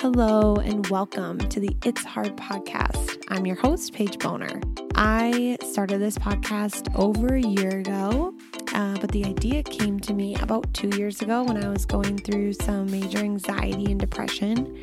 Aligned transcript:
Hello, 0.00 0.54
and 0.54 0.86
welcome 0.86 1.38
to 1.38 1.58
the 1.58 1.76
It's 1.84 2.04
Hard 2.04 2.36
podcast. 2.36 3.20
I'm 3.30 3.44
your 3.44 3.56
host, 3.56 3.92
Paige 3.92 4.16
Boner. 4.20 4.60
I 4.94 5.58
started 5.68 6.00
this 6.00 6.16
podcast 6.16 6.94
over 6.94 7.34
a 7.34 7.40
year 7.40 7.80
ago, 7.80 8.32
uh, 8.74 8.96
but 9.00 9.10
the 9.10 9.24
idea 9.24 9.64
came 9.64 9.98
to 9.98 10.14
me 10.14 10.36
about 10.36 10.72
two 10.72 10.96
years 10.96 11.20
ago 11.20 11.42
when 11.42 11.64
I 11.64 11.68
was 11.68 11.84
going 11.84 12.16
through 12.16 12.52
some 12.52 12.88
major 12.88 13.18
anxiety 13.18 13.90
and 13.90 13.98
depression. 13.98 14.80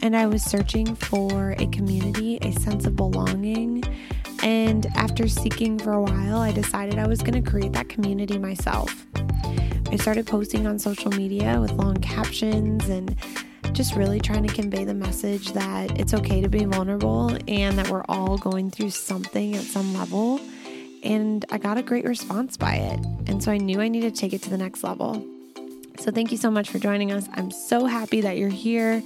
And 0.00 0.16
I 0.16 0.24
was 0.24 0.42
searching 0.42 0.94
for 0.94 1.54
a 1.58 1.66
community, 1.66 2.38
a 2.40 2.52
sense 2.52 2.86
of 2.86 2.96
belonging. 2.96 3.84
And 4.42 4.86
after 4.94 5.28
seeking 5.28 5.78
for 5.78 5.92
a 5.92 6.00
while, 6.00 6.38
I 6.38 6.52
decided 6.52 6.98
I 6.98 7.06
was 7.06 7.20
going 7.20 7.44
to 7.44 7.50
create 7.50 7.74
that 7.74 7.90
community 7.90 8.38
myself. 8.38 9.06
I 9.90 9.96
started 9.96 10.26
posting 10.26 10.66
on 10.66 10.78
social 10.78 11.10
media 11.10 11.60
with 11.60 11.72
long 11.72 11.96
captions 11.96 12.88
and 12.88 13.14
just 13.78 13.94
really 13.94 14.18
trying 14.18 14.44
to 14.44 14.52
convey 14.52 14.82
the 14.82 14.92
message 14.92 15.52
that 15.52 16.00
it's 16.00 16.12
okay 16.12 16.40
to 16.40 16.48
be 16.48 16.64
vulnerable 16.64 17.30
and 17.46 17.78
that 17.78 17.88
we're 17.88 18.02
all 18.08 18.36
going 18.36 18.72
through 18.72 18.90
something 18.90 19.54
at 19.54 19.62
some 19.62 19.94
level. 19.94 20.40
And 21.04 21.44
I 21.52 21.58
got 21.58 21.78
a 21.78 21.82
great 21.82 22.04
response 22.04 22.56
by 22.56 22.74
it. 22.74 22.98
And 23.28 23.40
so 23.40 23.52
I 23.52 23.56
knew 23.56 23.80
I 23.80 23.86
needed 23.86 24.16
to 24.16 24.20
take 24.20 24.32
it 24.32 24.42
to 24.42 24.50
the 24.50 24.58
next 24.58 24.82
level. 24.82 25.24
So 26.00 26.10
thank 26.10 26.32
you 26.32 26.38
so 26.38 26.50
much 26.50 26.68
for 26.68 26.80
joining 26.80 27.12
us. 27.12 27.28
I'm 27.34 27.52
so 27.52 27.86
happy 27.86 28.20
that 28.20 28.36
you're 28.36 28.48
here. 28.48 29.00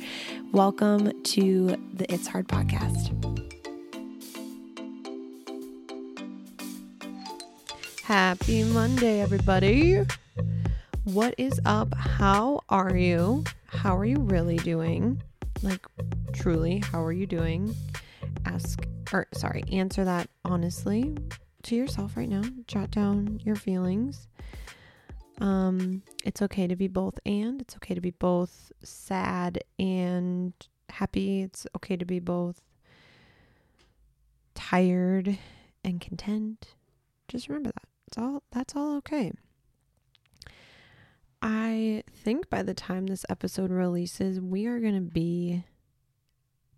Welcome 0.52 1.22
to 1.22 1.76
the 1.92 2.10
It's 2.10 2.26
Hard 2.26 2.48
podcast. 2.48 3.12
Happy 8.04 8.64
Monday, 8.64 9.20
everybody. 9.20 10.06
What 11.04 11.34
is 11.36 11.60
up? 11.64 11.92
How 11.96 12.60
are 12.68 12.96
you? 12.96 13.42
How 13.66 13.96
are 13.98 14.04
you 14.04 14.20
really 14.20 14.56
doing? 14.58 15.20
Like, 15.60 15.84
truly, 16.32 16.78
how 16.78 17.02
are 17.02 17.10
you 17.10 17.26
doing? 17.26 17.74
Ask, 18.44 18.86
or 19.12 19.26
sorry, 19.34 19.64
answer 19.72 20.04
that 20.04 20.30
honestly 20.44 21.16
to 21.64 21.74
yourself 21.74 22.16
right 22.16 22.28
now. 22.28 22.42
Jot 22.68 22.92
down 22.92 23.40
your 23.42 23.56
feelings. 23.56 24.28
Um, 25.40 26.04
it's 26.24 26.40
okay 26.40 26.68
to 26.68 26.76
be 26.76 26.86
both 26.86 27.18
and. 27.26 27.60
It's 27.60 27.74
okay 27.74 27.96
to 27.96 28.00
be 28.00 28.12
both 28.12 28.70
sad 28.84 29.64
and 29.80 30.52
happy. 30.88 31.42
It's 31.42 31.66
okay 31.74 31.96
to 31.96 32.04
be 32.04 32.20
both 32.20 32.60
tired 34.54 35.36
and 35.82 36.00
content. 36.00 36.76
Just 37.26 37.48
remember 37.48 37.72
that. 37.74 37.88
It's 38.06 38.18
all 38.18 38.44
that's 38.52 38.76
all 38.76 38.98
okay. 38.98 39.32
I 41.42 42.04
think 42.08 42.48
by 42.48 42.62
the 42.62 42.72
time 42.72 43.06
this 43.08 43.26
episode 43.28 43.72
releases, 43.72 44.40
we 44.40 44.66
are 44.66 44.78
going 44.78 44.94
to 44.94 45.00
be 45.00 45.64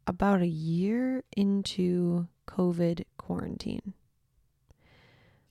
about 0.06 0.40
a 0.40 0.46
year 0.46 1.22
into 1.36 2.28
COVID 2.48 3.04
quarantine. 3.18 3.92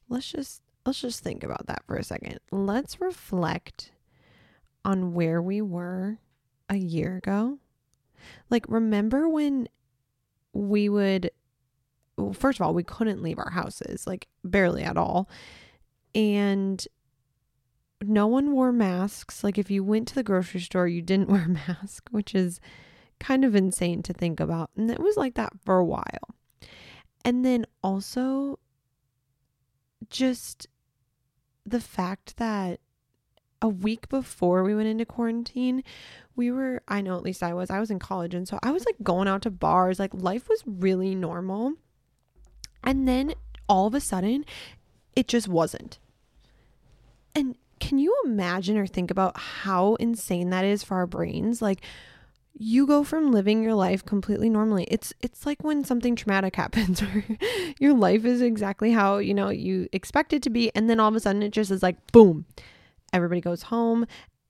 Let's 0.09 0.31
just 0.31 0.63
let's 0.85 0.99
just 0.99 1.23
think 1.23 1.43
about 1.43 1.67
that 1.67 1.83
for 1.85 1.95
a 1.95 2.03
second. 2.03 2.39
Let's 2.51 2.99
reflect 2.99 3.91
on 4.83 5.13
where 5.13 5.41
we 5.41 5.61
were 5.61 6.17
a 6.69 6.75
year 6.75 7.17
ago. 7.17 7.59
Like 8.49 8.65
remember 8.67 9.29
when 9.29 9.67
we 10.53 10.89
would 10.89 11.29
well, 12.17 12.33
first 12.33 12.59
of 12.59 12.65
all, 12.65 12.73
we 12.73 12.83
couldn't 12.83 13.23
leave 13.23 13.39
our 13.39 13.51
houses, 13.51 14.05
like 14.07 14.27
barely 14.43 14.83
at 14.83 14.97
all. 14.97 15.29
And 16.15 16.85
no 18.09 18.27
one 18.27 18.51
wore 18.51 18.71
masks. 18.71 19.43
Like 19.43 19.57
if 19.57 19.69
you 19.71 19.83
went 19.83 20.07
to 20.09 20.15
the 20.15 20.23
grocery 20.23 20.61
store, 20.61 20.87
you 20.87 21.01
didn't 21.01 21.29
wear 21.29 21.45
a 21.45 21.49
mask, 21.49 22.07
which 22.11 22.35
is 22.35 22.59
kind 23.19 23.45
of 23.45 23.55
insane 23.55 24.03
to 24.03 24.13
think 24.13 24.39
about. 24.39 24.69
And 24.75 24.89
it 24.89 24.99
was 24.99 25.17
like 25.17 25.35
that 25.35 25.53
for 25.63 25.77
a 25.77 25.85
while. 25.85 26.35
And 27.25 27.45
then 27.45 27.65
also 27.81 28.59
just 30.09 30.67
the 31.65 31.79
fact 31.79 32.37
that 32.37 32.79
a 33.61 33.69
week 33.69 34.09
before 34.09 34.63
we 34.63 34.75
went 34.75 34.89
into 34.89 35.05
quarantine, 35.05 35.83
we 36.35 36.51
were, 36.51 36.81
I 36.87 36.99
know 36.99 37.15
at 37.15 37.23
least 37.23 37.41
I 37.41 37.53
was, 37.53 37.69
I 37.69 37.79
was 37.79 37.89
in 37.89 37.99
college. 37.99 38.33
And 38.33 38.45
so 38.45 38.59
I 38.61 38.71
was 38.71 38.85
like 38.85 38.97
going 39.01 39.29
out 39.29 39.43
to 39.43 39.51
bars, 39.51 39.99
like 39.99 40.13
life 40.13 40.49
was 40.49 40.61
really 40.65 41.15
normal. 41.15 41.73
And 42.83 43.07
then 43.07 43.35
all 43.69 43.87
of 43.87 43.93
a 43.93 44.01
sudden, 44.01 44.43
it 45.15 45.29
just 45.29 45.47
wasn't. 45.47 45.99
And 47.33 47.55
can 47.83 47.99
you 47.99 48.15
imagine 48.23 48.77
or 48.77 48.87
think 48.87 49.11
about 49.11 49.37
how 49.37 49.95
insane 49.95 50.51
that 50.51 50.63
is 50.63 50.83
for 50.83 50.95
our 50.95 51.05
brains? 51.05 51.61
Like 51.61 51.81
you 52.57 52.87
go 52.87 53.03
from 53.03 53.33
living 53.33 53.61
your 53.61 53.73
life 53.73 54.05
completely 54.05 54.49
normally. 54.49 54.85
It's 54.89 55.11
it's 55.19 55.45
like 55.45 55.61
when 55.65 55.83
something 55.83 56.15
traumatic 56.15 56.55
happens 56.63 57.01
or 57.01 57.25
your 57.79 57.93
life 57.93 58.23
is 58.23 58.41
exactly 58.41 58.93
how, 58.93 59.17
you 59.17 59.33
know, 59.33 59.49
you 59.49 59.89
expect 59.91 60.31
it 60.31 60.41
to 60.43 60.49
be 60.49 60.71
and 60.73 60.89
then 60.89 61.01
all 61.01 61.09
of 61.09 61.15
a 61.15 61.19
sudden 61.19 61.43
it 61.43 61.51
just 61.51 61.71
is 61.71 61.83
like 61.83 61.97
boom. 62.13 62.45
Everybody 63.11 63.41
goes 63.41 63.63
home, 63.63 64.07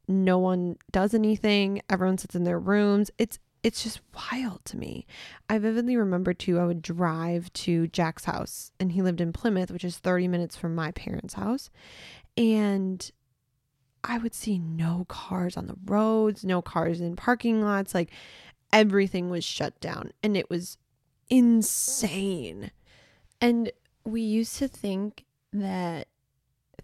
no 0.08 0.38
one 0.38 0.78
does 0.92 1.16
anything, 1.16 1.82
everyone 1.90 2.20
sits 2.20 2.36
in 2.36 2.44
their 2.44 2.60
rooms. 2.60 3.10
It's 3.18 3.40
it's 3.64 3.82
just 3.82 4.02
wild 4.14 4.64
to 4.66 4.78
me. 4.78 5.08
I 5.50 5.58
vividly 5.58 5.98
remember 5.98 6.36
too, 6.36 6.60
I 6.60 6.66
would 6.66 6.84
drive 6.84 7.52
to 7.54 7.88
Jack's 7.88 8.26
house 8.26 8.72
and 8.80 8.92
he 8.92 9.02
lived 9.02 9.22
in 9.22 9.34
Plymouth, 9.34 9.72
which 9.72 9.86
is 9.86 9.98
30 9.98 10.28
minutes 10.28 10.56
from 10.56 10.76
my 10.76 10.92
parents' 10.92 11.34
house. 11.34 11.72
And 12.38 13.10
I 14.04 14.18
would 14.18 14.34
see 14.34 14.60
no 14.60 15.06
cars 15.08 15.56
on 15.56 15.68
the 15.68 15.78
roads, 15.86 16.44
no 16.44 16.62
cars 16.62 17.00
in 17.00 17.16
parking 17.16 17.62
lots. 17.62 17.94
Like 17.94 18.12
everything 18.72 19.30
was 19.30 19.44
shut 19.44 19.80
down 19.80 20.12
and 20.22 20.36
it 20.36 20.50
was 20.50 20.78
insane. 21.30 22.72
And 23.40 23.72
we 24.04 24.22
used 24.22 24.58
to 24.58 24.68
think 24.68 25.26
that 25.54 26.08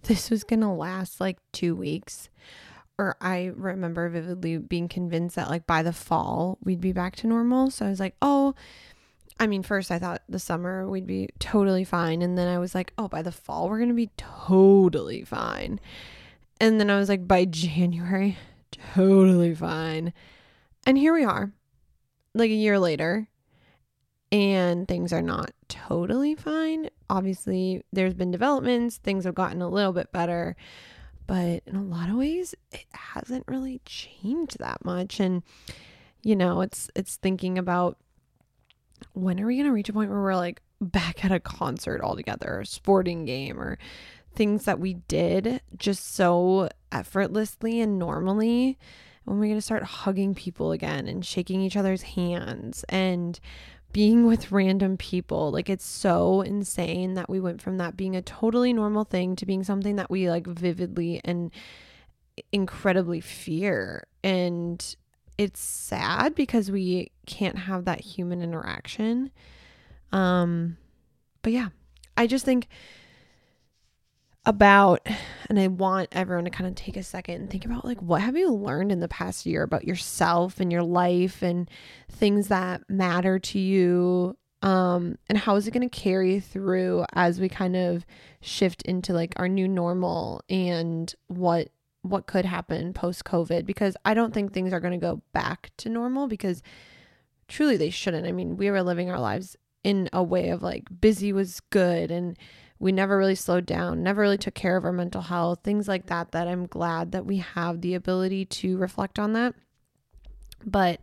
this 0.03 0.30
was 0.30 0.44
going 0.44 0.62
to 0.62 0.69
last 0.69 1.19
like 1.19 1.38
two 1.52 1.75
weeks. 1.75 2.30
Or 2.97 3.16
I 3.22 3.51
remember 3.56 4.09
vividly 4.09 4.57
being 4.57 4.90
convinced 4.90 5.36
that 5.36 5.50
like 5.50 5.66
by 5.66 5.84
the 5.84 5.94
fall 5.94 6.57
we'd 6.63 6.81
be 6.81 6.91
back 6.91 7.16
to 7.18 7.28
normal. 7.28 7.72
So 7.72 7.86
I 7.86 7.90
was 7.90 8.00
like, 8.00 8.16
oh, 8.22 8.56
I 9.40 9.47
mean, 9.47 9.63
first 9.63 9.90
I 9.90 10.00
thought 10.00 10.22
the 10.28 10.40
summer 10.40 10.88
we'd 10.88 11.07
be 11.07 11.30
totally 11.40 11.86
fine. 11.86 12.22
And 12.22 12.38
then 12.38 12.47
I 12.47 12.59
was 12.59 12.75
like, 12.75 12.94
oh, 12.97 13.07
by 13.07 13.22
the 13.22 13.31
fall 13.31 13.69
we're 13.69 13.78
going 13.78 13.90
to 13.90 13.96
be 13.96 14.12
totally 14.18 15.24
fine. 15.24 15.80
And 16.59 16.80
then 16.80 16.90
I 16.90 16.97
was 16.97 17.09
like, 17.09 17.28
by 17.28 17.46
January, 17.46 18.38
totally 18.94 19.56
fine. 19.56 20.14
And 20.86 20.97
here 20.97 21.14
we 21.14 21.24
are, 21.24 21.52
like 22.34 22.52
a 22.52 22.53
year 22.53 22.80
later, 22.80 23.28
and 24.31 24.88
things 24.88 25.12
are 25.14 25.22
not 25.22 25.52
totally 25.68 26.36
fine. 26.36 26.90
Obviously, 27.09 27.84
there's 27.92 28.14
been 28.14 28.31
developments, 28.31 28.98
things 28.98 29.24
have 29.25 29.36
gotten 29.36 29.62
a 29.62 29.69
little 29.69 29.94
bit 29.94 30.12
better, 30.12 30.56
but 31.28 31.64
in 31.66 31.75
a 31.75 31.84
lot 31.84 32.09
of 32.09 32.16
ways, 32.16 32.56
it 32.72 32.86
hasn't 32.92 33.46
really 33.48 33.81
changed 33.86 34.59
that 34.59 34.84
much. 34.84 35.19
And, 35.19 35.44
you 36.24 36.36
know, 36.36 36.62
it's 36.62 36.90
it's 36.96 37.16
thinking 37.16 37.58
about 37.58 37.98
when 39.14 39.40
are 39.40 39.46
we 39.46 39.58
gonna 39.58 39.72
reach 39.72 39.90
a 39.90 39.94
point 39.94 40.09
where 40.09 40.22
we're 40.22 40.36
like 40.36 40.62
back 40.81 41.24
at 41.24 41.31
a 41.31 41.40
concert 41.40 42.02
all 42.02 42.16
together, 42.16 42.59
a 42.59 42.66
sporting 42.66 43.25
game, 43.25 43.59
or 43.59 43.78
things 44.34 44.66
that 44.66 44.80
we 44.80 44.96
did 45.08 45.62
just 45.78 46.16
so 46.16 46.70
effortlessly 46.92 47.82
and 47.82 48.00
normally 48.00 48.78
when 49.26 49.38
we're 49.38 49.46
going 49.46 49.58
to 49.58 49.62
start 49.62 49.84
hugging 49.84 50.34
people 50.34 50.72
again 50.72 51.08
and 51.08 51.26
shaking 51.26 51.62
each 51.62 51.78
other's 51.78 52.02
hands 52.02 52.84
and 52.90 53.40
being 53.92 54.26
with 54.26 54.52
random 54.52 54.98
people. 54.98 55.52
Like 55.52 55.70
it's 55.70 55.86
so 55.86 56.42
insane 56.42 57.16
that 57.16 57.30
we 57.30 57.40
went 57.40 57.62
from 57.62 57.78
that 57.78 57.98
being 57.98 58.16
a 58.16 58.22
totally 58.22 58.74
normal 58.74 59.04
thing 59.04 59.36
to 59.38 59.46
being 59.46 59.64
something 59.64 59.96
that 59.98 60.10
we 60.10 60.30
like 60.30 60.48
vividly 60.48 61.22
and 61.26 61.52
incredibly 62.52 63.20
fear. 63.20 64.06
And 64.24 64.96
it's 65.38 65.60
sad 65.60 66.36
because 66.36 66.70
we 66.70 67.12
can't 67.25 67.58
have 67.58 67.86
that 67.86 68.02
human 68.02 68.42
interaction. 68.42 69.32
Um 70.12 70.78
but 71.42 71.54
yeah 71.54 71.70
i 72.18 72.28
just 72.28 72.46
think 72.46 72.68
about 74.50 75.07
and 75.50 75.60
I 75.60 75.68
want 75.68 76.10
everyone 76.12 76.46
to 76.46 76.50
kind 76.50 76.68
of 76.68 76.75
take 76.75 76.98
a 76.98 77.04
second 77.04 77.36
and 77.36 77.50
think 77.50 77.66
about 77.66 77.86
like 77.86 78.01
what 78.01 78.22
have 78.22 78.36
you 78.36 78.51
learned 78.51 78.92
in 78.92 79.00
the 79.00 79.07
past 79.07 79.46
year 79.46 79.63
about 79.63 79.88
yourself 79.88 80.60
and 80.60 80.72
your 80.72 80.84
life 80.84 81.42
and 81.42 81.69
things 82.12 82.48
that 82.48 82.81
matter 82.90 83.40
to 83.40 83.60
you 83.60 84.36
um 84.62 85.18
and 85.30 85.38
how 85.38 85.56
is 85.56 85.68
it 85.68 85.72
going 85.72 85.88
to 85.88 85.98
carry 85.98 86.40
through 86.40 87.06
as 87.13 87.40
we 87.40 87.48
kind 87.48 87.75
of 87.75 88.06
shift 88.42 88.81
into 88.81 89.13
like 89.13 89.34
our 89.38 89.48
new 89.48 89.68
normal 89.68 90.42
and 90.50 91.16
what 91.28 91.69
what 92.01 92.25
could 92.25 92.46
happen 92.46 92.92
post 92.94 93.24
covid 93.24 93.66
because 93.66 93.96
I 94.04 94.13
don't 94.13 94.34
think 94.34 94.51
things 94.51 94.74
are 94.74 94.80
going 94.80 95.00
to 95.00 95.06
go 95.06 95.22
back 95.31 95.72
to 95.78 95.90
normal 95.90 96.28
because 96.28 96.63
truly 97.50 97.75
they 97.75 97.90
shouldn't. 97.90 98.28
I 98.28 98.31
mean, 98.31 98.56
we 98.56 98.72
were 98.72 98.84
living 98.84 99.10
our 99.10 99.19
lives 99.19 99.57
in 99.84 100.10
a 100.13 100.24
way 100.24 100.50
of 100.50 100.62
like 100.62 100.86
busy 101.01 101.34
was 101.34 101.60
good 101.72 102.12
and 102.12 102.38
we 102.80 102.92
never 102.94 103.18
really 103.18 103.36
slowed 103.36 103.66
down, 103.66 104.04
never 104.04 104.22
really 104.22 104.38
took 104.38 104.54
care 104.54 104.78
of 104.78 104.86
our 104.86 104.94
mental 104.94 105.22
health, 105.22 105.60
things 105.64 105.88
like 105.88 106.06
that, 106.06 106.31
that 106.31 106.48
I'm 106.48 106.66
glad 106.66 107.12
that 107.12 107.26
we 107.26 107.38
have 107.38 107.81
the 107.81 107.94
ability 107.94 108.46
to 108.46 108.78
reflect 108.78 109.20
on 109.20 109.34
that. 109.34 109.54
But 110.66 111.02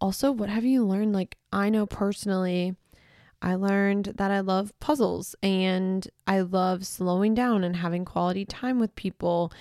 also, 0.00 0.32
what 0.32 0.48
have 0.48 0.64
you 0.64 0.84
learned? 0.84 1.12
Like, 1.12 1.36
I 1.52 1.68
know 1.68 1.84
personally, 1.84 2.74
I 3.42 3.54
learned 3.54 4.14
that 4.16 4.30
I 4.30 4.40
love 4.40 4.78
puzzles 4.80 5.34
and 5.42 6.06
I 6.26 6.40
love 6.40 6.86
slowing 6.86 7.34
down 7.34 7.64
and 7.64 7.76
having 7.76 8.04
quality 8.04 8.46
time 8.46 8.78
with 8.78 8.94
people. 8.94 9.52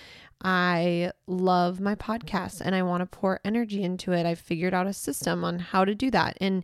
I 0.42 1.12
love 1.28 1.82
my 1.82 1.96
podcast 1.96 2.62
and 2.62 2.74
I 2.74 2.84
want 2.84 3.02
to 3.02 3.06
pour 3.06 3.42
energy 3.44 3.84
into 3.84 4.14
it. 4.14 4.26
I've 4.26 4.40
figured 4.40 4.74
out 4.74 4.88
a 4.88 4.94
system 4.94 5.44
on 5.44 5.60
how 5.60 5.84
to 5.84 5.94
do 5.94 6.10
that. 6.12 6.38
And 6.40 6.64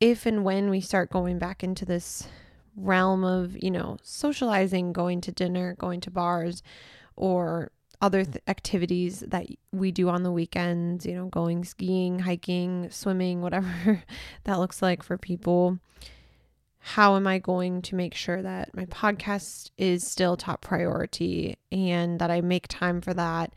if 0.00 0.24
and 0.24 0.44
when 0.44 0.70
we 0.70 0.80
start 0.80 1.10
going 1.10 1.38
back 1.38 1.62
into 1.62 1.84
this 1.84 2.26
realm 2.76 3.24
of, 3.24 3.56
you 3.62 3.70
know, 3.70 3.98
socializing, 4.02 4.92
going 4.92 5.20
to 5.22 5.32
dinner, 5.32 5.74
going 5.78 6.00
to 6.00 6.10
bars, 6.10 6.62
or 7.16 7.70
other 8.00 8.24
th- 8.24 8.42
activities 8.48 9.20
that 9.20 9.46
we 9.72 9.90
do 9.90 10.08
on 10.08 10.22
the 10.22 10.32
weekends, 10.32 11.06
you 11.06 11.14
know, 11.14 11.26
going 11.26 11.64
skiing, 11.64 12.18
hiking, 12.18 12.90
swimming, 12.90 13.40
whatever 13.40 14.02
that 14.44 14.58
looks 14.58 14.82
like 14.82 15.02
for 15.02 15.16
people. 15.16 15.78
How 16.78 17.16
am 17.16 17.26
I 17.26 17.38
going 17.38 17.80
to 17.82 17.94
make 17.94 18.14
sure 18.14 18.42
that 18.42 18.74
my 18.74 18.84
podcast 18.86 19.70
is 19.78 20.06
still 20.06 20.36
top 20.36 20.60
priority 20.60 21.56
and 21.72 22.18
that 22.18 22.30
I 22.30 22.42
make 22.42 22.68
time 22.68 23.00
for 23.00 23.14
that 23.14 23.54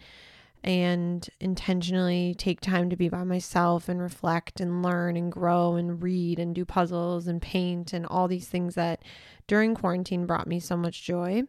and 0.63 1.29
intentionally 1.39 2.35
take 2.37 2.59
time 2.59 2.89
to 2.89 2.95
be 2.95 3.09
by 3.09 3.23
myself 3.23 3.87
and 3.87 4.01
reflect 4.01 4.59
and 4.59 4.83
learn 4.83 5.15
and 5.15 5.31
grow 5.31 5.75
and 5.75 6.01
read 6.01 6.39
and 6.39 6.55
do 6.55 6.65
puzzles 6.65 7.27
and 7.27 7.41
paint 7.41 7.93
and 7.93 8.05
all 8.05 8.27
these 8.27 8.47
things 8.47 8.75
that 8.75 9.01
during 9.47 9.75
quarantine 9.75 10.25
brought 10.25 10.47
me 10.47 10.59
so 10.59 10.75
much 10.75 11.03
joy. 11.03 11.43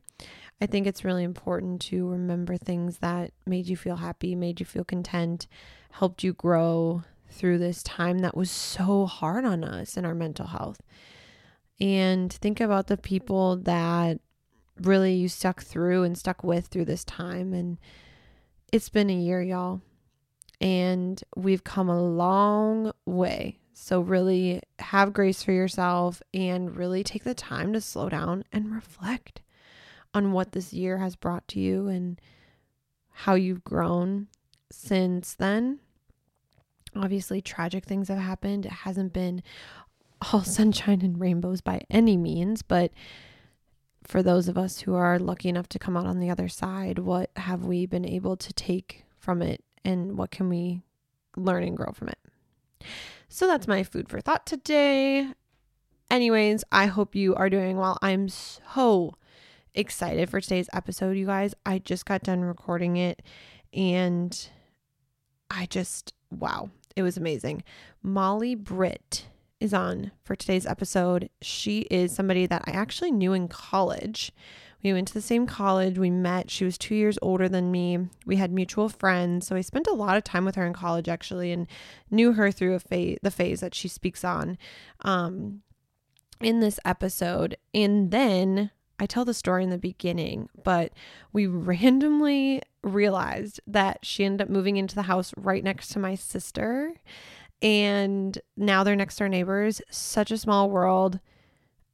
I 0.60 0.66
think 0.66 0.86
it's 0.86 1.04
really 1.04 1.24
important 1.24 1.80
to 1.82 2.08
remember 2.08 2.56
things 2.56 2.98
that 2.98 3.32
made 3.46 3.66
you 3.66 3.76
feel 3.76 3.96
happy, 3.96 4.34
made 4.34 4.60
you 4.60 4.66
feel 4.66 4.84
content, 4.84 5.46
helped 5.92 6.22
you 6.22 6.32
grow 6.32 7.04
through 7.30 7.58
this 7.58 7.82
time 7.82 8.18
that 8.20 8.36
was 8.36 8.50
so 8.50 9.06
hard 9.06 9.44
on 9.44 9.62
us 9.62 9.96
and 9.96 10.06
our 10.06 10.14
mental 10.14 10.46
health. 10.46 10.80
And 11.80 12.32
think 12.32 12.60
about 12.60 12.88
the 12.88 12.96
people 12.96 13.56
that 13.56 14.18
really 14.80 15.14
you 15.14 15.28
stuck 15.28 15.62
through 15.62 16.02
and 16.02 16.16
stuck 16.16 16.42
with 16.42 16.66
through 16.66 16.86
this 16.86 17.04
time. 17.04 17.52
And 17.52 17.78
it's 18.72 18.88
been 18.88 19.10
a 19.10 19.14
year, 19.14 19.42
y'all. 19.42 19.80
And 20.60 21.22
we've 21.36 21.64
come 21.64 21.88
a 21.88 22.02
long 22.02 22.92
way. 23.06 23.58
So, 23.74 24.00
really 24.00 24.60
have 24.80 25.12
grace 25.12 25.42
for 25.42 25.52
yourself 25.52 26.20
and 26.34 26.76
really 26.76 27.04
take 27.04 27.22
the 27.22 27.34
time 27.34 27.72
to 27.74 27.80
slow 27.80 28.08
down 28.08 28.42
and 28.52 28.74
reflect 28.74 29.40
on 30.12 30.32
what 30.32 30.50
this 30.50 30.72
year 30.72 30.98
has 30.98 31.14
brought 31.14 31.46
to 31.48 31.60
you 31.60 31.86
and 31.86 32.20
how 33.10 33.34
you've 33.34 33.62
grown 33.62 34.26
since 34.72 35.34
then. 35.34 35.78
Obviously, 36.96 37.40
tragic 37.40 37.84
things 37.84 38.08
have 38.08 38.18
happened. 38.18 38.66
It 38.66 38.72
hasn't 38.72 39.12
been 39.12 39.44
all 40.32 40.42
sunshine 40.44 41.02
and 41.02 41.20
rainbows 41.20 41.60
by 41.60 41.82
any 41.88 42.16
means, 42.16 42.62
but 42.62 42.90
for 44.08 44.22
those 44.22 44.48
of 44.48 44.56
us 44.56 44.80
who 44.80 44.94
are 44.94 45.18
lucky 45.18 45.50
enough 45.50 45.68
to 45.68 45.78
come 45.78 45.94
out 45.94 46.06
on 46.06 46.18
the 46.18 46.30
other 46.30 46.48
side, 46.48 46.98
what 46.98 47.30
have 47.36 47.66
we 47.66 47.84
been 47.84 48.06
able 48.06 48.38
to 48.38 48.52
take 48.54 49.04
from 49.18 49.42
it 49.42 49.62
and 49.84 50.16
what 50.16 50.30
can 50.30 50.48
we 50.48 50.80
learn 51.36 51.62
and 51.62 51.76
grow 51.76 51.92
from 51.92 52.08
it? 52.08 52.18
So 53.28 53.46
that's 53.46 53.68
my 53.68 53.82
food 53.82 54.08
for 54.08 54.22
thought 54.22 54.46
today. 54.46 55.28
Anyways, 56.10 56.64
I 56.72 56.86
hope 56.86 57.14
you 57.14 57.34
are 57.34 57.50
doing 57.50 57.76
well. 57.76 57.98
I'm 58.00 58.30
so 58.30 59.14
excited 59.74 60.30
for 60.30 60.40
today's 60.40 60.70
episode, 60.72 61.18
you 61.18 61.26
guys. 61.26 61.54
I 61.66 61.78
just 61.78 62.06
got 62.06 62.22
done 62.22 62.40
recording 62.40 62.96
it 62.96 63.20
and 63.74 64.48
I 65.50 65.66
just, 65.66 66.14
wow, 66.30 66.70
it 66.96 67.02
was 67.02 67.18
amazing. 67.18 67.62
Molly 68.02 68.54
Britt 68.54 69.26
is 69.60 69.74
on 69.74 70.12
for 70.24 70.36
today's 70.36 70.66
episode. 70.66 71.30
She 71.42 71.80
is 71.90 72.14
somebody 72.14 72.46
that 72.46 72.64
I 72.66 72.70
actually 72.72 73.10
knew 73.10 73.32
in 73.32 73.48
college. 73.48 74.32
We 74.82 74.92
went 74.92 75.08
to 75.08 75.14
the 75.14 75.20
same 75.20 75.46
college. 75.46 75.98
We 75.98 76.10
met. 76.10 76.50
She 76.50 76.64
was 76.64 76.78
two 76.78 76.94
years 76.94 77.18
older 77.20 77.48
than 77.48 77.72
me. 77.72 77.98
We 78.24 78.36
had 78.36 78.52
mutual 78.52 78.88
friends. 78.88 79.46
So 79.46 79.56
I 79.56 79.60
spent 79.60 79.88
a 79.88 79.94
lot 79.94 80.16
of 80.16 80.24
time 80.24 80.44
with 80.44 80.54
her 80.54 80.64
in 80.64 80.72
college 80.72 81.08
actually 81.08 81.50
and 81.50 81.66
knew 82.10 82.32
her 82.34 82.52
through 82.52 82.74
a 82.74 82.80
phase, 82.80 83.18
the 83.22 83.30
phase 83.30 83.60
that 83.60 83.74
she 83.74 83.88
speaks 83.88 84.22
on 84.22 84.56
um, 85.00 85.62
in 86.40 86.60
this 86.60 86.78
episode. 86.84 87.56
And 87.74 88.12
then 88.12 88.70
I 89.00 89.06
tell 89.06 89.24
the 89.24 89.34
story 89.34 89.64
in 89.64 89.70
the 89.70 89.78
beginning, 89.78 90.48
but 90.62 90.92
we 91.32 91.46
randomly 91.46 92.62
realized 92.82 93.60
that 93.66 94.04
she 94.04 94.24
ended 94.24 94.42
up 94.42 94.48
moving 94.48 94.76
into 94.76 94.94
the 94.94 95.02
house 95.02 95.32
right 95.36 95.64
next 95.64 95.88
to 95.88 95.98
my 95.98 96.14
sister. 96.14 96.94
And 97.62 98.38
now 98.56 98.84
they're 98.84 98.96
next 98.96 99.16
door 99.16 99.28
neighbors. 99.28 99.80
Such 99.90 100.30
a 100.30 100.38
small 100.38 100.70
world. 100.70 101.20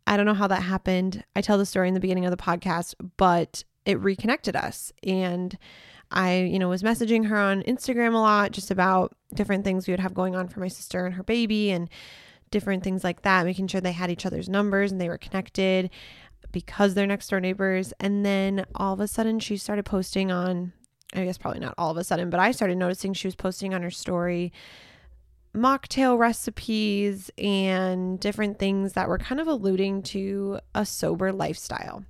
I 0.06 0.16
don't 0.16 0.26
know 0.26 0.34
how 0.34 0.48
that 0.48 0.62
happened. 0.62 1.24
I 1.34 1.40
tell 1.40 1.56
the 1.56 1.66
story 1.66 1.88
in 1.88 1.94
the 1.94 2.00
beginning 2.00 2.26
of 2.26 2.30
the 2.30 2.36
podcast, 2.36 2.94
but 3.16 3.64
it 3.86 3.98
reconnected 4.00 4.56
us. 4.56 4.92
And 5.02 5.56
I, 6.10 6.42
you 6.42 6.58
know, 6.58 6.68
was 6.68 6.82
messaging 6.82 7.26
her 7.26 7.36
on 7.36 7.62
Instagram 7.62 8.14
a 8.14 8.18
lot 8.18 8.52
just 8.52 8.70
about 8.70 9.14
different 9.34 9.64
things 9.64 9.86
we 9.86 9.92
would 9.92 10.00
have 10.00 10.14
going 10.14 10.36
on 10.36 10.48
for 10.48 10.60
my 10.60 10.68
sister 10.68 11.06
and 11.06 11.14
her 11.14 11.22
baby 11.22 11.70
and 11.70 11.88
different 12.50 12.84
things 12.84 13.02
like 13.02 13.22
that, 13.22 13.46
making 13.46 13.66
sure 13.66 13.80
they 13.80 13.92
had 13.92 14.10
each 14.10 14.26
other's 14.26 14.48
numbers 14.48 14.92
and 14.92 15.00
they 15.00 15.08
were 15.08 15.18
connected 15.18 15.90
because 16.52 16.94
they're 16.94 17.06
next 17.06 17.28
door 17.28 17.40
neighbors. 17.40 17.92
And 17.98 18.24
then 18.24 18.66
all 18.74 18.94
of 18.94 19.00
a 19.00 19.08
sudden 19.08 19.40
she 19.40 19.56
started 19.56 19.84
posting 19.84 20.30
on, 20.30 20.72
I 21.14 21.24
guess 21.24 21.38
probably 21.38 21.60
not 21.60 21.74
all 21.76 21.90
of 21.90 21.96
a 21.96 22.04
sudden, 22.04 22.30
but 22.30 22.38
I 22.38 22.52
started 22.52 22.76
noticing 22.76 23.12
she 23.12 23.26
was 23.26 23.34
posting 23.34 23.74
on 23.74 23.82
her 23.82 23.90
story 23.90 24.52
mocktail 25.54 26.18
recipes 26.18 27.30
and 27.38 28.18
different 28.18 28.58
things 28.58 28.94
that 28.94 29.08
were 29.08 29.18
kind 29.18 29.40
of 29.40 29.46
alluding 29.46 30.02
to 30.02 30.58
a 30.74 30.84
sober 30.84 31.32
lifestyle. 31.32 32.04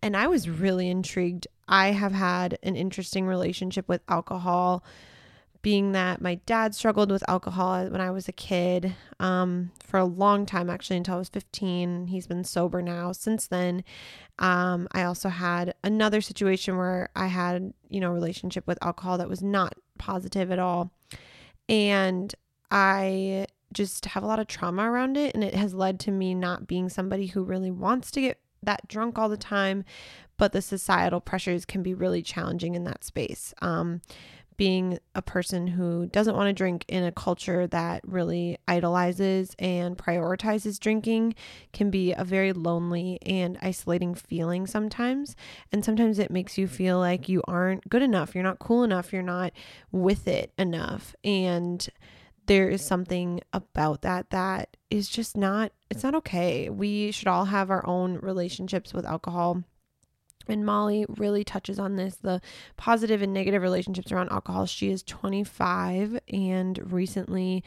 And 0.00 0.16
I 0.16 0.26
was 0.26 0.48
really 0.48 0.88
intrigued. 0.88 1.46
I 1.68 1.92
have 1.92 2.12
had 2.12 2.58
an 2.62 2.76
interesting 2.76 3.26
relationship 3.26 3.88
with 3.88 4.02
alcohol 4.08 4.84
being 5.62 5.92
that 5.92 6.20
my 6.20 6.34
dad 6.44 6.74
struggled 6.74 7.10
with 7.10 7.22
alcohol 7.28 7.86
when 7.86 8.00
I 8.00 8.10
was 8.10 8.28
a 8.28 8.32
kid 8.32 8.94
um, 9.20 9.70
for 9.84 9.98
a 9.98 10.04
long 10.04 10.44
time, 10.44 10.68
actually, 10.68 10.96
until 10.96 11.14
I 11.14 11.18
was 11.18 11.28
15. 11.28 12.08
He's 12.08 12.26
been 12.26 12.42
sober 12.42 12.82
now 12.82 13.12
since 13.12 13.46
then. 13.46 13.84
Um, 14.40 14.88
I 14.90 15.04
also 15.04 15.28
had 15.28 15.74
another 15.84 16.20
situation 16.20 16.76
where 16.76 17.10
I 17.14 17.28
had, 17.28 17.72
you 17.88 18.00
know, 18.00 18.10
a 18.10 18.14
relationship 18.14 18.66
with 18.66 18.82
alcohol 18.82 19.18
that 19.18 19.28
was 19.28 19.40
not 19.40 19.74
positive 19.98 20.50
at 20.50 20.58
all. 20.58 20.90
And 21.68 22.34
I 22.72 23.46
just 23.72 24.06
have 24.06 24.22
a 24.22 24.26
lot 24.26 24.38
of 24.38 24.46
trauma 24.46 24.90
around 24.90 25.16
it. 25.16 25.34
And 25.34 25.44
it 25.44 25.54
has 25.54 25.74
led 25.74 26.00
to 26.00 26.10
me 26.10 26.34
not 26.34 26.66
being 26.66 26.88
somebody 26.88 27.26
who 27.26 27.44
really 27.44 27.70
wants 27.70 28.10
to 28.12 28.20
get 28.20 28.40
that 28.62 28.88
drunk 28.88 29.18
all 29.18 29.28
the 29.28 29.36
time. 29.36 29.84
But 30.38 30.52
the 30.52 30.62
societal 30.62 31.20
pressures 31.20 31.64
can 31.64 31.82
be 31.82 31.94
really 31.94 32.22
challenging 32.22 32.74
in 32.74 32.84
that 32.84 33.04
space. 33.04 33.54
Um, 33.60 34.00
being 34.56 34.98
a 35.14 35.22
person 35.22 35.66
who 35.66 36.06
doesn't 36.06 36.36
want 36.36 36.46
to 36.48 36.52
drink 36.52 36.84
in 36.88 37.04
a 37.04 37.12
culture 37.12 37.66
that 37.66 38.00
really 38.06 38.58
idolizes 38.68 39.56
and 39.58 39.96
prioritizes 39.96 40.78
drinking 40.78 41.34
can 41.72 41.90
be 41.90 42.12
a 42.12 42.24
very 42.24 42.52
lonely 42.52 43.18
and 43.22 43.58
isolating 43.62 44.14
feeling 44.14 44.66
sometimes. 44.66 45.34
And 45.72 45.84
sometimes 45.84 46.18
it 46.18 46.30
makes 46.30 46.58
you 46.58 46.68
feel 46.68 46.98
like 46.98 47.28
you 47.28 47.42
aren't 47.48 47.88
good 47.88 48.02
enough, 48.02 48.34
you're 48.34 48.44
not 48.44 48.58
cool 48.58 48.84
enough, 48.84 49.12
you're 49.12 49.22
not 49.22 49.52
with 49.90 50.28
it 50.28 50.52
enough. 50.58 51.14
And 51.24 51.88
there 52.52 52.68
is 52.68 52.84
something 52.84 53.40
about 53.54 54.02
that 54.02 54.28
that 54.28 54.76
is 54.90 55.08
just 55.08 55.38
not 55.38 55.72
it's 55.88 56.02
not 56.02 56.14
okay. 56.14 56.68
We 56.68 57.10
should 57.10 57.28
all 57.28 57.46
have 57.46 57.70
our 57.70 57.86
own 57.86 58.18
relationships 58.18 58.92
with 58.92 59.06
alcohol 59.06 59.64
and 60.46 60.66
Molly 60.66 61.06
really 61.08 61.44
touches 61.44 61.78
on 61.78 61.96
this 61.96 62.16
the 62.16 62.42
positive 62.76 63.22
and 63.22 63.32
negative 63.32 63.62
relationships 63.62 64.12
around 64.12 64.28
alcohol. 64.30 64.66
She 64.66 64.90
is 64.90 65.02
25 65.02 66.20
and 66.28 66.92
recently 66.92 67.64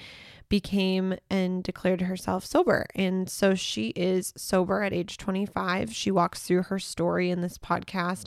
became 0.49 1.15
and 1.29 1.63
declared 1.63 2.01
herself 2.01 2.45
sober. 2.45 2.85
And 2.95 3.29
so 3.29 3.55
she 3.55 3.89
is 3.89 4.33
sober 4.37 4.83
at 4.83 4.93
age 4.93 5.17
25. 5.17 5.93
She 5.93 6.11
walks 6.11 6.43
through 6.43 6.63
her 6.63 6.79
story 6.79 7.29
in 7.29 7.41
this 7.41 7.57
podcast, 7.57 8.25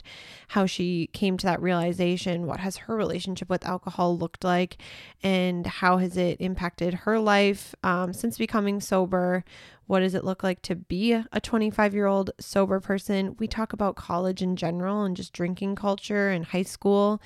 how 0.49 0.65
she 0.65 1.07
came 1.13 1.37
to 1.37 1.45
that 1.45 1.61
realization, 1.61 2.45
what 2.45 2.59
has 2.59 2.77
her 2.77 2.95
relationship 2.95 3.49
with 3.49 3.65
alcohol 3.65 4.17
looked 4.17 4.43
like, 4.43 4.77
and 5.23 5.65
how 5.65 5.97
has 5.97 6.17
it 6.17 6.37
impacted 6.39 6.93
her 6.93 7.19
life 7.19 7.75
um, 7.83 8.13
since 8.13 8.37
becoming 8.37 8.79
sober, 8.81 9.43
what 9.89 10.01
does 10.01 10.13
it 10.13 10.23
look 10.23 10.43
like 10.43 10.61
to 10.61 10.75
be 10.75 11.13
a 11.13 11.41
25 11.41 11.95
year 11.95 12.05
old 12.05 12.29
sober 12.39 12.79
person? 12.79 13.35
We 13.39 13.47
talk 13.47 13.73
about 13.73 13.95
college 13.95 14.43
in 14.43 14.55
general 14.55 15.01
and 15.01 15.17
just 15.17 15.33
drinking 15.33 15.77
culture 15.77 16.29
and 16.29 16.45
high 16.45 16.61
school 16.61 17.19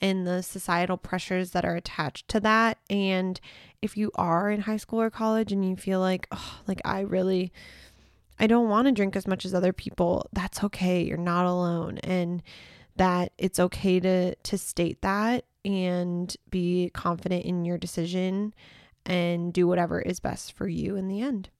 and 0.00 0.26
the 0.26 0.42
societal 0.42 0.96
pressures 0.96 1.50
that 1.50 1.66
are 1.66 1.76
attached 1.76 2.28
to 2.28 2.40
that. 2.40 2.78
And 2.88 3.38
if 3.82 3.96
you 3.96 4.10
are 4.14 4.50
in 4.50 4.60
high 4.60 4.76
school 4.76 5.00
or 5.00 5.10
college 5.10 5.52
and 5.52 5.68
you 5.68 5.76
feel 5.76 6.00
like, 6.00 6.26
oh, 6.30 6.60
like 6.66 6.80
I 6.84 7.00
really, 7.00 7.52
I 8.38 8.46
don't 8.46 8.68
want 8.68 8.86
to 8.86 8.92
drink 8.92 9.16
as 9.16 9.26
much 9.26 9.44
as 9.44 9.54
other 9.54 9.72
people, 9.72 10.28
that's 10.32 10.62
okay. 10.64 11.02
You're 11.02 11.16
not 11.16 11.46
alone. 11.46 11.98
And 11.98 12.42
that 12.96 13.32
it's 13.38 13.60
okay 13.60 14.00
to 14.00 14.34
to 14.34 14.58
state 14.58 15.02
that 15.02 15.44
and 15.64 16.34
be 16.50 16.90
confident 16.94 17.44
in 17.44 17.64
your 17.64 17.78
decision 17.78 18.54
and 19.04 19.52
do 19.52 19.66
whatever 19.66 20.00
is 20.00 20.20
best 20.20 20.52
for 20.52 20.66
you 20.66 20.96
in 20.96 21.08
the 21.08 21.20
end. 21.20 21.50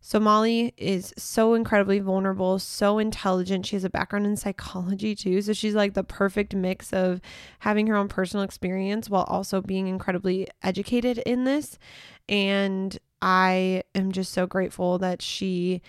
So, 0.00 0.20
Molly 0.20 0.72
is 0.76 1.12
so 1.18 1.54
incredibly 1.54 1.98
vulnerable, 1.98 2.58
so 2.58 2.98
intelligent. 2.98 3.66
She 3.66 3.76
has 3.76 3.84
a 3.84 3.90
background 3.90 4.26
in 4.26 4.36
psychology 4.36 5.14
too. 5.14 5.42
So, 5.42 5.52
she's 5.52 5.74
like 5.74 5.94
the 5.94 6.04
perfect 6.04 6.54
mix 6.54 6.92
of 6.92 7.20
having 7.60 7.86
her 7.88 7.96
own 7.96 8.08
personal 8.08 8.44
experience 8.44 9.10
while 9.10 9.24
also 9.24 9.60
being 9.60 9.88
incredibly 9.88 10.48
educated 10.62 11.18
in 11.18 11.44
this. 11.44 11.78
And 12.28 12.96
I 13.20 13.82
am 13.94 14.12
just 14.12 14.32
so 14.32 14.46
grateful 14.46 14.98
that 14.98 15.20
she 15.20 15.82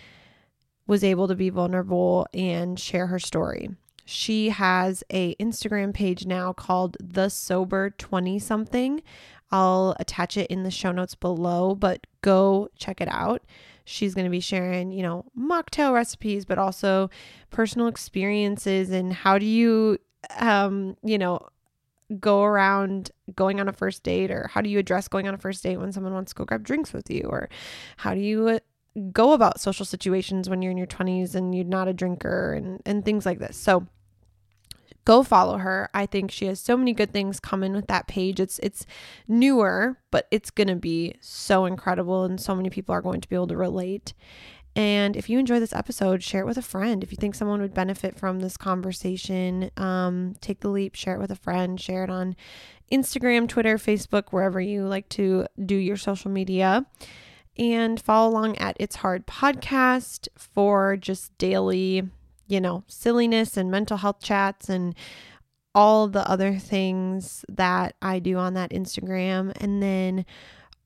was 0.87 1.03
able 1.03 1.27
to 1.27 1.35
be 1.35 1.49
vulnerable 1.51 2.25
and 2.33 2.79
share 2.79 3.07
her 3.07 3.19
story. 3.19 3.69
She 4.05 4.49
has 4.49 5.03
a 5.11 5.35
Instagram 5.35 5.93
page 5.93 6.25
now 6.25 6.51
called 6.51 6.97
The 6.99 7.29
Sober 7.29 7.91
20 7.91 8.39
something. 8.39 9.03
I'll 9.51 9.95
attach 9.99 10.35
it 10.35 10.49
in 10.49 10.63
the 10.63 10.71
show 10.71 10.91
notes 10.91 11.13
below, 11.13 11.75
but 11.75 12.07
go 12.21 12.69
check 12.75 13.01
it 13.01 13.07
out. 13.07 13.43
She's 13.89 14.13
going 14.13 14.25
to 14.25 14.31
be 14.31 14.39
sharing, 14.39 14.91
you 14.91 15.03
know, 15.03 15.25
mocktail 15.37 15.93
recipes, 15.93 16.45
but 16.45 16.57
also 16.57 17.09
personal 17.49 17.87
experiences 17.87 18.91
and 18.91 19.11
how 19.11 19.37
do 19.37 19.45
you 19.45 19.97
um, 20.39 20.95
you 21.03 21.17
know, 21.17 21.39
go 22.19 22.43
around 22.43 23.11
going 23.35 23.59
on 23.59 23.67
a 23.67 23.73
first 23.73 24.03
date 24.03 24.31
or 24.31 24.47
how 24.47 24.61
do 24.61 24.69
you 24.69 24.79
address 24.79 25.07
going 25.07 25.27
on 25.27 25.33
a 25.33 25.37
first 25.37 25.61
date 25.61 25.77
when 25.77 25.91
someone 25.91 26.13
wants 26.13 26.31
to 26.31 26.35
go 26.35 26.45
grab 26.45 26.63
drinks 26.63 26.91
with 26.91 27.09
you 27.09 27.21
or 27.29 27.49
how 27.97 28.13
do 28.13 28.19
you 28.19 28.59
go 29.11 29.33
about 29.33 29.59
social 29.59 29.85
situations 29.85 30.49
when 30.49 30.61
you're 30.61 30.71
in 30.71 30.77
your 30.77 30.87
20s 30.87 31.35
and 31.35 31.53
you're 31.53 31.63
not 31.63 31.87
a 31.87 31.93
drinker 31.93 32.53
and 32.53 32.81
and 32.85 33.05
things 33.05 33.25
like 33.25 33.39
this. 33.39 33.55
So 33.57 33.85
go 35.09 35.23
follow 35.23 35.57
her. 35.57 35.89
I 35.91 36.05
think 36.05 36.29
she 36.29 36.45
has 36.45 36.59
so 36.59 36.77
many 36.77 36.93
good 36.93 37.11
things 37.11 37.39
coming 37.39 37.73
with 37.73 37.87
that 37.87 38.07
page. 38.07 38.39
It's 38.39 38.59
it's 38.59 38.85
newer, 39.27 39.97
but 40.11 40.27
it's 40.29 40.51
going 40.51 40.67
to 40.67 40.75
be 40.75 41.15
so 41.19 41.65
incredible 41.65 42.25
and 42.25 42.39
so 42.39 42.53
many 42.53 42.69
people 42.69 42.93
are 42.93 43.01
going 43.01 43.19
to 43.19 43.27
be 43.27 43.35
able 43.35 43.47
to 43.47 43.57
relate. 43.57 44.13
And 44.75 45.15
if 45.15 45.27
you 45.27 45.39
enjoy 45.39 45.59
this 45.59 45.73
episode, 45.73 46.21
share 46.21 46.41
it 46.41 46.45
with 46.45 46.59
a 46.59 46.61
friend. 46.61 47.03
If 47.03 47.11
you 47.11 47.15
think 47.15 47.33
someone 47.33 47.59
would 47.59 47.73
benefit 47.73 48.19
from 48.19 48.39
this 48.39 48.55
conversation, 48.55 49.71
um, 49.77 50.35
take 50.41 50.59
the 50.59 50.69
leap, 50.69 50.93
share 50.93 51.15
it 51.15 51.19
with 51.19 51.31
a 51.31 51.35
friend, 51.35 51.81
share 51.81 52.03
it 52.03 52.11
on 52.11 52.35
Instagram, 52.91 53.47
Twitter, 53.47 53.79
Facebook, 53.79 54.25
wherever 54.29 54.61
you 54.61 54.85
like 54.85 55.09
to 55.09 55.47
do 55.65 55.75
your 55.75 55.97
social 55.97 56.29
media 56.29 56.85
and 57.57 57.99
follow 57.99 58.29
along 58.29 58.59
at 58.59 58.77
It's 58.79 58.97
Hard 58.97 59.25
Podcast 59.25 60.27
for 60.37 60.95
just 60.97 61.35
daily, 61.39 62.03
you 62.49 62.59
know, 62.59 62.83
silliness 62.87 63.55
and 63.55 63.71
mental 63.71 63.97
health 63.97 64.19
chats 64.21 64.67
and 64.69 64.95
all 65.75 66.07
the 66.07 66.27
other 66.29 66.55
things 66.55 67.45
that 67.47 67.95
I 68.01 68.19
do 68.19 68.37
on 68.37 68.55
that 68.55 68.71
Instagram. 68.71 69.53
And 69.61 69.81
then 69.81 70.25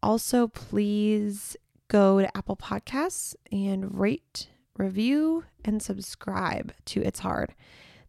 also, 0.03 0.48
please 0.48 1.55
go 1.88 2.20
to 2.20 2.38
Apple 2.38 2.58
Podcasts 2.58 3.34
and 3.51 3.98
rate, 3.98 4.50
review, 4.77 5.46
and 5.63 5.82
subscribe 5.82 6.74
to 6.86 7.01
It's 7.01 7.20
Hard. 7.20 7.53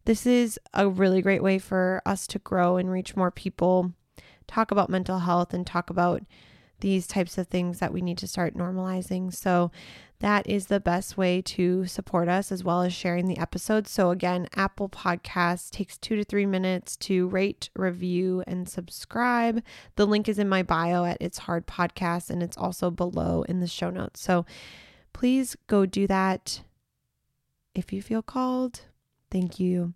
This 0.03 0.25
is 0.25 0.59
a 0.73 0.87
really 0.87 1.21
great 1.21 1.41
way 1.41 1.57
for 1.57 2.01
us 2.05 2.27
to 2.27 2.39
grow 2.39 2.77
and 2.77 2.91
reach 2.91 3.15
more 3.15 3.31
people, 3.31 3.93
talk 4.47 4.69
about 4.69 4.89
mental 4.89 5.19
health, 5.19 5.53
and 5.53 5.65
talk 5.65 5.89
about 5.89 6.23
these 6.81 7.07
types 7.07 7.37
of 7.37 7.47
things 7.47 7.79
that 7.79 7.93
we 7.93 8.01
need 8.01 8.17
to 8.17 8.27
start 8.27 8.55
normalizing. 8.55 9.33
So 9.33 9.71
that 10.19 10.47
is 10.47 10.67
the 10.67 10.79
best 10.79 11.17
way 11.17 11.41
to 11.41 11.85
support 11.85 12.29
us 12.29 12.51
as 12.51 12.63
well 12.63 12.81
as 12.81 12.93
sharing 12.93 13.27
the 13.27 13.37
episodes. 13.37 13.91
So 13.91 14.11
again, 14.11 14.47
Apple 14.55 14.89
Podcasts 14.89 15.69
takes 15.69 15.97
2 15.97 16.15
to 16.15 16.23
3 16.23 16.45
minutes 16.45 16.95
to 16.97 17.27
rate, 17.27 17.69
review 17.75 18.43
and 18.47 18.67
subscribe. 18.69 19.61
The 19.95 20.07
link 20.07 20.29
is 20.29 20.39
in 20.39 20.47
my 20.47 20.63
bio 20.63 21.03
at 21.03 21.17
It's 21.19 21.39
Hard 21.39 21.67
Podcast 21.67 22.29
and 22.29 22.41
it's 22.41 22.57
also 22.57 22.89
below 22.89 23.43
in 23.43 23.59
the 23.59 23.67
show 23.67 23.89
notes. 23.89 24.21
So 24.21 24.45
please 25.11 25.55
go 25.67 25.85
do 25.85 26.07
that 26.07 26.61
if 27.73 27.91
you 27.91 28.01
feel 28.01 28.21
called. 28.21 28.81
Thank 29.29 29.59
you. 29.59 29.93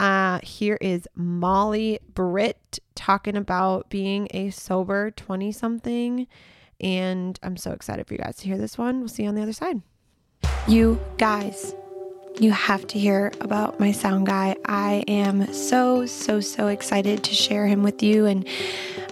Uh, 0.00 0.40
here 0.42 0.78
is 0.80 1.06
Molly 1.14 1.98
Britt 2.14 2.78
talking 2.94 3.36
about 3.36 3.90
being 3.90 4.26
a 4.30 4.48
sober 4.48 5.10
20 5.10 5.52
something. 5.52 6.26
And 6.80 7.38
I'm 7.42 7.56
so 7.56 7.72
excited 7.72 8.06
for 8.06 8.14
you 8.14 8.18
guys 8.18 8.36
to 8.36 8.46
hear 8.46 8.58
this 8.58 8.78
one. 8.78 9.00
We'll 9.00 9.08
see 9.08 9.24
you 9.24 9.28
on 9.28 9.34
the 9.34 9.42
other 9.42 9.52
side. 9.52 9.82
You 10.66 11.00
guys, 11.18 11.74
you 12.38 12.52
have 12.52 12.86
to 12.88 12.98
hear 12.98 13.32
about 13.40 13.80
my 13.80 13.92
sound 13.92 14.26
guy. 14.26 14.56
I 14.64 15.04
am 15.08 15.52
so, 15.52 16.06
so, 16.06 16.40
so 16.40 16.68
excited 16.68 17.24
to 17.24 17.34
share 17.34 17.66
him 17.66 17.82
with 17.82 18.02
you 18.02 18.26
and 18.26 18.46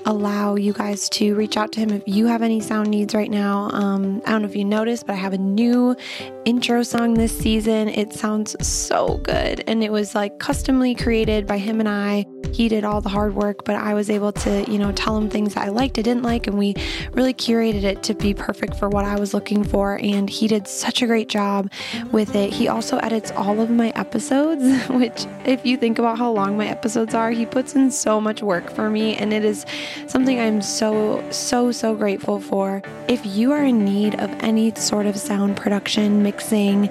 allow 0.07 0.55
you 0.55 0.73
guys 0.73 1.09
to 1.11 1.35
reach 1.35 1.57
out 1.57 1.73
to 1.73 1.81
him 1.81 1.91
if 1.91 2.03
you 2.07 2.27
have 2.27 2.43
any 2.43 2.61
sound 2.61 2.89
needs 2.91 3.15
right 3.15 3.31
now. 3.31 3.69
Um, 3.73 4.23
I 4.25 4.31
don't 4.31 4.43
know 4.43 4.49
if 4.49 4.57
you 4.57 4.65
noticed, 4.65 5.07
but 5.07 5.13
I 5.13 5.17
have 5.17 5.35
a 5.35 5.39
new 5.39 5.97
intro 6.45 6.83
song 6.83 7.15
this 7.15 7.37
season. 7.37 7.89
It 7.89 8.15
sounds 8.15 8.57
so 8.67 9.19
good. 9.19 9.63
And 9.67 9.85
it 9.85 9.93
was 9.93 10.15
like 10.15 10.39
customly 10.39 10.95
created 10.95 11.47
by 11.47 11.59
him 11.59 11.81
and 11.81 11.89
I. 11.89 12.25
He 12.53 12.69
did 12.69 12.85
all 12.85 13.01
the 13.01 13.09
hard 13.09 13.35
work, 13.35 13.65
but 13.65 13.77
I 13.77 13.95
was 13.95 14.11
able 14.11 14.33
to, 14.33 14.69
you 14.71 14.79
know, 14.79 14.91
tell 14.93 15.17
him 15.17 15.29
things 15.29 15.55
that 15.55 15.67
I 15.67 15.69
liked, 15.69 15.99
I 15.99 16.03
didn't 16.03 16.23
like, 16.25 16.47
and 16.47 16.59
we 16.59 16.75
really 17.13 17.35
curated 17.35 17.85
it 17.85 18.03
to 18.05 18.15
be 18.15 18.35
perfect 18.35 18.75
for 18.77 18.89
what 18.89 19.05
I 19.05 19.19
was 19.19 19.33
looking 19.33 19.63
for. 19.63 20.01
And 20.03 20.29
he 20.29 20.49
did 20.49 20.67
such 20.67 21.03
a 21.03 21.07
great 21.07 21.29
job 21.29 21.71
with 22.11 22.35
it. 22.35 22.53
He 22.53 22.67
also 22.67 22.99
edits 22.99 23.31
all 23.33 23.61
of 23.61 23.71
my 23.71 23.91
episodes, 23.91 24.87
which, 24.89 25.27
if 25.45 25.65
you 25.65 25.77
think 25.77 25.99
about 25.99 26.19
how 26.19 26.33
long 26.33 26.57
my 26.57 26.67
episodes 26.67 27.15
are, 27.15 27.31
he 27.31 27.47
puts 27.47 27.75
in 27.75 27.91
so 27.91 28.21
much 28.21 28.43
work 28.43 28.71
for 28.71 28.91
me, 28.91 29.15
and 29.17 29.33
it 29.33 29.45
is 29.45 29.65
something 30.07 30.41
I'm 30.41 30.63
so, 30.63 31.25
so, 31.31 31.71
so 31.71 31.95
grateful 31.95 32.41
for. 32.41 32.83
If 33.09 33.25
you 33.25 33.53
are 33.53 33.65
in 33.65 33.85
need 33.85 34.19
of 34.21 34.31
any 34.41 34.75
sort 34.75 35.07
of 35.07 35.17
sound 35.17 35.57
production, 35.57 36.23
mixing, 36.23 36.91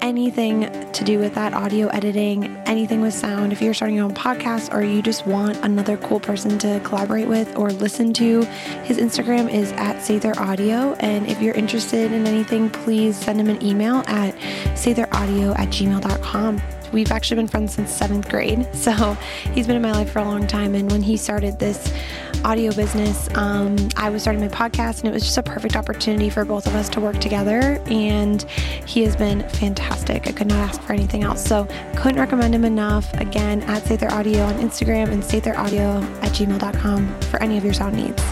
anything 0.00 0.70
to 0.92 1.04
do 1.04 1.18
with 1.18 1.34
that 1.34 1.52
audio 1.52 1.88
editing, 1.88 2.56
anything 2.66 3.00
with 3.00 3.14
sound, 3.14 3.52
if 3.52 3.60
you're 3.60 3.74
starting 3.74 3.96
your 3.96 4.04
own 4.04 4.14
podcast 4.14 4.72
or 4.74 4.82
you 4.82 5.02
just 5.02 5.26
want 5.26 5.56
another 5.64 5.96
cool 5.98 6.20
person 6.20 6.58
to 6.58 6.80
collaborate 6.84 7.28
with 7.28 7.56
or 7.56 7.70
listen 7.70 8.12
to, 8.14 8.42
his 8.84 8.98
Instagram 8.98 9.52
is 9.52 9.72
at 9.72 9.96
Sather 9.96 10.36
Audio. 10.38 10.94
And 10.94 11.26
if 11.26 11.40
you're 11.40 11.54
interested 11.54 12.12
in 12.12 12.26
anything, 12.26 12.70
please 12.70 13.16
send 13.16 13.40
him 13.40 13.48
an 13.48 13.62
email 13.62 14.04
at 14.06 14.34
satheraudio 14.74 15.58
at 15.58 15.68
gmail.com. 15.68 16.62
We've 16.92 17.10
actually 17.10 17.36
been 17.36 17.48
friends 17.48 17.74
since 17.74 17.90
seventh 17.90 18.28
grade. 18.28 18.66
So 18.86 19.14
he's 19.52 19.66
been 19.66 19.74
in 19.74 19.82
my 19.82 19.90
life 19.90 20.12
for 20.12 20.20
a 20.20 20.24
long 20.24 20.46
time. 20.46 20.76
And 20.76 20.88
when 20.92 21.02
he 21.02 21.16
started 21.16 21.58
this 21.58 21.92
audio 22.46 22.72
business, 22.72 23.28
um, 23.34 23.76
I 23.96 24.08
was 24.08 24.22
starting 24.22 24.40
my 24.40 24.46
podcast, 24.46 25.00
and 25.00 25.08
it 25.08 25.12
was 25.12 25.24
just 25.24 25.36
a 25.36 25.42
perfect 25.42 25.74
opportunity 25.74 26.30
for 26.30 26.44
both 26.44 26.68
of 26.68 26.76
us 26.76 26.88
to 26.90 27.00
work 27.00 27.18
together. 27.18 27.82
And 27.86 28.40
he 28.86 29.02
has 29.02 29.16
been 29.16 29.46
fantastic. 29.48 30.28
I 30.28 30.32
could 30.32 30.46
not 30.46 30.58
ask 30.58 30.80
for 30.80 30.92
anything 30.92 31.24
else. 31.24 31.44
So 31.44 31.66
couldn't 31.96 32.20
recommend 32.20 32.54
him 32.54 32.64
enough. 32.64 33.12
Again, 33.14 33.62
at 33.62 33.82
Sather 33.82 34.12
Audio 34.12 34.44
on 34.44 34.54
Instagram 34.60 35.10
and 35.10 35.24
satheraudio 35.24 36.04
at 36.22 36.30
gmail.com 36.30 37.20
for 37.22 37.42
any 37.42 37.58
of 37.58 37.64
your 37.64 37.74
sound 37.74 37.96
needs. 37.96 38.22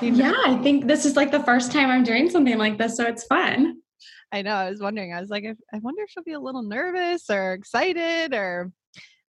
Yeah, 0.00 0.34
I 0.46 0.60
think 0.62 0.86
this 0.86 1.04
is 1.04 1.16
like 1.16 1.32
the 1.32 1.42
first 1.42 1.72
time 1.72 1.90
I'm 1.90 2.04
doing 2.04 2.30
something 2.30 2.56
like 2.56 2.78
this, 2.78 2.96
so 2.96 3.04
it's 3.04 3.24
fun. 3.24 3.80
I 4.34 4.42
know. 4.42 4.54
I 4.54 4.68
was 4.68 4.80
wondering. 4.80 5.14
I 5.14 5.20
was 5.20 5.30
like, 5.30 5.44
if, 5.44 5.56
I 5.72 5.78
wonder 5.78 6.02
if 6.02 6.10
she'll 6.10 6.24
be 6.24 6.32
a 6.32 6.40
little 6.40 6.64
nervous 6.64 7.30
or 7.30 7.52
excited, 7.52 8.34
or, 8.34 8.72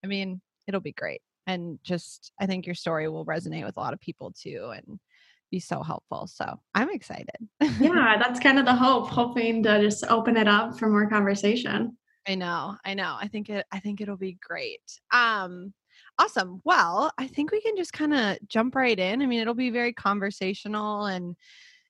I 0.01 0.07
mean, 0.07 0.39
it'll 0.65 0.79
be 0.79 0.93
great. 0.93 1.22
And 1.45 1.77
just, 1.83 2.31
I 2.39 2.45
think 2.45 2.65
your 2.65 2.74
story 2.74 3.10
will 3.10 3.25
resonate 3.25 3.65
with 3.65 3.75
a 3.75 3.81
lot 3.81 3.91
of 3.91 4.00
people 4.00 4.31
too, 4.31 4.72
and 4.74 4.98
be 5.51 5.60
so 5.60 5.83
helpful. 5.83 6.27
So 6.27 6.57
I'm 6.74 6.89
excited. 6.89 7.36
yeah, 7.81 8.15
that's 8.17 8.39
kind 8.39 8.57
of 8.57 8.63
the 8.63 8.74
hope, 8.74 9.10
hoping 9.10 9.62
to 9.63 9.81
just 9.81 10.05
open 10.05 10.38
it 10.38 10.48
up 10.48 10.79
for 10.79 10.88
more 10.88 11.10
conversation. 11.10 11.98
I 12.25 12.36
know. 12.36 12.77
I 12.86 12.93
know. 12.93 13.17
I 13.19 13.27
think 13.27 13.50
it. 13.50 13.65
I 13.74 13.79
think 13.79 14.00
it'll 14.00 14.15
be 14.15 14.38
great. 14.41 14.79
Um, 15.12 15.74
awesome. 16.17 16.62
Well, 16.63 17.12
I 17.17 17.27
think 17.27 17.51
we 17.51 17.60
can 17.60 17.75
just 17.75 17.91
kind 17.91 18.13
of 18.13 18.38
jump 18.48 18.74
right 18.74 18.98
in. 18.98 19.22
I 19.22 19.25
mean, 19.25 19.41
it'll 19.41 19.53
be 19.53 19.69
very 19.69 19.91
conversational 19.91 21.07
and, 21.07 21.36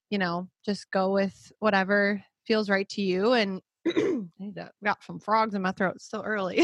you 0.10 0.17
know, 0.17 0.50
just 0.65 0.89
go 0.89 1.12
with 1.12 1.51
whatever 1.60 2.24
feels 2.46 2.70
right 2.70 2.88
to 2.90 3.02
you. 3.02 3.34
And 3.34 3.62
I 3.88 4.70
got 4.84 5.04
some 5.04 5.20
frogs 5.20 5.56
in 5.56 5.62
my 5.62 5.72
throat. 5.72 5.96
It's 5.96 6.06
still 6.06 6.24
early. 6.24 6.62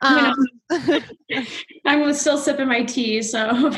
um, 0.00 0.34
I'm 1.86 2.12
still 2.14 2.38
sipping 2.38 2.68
my 2.68 2.82
tea, 2.82 3.22
so 3.22 3.48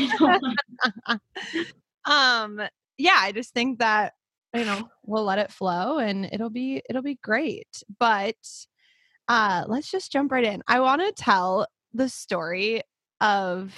um, 2.04 2.60
yeah, 2.98 3.16
I 3.18 3.32
just 3.32 3.52
think 3.52 3.78
that 3.80 4.14
you 4.54 4.64
know 4.64 4.88
we'll 5.04 5.24
let 5.24 5.38
it 5.38 5.52
flow, 5.52 5.98
and 5.98 6.28
it'll 6.32 6.50
be 6.50 6.82
it'll 6.88 7.02
be 7.02 7.18
great. 7.22 7.82
But 7.98 8.36
uh, 9.28 9.64
let's 9.68 9.90
just 9.90 10.10
jump 10.10 10.32
right 10.32 10.44
in. 10.44 10.62
I 10.66 10.80
want 10.80 11.02
to 11.02 11.12
tell 11.12 11.66
the 11.92 12.08
story 12.08 12.82
of 13.20 13.72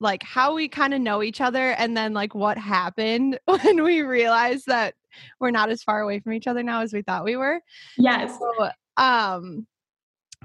like 0.00 0.22
how 0.22 0.54
we 0.54 0.68
kind 0.68 0.92
of 0.92 1.00
know 1.00 1.22
each 1.22 1.40
other 1.40 1.70
and 1.70 1.96
then 1.96 2.12
like 2.12 2.34
what 2.34 2.58
happened 2.58 3.38
when 3.46 3.82
we 3.82 4.02
realized 4.02 4.66
that 4.66 4.94
we're 5.40 5.50
not 5.50 5.70
as 5.70 5.82
far 5.82 6.00
away 6.00 6.20
from 6.20 6.32
each 6.32 6.46
other 6.46 6.62
now 6.62 6.82
as 6.82 6.92
we 6.92 7.02
thought 7.02 7.24
we 7.24 7.36
were. 7.36 7.60
Yes. 7.96 8.38
So, 8.38 8.70
um 8.96 9.66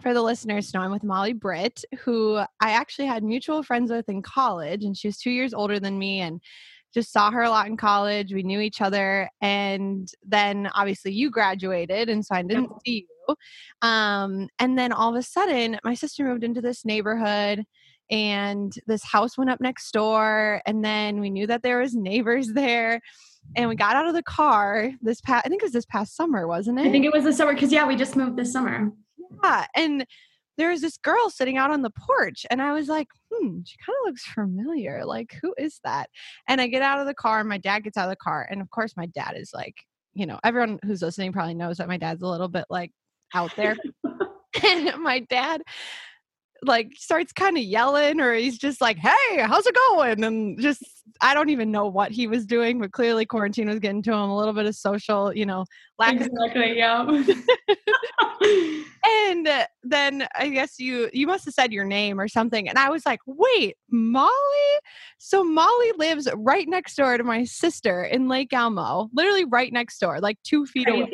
for 0.02 0.14
the 0.14 0.22
listeners 0.22 0.74
know, 0.74 0.80
I'm 0.80 0.92
with 0.92 1.04
Molly 1.04 1.34
Britt, 1.34 1.84
who 2.00 2.38
I 2.38 2.72
actually 2.72 3.08
had 3.08 3.22
mutual 3.22 3.64
friends 3.64 3.92
with 3.92 4.08
in 4.08 4.22
college, 4.22 4.86
and 4.86 4.96
she 4.96 5.10
was 5.10 5.18
two 5.18 5.30
years 5.30 5.54
older 5.54 5.78
than 5.78 6.00
me. 6.00 6.22
And 6.22 6.42
just 6.94 7.12
saw 7.12 7.32
her 7.32 7.44
a 7.44 7.50
lot 7.50 7.68
in 7.68 7.78
college. 7.78 8.34
We 8.34 8.44
knew 8.44 8.60
each 8.60 8.82
other. 8.82 9.30
And 9.42 10.12
then 10.26 10.70
obviously 10.74 11.12
you 11.12 11.30
graduated, 11.30 12.10
and 12.10 12.26
so 12.26 12.36
I 12.36 12.42
didn't 12.42 12.72
see 12.86 13.08
you. 13.08 13.36
Um, 13.82 14.48
and 14.58 14.78
then 14.78 14.92
all 14.92 15.10
of 15.10 15.16
a 15.16 15.24
sudden, 15.24 15.80
my 15.84 15.94
sister 15.94 16.24
moved 16.24 16.44
into 16.44 16.62
this 16.62 16.86
neighborhood 16.86 17.64
and 18.10 18.74
this 18.88 19.04
house 19.04 19.38
went 19.38 19.52
up 19.52 19.62
next 19.62 19.92
door 19.92 20.64
and 20.66 20.84
then 20.84 21.20
we 21.20 21.30
knew 21.30 21.46
that 21.46 21.62
there 21.62 21.78
was 21.78 21.94
neighbors 21.94 22.48
there 22.48 23.00
and 23.56 23.70
we 23.70 23.76
got 23.76 23.96
out 23.96 24.08
of 24.08 24.14
the 24.14 24.24
car 24.24 24.92
this 25.02 25.22
past 25.22 25.46
i 25.46 25.50
think 25.50 25.62
it 25.62 25.66
was 25.66 25.74
this 25.74 25.86
past 25.86 26.16
summer 26.16 26.48
wasn't 26.48 26.78
it 26.80 26.88
I 26.88 26.92
think 26.92 27.06
it? 27.06 27.14
was 27.14 27.24
the 27.24 27.34
summer 27.34 27.54
because 27.54 27.72
yeah, 27.72 27.86
we 27.88 27.96
just 27.96 28.16
moved 28.16 28.38
this 28.38 28.52
summer. 28.52 28.92
yeah 29.44 29.66
and 29.76 30.06
there 30.58 30.70
was 30.72 30.82
this 30.82 30.98
girl 30.98 31.30
sitting 31.30 31.58
out 31.58 31.72
on 31.72 31.82
the 31.82 31.92
porch 31.92 32.46
and 32.52 32.62
i 32.62 32.74
was 32.74 32.88
like 32.88 33.08
hmm 33.34 33.60
she 33.66 33.78
kind 33.86 33.96
of 34.02 34.08
looks 34.08 34.26
familiar 34.26 35.06
like 35.06 35.38
who 35.42 35.54
is 35.58 35.80
that? 35.84 36.10
And 36.48 36.60
i 36.62 36.68
get 36.68 36.82
out 36.82 37.00
of 37.00 37.06
the 37.08 37.14
car 37.14 37.40
and 37.40 37.50
my 37.50 37.58
dad 37.58 37.84
gets 37.84 37.98
out 37.98 38.06
of 38.06 38.12
the 38.12 38.16
car 38.18 38.48
and 38.50 38.62
of 38.62 38.70
course 38.70 38.96
my 38.98 39.06
dad 39.08 39.36
is 39.38 39.52
like 39.54 39.76
you 40.14 40.26
know 40.26 40.40
everyone 40.44 40.80
who's 40.84 41.02
listening 41.02 41.32
probably 41.32 41.54
knows 41.54 41.78
that 41.78 41.88
my 41.88 41.98
dad's 41.98 42.22
a 42.22 42.28
little 42.28 42.48
bit 42.48 42.66
like 42.70 42.92
out 43.34 43.52
there. 43.56 43.76
And 44.66 45.04
my 45.04 45.20
dad 45.20 45.62
like 46.64 46.92
starts 46.96 47.32
kind 47.32 47.58
of 47.58 47.64
yelling 47.64 48.20
or 48.20 48.34
he's 48.34 48.58
just 48.58 48.82
like 48.82 48.98
hey 48.98 49.40
how's 49.40 49.66
it 49.66 49.76
going 49.90 50.24
and 50.24 50.60
just 50.60 50.84
i 51.22 51.34
don't 51.34 51.50
even 51.50 51.72
know 51.72 51.88
what 51.88 52.12
he 52.12 52.28
was 52.28 52.46
doing 52.46 52.80
but 52.80 52.92
clearly 52.92 53.26
quarantine 53.26 53.68
was 53.68 53.80
getting 53.80 54.02
to 54.02 54.12
him 54.12 54.30
a 54.30 54.38
little 54.38 54.54
bit 54.54 54.66
of 54.66 54.76
social 54.76 55.34
you 55.36 55.46
know 55.46 55.64
lack 55.98 56.20
of 56.20 56.30
Yeah. 56.76 57.04
and 59.30 59.48
uh, 59.48 59.66
then 59.84 60.28
i 60.36 60.50
guess 60.50 60.80
you 60.80 61.10
you 61.14 61.28
must 61.28 61.46
have 61.46 61.54
said 61.54 61.72
your 61.72 61.86
name 61.86 62.20
or 62.20 62.28
something 62.28 62.68
and 62.68 62.78
i 62.78 62.90
was 62.90 63.06
like 63.06 63.20
wait 63.26 63.76
molly 63.90 64.30
so 65.18 65.44
molly 65.44 65.92
lives 65.98 66.28
right 66.36 66.68
next 66.68 66.96
door 66.96 67.18
to 67.18 67.24
my 67.24 67.44
sister 67.44 68.04
in 68.04 68.28
lake 68.28 68.54
elmo 68.54 69.10
literally 69.14 69.46
right 69.46 69.72
next 69.74 70.00
door 70.00 70.20
like 70.20 70.38
two 70.44 70.66
feet 70.66 70.90
away 70.90 71.14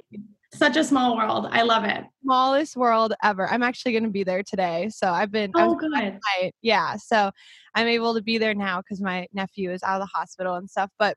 Such 0.55 0.77
a 0.77 0.83
small 0.85 1.17
world. 1.17 1.47
I 1.51 1.63
love 1.63 1.83
it. 1.83 2.05
Smallest 2.25 2.75
world 2.75 3.13
ever 3.23 3.47
i'm 3.49 3.63
actually 3.63 3.91
going 3.91 4.03
to 4.03 4.09
be 4.09 4.23
there 4.23 4.43
today 4.43 4.89
so 4.89 5.07
i've 5.09 5.31
been 5.31 5.51
Oh, 5.55 5.75
good. 5.75 6.19
yeah 6.61 6.95
so 6.97 7.31
i'm 7.75 7.87
able 7.87 8.13
to 8.15 8.21
be 8.21 8.37
there 8.37 8.53
now 8.55 8.81
because 8.81 8.99
my 9.01 9.27
nephew 9.33 9.71
is 9.71 9.83
out 9.83 10.01
of 10.01 10.07
the 10.07 10.11
hospital 10.17 10.55
and 10.55 10.69
stuff 10.69 10.89
but 10.99 11.15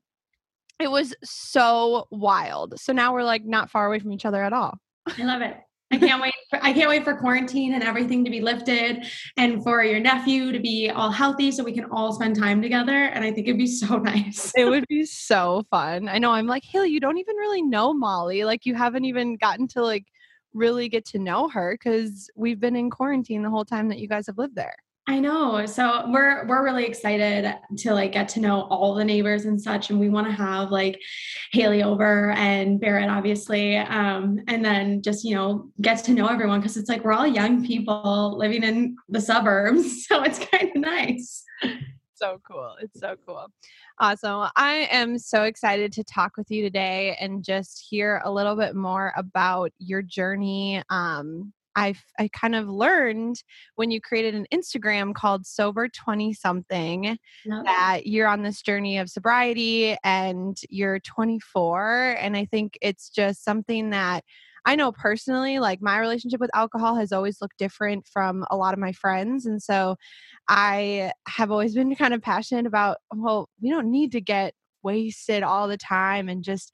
it 0.78 0.90
was 0.90 1.14
so 1.24 2.06
wild 2.10 2.78
so 2.78 2.92
now 2.92 3.12
we're 3.12 3.24
like 3.24 3.44
not 3.44 3.70
far 3.70 3.86
away 3.86 3.98
from 3.98 4.12
each 4.12 4.24
other 4.24 4.42
at 4.44 4.52
all 4.52 4.78
I 5.18 5.22
love 5.24 5.40
it. 5.42 5.56
I 5.90 5.96
can't 5.98 6.20
wait. 6.20 6.34
For, 6.50 6.62
I 6.62 6.72
can't 6.74 6.88
wait 6.88 7.02
for 7.02 7.16
quarantine 7.16 7.72
and 7.72 7.82
everything 7.82 8.22
to 8.24 8.30
be 8.30 8.40
lifted, 8.42 9.06
and 9.38 9.62
for 9.62 9.82
your 9.82 10.00
nephew 10.00 10.52
to 10.52 10.60
be 10.60 10.90
all 10.90 11.10
healthy, 11.10 11.50
so 11.50 11.64
we 11.64 11.72
can 11.72 11.86
all 11.86 12.12
spend 12.12 12.36
time 12.36 12.60
together. 12.60 12.92
And 12.92 13.24
I 13.24 13.32
think 13.32 13.46
it'd 13.48 13.56
be 13.58 13.66
so 13.66 13.96
nice. 13.96 14.52
it 14.54 14.66
would 14.66 14.86
be 14.86 15.06
so 15.06 15.64
fun. 15.70 16.08
I 16.08 16.18
know. 16.18 16.30
I'm 16.32 16.46
like, 16.46 16.62
Haley, 16.64 16.90
you 16.90 17.00
don't 17.00 17.16
even 17.16 17.36
really 17.36 17.62
know 17.62 17.94
Molly. 17.94 18.44
Like, 18.44 18.66
you 18.66 18.74
haven't 18.74 19.06
even 19.06 19.36
gotten 19.36 19.66
to 19.68 19.82
like 19.82 20.04
really 20.58 20.88
get 20.88 21.04
to 21.06 21.18
know 21.18 21.48
her 21.48 21.74
because 21.74 22.30
we've 22.34 22.60
been 22.60 22.76
in 22.76 22.90
quarantine 22.90 23.42
the 23.42 23.50
whole 23.50 23.64
time 23.64 23.88
that 23.88 23.98
you 23.98 24.08
guys 24.08 24.26
have 24.26 24.38
lived 24.38 24.56
there. 24.56 24.74
I 25.08 25.20
know. 25.20 25.64
So 25.64 26.04
we're 26.10 26.46
we're 26.46 26.62
really 26.62 26.84
excited 26.84 27.54
to 27.78 27.94
like 27.94 28.12
get 28.12 28.28
to 28.30 28.40
know 28.40 28.64
all 28.64 28.94
the 28.94 29.04
neighbors 29.04 29.46
and 29.46 29.58
such, 29.58 29.88
and 29.88 29.98
we 29.98 30.10
want 30.10 30.26
to 30.26 30.32
have 30.34 30.70
like 30.70 31.00
Haley 31.50 31.82
over 31.82 32.32
and 32.32 32.78
Barrett, 32.78 33.08
obviously, 33.08 33.78
um, 33.78 34.38
and 34.48 34.62
then 34.62 35.00
just 35.00 35.24
you 35.24 35.34
know 35.34 35.70
get 35.80 36.04
to 36.04 36.12
know 36.12 36.26
everyone 36.26 36.60
because 36.60 36.76
it's 36.76 36.90
like 36.90 37.04
we're 37.04 37.14
all 37.14 37.26
young 37.26 37.66
people 37.66 38.36
living 38.36 38.62
in 38.62 38.96
the 39.08 39.20
suburbs, 39.20 40.06
so 40.08 40.22
it's 40.24 40.40
kind 40.40 40.72
of 40.76 40.82
nice. 40.82 41.42
so 42.14 42.38
cool. 42.46 42.76
It's 42.83 43.00
so 43.00 43.16
cool. 43.26 43.46
Awesome. 44.00 44.48
I 44.54 44.88
am 44.92 45.18
so 45.18 45.42
excited 45.42 45.92
to 45.94 46.04
talk 46.04 46.37
with 46.37 46.52
you 46.52 46.62
today 46.62 47.16
and 47.20 47.42
just 47.42 47.84
hear 47.90 48.22
a 48.24 48.30
little 48.30 48.54
bit 48.54 48.76
more 48.76 49.12
about 49.16 49.72
your 49.78 50.02
journey. 50.02 50.80
Um, 50.88 51.52
I've 51.74 52.00
I 52.16 52.28
kind 52.28 52.54
of 52.54 52.68
learned 52.68 53.42
when 53.74 53.90
you 53.90 54.00
created 54.00 54.37
an 54.37 54.46
Instagram 54.54 55.14
called 55.14 55.46
Sober 55.46 55.88
20 55.88 56.32
something 56.32 57.18
that 57.64 58.06
you're 58.06 58.28
on 58.28 58.42
this 58.42 58.62
journey 58.62 58.98
of 58.98 59.11
sobriety 59.11 59.96
and 60.04 60.56
you're 60.70 61.00
24 61.00 62.16
and 62.20 62.37
I 62.37 62.46
think 62.46 62.78
it's 62.80 63.11
just 63.11 63.44
something 63.44 63.90
that 63.90 64.24
I 64.68 64.74
know 64.74 64.92
personally 64.92 65.61
like 65.61 65.81
my 65.81 65.98
relationship 65.98 66.40
with 66.40 66.50
alcohol 66.54 66.94
has 66.96 67.11
always 67.11 67.40
looked 67.40 67.57
different 67.57 68.07
from 68.07 68.44
a 68.50 68.57
lot 68.57 68.74
of 68.74 68.78
my 68.78 68.92
friends 68.92 69.46
and 69.46 69.62
so 69.62 69.96
I 70.46 71.12
have 71.26 71.50
always 71.50 71.74
been 71.74 71.96
kind 71.96 72.12
of 72.12 72.20
passionate 72.20 72.66
about, 72.66 72.98
well, 73.14 73.48
we 73.62 73.70
don't 73.70 73.90
need 73.90 74.12
to 74.12 74.20
get 74.20 74.52
wasted 74.83 75.42
all 75.42 75.68
the 75.68 75.78
time 75.78 76.28
and 76.28 76.44
just 76.44 76.70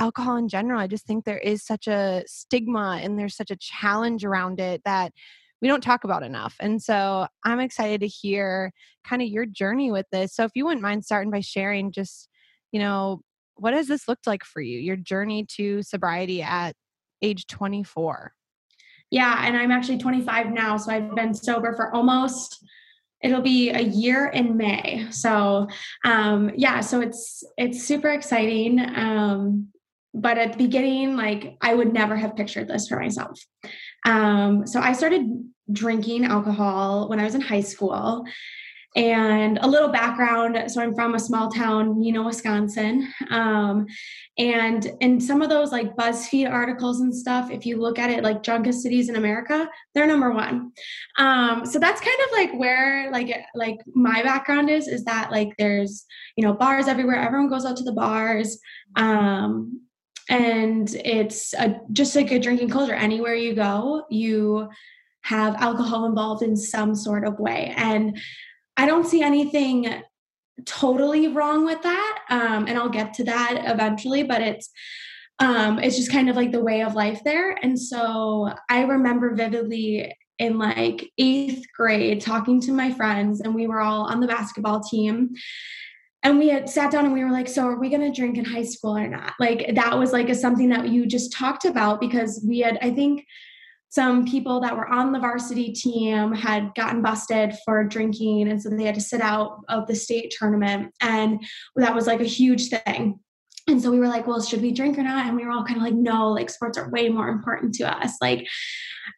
alcohol 0.00 0.36
in 0.36 0.48
general. 0.48 0.80
I 0.80 0.86
just 0.86 1.06
think 1.06 1.26
there 1.26 1.36
is 1.36 1.62
such 1.62 1.86
a 1.86 2.22
stigma 2.26 2.98
and 3.02 3.18
there's 3.18 3.36
such 3.36 3.50
a 3.50 3.58
challenge 3.60 4.24
around 4.24 4.58
it 4.58 4.80
that 4.86 5.12
we 5.60 5.68
don't 5.68 5.82
talk 5.82 6.04
about 6.04 6.22
enough. 6.22 6.56
And 6.60 6.82
so 6.82 7.26
I'm 7.44 7.60
excited 7.60 8.00
to 8.00 8.06
hear 8.06 8.72
kind 9.06 9.20
of 9.20 9.28
your 9.28 9.44
journey 9.44 9.92
with 9.92 10.06
this. 10.10 10.34
So 10.34 10.44
if 10.44 10.52
you 10.54 10.64
wouldn't 10.64 10.80
mind 10.82 11.04
starting 11.04 11.30
by 11.30 11.40
sharing 11.40 11.92
just, 11.92 12.30
you 12.72 12.80
know, 12.80 13.20
what 13.56 13.74
has 13.74 13.86
this 13.86 14.08
looked 14.08 14.26
like 14.26 14.44
for 14.44 14.62
you, 14.62 14.78
your 14.78 14.96
journey 14.96 15.46
to 15.56 15.82
sobriety 15.82 16.42
at 16.42 16.74
age 17.22 17.46
24? 17.46 18.32
Yeah, 19.10 19.46
and 19.46 19.56
I'm 19.56 19.70
actually 19.70 19.98
25 19.98 20.52
now, 20.52 20.76
so 20.76 20.92
I've 20.92 21.14
been 21.14 21.34
sober 21.34 21.74
for 21.74 21.94
almost 21.94 22.64
it'll 23.24 23.40
be 23.40 23.70
a 23.70 23.80
year 23.80 24.26
in 24.26 24.56
May. 24.56 25.06
So, 25.10 25.66
um 26.04 26.50
yeah, 26.56 26.80
so 26.80 27.00
it's 27.00 27.42
it's 27.56 27.82
super 27.82 28.10
exciting. 28.10 28.78
Um 28.80 29.68
but 30.12 30.38
at 30.38 30.52
the 30.52 30.58
beginning 30.58 31.16
like 31.16 31.56
I 31.60 31.74
would 31.74 31.92
never 31.92 32.16
have 32.16 32.36
pictured 32.36 32.68
this 32.68 32.86
for 32.86 33.00
myself. 33.00 33.40
Um 34.04 34.66
so 34.66 34.80
I 34.80 34.92
started 34.92 35.26
drinking 35.72 36.26
alcohol 36.26 37.08
when 37.08 37.18
I 37.18 37.24
was 37.24 37.34
in 37.34 37.40
high 37.40 37.62
school. 37.62 38.24
And 38.96 39.58
a 39.60 39.66
little 39.66 39.88
background. 39.88 40.70
So 40.70 40.80
I'm 40.80 40.94
from 40.94 41.14
a 41.14 41.18
small 41.18 41.50
town, 41.50 42.00
you 42.00 42.12
know, 42.12 42.22
Wisconsin. 42.22 43.12
Um, 43.30 43.86
and 44.38 44.88
in 45.00 45.20
some 45.20 45.42
of 45.42 45.48
those 45.48 45.72
like 45.72 45.96
BuzzFeed 45.96 46.50
articles 46.50 47.00
and 47.00 47.14
stuff, 47.14 47.50
if 47.50 47.66
you 47.66 47.80
look 47.80 47.98
at 47.98 48.10
it 48.10 48.22
like 48.22 48.44
drunkest 48.44 48.82
cities 48.82 49.08
in 49.08 49.16
America, 49.16 49.68
they're 49.94 50.06
number 50.06 50.30
one. 50.30 50.70
Um, 51.18 51.66
so 51.66 51.80
that's 51.80 52.00
kind 52.00 52.18
of 52.26 52.32
like 52.32 52.54
where 52.54 53.10
like 53.10 53.34
like 53.54 53.78
my 53.94 54.22
background 54.22 54.70
is, 54.70 54.86
is 54.86 55.04
that 55.04 55.32
like 55.32 55.50
there's 55.58 56.04
you 56.36 56.44
know 56.46 56.52
bars 56.52 56.86
everywhere. 56.86 57.16
Everyone 57.16 57.48
goes 57.48 57.64
out 57.64 57.76
to 57.78 57.84
the 57.84 57.92
bars. 57.92 58.58
Um, 58.96 59.80
and 60.28 60.94
it's 61.04 61.52
a, 61.54 61.80
just 61.92 62.16
like 62.16 62.30
a 62.30 62.38
drinking 62.38 62.70
culture. 62.70 62.94
Anywhere 62.94 63.34
you 63.34 63.54
go, 63.54 64.04
you 64.08 64.68
have 65.22 65.54
alcohol 65.56 66.06
involved 66.06 66.42
in 66.42 66.56
some 66.56 66.94
sort 66.94 67.26
of 67.26 67.38
way. 67.38 67.74
And 67.76 68.18
I 68.76 68.86
don't 68.86 69.06
see 69.06 69.22
anything 69.22 70.02
totally 70.66 71.28
wrong 71.28 71.64
with 71.64 71.82
that. 71.82 72.18
Um, 72.30 72.66
and 72.66 72.78
I'll 72.78 72.88
get 72.88 73.14
to 73.14 73.24
that 73.24 73.62
eventually, 73.66 74.22
but 74.22 74.40
it's 74.40 74.70
um 75.40 75.80
it's 75.80 75.96
just 75.96 76.12
kind 76.12 76.30
of 76.30 76.36
like 76.36 76.52
the 76.52 76.62
way 76.62 76.82
of 76.82 76.94
life 76.94 77.20
there. 77.24 77.58
And 77.62 77.78
so 77.78 78.52
I 78.70 78.82
remember 78.82 79.34
vividly 79.34 80.14
in 80.38 80.58
like 80.58 81.10
eighth 81.18 81.64
grade 81.76 82.20
talking 82.20 82.60
to 82.62 82.72
my 82.72 82.92
friends, 82.92 83.40
and 83.40 83.54
we 83.54 83.66
were 83.66 83.80
all 83.80 84.02
on 84.04 84.20
the 84.20 84.26
basketball 84.26 84.80
team. 84.80 85.30
And 86.22 86.38
we 86.38 86.48
had 86.48 86.70
sat 86.70 86.90
down 86.90 87.04
and 87.04 87.12
we 87.12 87.22
were 87.22 87.30
like, 87.30 87.48
so 87.48 87.66
are 87.66 87.78
we 87.78 87.90
gonna 87.90 88.12
drink 88.12 88.38
in 88.38 88.44
high 88.44 88.64
school 88.64 88.96
or 88.96 89.08
not? 89.08 89.34
Like 89.38 89.74
that 89.74 89.98
was 89.98 90.12
like 90.12 90.30
a 90.30 90.34
something 90.34 90.70
that 90.70 90.88
you 90.88 91.04
just 91.04 91.32
talked 91.32 91.66
about 91.66 92.00
because 92.00 92.42
we 92.48 92.60
had, 92.60 92.78
I 92.80 92.90
think 92.92 93.26
some 93.94 94.26
people 94.26 94.60
that 94.60 94.76
were 94.76 94.88
on 94.88 95.12
the 95.12 95.20
varsity 95.20 95.72
team 95.72 96.32
had 96.32 96.74
gotten 96.74 97.00
busted 97.00 97.54
for 97.64 97.84
drinking 97.84 98.48
and 98.48 98.60
so 98.60 98.68
they 98.68 98.84
had 98.84 98.94
to 98.94 99.00
sit 99.00 99.20
out 99.20 99.60
of 99.68 99.86
the 99.86 99.94
state 99.94 100.34
tournament 100.36 100.92
and 101.00 101.40
that 101.76 101.94
was 101.94 102.06
like 102.06 102.20
a 102.20 102.24
huge 102.24 102.70
thing. 102.70 103.20
And 103.66 103.80
so 103.80 103.90
we 103.90 103.98
were 103.98 104.08
like 104.08 104.26
well 104.26 104.42
should 104.42 104.62
we 104.62 104.72
drink 104.72 104.98
or 104.98 105.02
not? 105.04 105.26
And 105.26 105.36
we 105.36 105.44
were 105.44 105.52
all 105.52 105.64
kind 105.64 105.76
of 105.76 105.84
like 105.84 105.94
no 105.94 106.30
like 106.30 106.50
sports 106.50 106.76
are 106.76 106.90
way 106.90 107.08
more 107.08 107.28
important 107.28 107.74
to 107.76 107.84
us. 107.84 108.16
Like 108.20 108.46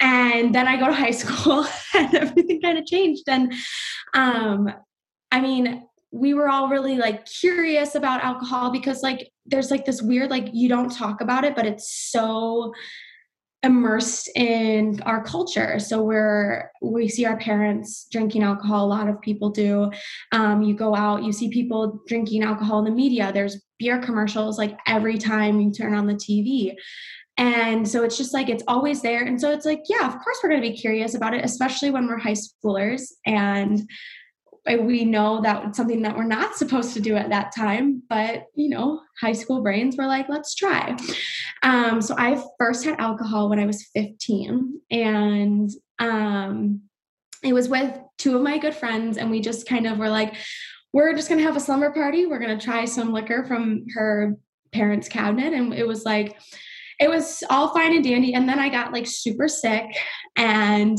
and 0.00 0.54
then 0.54 0.66
i 0.66 0.76
go 0.76 0.86
to 0.86 0.92
high 0.92 1.10
school 1.10 1.66
and 1.94 2.14
everything 2.14 2.60
kind 2.60 2.78
of 2.78 2.86
changed 2.86 3.24
and 3.28 3.52
um 4.14 4.68
i 5.30 5.40
mean 5.40 5.84
we 6.12 6.34
were 6.34 6.48
all 6.48 6.68
really 6.68 6.96
like 6.96 7.26
curious 7.26 7.94
about 7.94 8.22
alcohol 8.22 8.70
because 8.70 9.02
like 9.02 9.30
there's 9.44 9.70
like 9.70 9.84
this 9.84 10.02
weird 10.02 10.30
like 10.30 10.48
you 10.52 10.68
don't 10.68 10.90
talk 10.90 11.20
about 11.20 11.44
it 11.44 11.54
but 11.54 11.66
it's 11.66 12.10
so 12.10 12.72
immersed 13.62 14.28
in 14.36 15.00
our 15.02 15.24
culture. 15.24 15.78
So 15.78 16.02
we're 16.02 16.70
we 16.82 17.08
see 17.08 17.24
our 17.24 17.36
parents 17.38 18.06
drinking 18.12 18.42
alcohol 18.42 18.84
a 18.84 18.88
lot 18.88 19.08
of 19.08 19.20
people 19.20 19.50
do. 19.50 19.90
Um, 20.32 20.62
you 20.62 20.74
go 20.74 20.94
out 20.94 21.24
you 21.24 21.32
see 21.32 21.50
people 21.50 22.00
drinking 22.06 22.42
alcohol 22.42 22.78
in 22.80 22.84
the 22.84 22.90
media. 22.90 23.32
There's 23.32 23.62
beer 23.78 23.98
commercials 23.98 24.58
like 24.58 24.78
every 24.86 25.18
time 25.18 25.60
you 25.60 25.70
turn 25.72 25.94
on 25.94 26.06
the 26.06 26.14
tv 26.14 26.74
And 27.38 27.86
so 27.86 28.02
it's 28.02 28.16
just 28.16 28.32
like 28.32 28.48
it's 28.48 28.64
always 28.66 29.02
there. 29.02 29.24
And 29.24 29.38
so 29.40 29.50
it's 29.50 29.66
like, 29.66 29.82
yeah, 29.88 30.06
of 30.06 30.14
course 30.22 30.38
we're 30.42 30.48
going 30.48 30.62
to 30.62 30.68
be 30.68 30.76
curious 30.76 31.14
about 31.14 31.34
it, 31.34 31.44
especially 31.44 31.90
when 31.90 32.06
we're 32.06 32.18
high 32.18 32.32
schoolers 32.34 33.12
and 33.26 33.86
we 34.66 35.04
know 35.04 35.40
that 35.42 35.64
it's 35.64 35.76
something 35.76 36.02
that 36.02 36.16
we're 36.16 36.24
not 36.24 36.56
supposed 36.56 36.92
to 36.94 37.00
do 37.00 37.16
at 37.16 37.30
that 37.30 37.54
time 37.54 38.02
but 38.08 38.46
you 38.54 38.68
know 38.68 39.00
high 39.20 39.32
school 39.32 39.62
brains 39.62 39.96
were 39.96 40.06
like 40.06 40.28
let's 40.28 40.54
try. 40.54 40.96
Um, 41.62 42.02
so 42.02 42.14
i 42.18 42.42
first 42.58 42.84
had 42.84 42.98
alcohol 42.98 43.48
when 43.48 43.58
i 43.58 43.66
was 43.66 43.84
15 43.94 44.80
and 44.90 45.70
um, 45.98 46.82
it 47.42 47.52
was 47.52 47.68
with 47.68 47.96
two 48.18 48.36
of 48.36 48.42
my 48.42 48.58
good 48.58 48.74
friends 48.74 49.16
and 49.16 49.30
we 49.30 49.40
just 49.40 49.68
kind 49.68 49.86
of 49.86 49.98
were 49.98 50.10
like 50.10 50.34
we're 50.92 51.14
just 51.14 51.28
going 51.28 51.38
to 51.38 51.44
have 51.44 51.56
a 51.56 51.60
slumber 51.60 51.90
party. 51.90 52.24
We're 52.24 52.38
going 52.38 52.58
to 52.58 52.64
try 52.64 52.86
some 52.86 53.12
liquor 53.12 53.44
from 53.44 53.84
her 53.94 54.34
parents 54.72 55.08
cabinet. 55.08 55.52
And 55.52 55.74
it 55.74 55.86
was 55.86 56.06
like 56.06 56.38
it 56.98 57.10
was 57.10 57.42
all 57.50 57.74
fine 57.74 57.94
and 57.94 58.04
dandy 58.04 58.32
and 58.34 58.48
then 58.48 58.58
i 58.58 58.68
got 58.68 58.92
like 58.92 59.06
super 59.06 59.48
sick 59.48 59.84
and 60.36 60.98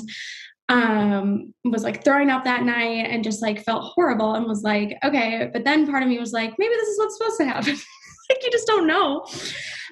um 0.69 1.53
was 1.63 1.83
like 1.83 2.03
throwing 2.03 2.29
up 2.29 2.43
that 2.43 2.63
night 2.63 3.07
and 3.09 3.23
just 3.23 3.41
like 3.41 3.63
felt 3.63 3.91
horrible 3.95 4.35
and 4.35 4.45
was 4.45 4.63
like 4.63 4.97
okay 5.03 5.49
but 5.53 5.63
then 5.63 5.87
part 5.87 6.03
of 6.03 6.09
me 6.09 6.19
was 6.19 6.33
like 6.33 6.53
maybe 6.57 6.73
this 6.75 6.89
is 6.89 6.99
what's 6.99 7.17
supposed 7.17 7.37
to 7.39 7.45
happen. 7.45 7.77
Like 8.29 8.43
you 8.43 8.51
just 8.51 8.67
don't 8.67 8.87
know. 8.87 9.25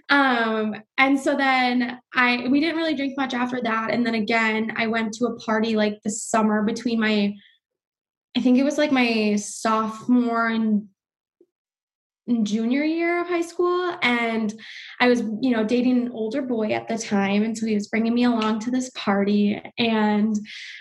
Um 0.10 0.76
and 0.98 1.18
so 1.18 1.38
then 1.38 2.02
i 2.14 2.46
we 2.50 2.60
didn't 2.60 2.76
really 2.76 2.94
drink 2.94 3.14
much 3.16 3.34
after 3.34 3.62
that. 3.62 3.92
And 3.92 4.06
then 4.06 4.16
again 4.16 4.74
i 4.76 4.88
went 4.88 5.14
to 5.14 5.28
a 5.28 5.38
party 5.38 5.78
like 5.78 6.00
the 6.04 6.12
summer 6.12 6.62
between 6.62 7.00
my 7.00 7.34
i 8.36 8.42
think 8.42 8.58
it 8.58 8.64
was 8.64 8.78
like 8.78 8.92
my 8.92 9.38
sophomore 9.38 10.50
and 10.50 10.90
junior 12.42 12.84
year 12.84 13.22
of 13.22 13.28
high 13.28 13.42
school 13.42 13.96
and 14.02 14.54
i 15.00 15.08
was 15.08 15.22
you 15.42 15.52
know 15.52 15.64
dating 15.64 16.08
an 16.08 16.12
older 16.12 16.42
boy 16.42 16.72
at 16.72 16.88
the 16.88 16.98
time 16.98 17.44
and 17.44 17.56
so 17.56 17.68
he 17.68 17.76
was 17.76 17.88
bringing 17.88 18.16
me 18.16 18.24
along 18.24 18.60
to 18.60 18.72
this 18.72 18.90
party 18.96 19.62
and 19.78 20.36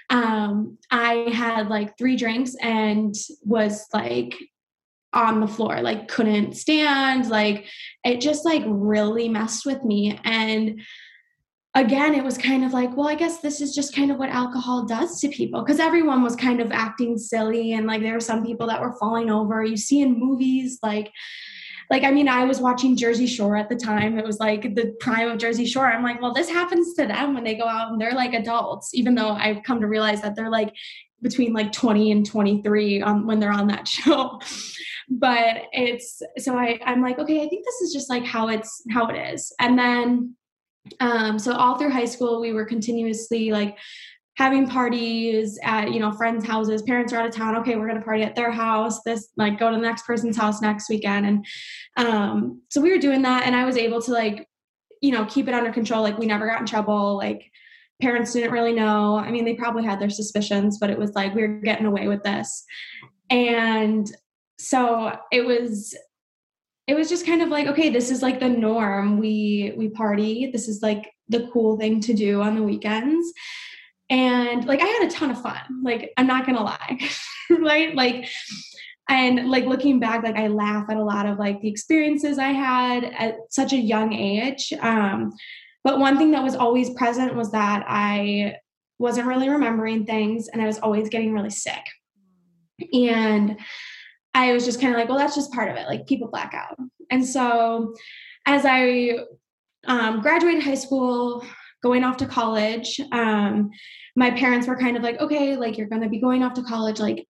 um 0.09 0.79
i 0.91 1.27
had 1.33 1.69
like 1.69 1.99
three 1.99 2.17
drinks 2.17 2.55
and 2.63 3.15
was 3.43 3.87
like 3.93 4.35
on 5.13 5.41
the 5.41 5.47
floor 5.47 5.83
like 5.83 6.09
couldn't 6.09 6.57
stand 6.57 7.29
like 7.29 7.67
it 8.05 8.21
just 8.21 8.45
like 8.45 8.65
really 8.67 9.29
messed 9.29 9.67
with 9.67 9.85
me 9.85 10.19
and 10.25 10.81
again, 11.75 12.15
it 12.15 12.23
was 12.23 12.39
kind 12.39 12.65
of 12.65 12.73
like, 12.73 12.97
well, 12.97 13.09
I 13.09 13.15
guess 13.15 13.41
this 13.41 13.61
is 13.61 13.75
just 13.75 13.95
kind 13.95 14.11
of 14.11 14.19
what 14.19 14.29
alcohol 14.29 14.85
does 14.85 15.21
to 15.21 15.29
people 15.29 15.63
because 15.63 15.81
everyone 15.81 16.23
was 16.23 16.37
kind 16.37 16.61
of 16.61 16.71
acting 16.71 17.19
silly 17.19 17.73
and 17.73 17.87
like 17.87 18.01
there 18.01 18.15
were 18.15 18.21
some 18.21 18.45
people 18.45 18.67
that 18.69 18.81
were 18.81 18.97
falling 18.99 19.31
over. 19.31 19.65
You 19.65 19.77
see 19.77 20.01
in 20.01 20.19
movies 20.19 20.79
like 20.83 21.11
like 21.91 22.03
I 22.05 22.11
mean, 22.11 22.29
I 22.29 22.45
was 22.45 22.61
watching 22.61 22.97
Jersey 22.97 23.27
Shore 23.27 23.57
at 23.57 23.69
the 23.69 23.77
time. 23.77 24.19
It 24.19 24.25
was 24.25 24.39
like 24.39 24.75
the 24.75 24.95
prime 25.01 25.29
of 25.29 25.39
Jersey 25.39 25.67
Shore. 25.67 25.87
I'm 25.87 26.03
like, 26.03 26.21
well, 26.21 26.33
this 26.33 26.49
happens 26.49 26.95
to 26.95 27.07
them 27.07 27.35
when 27.35 27.45
they 27.45 27.57
go 27.57 27.67
out 27.67 27.93
and 27.93 28.01
they're 28.01 28.15
like 28.15 28.33
adults, 28.33 28.95
even 28.95 29.15
though 29.15 29.31
I've 29.31 29.63
come 29.65 29.81
to 29.81 29.87
realize 29.87 30.23
that 30.23 30.35
they're 30.35 30.51
like 30.51 30.73
between 31.25 31.53
like 31.53 31.73
20 31.73 32.13
and 32.13 32.27
23 32.27 33.03
um, 33.03 33.27
when 33.27 33.41
they're 33.41 33.51
on 33.51 33.67
that 33.67 33.89
show 33.89 34.39
but 35.09 35.63
it's 35.73 36.23
so 36.39 36.57
I, 36.57 36.79
i'm 36.85 37.03
like 37.03 37.19
okay 37.19 37.43
i 37.43 37.49
think 37.49 37.65
this 37.65 37.81
is 37.81 37.93
just 37.93 38.09
like 38.09 38.25
how 38.25 38.49
it's 38.49 38.83
how 38.91 39.07
it 39.09 39.35
is 39.35 39.53
and 39.59 39.79
then 39.79 40.35
um, 41.01 41.39
so 41.39 41.53
all 41.53 41.77
through 41.79 41.91
high 41.91 42.05
school, 42.05 42.41
we 42.41 42.53
were 42.53 42.65
continuously 42.65 43.51
like 43.51 43.79
having 44.37 44.67
parties 44.67 45.59
at 45.63 45.93
you 45.93 46.01
know 46.01 46.13
friends' 46.13 46.45
houses. 46.45 46.83
Parents 46.83 47.13
are 47.13 47.21
out 47.21 47.27
of 47.27 47.35
town. 47.35 47.57
Okay, 47.57 47.77
we're 47.77 47.89
gonna 47.89 48.03
party 48.03 48.23
at 48.23 48.35
their 48.35 48.51
house. 48.51 49.03
This 49.03 49.29
like 49.37 49.59
go 49.59 49.71
to 49.71 49.77
the 49.77 49.83
next 49.83 50.07
person's 50.07 50.37
house 50.37 50.61
next 50.61 50.89
weekend, 50.89 51.27
and 51.27 51.47
um, 51.97 52.63
so 52.71 52.81
we 52.81 52.91
were 52.91 52.99
doing 52.99 53.23
that, 53.23 53.47
and 53.47 53.57
I 53.57 53.65
was 53.65 53.77
able 53.77 54.03
to 54.03 54.13
like 54.13 54.47
you 55.01 55.13
know 55.13 55.25
keep 55.27 55.49
it 55.49 55.55
under 55.55 55.73
control. 55.73 56.03
Like 56.03 56.19
we 56.19 56.27
never 56.27 56.47
got 56.47 56.61
in 56.61 56.67
trouble. 56.67 57.17
Like 57.17 57.51
parents 58.03 58.33
didn't 58.33 58.53
really 58.53 58.73
know. 58.73 59.17
I 59.17 59.31
mean, 59.31 59.45
they 59.45 59.55
probably 59.55 59.85
had 59.85 60.01
their 60.01 60.11
suspicions, 60.11 60.79
but 60.79 60.91
it 60.91 60.99
was 60.99 61.13
like 61.15 61.35
we 61.35 61.43
were 61.43 61.61
getting 61.61 61.87
away 61.87 62.09
with 62.09 62.23
this, 62.23 62.65
and 63.31 64.11
so 64.59 65.17
it 65.33 65.45
was 65.45 65.97
it 66.87 66.95
was 66.95 67.09
just 67.09 67.27
kind 67.27 67.43
of 67.43 67.49
like 67.49 67.67
okay 67.67 67.89
this 67.91 68.11
is 68.11 68.23
like 68.23 68.41
the 68.41 68.49
norm. 68.49 69.19
We 69.19 69.73
we 69.77 69.89
party. 69.89 70.51
This 70.53 70.69
is 70.69 70.83
like 70.83 71.11
the 71.29 71.49
cool 71.53 71.79
thing 71.79 72.01
to 72.01 72.15
do 72.15 72.43
on 72.43 72.55
the 72.55 72.63
weekends. 72.63 73.33
And 74.11 74.65
like 74.67 74.81
i 74.81 74.87
had 74.87 75.09
a 75.09 75.11
ton 75.11 75.31
of 75.31 75.41
fun. 75.41 75.83
Like 75.83 76.13
i'm 76.17 76.27
not 76.27 76.47
gonna 76.47 76.63
lie. 76.63 76.99
Right? 77.51 77.95
Like 77.95 78.27
and 79.09 79.51
like 79.51 79.67
looking 79.67 80.01
back 80.01 80.25
like 80.25 80.37
i 80.37 80.49
laugh 80.49 80.87
at 80.89 80.97
a 80.97 81.05
lot 81.05 81.27
of 81.27 81.39
like 81.39 81.61
the 81.61 81.69
experiences 81.69 82.39
i 82.39 82.49
had 82.49 83.05
at 83.05 83.37
such 83.51 83.73
a 83.73 83.77
young 83.77 84.13
age. 84.13 84.73
Um 84.81 85.33
but 85.83 85.99
one 85.99 86.17
thing 86.17 86.31
that 86.31 86.43
was 86.43 86.55
always 86.55 86.91
present 86.95 87.35
was 87.35 87.53
that 87.53 87.85
i 87.87 88.57
wasn't 88.99 89.27
really 89.27 89.49
remembering 89.49 90.07
things 90.07 90.49
and 90.49 90.63
i 90.63 90.67
was 90.67 90.79
always 90.79 91.09
getting 91.09 91.35
really 91.35 91.51
sick. 91.51 91.85
And 92.93 93.59
I 94.35 94.53
was 94.53 94.65
just 94.65 94.81
kind 94.81 94.93
of 94.93 94.99
like, 94.99 95.09
well, 95.09 95.19
that's 95.19 95.37
just 95.37 95.53
part 95.53 95.71
of 95.71 95.77
it. 95.77 95.87
Like 95.87 96.07
people 96.07 96.29
black 96.29 96.55
out. 96.55 96.77
And 97.11 97.27
so 97.27 97.95
as 98.47 98.65
I 98.67 99.19
um, 99.87 100.21
graduated 100.21 100.63
high 100.63 100.75
school, 100.75 101.45
going 101.83 102.03
off 102.03 102.17
to 102.17 102.27
college, 102.27 103.01
um, 103.13 103.71
my 104.17 104.31
parents 104.31 104.67
were 104.67 104.77
kind 104.77 104.97
of 104.97 105.03
like, 105.03 105.21
okay, 105.21 105.57
like 105.57 105.77
you're 105.79 105.89
going 105.89 106.03
to 106.03 106.09
be 106.09 106.21
going 106.21 106.43
off 106.43 106.55
to 106.55 106.63
college. 106.63 106.99
Like 106.99 107.27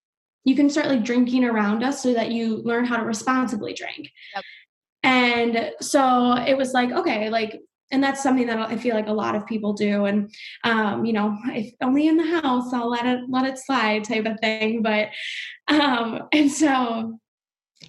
you 0.43 0.55
can 0.55 0.69
start 0.69 0.87
like 0.87 1.03
drinking 1.03 1.45
around 1.45 1.83
us 1.83 2.01
so 2.01 2.13
that 2.13 2.31
you 2.31 2.57
learn 2.63 2.85
how 2.85 2.97
to 2.97 3.05
responsibly 3.05 3.73
drink. 3.73 4.09
Yep. 4.35 4.43
And 5.03 5.71
so 5.81 6.35
it 6.35 6.57
was 6.57 6.73
like, 6.73 6.91
okay, 6.91 7.29
like 7.29 7.61
and 7.91 8.03
that's 8.03 8.21
something 8.21 8.47
that 8.47 8.59
I 8.59 8.77
feel 8.77 8.95
like 8.95 9.07
a 9.07 9.13
lot 9.13 9.35
of 9.35 9.45
people 9.47 9.73
do. 9.73 10.05
And 10.05 10.31
um, 10.63 11.05
you 11.05 11.13
know, 11.13 11.37
if 11.47 11.73
only 11.81 12.07
in 12.07 12.17
the 12.17 12.41
house, 12.41 12.73
I'll 12.73 12.89
let 12.89 13.05
it 13.05 13.21
let 13.29 13.45
it 13.45 13.57
slide 13.57 14.03
type 14.03 14.25
of 14.25 14.39
thing. 14.39 14.81
But 14.81 15.09
um, 15.67 16.27
and 16.31 16.51
so 16.51 17.19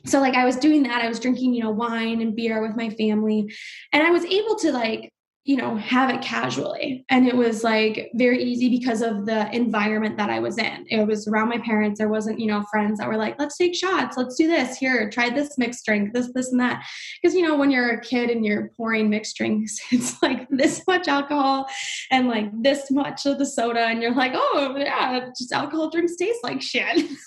so 0.07 0.21
like 0.21 0.35
I 0.35 0.45
was 0.45 0.57
doing 0.57 0.85
that. 0.85 1.03
I 1.03 1.09
was 1.09 1.21
drinking, 1.21 1.55
you 1.55 1.65
know, 1.65 1.71
wine 1.71 2.21
and 2.21 2.37
beer 2.37 2.63
with 2.63 2.77
my 2.77 2.91
family, 2.91 3.53
and 3.93 4.03
I 4.03 4.11
was 4.11 4.25
able 4.25 4.57
to 4.57 4.73
like 4.73 5.13
you 5.45 5.57
know 5.57 5.77
have 5.77 6.11
it 6.11 6.21
casually. 6.21 7.05
And 7.09 7.27
it 7.27 7.35
was 7.35 7.65
like 7.65 8.11
very 8.15 8.43
easy 8.43 8.69
because 8.69 9.01
of 9.01 9.27
the 9.27 9.51
environment 9.55 10.17
that 10.19 10.31
i 10.31 10.39
was 10.39 10.59
in. 10.59 10.85
It 10.89 11.07
was 11.07 11.27
around 11.27 11.49
my 11.49 11.59
parents. 11.59 11.99
There 11.99 12.09
wasn't 12.09 12.39
you 12.39 12.47
know 12.47 12.65
friends 12.71 12.99
that 12.99 13.09
were 13.09 13.17
like 13.17 13.39
let's 13.39 13.57
take 13.57 13.75
shots. 13.75 14.17
Let's 14.17 14.37
do 14.37 14.49
this. 14.49 14.77
Here 14.77 15.09
try 15.11 15.31
this 15.31 15.57
mixed 15.57 15.85
drink 15.85 16.13
this 16.13 16.31
this 16.35 16.53
and 16.53 16.61
that. 16.61 16.85
Because 17.21 17.35
you 17.35 17.43
know 17.43 17.57
when 17.57 17.71
you're 17.71 17.91
a 17.91 18.01
kid 18.01 18.31
and 18.31 18.45
you're 18.45 18.71
pouring 18.77 19.09
mixed 19.09 19.37
drinks 19.37 19.79
it's 19.91 20.23
like 20.23 20.47
this 20.51 20.83
much 20.87 21.09
alcohol 21.09 21.69
and 22.11 22.29
like 22.29 22.51
this 22.63 22.91
much 22.91 23.27
of 23.27 23.39
the 23.39 23.47
soda 23.47 23.87
and 23.87 24.03
you're 24.03 24.15
like 24.15 24.33
oh 24.35 24.75
yeah 24.77 25.27
just 25.37 25.53
alcohol 25.53 25.91
drinks 25.91 26.17
taste 26.17 26.41
like 26.45 26.61
shit. 26.61 27.07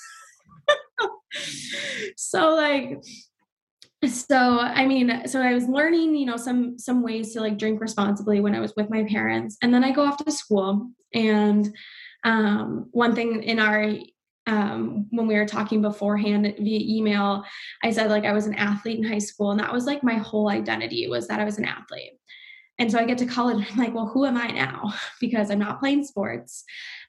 So 2.15 2.56
like 2.56 3.04
so 4.08 4.60
i 4.60 4.86
mean 4.86 5.28
so 5.28 5.42
i 5.42 5.54
was 5.54 5.68
learning 5.68 6.16
you 6.16 6.26
know 6.26 6.38
some 6.38 6.78
some 6.78 7.02
ways 7.02 7.34
to 7.34 7.42
like 7.42 7.58
drink 7.58 7.80
responsibly 7.80 8.39
when 8.39 8.56
i 8.56 8.60
was 8.60 8.74
with 8.76 8.89
my 8.89 9.04
parents. 9.04 9.58
And 9.62 9.74
then 9.74 9.84
i 9.84 9.92
go 9.92 10.04
off 10.04 10.24
to 10.24 10.32
school. 10.32 10.89
And 11.13 11.76
um, 12.24 12.88
one 12.92 13.13
thing 13.13 13.44
in 13.44 13.60
our 13.60 13.94
um, 14.46 15.08
when 15.12 15.28
we 15.28 15.36
were 15.36 15.46
talking 15.46 15.82
beforehand 15.82 16.54
via 16.58 16.98
email 16.98 17.46
i 17.84 17.92
said 17.92 18.10
like 18.10 18.26
i 18.26 18.34
was 18.34 18.46
an 18.46 18.56
athlete 18.56 18.98
in 18.98 19.04
high 19.04 19.20
school. 19.20 19.52
And 19.52 19.60
that 19.60 19.74
was 19.74 19.86
like 19.86 20.04
my 20.04 20.16
whole 20.16 20.50
identity 20.50 21.08
was 21.08 21.28
that 21.28 21.39
i 21.39 21.46
was 21.46 21.58
an 21.58 21.66
athlete. 21.66 22.13
And 22.80 22.92
so 22.92 23.00
i 23.00 23.06
get 23.06 23.18
to 23.20 23.26
college 23.26 23.58
and 23.58 23.68
i'm 23.72 23.78
like 23.78 23.94
well 23.94 24.08
who 24.08 24.26
am 24.26 24.38
i 24.38 24.48
now? 24.48 24.94
Because 25.22 25.50
i'm 25.50 25.60
not 25.60 25.80
playing 25.80 26.04
sports. 26.06 26.63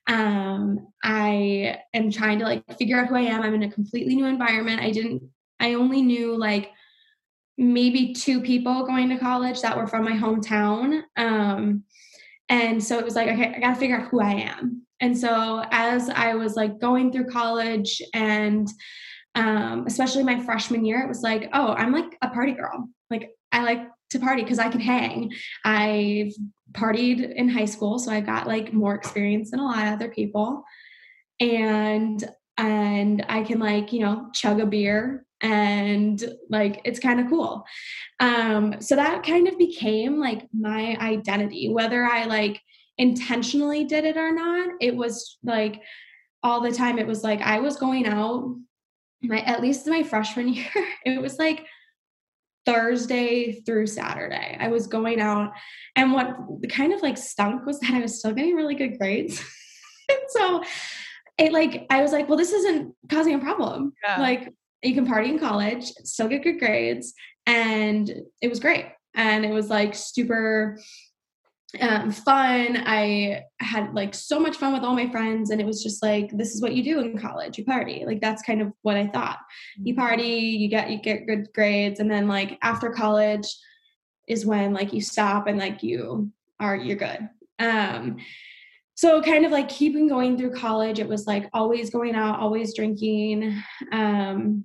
Um, 0.07 0.89
i 1.03 1.79
am 1.95 2.11
trying 2.11 2.39
to 2.41 2.45
like 2.45 2.79
figure 2.79 2.99
out 2.99 3.09
who 3.09 3.17
i 3.17 3.23
am. 3.23 3.43
I'm 3.43 3.55
in 3.55 3.63
a 3.65 3.71
completely 3.71 4.15
new 4.15 4.27
environment. 4.27 4.83
I 4.83 4.91
didn't 4.91 5.23
i 5.61 5.75
only 5.75 6.03
knew 6.03 6.37
like 6.37 6.71
maybe 7.57 8.13
two 8.13 8.41
people 8.41 8.87
going 8.87 9.09
to 9.11 9.19
college 9.19 9.61
that 9.63 9.77
were 9.77 9.87
from 9.87 10.05
my 10.05 10.13
hometown. 10.13 11.03
Um, 11.17 11.85
and 12.49 12.83
so 12.83 12.99
it 12.99 13.05
was 13.05 13.15
like, 13.15 13.29
okay, 13.29 13.55
I 13.55 13.61
got 13.61 13.75
to 13.75 13.81
figure 13.81 13.97
out 13.97 14.09
who 14.09 14.21
I 14.21 14.33
am. 14.33 14.83
And 15.01 15.17
so 15.17 15.65
as 15.71 16.09
I 16.09 16.35
was 16.35 16.57
like 16.57 16.79
going 16.79 17.13
through 17.13 17.27
college 17.27 18.01
and 18.13 18.69
um, 19.35 19.85
especially 19.87 20.23
my 20.23 20.41
freshman 20.41 20.85
year, 20.85 21.01
it 21.01 21.09
was 21.09 21.23
like, 21.23 21.49
oh, 21.53 21.73
I'm 21.75 21.93
like 21.93 22.17
a 22.23 22.31
party 22.31 22.53
girl. 22.53 22.89
Like 23.11 23.31
I 23.53 23.63
like 23.65 23.89
to 24.11 24.19
party 24.19 24.43
because 24.43 24.59
I 24.59 24.69
can 24.69 24.81
hang. 24.81 25.33
I've 25.65 26.33
partied 26.73 27.35
in 27.35 27.49
high 27.49 27.65
school, 27.65 27.99
so 27.99 28.13
I've 28.13 28.27
got 28.27 28.47
like 28.47 28.73
more 28.73 28.95
experience 28.95 29.51
than 29.51 29.61
a 29.61 29.65
lot 29.65 29.87
of 29.87 29.95
other 29.95 30.09
people. 30.09 30.63
And 31.41 32.25
and 32.57 33.27
I 33.29 33.43
can 33.43 33.59
like, 33.59 33.93
you 33.93 34.01
know, 34.01 34.29
chug 34.33 34.61
a 34.61 34.67
beer 34.67 35.27
and 35.45 36.25
like 36.49 36.81
it's 36.85 36.99
kind 36.99 37.21
of 37.21 37.29
cool 37.29 37.65
um 38.19 38.75
so 38.81 38.97
that 38.97 39.23
kind 39.23 39.47
of 39.47 39.59
became 39.59 40.19
like 40.19 40.49
my 40.59 40.97
identity 41.01 41.69
whether 41.69 42.03
i 42.05 42.25
like 42.25 42.61
intentionally 42.97 43.85
did 43.85 44.05
it 44.05 44.17
or 44.17 44.33
not 44.33 44.71
it 44.81 44.97
was 44.97 45.37
like 45.45 45.83
all 46.43 46.63
the 46.63 46.73
time 46.73 46.99
it 46.99 47.07
was 47.07 47.23
like 47.23 47.43
i 47.43 47.61
was 47.61 47.77
going 47.77 48.07
out 48.07 48.57
my 49.23 49.41
at 49.41 49.61
least 49.61 49.87
my 49.87 50.03
freshman 50.03 50.49
year 50.55 50.71
it 51.05 51.21
was 51.21 51.39
like 51.39 51.67
Thursday 52.67 53.61
through 53.61 53.87
Saturday. 53.87 54.57
I 54.59 54.69
was 54.69 54.87
going 54.87 55.21
out, 55.21 55.53
and 55.97 56.13
what 56.13 56.35
kind 56.71 56.95
of 56.95 57.03
like 57.03 57.19
stunk 57.19 57.67
was 57.67 57.79
that 57.81 57.93
I 57.93 58.01
was 58.01 58.19
still 58.19 58.33
getting 58.33 58.55
really 58.55 58.75
good 58.75 58.99
grades. 58.99 59.39
and 60.09 60.19
so 60.29 60.63
it 61.37 61.53
like, 61.53 61.85
I 61.91 62.01
was 62.01 62.13
like, 62.13 62.27
well, 62.27 62.39
this 62.39 62.53
isn't 62.53 62.95
causing 63.11 63.35
a 63.35 63.39
problem. 63.39 63.93
Yeah. 64.03 64.19
Like, 64.19 64.49
you 64.85 64.95
can 64.95 65.07
party 65.07 65.31
in 65.31 65.39
college, 65.39 65.87
still 66.05 66.29
get 66.29 66.43
good 66.43 66.59
grades. 66.59 67.15
And 67.47 68.11
it 68.41 68.49
was 68.49 68.61
great. 68.61 68.87
And 69.15 69.45
it 69.45 69.53
was 69.53 69.71
like 69.71 69.95
super 69.95 70.79
um, 71.81 72.11
fun. 72.11 72.83
I 72.87 73.45
had 73.61 73.95
like 73.95 74.15
so 74.15 74.39
much 74.39 74.57
fun 74.57 74.73
with 74.73 74.83
all 74.83 74.95
my 74.95 75.11
friends, 75.11 75.51
and 75.51 75.61
it 75.61 75.67
was 75.67 75.83
just 75.83 76.03
like 76.03 76.31
this 76.37 76.55
is 76.55 76.63
what 76.63 76.75
you 76.75 76.83
do 76.83 77.01
in 77.01 77.19
college. 77.19 77.59
You 77.59 77.65
party. 77.65 78.05
Like 78.07 78.21
that's 78.21 78.43
kind 78.43 78.61
of 78.61 78.73
what 78.83 78.97
I 78.97 79.07
thought. 79.09 79.39
You 79.77 79.95
mm-hmm. 79.95 80.01
party, 80.01 80.23
you 80.23 80.69
get 80.69 80.91
you 80.91 80.99
get 81.01 81.27
good 81.27 81.49
grades, 81.53 82.01
and 82.01 82.11
then 82.11 82.29
like 82.29 82.59
after 82.63 82.91
college 82.91 83.47
is 84.29 84.47
when 84.47 84.73
like 84.73 84.93
you 84.93 85.01
stop 85.01 85.47
and 85.47 85.59
like 85.59 85.83
you 85.83 86.31
are 86.61 86.77
you're 86.77 86.97
good. 86.97 87.29
Um, 87.59 88.19
so 88.97 89.21
kind 89.23 89.45
of 89.45 89.51
like 89.51 89.69
keeping 89.69 90.07
going 90.07 90.39
through 90.39 90.55
college, 90.55 91.01
it 91.01 91.09
was 91.09 91.27
like 91.27 91.51
always 91.53 91.91
going 91.91 92.15
out, 92.15 92.39
always 92.39 92.75
drinking. 92.75 93.61
Um, 93.91 94.65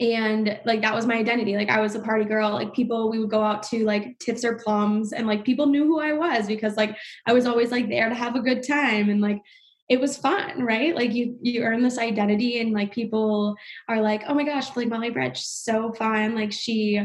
and 0.00 0.58
like 0.64 0.80
that 0.80 0.94
was 0.94 1.06
my 1.06 1.16
identity. 1.16 1.54
Like 1.54 1.68
i 1.68 1.80
was 1.80 1.94
a 1.94 2.00
party 2.00 2.24
girl. 2.24 2.50
Like 2.50 2.74
people 2.74 3.10
we 3.10 3.18
would 3.18 3.30
go 3.30 3.42
out 3.42 3.62
to 3.64 3.84
like 3.84 4.18
tips 4.18 4.44
or 4.44 4.58
plums 4.58 5.12
and 5.12 5.26
like 5.26 5.44
people 5.44 5.66
knew 5.66 5.84
who 5.84 6.00
i 6.00 6.12
was 6.12 6.46
because 6.46 6.76
like 6.76 6.96
i 7.26 7.32
was 7.32 7.46
always 7.46 7.70
like 7.70 7.88
there 7.88 8.08
to 8.08 8.14
have 8.14 8.36
a 8.36 8.40
good 8.40 8.66
time. 8.66 9.10
And 9.10 9.20
like 9.20 9.40
it 9.88 10.00
was 10.00 10.16
fun 10.16 10.62
right? 10.62 10.94
Like 10.94 11.12
you 11.12 11.38
you 11.42 11.62
earn 11.62 11.82
this 11.82 11.98
identity 11.98 12.60
and 12.60 12.72
like 12.72 12.92
people 12.92 13.56
are 13.88 14.00
like 14.00 14.22
oh 14.26 14.34
my 14.34 14.44
gosh 14.44 14.74
like 14.76 14.88
molly 14.88 15.10
Bretch 15.10 15.38
so 15.38 15.92
fun. 15.92 16.34
Like 16.34 16.52
she 16.52 17.00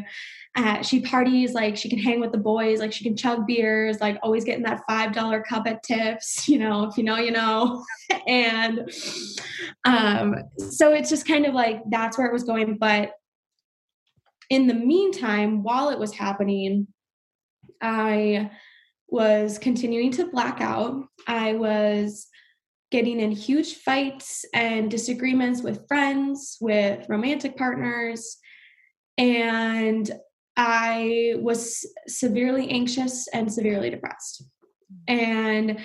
uh, 0.56 0.82
she 0.82 1.00
parties 1.00 1.54
like 1.54 1.78
she 1.78 1.90
can 1.90 2.00
hang 2.00 2.20
with 2.20 2.34
the 2.34 2.38
boys 2.38 2.80
like 2.80 2.92
she 2.92 3.06
can 3.06 3.16
chug 3.16 3.48
beers 3.48 4.02
like 4.02 4.18
always 4.22 4.44
getting 4.44 4.64
that 4.64 4.82
five 4.88 5.14
dollar 5.14 5.42
cup 5.42 5.66
at 5.66 5.82
tips 5.82 6.48
you 6.50 6.60
know 6.60 6.84
if 6.84 6.98
you 6.98 7.04
know 7.04 7.18
you 7.18 7.32
know. 7.32 7.84
And 8.28 8.92
um 9.86 10.36
so 10.58 10.94
it's 10.94 11.10
just 11.10 11.26
kind 11.26 11.46
of 11.46 11.54
like 11.54 11.82
that's 11.90 12.18
where 12.18 12.28
it 12.28 12.34
was 12.34 12.44
going. 12.44 12.78
But 12.78 13.14
in 14.50 14.68
the 14.68 14.74
meantime 14.74 15.64
while 15.64 15.90
it 15.90 15.98
was 15.98 16.14
happening 16.14 16.88
i 17.82 18.52
was 19.12 19.60
continuing 19.60 20.10
to 20.10 20.32
black 20.32 20.62
out. 20.62 21.04
I 21.28 21.54
was 21.54 22.28
getting 22.90 23.20
in 23.20 23.32
huge 23.32 23.76
fights 23.76 24.46
and 24.54 24.90
disagreements 24.90 25.62
with 25.62 25.88
friends 25.88 26.58
with 26.60 27.08
romantic 27.08 27.58
partners. 27.58 28.38
And 29.18 30.10
I 30.58 31.36
was 31.38 31.86
severely 32.08 32.70
anxious 32.70 33.28
and 33.30 33.52
severely 33.52 33.90
depressed. 33.90 34.44
And 35.08 35.80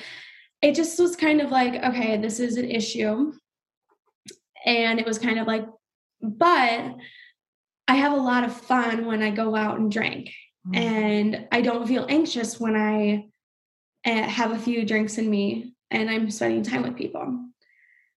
it 0.62 0.74
just 0.74 0.98
was 0.98 1.16
kind 1.16 1.40
of 1.40 1.50
like, 1.50 1.74
okay, 1.82 2.16
this 2.16 2.40
is 2.40 2.56
an 2.56 2.70
issue. 2.70 3.32
And 4.64 4.98
it 4.98 5.06
was 5.06 5.18
kind 5.18 5.38
of 5.38 5.46
like, 5.46 5.64
but 6.20 6.96
I 7.88 7.94
have 7.94 8.12
a 8.12 8.16
lot 8.16 8.44
of 8.44 8.52
fun 8.52 9.06
when 9.06 9.22
I 9.22 9.30
go 9.30 9.54
out 9.54 9.78
and 9.78 9.90
drink. 9.90 10.32
Mm-hmm. 10.66 10.74
And 10.74 11.48
I 11.52 11.60
don't 11.60 11.86
feel 11.86 12.06
anxious 12.08 12.58
when 12.58 12.74
I 12.74 13.28
eh, 14.04 14.22
have 14.22 14.50
a 14.50 14.58
few 14.58 14.84
drinks 14.84 15.18
in 15.18 15.30
me 15.30 15.74
and 15.90 16.10
I'm 16.10 16.30
spending 16.30 16.62
time 16.62 16.82
with 16.82 16.96
people. 16.96 17.46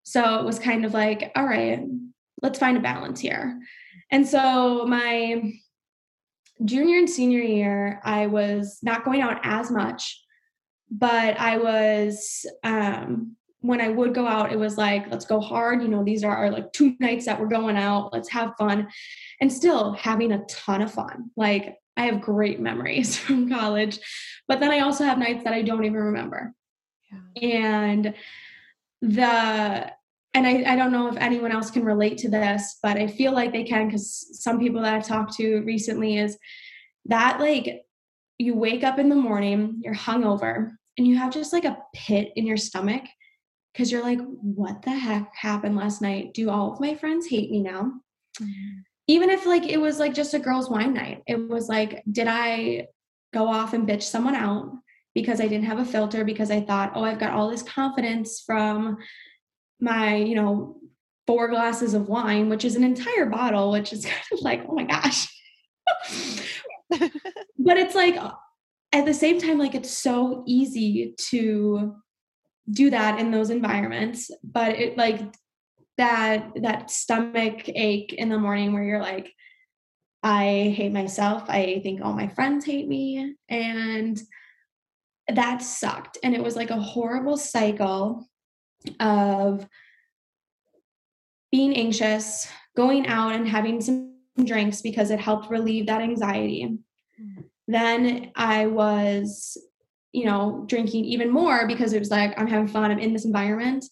So 0.04 0.38
it 0.38 0.44
was 0.44 0.58
kind 0.58 0.86
of 0.86 0.94
like, 0.94 1.30
all 1.36 1.44
right, 1.44 1.80
let's 2.40 2.58
find 2.58 2.78
a 2.78 2.80
balance 2.80 3.20
here. 3.20 3.60
And 4.10 4.26
so 4.26 4.86
my 4.86 5.52
junior 6.64 6.98
and 6.98 7.08
senior 7.08 7.40
year, 7.40 8.00
I 8.04 8.26
was 8.26 8.78
not 8.82 9.04
going 9.04 9.20
out 9.20 9.40
as 9.42 9.70
much, 9.70 10.22
but 10.90 11.38
I 11.38 11.58
was, 11.58 12.46
um, 12.64 13.36
when 13.60 13.80
I 13.80 13.88
would 13.88 14.14
go 14.14 14.26
out, 14.26 14.52
it 14.52 14.58
was 14.58 14.76
like, 14.78 15.10
let's 15.10 15.24
go 15.24 15.40
hard. 15.40 15.82
You 15.82 15.88
know, 15.88 16.04
these 16.04 16.24
are 16.24 16.34
our 16.34 16.50
like 16.50 16.72
two 16.72 16.94
nights 17.00 17.26
that 17.26 17.40
we're 17.40 17.48
going 17.48 17.76
out. 17.76 18.12
Let's 18.12 18.30
have 18.30 18.54
fun. 18.58 18.88
And 19.40 19.52
still 19.52 19.92
having 19.92 20.32
a 20.32 20.44
ton 20.44 20.82
of 20.82 20.92
fun. 20.92 21.30
Like, 21.36 21.76
I 21.96 22.06
have 22.06 22.20
great 22.20 22.60
memories 22.60 23.16
from 23.18 23.50
college, 23.50 23.98
but 24.46 24.60
then 24.60 24.70
I 24.70 24.80
also 24.80 25.04
have 25.04 25.18
nights 25.18 25.44
that 25.44 25.52
I 25.52 25.62
don't 25.62 25.84
even 25.84 25.98
remember. 25.98 26.54
Yeah. 27.10 27.48
And 27.48 28.14
the 29.02 29.92
and 30.34 30.46
I, 30.46 30.72
I 30.72 30.76
don't 30.76 30.92
know 30.92 31.08
if 31.08 31.16
anyone 31.16 31.52
else 31.52 31.70
can 31.70 31.84
relate 31.84 32.18
to 32.18 32.28
this, 32.28 32.78
but 32.82 32.96
I 32.96 33.06
feel 33.06 33.32
like 33.32 33.52
they 33.52 33.64
can 33.64 33.86
because 33.86 34.40
some 34.42 34.58
people 34.58 34.82
that 34.82 34.94
I've 34.94 35.06
talked 35.06 35.34
to 35.34 35.60
recently 35.60 36.18
is 36.18 36.36
that 37.06 37.40
like 37.40 37.82
you 38.38 38.54
wake 38.54 38.84
up 38.84 38.98
in 38.98 39.08
the 39.08 39.16
morning, 39.16 39.80
you're 39.82 39.94
hungover, 39.94 40.70
and 40.96 41.06
you 41.06 41.16
have 41.16 41.32
just 41.32 41.52
like 41.52 41.64
a 41.64 41.78
pit 41.94 42.32
in 42.36 42.46
your 42.46 42.56
stomach 42.56 43.04
because 43.72 43.90
you're 43.90 44.02
like, 44.02 44.20
what 44.20 44.82
the 44.82 44.90
heck 44.90 45.34
happened 45.34 45.76
last 45.76 46.02
night? 46.02 46.34
Do 46.34 46.50
all 46.50 46.72
of 46.72 46.80
my 46.80 46.94
friends 46.94 47.26
hate 47.26 47.50
me 47.50 47.60
now? 47.60 47.92
Mm-hmm. 48.40 48.78
Even 49.06 49.30
if 49.30 49.46
like 49.46 49.66
it 49.66 49.80
was 49.80 49.98
like 49.98 50.14
just 50.14 50.34
a 50.34 50.38
girls' 50.38 50.68
wine 50.68 50.94
night, 50.94 51.22
it 51.26 51.48
was 51.48 51.68
like, 51.68 52.02
did 52.10 52.26
I 52.28 52.88
go 53.32 53.48
off 53.48 53.72
and 53.72 53.88
bitch 53.88 54.02
someone 54.02 54.34
out 54.34 54.72
because 55.14 55.40
I 55.40 55.48
didn't 55.48 55.66
have 55.66 55.78
a 55.78 55.84
filter 55.84 56.24
because 56.24 56.50
I 56.50 56.60
thought, 56.60 56.92
oh, 56.94 57.04
I've 57.04 57.18
got 57.18 57.32
all 57.32 57.50
this 57.50 57.62
confidence 57.62 58.42
from 58.44 58.98
my, 59.80 60.16
you 60.16 60.34
know, 60.34 60.76
four 61.26 61.48
glasses 61.48 61.94
of 61.94 62.08
wine, 62.08 62.48
which 62.48 62.64
is 62.64 62.74
an 62.74 62.84
entire 62.84 63.26
bottle, 63.26 63.70
which 63.70 63.92
is 63.92 64.04
kind 64.06 64.22
of 64.32 64.40
like, 64.40 64.64
oh 64.68 64.74
my 64.74 64.84
gosh. 64.84 65.28
but 66.90 67.76
it's 67.76 67.94
like 67.94 68.16
at 68.92 69.04
the 69.04 69.14
same 69.14 69.40
time, 69.40 69.58
like 69.58 69.74
it's 69.74 69.90
so 69.90 70.42
easy 70.46 71.14
to 71.30 71.96
do 72.70 72.90
that 72.90 73.18
in 73.18 73.30
those 73.30 73.50
environments, 73.50 74.30
but 74.44 74.78
it 74.78 74.96
like 74.96 75.20
that 75.96 76.52
that 76.62 76.90
stomach 76.90 77.68
ache 77.68 78.12
in 78.12 78.28
the 78.28 78.38
morning 78.38 78.72
where 78.72 78.84
you're 78.84 79.00
like, 79.00 79.32
I 80.22 80.74
hate 80.76 80.92
myself. 80.92 81.44
I 81.48 81.80
think 81.82 82.00
all 82.00 82.12
my 82.12 82.28
friends 82.28 82.64
hate 82.64 82.88
me. 82.88 83.36
And 83.48 84.20
that 85.28 85.62
sucked. 85.62 86.18
And 86.22 86.34
it 86.34 86.42
was 86.42 86.56
like 86.56 86.70
a 86.70 86.80
horrible 86.80 87.36
cycle 87.36 88.27
of 89.00 89.66
being 91.50 91.74
anxious, 91.76 92.48
going 92.76 93.06
out 93.06 93.34
and 93.34 93.48
having 93.48 93.80
some 93.80 94.14
drinks 94.44 94.82
because 94.82 95.10
it 95.10 95.18
helped 95.18 95.50
relieve 95.50 95.86
that 95.86 96.02
anxiety. 96.02 96.78
Mm. 97.20 97.44
Then 97.66 98.32
I 98.36 98.66
was, 98.66 99.56
you 100.12 100.24
know, 100.24 100.64
drinking 100.66 101.04
even 101.04 101.30
more 101.30 101.66
because 101.66 101.92
it 101.92 101.98
was 101.98 102.10
like, 102.10 102.38
I'm 102.38 102.46
having 102.46 102.68
fun, 102.68 102.90
I'm 102.90 102.98
in 102.98 103.12
this 103.12 103.24
environment. 103.24 103.84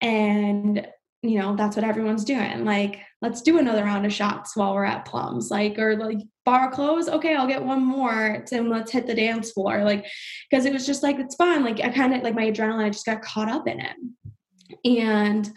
And, 0.00 0.86
you 1.22 1.38
know, 1.38 1.56
that's 1.56 1.76
what 1.76 1.84
everyone's 1.84 2.24
doing. 2.24 2.64
Like, 2.64 3.00
let's 3.22 3.40
do 3.40 3.58
another 3.58 3.84
round 3.84 4.04
of 4.04 4.12
shots 4.12 4.56
while 4.56 4.74
we're 4.74 4.84
at 4.84 5.04
plums. 5.04 5.50
Like, 5.50 5.78
or 5.78 5.96
like 5.96 6.18
bar 6.44 6.70
close, 6.70 7.08
okay, 7.08 7.34
I'll 7.34 7.46
get 7.46 7.64
one 7.64 7.82
more. 7.82 8.44
And 8.52 8.68
let's 8.68 8.92
hit 8.92 9.06
the 9.06 9.14
dance 9.14 9.52
floor. 9.52 9.84
Like, 9.84 10.06
because 10.50 10.64
it 10.64 10.72
was 10.72 10.86
just 10.86 11.02
like, 11.02 11.18
it's 11.18 11.36
fun. 11.36 11.64
Like, 11.64 11.80
I 11.80 11.88
kind 11.90 12.14
of 12.14 12.22
like 12.22 12.34
my 12.34 12.50
adrenaline, 12.50 12.84
I 12.84 12.90
just 12.90 13.06
got 13.06 13.22
caught 13.22 13.48
up 13.48 13.66
in 13.68 13.80
it. 13.80 13.96
And 14.84 15.50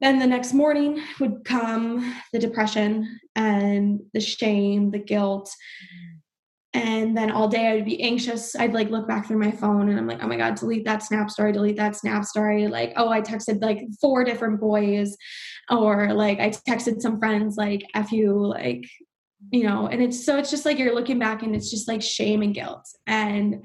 then 0.00 0.18
the 0.18 0.26
next 0.26 0.52
morning 0.52 1.02
would 1.20 1.44
come 1.44 2.14
the 2.32 2.38
depression 2.38 3.18
and 3.34 4.00
the 4.12 4.20
shame, 4.20 4.90
the 4.90 4.98
guilt. 4.98 5.50
And 6.74 7.16
then 7.16 7.30
all 7.30 7.48
day 7.48 7.68
I'd 7.68 7.86
be 7.86 8.02
anxious. 8.02 8.54
I'd 8.54 8.74
like 8.74 8.90
look 8.90 9.08
back 9.08 9.26
through 9.26 9.38
my 9.38 9.50
phone 9.50 9.88
and 9.88 9.98
I'm 9.98 10.06
like, 10.06 10.22
oh 10.22 10.26
my 10.26 10.36
God, 10.36 10.56
delete 10.56 10.84
that 10.84 11.02
snap 11.02 11.30
story, 11.30 11.52
delete 11.52 11.78
that 11.78 11.96
snap 11.96 12.26
story. 12.26 12.68
Like, 12.68 12.92
oh, 12.96 13.08
I 13.08 13.22
texted 13.22 13.62
like 13.62 13.80
four 13.98 14.24
different 14.24 14.60
boys. 14.60 15.16
Or 15.70 16.12
like 16.12 16.38
I 16.38 16.50
texted 16.50 17.00
some 17.00 17.18
friends 17.18 17.56
like 17.56 17.86
F 17.94 18.12
you, 18.12 18.46
like, 18.46 18.84
you 19.50 19.64
know, 19.64 19.86
and 19.86 20.02
it's 20.02 20.24
so 20.24 20.36
it's 20.36 20.50
just 20.50 20.66
like 20.66 20.78
you're 20.78 20.94
looking 20.94 21.18
back 21.18 21.42
and 21.42 21.56
it's 21.56 21.70
just 21.70 21.88
like 21.88 22.02
shame 22.02 22.42
and 22.42 22.54
guilt. 22.54 22.86
And 23.06 23.64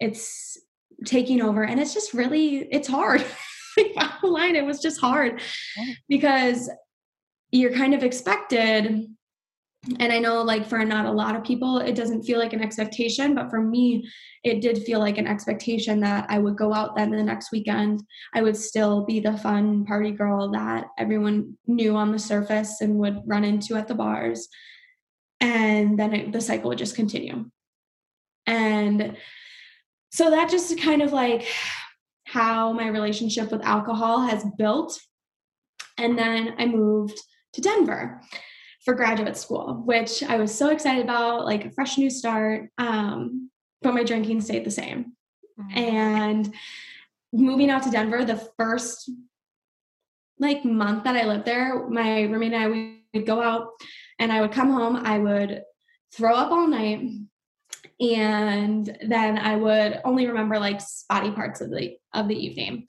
it's 0.00 0.58
taking 1.04 1.40
over. 1.40 1.62
And 1.62 1.78
it's 1.78 1.94
just 1.94 2.12
really, 2.12 2.66
it's 2.72 2.88
hard. 2.88 3.24
bottom 3.94 4.30
line, 4.30 4.56
it 4.56 4.64
was 4.64 4.80
just 4.80 5.00
hard 5.00 5.40
because 6.08 6.70
you're 7.50 7.72
kind 7.72 7.94
of 7.94 8.02
expected. 8.02 9.06
And 10.00 10.12
I 10.12 10.18
know, 10.18 10.42
like, 10.42 10.66
for 10.66 10.84
not 10.84 11.06
a 11.06 11.10
lot 11.10 11.36
of 11.36 11.44
people, 11.44 11.78
it 11.78 11.94
doesn't 11.94 12.24
feel 12.24 12.38
like 12.38 12.52
an 12.52 12.62
expectation, 12.62 13.34
but 13.34 13.48
for 13.48 13.60
me, 13.60 14.08
it 14.44 14.60
did 14.60 14.82
feel 14.82 14.98
like 14.98 15.18
an 15.18 15.26
expectation 15.26 16.00
that 16.00 16.26
I 16.28 16.38
would 16.38 16.56
go 16.56 16.74
out 16.74 16.96
then 16.96 17.10
the 17.10 17.22
next 17.22 17.52
weekend. 17.52 18.02
I 18.34 18.42
would 18.42 18.56
still 18.56 19.04
be 19.04 19.20
the 19.20 19.38
fun 19.38 19.84
party 19.84 20.10
girl 20.10 20.50
that 20.50 20.86
everyone 20.98 21.56
knew 21.66 21.96
on 21.96 22.12
the 22.12 22.18
surface 22.18 22.80
and 22.80 22.96
would 22.96 23.22
run 23.24 23.44
into 23.44 23.76
at 23.76 23.88
the 23.88 23.94
bars. 23.94 24.48
And 25.40 25.98
then 25.98 26.12
it, 26.12 26.32
the 26.32 26.40
cycle 26.40 26.70
would 26.70 26.78
just 26.78 26.96
continue. 26.96 27.48
And 28.46 29.16
so 30.10 30.30
that 30.30 30.50
just 30.50 30.80
kind 30.80 31.02
of 31.02 31.12
like 31.12 31.46
how 32.28 32.72
my 32.72 32.88
relationship 32.88 33.50
with 33.50 33.64
alcohol 33.64 34.20
has 34.22 34.44
built. 34.56 35.00
And 35.96 36.18
then 36.18 36.54
I 36.58 36.66
moved 36.66 37.18
to 37.54 37.60
Denver 37.60 38.22
for 38.84 38.94
graduate 38.94 39.36
school, 39.36 39.82
which 39.84 40.22
I 40.22 40.36
was 40.36 40.54
so 40.54 40.70
excited 40.70 41.04
about, 41.04 41.44
like 41.44 41.64
a 41.64 41.70
fresh 41.70 41.98
new 41.98 42.10
start. 42.10 42.70
Um, 42.78 43.50
but 43.82 43.94
my 43.94 44.04
drinking 44.04 44.40
stayed 44.42 44.64
the 44.64 44.70
same. 44.70 45.12
Mm-hmm. 45.58 45.78
And 45.78 46.54
moving 47.32 47.70
out 47.70 47.82
to 47.84 47.90
Denver, 47.90 48.24
the 48.24 48.48
first 48.56 49.10
like 50.38 50.64
month 50.64 51.04
that 51.04 51.16
I 51.16 51.24
lived 51.24 51.44
there, 51.44 51.88
my 51.88 52.22
roommate 52.22 52.52
and 52.52 52.62
I 52.62 53.18
would 53.18 53.26
go 53.26 53.42
out 53.42 53.70
and 54.18 54.32
I 54.32 54.40
would 54.40 54.52
come 54.52 54.70
home, 54.70 54.96
I 54.96 55.18
would 55.18 55.62
throw 56.14 56.34
up 56.34 56.52
all 56.52 56.66
night 56.66 57.10
and 58.00 58.96
then 59.06 59.38
I 59.38 59.56
would 59.56 60.00
only 60.04 60.26
remember 60.26 60.58
like 60.58 60.80
spotty 60.80 61.30
parts 61.30 61.60
of 61.60 61.70
the 61.70 61.96
of 62.14 62.28
the 62.28 62.36
evening. 62.36 62.86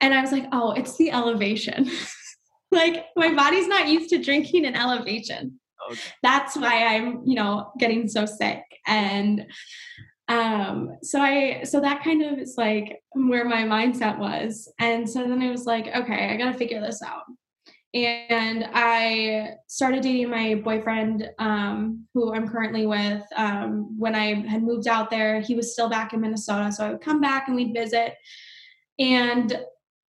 And 0.00 0.14
I 0.14 0.20
was 0.20 0.32
like, 0.32 0.46
"Oh, 0.52 0.72
it's 0.72 0.96
the 0.96 1.10
elevation." 1.10 1.90
like 2.70 3.06
my 3.16 3.34
body's 3.34 3.68
not 3.68 3.88
used 3.88 4.10
to 4.10 4.22
drinking 4.22 4.64
in 4.64 4.74
elevation. 4.74 5.60
Okay. 5.90 6.00
That's 6.22 6.56
why 6.56 6.86
I'm, 6.86 7.22
you 7.26 7.34
know, 7.34 7.72
getting 7.78 8.08
so 8.08 8.24
sick. 8.24 8.62
And 8.86 9.46
um 10.28 10.96
so 11.02 11.20
i 11.20 11.62
so 11.64 11.80
that 11.80 12.02
kind 12.04 12.22
of 12.22 12.38
is 12.38 12.54
like 12.56 13.02
where 13.12 13.44
my 13.44 13.64
mindset 13.64 14.18
was 14.18 14.72
and 14.78 15.08
so 15.08 15.20
then 15.26 15.42
it 15.42 15.50
was 15.50 15.66
like 15.66 15.88
okay 15.88 16.30
i 16.30 16.36
gotta 16.36 16.56
figure 16.56 16.80
this 16.80 17.02
out 17.02 17.24
and 17.94 18.68
i 18.72 19.50
started 19.66 20.02
dating 20.02 20.30
my 20.30 20.54
boyfriend 20.54 21.28
um 21.38 22.06
who 22.14 22.32
i'm 22.34 22.48
currently 22.48 22.86
with 22.86 23.22
um 23.36 23.98
when 23.98 24.14
i 24.14 24.34
had 24.48 24.62
moved 24.62 24.88
out 24.88 25.10
there 25.10 25.40
he 25.40 25.54
was 25.54 25.72
still 25.72 25.88
back 25.88 26.12
in 26.12 26.20
minnesota 26.20 26.72
so 26.72 26.86
i 26.86 26.90
would 26.90 27.02
come 27.02 27.20
back 27.20 27.48
and 27.48 27.56
we'd 27.56 27.74
visit 27.74 28.14
and 28.98 29.60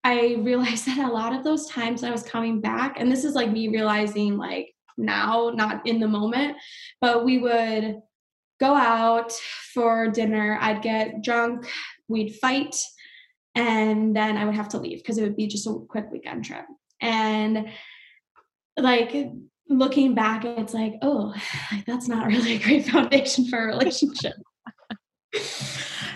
i 0.04 0.36
realized 0.40 0.86
that 0.88 1.10
a 1.10 1.14
lot 1.14 1.34
of 1.34 1.44
those 1.44 1.68
times 1.68 2.04
i 2.04 2.12
was 2.12 2.24
coming 2.24 2.62
back 2.62 3.00
and 3.00 3.12
this 3.12 3.26
is 3.26 3.36
like 3.36 3.52
me 3.52 3.68
realizing 3.68 4.38
like 4.38 4.74
now 4.98 5.52
not 5.54 5.86
in 5.86 6.00
the 6.00 6.08
moment 6.08 6.56
but 7.02 7.26
we 7.26 7.40
would 7.40 8.02
go 8.64 8.76
out 8.76 9.34
for 9.74 10.08
dinner. 10.08 10.58
I'd 10.62 10.82
get 10.82 11.22
drunk, 11.22 11.68
we'd 12.08 12.36
fight, 12.36 12.76
and 13.56 14.16
then 14.16 14.38
I 14.38 14.46
would 14.46 14.56
have 14.56 14.70
to 14.70 14.80
leave 14.80 15.00
because 15.00 15.18
it 15.18 15.24
would 15.24 15.36
be 15.36 15.48
just 15.48 15.68
a 15.68 15.74
quick 15.90 16.06
weekend 16.12 16.46
trip. 16.46 16.66
And 17.04 17.68
like 18.78 19.14
looking 19.70 20.16
back, 20.16 20.46
it's 20.46 20.74
like, 20.74 20.96
oh, 21.02 21.36
like 21.72 21.86
that's 21.86 22.08
not 22.08 22.28
really 22.28 22.56
a 22.56 22.60
great 22.60 22.88
foundation 22.88 23.46
for 23.48 23.64
a 23.64 23.68
relationship. 23.68 24.34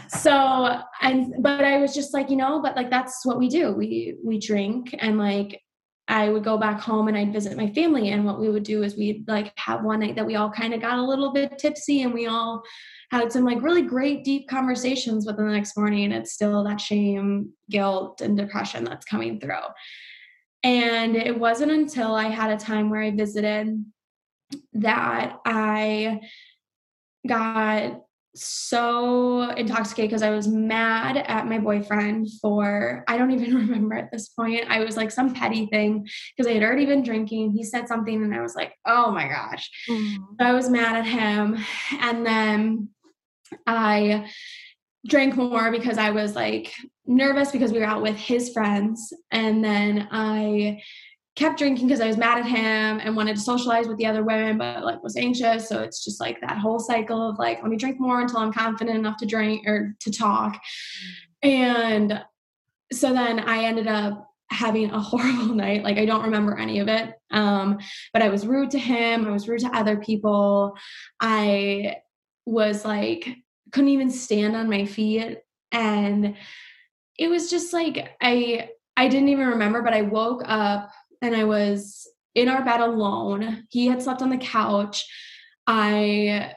so 0.09 0.81
and 1.01 1.35
but 1.41 1.63
I 1.63 1.79
was 1.79 1.93
just 1.93 2.13
like, 2.13 2.29
you 2.29 2.37
know, 2.37 2.61
but 2.61 2.75
like 2.75 2.89
that's 2.89 3.25
what 3.25 3.37
we 3.37 3.49
do. 3.49 3.71
We 3.73 4.15
we 4.23 4.39
drink 4.39 4.95
and 4.97 5.17
like 5.17 5.61
I 6.07 6.29
would 6.29 6.43
go 6.43 6.57
back 6.57 6.79
home 6.79 7.09
and 7.09 7.17
I'd 7.17 7.33
visit 7.33 7.57
my 7.57 7.69
family. 7.73 8.09
And 8.09 8.25
what 8.25 8.39
we 8.39 8.49
would 8.49 8.63
do 8.63 8.83
is 8.83 8.95
we'd 8.95 9.27
like 9.27 9.51
have 9.57 9.83
one 9.83 9.99
night 9.99 10.15
that 10.15 10.25
we 10.25 10.35
all 10.35 10.49
kind 10.49 10.73
of 10.73 10.81
got 10.81 10.99
a 10.99 11.03
little 11.03 11.33
bit 11.33 11.57
tipsy 11.57 12.03
and 12.03 12.13
we 12.13 12.27
all 12.27 12.63
had 13.11 13.31
some 13.31 13.43
like 13.43 13.61
really 13.61 13.81
great 13.81 14.23
deep 14.23 14.47
conversations. 14.47 15.25
But 15.25 15.35
the 15.35 15.43
next 15.43 15.75
morning, 15.77 16.13
it's 16.13 16.31
still 16.31 16.63
that 16.63 16.79
shame, 16.79 17.51
guilt, 17.69 18.21
and 18.21 18.37
depression 18.37 18.85
that's 18.85 19.05
coming 19.05 19.39
through. 19.39 19.55
And 20.63 21.15
it 21.15 21.37
wasn't 21.37 21.71
until 21.71 22.15
I 22.15 22.25
had 22.25 22.51
a 22.51 22.57
time 22.57 22.89
where 22.89 23.01
I 23.01 23.11
visited 23.11 23.85
that 24.73 25.37
I 25.45 26.21
got 27.27 28.01
so 28.35 29.49
intoxicated 29.51 30.09
because 30.09 30.21
I 30.21 30.29
was 30.29 30.47
mad 30.47 31.17
at 31.17 31.47
my 31.47 31.57
boyfriend 31.57 32.27
for, 32.41 33.03
I 33.07 33.17
don't 33.17 33.31
even 33.31 33.55
remember 33.67 33.95
at 33.95 34.11
this 34.11 34.29
point. 34.29 34.65
I 34.69 34.79
was 34.83 34.97
like 34.97 35.11
some 35.11 35.33
petty 35.33 35.67
thing 35.67 36.07
because 36.35 36.49
I 36.49 36.53
had 36.53 36.63
already 36.63 36.85
been 36.85 37.03
drinking. 37.03 37.53
He 37.53 37.63
said 37.63 37.87
something 37.87 38.23
and 38.23 38.33
I 38.33 38.41
was 38.41 38.55
like, 38.55 38.73
oh 38.85 39.11
my 39.11 39.27
gosh. 39.27 39.69
Mm-hmm. 39.89 40.23
So 40.39 40.45
I 40.45 40.53
was 40.53 40.69
mad 40.69 40.95
at 40.97 41.05
him. 41.05 41.57
And 41.99 42.25
then 42.25 42.89
I 43.65 44.29
drank 45.07 45.35
more 45.35 45.71
because 45.71 45.97
I 45.97 46.09
was 46.11 46.35
like 46.35 46.73
nervous 47.05 47.51
because 47.51 47.71
we 47.71 47.79
were 47.79 47.85
out 47.85 48.01
with 48.01 48.15
his 48.15 48.51
friends. 48.51 49.13
And 49.31 49.63
then 49.63 50.07
I 50.11 50.81
kept 51.35 51.59
drinking 51.59 51.87
because 51.87 52.01
I 52.01 52.07
was 52.07 52.17
mad 52.17 52.39
at 52.39 52.45
him 52.45 52.99
and 52.99 53.15
wanted 53.15 53.35
to 53.35 53.41
socialize 53.41 53.87
with 53.87 53.97
the 53.97 54.07
other 54.07 54.23
women, 54.23 54.57
but 54.57 54.83
like 54.83 55.03
was 55.03 55.15
anxious. 55.15 55.69
So 55.69 55.81
it's 55.81 56.03
just 56.03 56.19
like 56.19 56.41
that 56.41 56.57
whole 56.57 56.79
cycle 56.79 57.29
of 57.29 57.37
like, 57.37 57.61
let 57.61 57.69
me 57.69 57.77
drink 57.77 57.99
more 57.99 58.19
until 58.19 58.39
I'm 58.39 58.51
confident 58.51 58.97
enough 58.97 59.17
to 59.17 59.25
drink 59.25 59.67
or 59.67 59.95
to 59.99 60.11
talk. 60.11 60.59
And 61.43 62.23
so 62.91 63.13
then 63.13 63.39
I 63.39 63.65
ended 63.65 63.87
up 63.87 64.31
having 64.49 64.89
a 64.89 64.99
horrible 65.01 65.53
night. 65.53 65.83
Like 65.83 65.97
I 65.97 66.05
don't 66.05 66.23
remember 66.23 66.57
any 66.57 66.79
of 66.79 66.87
it. 66.87 67.13
Um, 67.31 67.77
but 68.13 68.23
I 68.23 68.29
was 68.29 68.47
rude 68.47 68.71
to 68.71 68.79
him. 68.79 69.27
I 69.27 69.31
was 69.31 69.47
rude 69.47 69.61
to 69.61 69.75
other 69.75 69.97
people. 69.97 70.75
I 71.19 71.97
was 72.45 72.83
like, 72.83 73.37
couldn't 73.71 73.89
even 73.89 74.09
stand 74.09 74.55
on 74.55 74.69
my 74.69 74.85
feet. 74.85 75.39
And 75.71 76.35
it 77.17 77.29
was 77.29 77.49
just 77.49 77.73
like 77.73 78.15
I 78.21 78.69
I 78.95 79.07
didn't 79.07 79.29
even 79.29 79.47
remember, 79.47 79.81
but 79.81 79.93
I 79.93 80.01
woke 80.01 80.43
up 80.45 80.91
and 81.21 81.35
I 81.35 81.43
was 81.43 82.07
in 82.35 82.49
our 82.49 82.63
bed 82.63 82.81
alone. 82.81 83.65
He 83.69 83.87
had 83.87 84.01
slept 84.01 84.21
on 84.21 84.29
the 84.29 84.37
couch. 84.37 85.05
I 85.65 86.53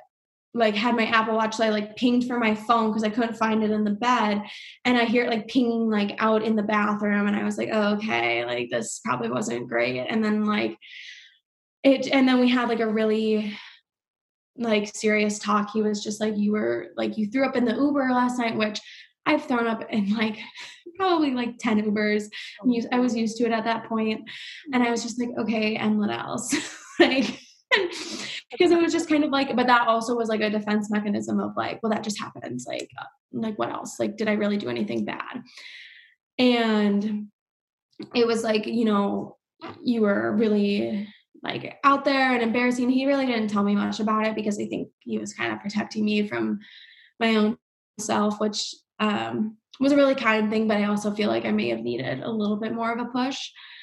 like 0.52 0.74
had 0.74 0.96
my 0.96 1.06
Apple 1.06 1.36
Watch, 1.36 1.56
so 1.56 1.64
I 1.64 1.70
like 1.70 1.96
pinged 1.96 2.26
for 2.26 2.38
my 2.38 2.54
phone 2.54 2.90
because 2.90 3.04
I 3.04 3.10
couldn't 3.10 3.36
find 3.36 3.62
it 3.62 3.70
in 3.70 3.84
the 3.84 3.90
bed. 3.90 4.42
And 4.84 4.98
I 4.98 5.04
hear 5.04 5.24
it 5.24 5.30
like 5.30 5.48
pinging 5.48 5.88
like 5.90 6.16
out 6.18 6.42
in 6.42 6.56
the 6.56 6.62
bathroom. 6.62 7.28
And 7.28 7.36
I 7.36 7.44
was 7.44 7.56
like, 7.56 7.70
oh, 7.72 7.94
okay, 7.94 8.44
like 8.44 8.68
this 8.70 9.00
probably 9.04 9.30
wasn't 9.30 9.68
great. 9.68 10.00
And 10.00 10.24
then 10.24 10.44
like 10.44 10.76
it, 11.82 12.08
and 12.08 12.28
then 12.28 12.40
we 12.40 12.48
had 12.48 12.68
like 12.68 12.80
a 12.80 12.88
really 12.88 13.56
like 14.60 14.94
serious 14.94 15.38
talk. 15.38 15.70
He 15.72 15.82
was 15.82 16.04
just 16.04 16.20
like, 16.20 16.36
you 16.36 16.52
were 16.52 16.88
like, 16.96 17.16
you 17.16 17.26
threw 17.26 17.46
up 17.46 17.56
in 17.56 17.64
the 17.64 17.74
Uber 17.74 18.10
last 18.12 18.38
night, 18.38 18.56
which 18.56 18.80
I've 19.26 19.44
thrown 19.44 19.66
up 19.66 19.84
in 19.90 20.14
like 20.14 20.38
probably 20.96 21.32
like 21.32 21.58
10 21.58 21.82
Ubers. 21.82 22.24
I 22.92 22.98
was 22.98 23.16
used 23.16 23.38
to 23.38 23.46
it 23.46 23.52
at 23.52 23.64
that 23.64 23.88
point. 23.88 24.28
And 24.72 24.82
I 24.82 24.90
was 24.90 25.02
just 25.02 25.18
like, 25.18 25.30
okay, 25.38 25.76
and 25.76 25.98
what 25.98 26.10
else? 26.10 26.54
like, 27.00 27.40
because 28.50 28.70
it 28.70 28.80
was 28.80 28.92
just 28.92 29.08
kind 29.08 29.24
of 29.24 29.30
like, 29.30 29.56
but 29.56 29.66
that 29.66 29.88
also 29.88 30.14
was 30.14 30.28
like 30.28 30.42
a 30.42 30.50
defense 30.50 30.90
mechanism 30.90 31.40
of 31.40 31.56
like, 31.56 31.80
well, 31.82 31.90
that 31.90 32.04
just 32.04 32.20
happens. 32.20 32.66
Like, 32.68 32.90
uh, 33.00 33.04
like 33.32 33.58
what 33.58 33.70
else? 33.70 33.98
Like, 33.98 34.16
did 34.16 34.28
I 34.28 34.32
really 34.32 34.58
do 34.58 34.68
anything 34.68 35.04
bad? 35.04 35.42
And 36.38 37.28
it 38.14 38.26
was 38.26 38.42
like, 38.44 38.66
you 38.66 38.84
know, 38.84 39.36
you 39.82 40.02
were 40.02 40.32
really 40.36 41.08
like 41.42 41.78
out 41.84 42.04
there 42.04 42.34
and 42.34 42.42
embarrassing. 42.42 42.90
He 42.90 43.06
really 43.06 43.26
didn't 43.26 43.48
tell 43.48 43.62
me 43.62 43.74
much 43.74 44.00
about 44.00 44.26
it 44.26 44.34
because 44.34 44.58
I 44.58 44.66
think 44.66 44.88
he 45.00 45.18
was 45.18 45.32
kind 45.32 45.52
of 45.52 45.60
protecting 45.60 46.04
me 46.04 46.28
from 46.28 46.60
my 47.18 47.36
own 47.36 47.56
self, 47.98 48.40
which 48.40 48.74
um, 48.98 49.56
was 49.80 49.92
a 49.92 49.96
really 49.96 50.14
kind 50.14 50.50
thing, 50.50 50.68
but 50.68 50.76
I 50.76 50.84
also 50.84 51.10
feel 51.10 51.28
like 51.28 51.46
I 51.46 51.52
may 51.52 51.70
have 51.70 51.80
needed 51.80 52.22
a 52.22 52.30
little 52.30 52.56
bit 52.56 52.74
more 52.74 52.92
of 52.92 53.00
a 53.00 53.10
push. 53.10 53.38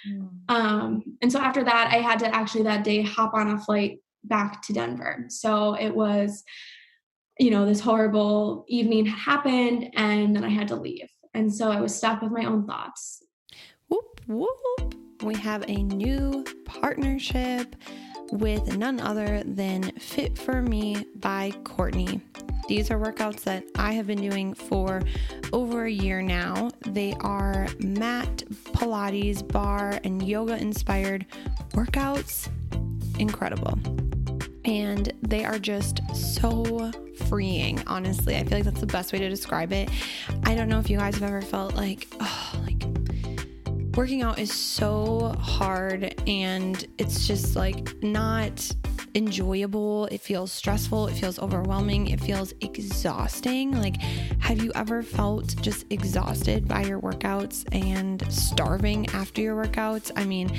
Mm. 0.08 0.30
Um, 0.48 1.04
and 1.22 1.32
so 1.32 1.40
after 1.40 1.64
that, 1.64 1.92
I 1.92 1.98
had 1.98 2.20
to 2.20 2.34
actually 2.34 2.64
that 2.64 2.84
day 2.84 3.02
hop 3.02 3.34
on 3.34 3.50
a 3.50 3.60
flight 3.60 4.00
back 4.24 4.62
to 4.64 4.74
Denver. 4.74 5.26
So 5.30 5.74
it 5.74 5.96
was, 5.96 6.44
you 7.40 7.50
know, 7.50 7.66
this 7.66 7.80
horrible 7.80 8.66
evening 8.68 9.06
had 9.06 9.18
happened, 9.18 9.92
and 9.96 10.36
then 10.36 10.44
I 10.44 10.50
had 10.50 10.68
to 10.70 10.76
leave. 10.76 11.10
And 11.34 11.54
so 11.54 11.72
I 11.72 11.82
was 11.82 11.96
stuck 11.96 12.22
with 12.22 12.32
my 12.32 12.46
own 12.46 12.66
thoughts. 12.66 13.24
Whoop, 13.90 14.22
whoop. 14.28 15.07
We 15.22 15.36
have 15.36 15.64
a 15.68 15.76
new 15.76 16.46
partnership 16.66 17.76
with 18.32 18.78
none 18.78 19.00
other 19.00 19.42
than 19.46 19.92
Fit 20.00 20.38
for 20.38 20.62
Me 20.62 21.06
by 21.16 21.52
Courtney. 21.64 22.22
These 22.68 22.92
are 22.92 23.00
workouts 23.00 23.42
that 23.44 23.64
I 23.76 23.94
have 23.94 24.08
been 24.08 24.22
doing 24.22 24.54
for 24.54 25.02
over 25.54 25.86
a 25.86 25.92
year 25.92 26.22
now. 26.22 26.70
They 26.86 27.14
are 27.22 27.68
mat, 27.80 28.44
Pilates, 28.74 29.48
barre, 29.48 30.00
and 30.04 30.22
yoga 30.22 30.58
inspired 30.58 31.26
workouts. 31.72 32.50
Incredible. 33.20 33.80
And 34.66 35.14
they 35.22 35.46
are 35.46 35.58
just 35.58 36.02
so 36.14 36.92
freeing, 37.30 37.82
honestly. 37.88 38.36
I 38.36 38.44
feel 38.44 38.58
like 38.58 38.66
that's 38.66 38.82
the 38.82 38.86
best 38.86 39.14
way 39.14 39.20
to 39.20 39.30
describe 39.30 39.72
it. 39.72 39.90
I 40.44 40.54
don't 40.54 40.68
know 40.68 40.80
if 40.80 40.90
you 40.90 40.98
guys 40.98 41.16
have 41.16 41.24
ever 41.24 41.42
felt 41.42 41.74
like, 41.74 42.08
oh, 42.20 42.62
like 42.66 42.84
working 43.98 44.22
out 44.22 44.38
is 44.38 44.54
so 44.54 45.36
hard 45.40 46.14
and 46.28 46.86
it's 47.00 47.26
just 47.26 47.56
like 47.56 47.96
not 48.04 48.72
enjoyable. 49.16 50.06
It 50.12 50.22
feels 50.22 50.52
stressful. 50.52 51.08
It 51.08 51.16
feels 51.16 51.40
overwhelming. 51.40 52.06
It 52.06 52.22
feels 52.22 52.54
exhausting. 52.62 53.72
Like, 53.72 54.00
have 54.38 54.64
you 54.64 54.72
ever 54.76 55.02
felt 55.02 55.60
just 55.64 55.86
exhausted 55.90 56.68
by 56.68 56.84
your 56.84 57.02
workouts 57.02 57.66
and 57.72 58.24
starving 58.32 59.08
after 59.10 59.42
your 59.42 59.62
workouts? 59.66 60.12
I 60.16 60.26
mean, 60.26 60.56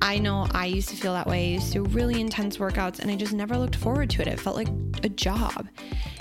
I 0.00 0.18
know 0.18 0.46
I 0.52 0.66
used 0.66 0.90
to 0.90 0.96
feel 0.96 1.12
that 1.14 1.26
way. 1.26 1.46
I 1.46 1.54
used 1.54 1.72
to 1.72 1.82
do 1.82 1.90
really 1.90 2.20
intense 2.20 2.58
workouts 2.58 3.00
and 3.00 3.10
I 3.10 3.16
just 3.16 3.32
never 3.32 3.58
looked 3.58 3.74
forward 3.74 4.10
to 4.10 4.22
it. 4.22 4.28
It 4.28 4.38
felt 4.38 4.54
like 4.54 4.68
a 5.02 5.08
job. 5.08 5.66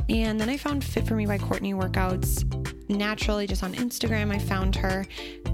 And 0.10 0.40
then 0.40 0.50
I 0.50 0.58
found 0.58 0.84
Fit 0.84 1.08
for 1.08 1.16
Me 1.16 1.26
by 1.26 1.38
Courtney 1.38 1.74
workouts 1.74 2.44
naturally 2.90 3.48
just 3.48 3.64
on 3.64 3.74
Instagram. 3.74 4.32
I 4.32 4.40
found 4.40 4.76
her 4.76 5.06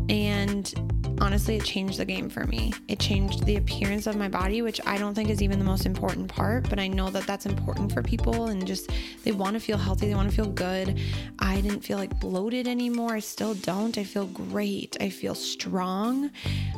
and 0.10 0.74
honestly, 1.22 1.58
it 1.58 1.64
changed 1.64 2.00
the 2.00 2.06
game 2.06 2.30
for 2.30 2.46
me. 2.46 2.74
It 2.88 3.00
changed 3.00 3.46
the 3.46 3.58
appearance 3.58 4.08
of 4.08 4.16
my 4.16 4.28
body, 4.28 4.62
which 4.62 4.80
I 4.86 4.98
don't 4.98 5.14
think 5.14 5.30
is 5.30 5.42
even 5.42 5.60
the 5.60 5.66
most 5.66 5.86
important 5.86 6.28
part, 6.28 6.70
but 6.70 6.80
I 6.80 6.88
know 6.88 7.10
that 7.10 7.28
that's 7.28 7.46
important 7.46 7.92
for 7.92 8.02
people 8.02 8.48
and 8.48 8.66
just 8.66 8.90
they 9.24 9.32
want 9.32 9.54
to 9.54 9.60
feel 9.60 9.78
healthy, 9.78 10.08
they 10.08 10.16
want 10.16 10.30
to 10.30 10.36
feel 10.36 10.50
good. 10.50 11.00
I 11.40 11.62
didn't 11.62 11.82
feel 11.82 11.98
like 11.98 12.20
bloated 12.20 12.68
anymore. 12.68 13.14
I 13.14 13.20
still 13.20 13.54
don't. 13.54 13.98
I 13.98 14.04
feel 14.04 14.28
great. 14.28 14.98
I 15.00 15.10
feel 15.10 15.36
strong 15.36 16.32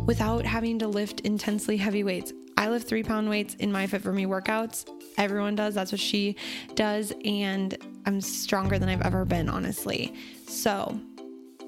without 0.05 0.45
having 0.45 0.79
to 0.79 0.87
lift 0.87 1.21
intensely 1.21 1.77
heavy 1.77 2.03
weights. 2.03 2.33
I 2.61 2.69
lift 2.69 2.87
three 2.87 3.01
pound 3.01 3.27
weights 3.27 3.55
in 3.55 3.71
my 3.71 3.87
Fit 3.87 4.03
for 4.03 4.13
Me 4.13 4.27
workouts. 4.27 4.87
Everyone 5.17 5.55
does. 5.55 5.73
That's 5.73 5.91
what 5.91 5.99
she 5.99 6.35
does. 6.75 7.11
And 7.25 7.75
I'm 8.05 8.21
stronger 8.21 8.77
than 8.77 8.87
I've 8.87 9.01
ever 9.01 9.25
been, 9.25 9.49
honestly. 9.49 10.13
So 10.47 10.99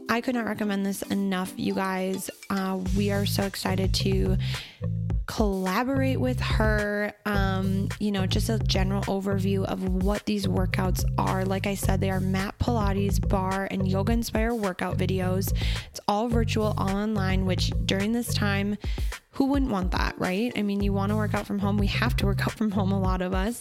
I 0.08 0.22
could 0.22 0.36
not 0.36 0.46
recommend 0.46 0.86
this 0.86 1.02
enough, 1.02 1.52
you 1.58 1.74
guys. 1.74 2.30
Uh, 2.52 2.80
we 2.96 3.10
are 3.10 3.26
so 3.26 3.42
excited 3.42 3.92
to 3.96 4.38
collaborate 5.26 6.20
with 6.20 6.40
her. 6.40 7.14
Um, 7.26 7.90
you 8.00 8.12
know, 8.12 8.26
just 8.26 8.50
a 8.50 8.60
general 8.60 9.02
overview 9.04 9.64
of 9.66 10.04
what 10.04 10.26
these 10.26 10.48
workouts 10.48 11.06
are. 11.18 11.46
Like 11.46 11.68
I 11.68 11.76
said, 11.76 12.02
they 12.02 12.10
are 12.10 12.20
mat 12.20 12.56
Pilates, 12.60 13.26
barre, 13.26 13.68
and 13.72 13.88
yoga 13.88 14.14
inspired 14.14 14.56
workout 14.56 14.98
videos. 14.98 15.54
It's 15.90 16.00
all 16.08 16.28
virtual, 16.28 16.74
all 16.78 16.90
online, 16.90 17.46
which 17.46 17.72
during 17.86 18.12
this 18.12 18.34
time, 18.34 18.78
who 19.32 19.46
wouldn't 19.46 19.72
want 19.72 19.92
that, 19.92 20.18
right? 20.20 20.52
I 20.56 20.62
mean, 20.62 20.82
you 20.82 20.94
want 20.94 21.10
to 21.12 21.16
work 21.16 21.34
out 21.34 21.48
from 21.48 21.60
home. 21.60 21.78
We 21.78 21.88
have 21.88 22.16
to 22.18 22.26
work 22.26 22.42
out 22.42 22.54
from 22.54 22.72
home, 22.72 22.92
a 22.92 23.00
lot 23.00 23.22
of 23.22 23.34
us. 23.34 23.60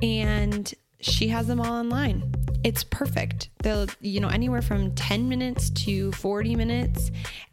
And 0.00 0.72
she 1.02 1.28
has 1.28 1.46
them 1.46 1.60
all 1.60 1.72
online. 1.72 2.32
It's 2.64 2.84
perfect. 2.84 3.50
They'll, 3.62 3.86
you 4.00 4.20
know, 4.20 4.28
anywhere 4.28 4.62
from 4.62 4.94
10 4.94 5.28
minutes 5.28 5.68
to 5.70 6.12
40 6.12 6.54
minutes 6.54 7.10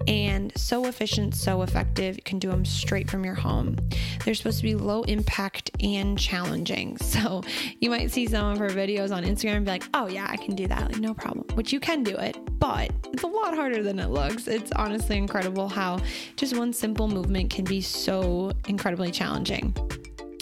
and 0.08 0.56
so 0.56 0.86
efficient, 0.86 1.34
so 1.34 1.64
effective. 1.64 2.16
You 2.16 2.22
can 2.24 2.38
do 2.38 2.50
them 2.50 2.64
straight 2.64 3.10
from 3.10 3.26
your 3.26 3.34
home. 3.34 3.76
They're 4.24 4.36
supposed 4.36 4.58
to 4.60 4.64
be 4.64 4.76
low 4.76 5.02
impact 5.04 5.72
and 5.82 6.18
challenging. 6.18 6.98
So 7.10 7.44
you 7.80 7.90
might 7.90 8.12
see 8.12 8.28
some 8.28 8.52
of 8.52 8.60
her 8.60 8.70
videos 8.70 9.14
on 9.14 9.24
Instagram 9.24 9.58
and 9.58 9.66
be 9.66 9.72
like, 9.72 9.84
oh, 9.96 10.08
yeah, 10.08 10.28
I 10.30 10.38
can 10.38 10.56
do 10.56 10.68
that. 10.68 10.92
Like, 10.92 11.00
no 11.00 11.14
problem, 11.14 11.46
which 11.56 11.74
you 11.74 11.80
can 11.80 12.04
do 12.04 12.16
it, 12.16 12.38
but 12.60 12.92
it's 13.12 13.24
a 13.24 13.28
lot 13.28 13.56
harder 13.56 13.82
than 13.82 14.00
it 14.00 14.10
looks. 14.10 14.48
It's 14.48 14.72
honestly 14.74 15.18
incredible 15.18 15.68
how 15.68 16.00
just 16.36 16.56
one 16.56 16.72
simple 16.72 17.08
movement 17.08 17.50
can 17.50 17.66
be 17.66 17.82
so 17.82 18.52
incredibly 18.68 19.12
challenging. 19.12 19.76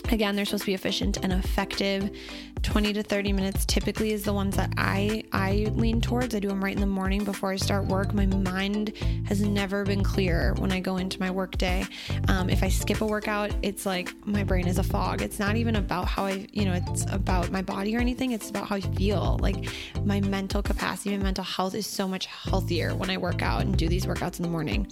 Again, 0.10 0.36
they're 0.36 0.46
supposed 0.46 0.64
to 0.64 0.68
be 0.68 0.74
efficient 0.74 1.18
and 1.24 1.34
effective. 1.34 2.10
20 2.64 2.94
to 2.94 3.04
30 3.04 3.34
minutes 3.34 3.66
typically 3.66 4.14
is 4.14 4.24
the 4.24 4.34
ones 4.34 4.56
that 4.56 4.74
I 4.78 5.24
I 5.32 5.68
lean 5.76 6.02
towards. 6.02 6.34
I 6.34 6.40
do 6.40 6.48
them 6.48 6.64
right 6.64 6.74
in 6.74 6.80
the 6.80 6.88
morning 6.88 7.24
before 7.24 7.52
I 7.52 7.56
start 7.58 7.86
work. 7.86 8.14
My 8.14 8.26
mind 8.26 8.94
has 9.28 9.42
never 9.42 9.84
been 9.84 10.04
clearer 10.04 10.54
when 10.56 10.72
I 10.72 10.80
go 10.80 10.98
into 10.98 11.20
my 11.20 11.30
work 11.30 11.58
day. 11.58 11.86
Um, 12.30 12.50
if 12.50 12.64
I 12.64 12.70
skip 12.70 13.02
a 13.02 13.06
workout, 13.06 13.52
it's 13.62 13.86
like 13.86 14.14
my 14.26 14.44
brain 14.44 14.68
is 14.68 14.78
a 14.78 14.84
fog. 14.84 15.22
It's 15.22 15.40
not 15.40 15.56
even 15.56 15.76
about 15.76 16.08
how 16.08 16.26
I, 16.26 16.48
you 16.52 16.66
know, 16.66 16.74
it's 16.74 17.06
about 17.12 17.52
my 17.52 17.62
body 17.62 17.96
or 17.96 18.00
anything. 18.00 18.32
It's 18.32 18.50
about 18.50 18.68
how 18.68 18.76
I 18.78 18.82
feel. 18.82 19.38
Like 19.42 19.70
my 20.06 20.22
mental 20.22 20.64
capacity, 20.64 21.16
my 21.18 21.24
mental 21.24 21.44
health 21.44 21.76
is 21.76 21.86
so 21.86 22.08
much 22.08 22.26
healthier 22.28 22.96
when 22.96 23.10
I 23.10 23.18
work 23.18 23.42
out 23.42 23.62
and 23.62 23.78
do 23.78 23.88
these 23.88 24.06
workouts 24.06 24.40
in 24.40 24.44
the 24.44 24.50
morning. 24.50 24.88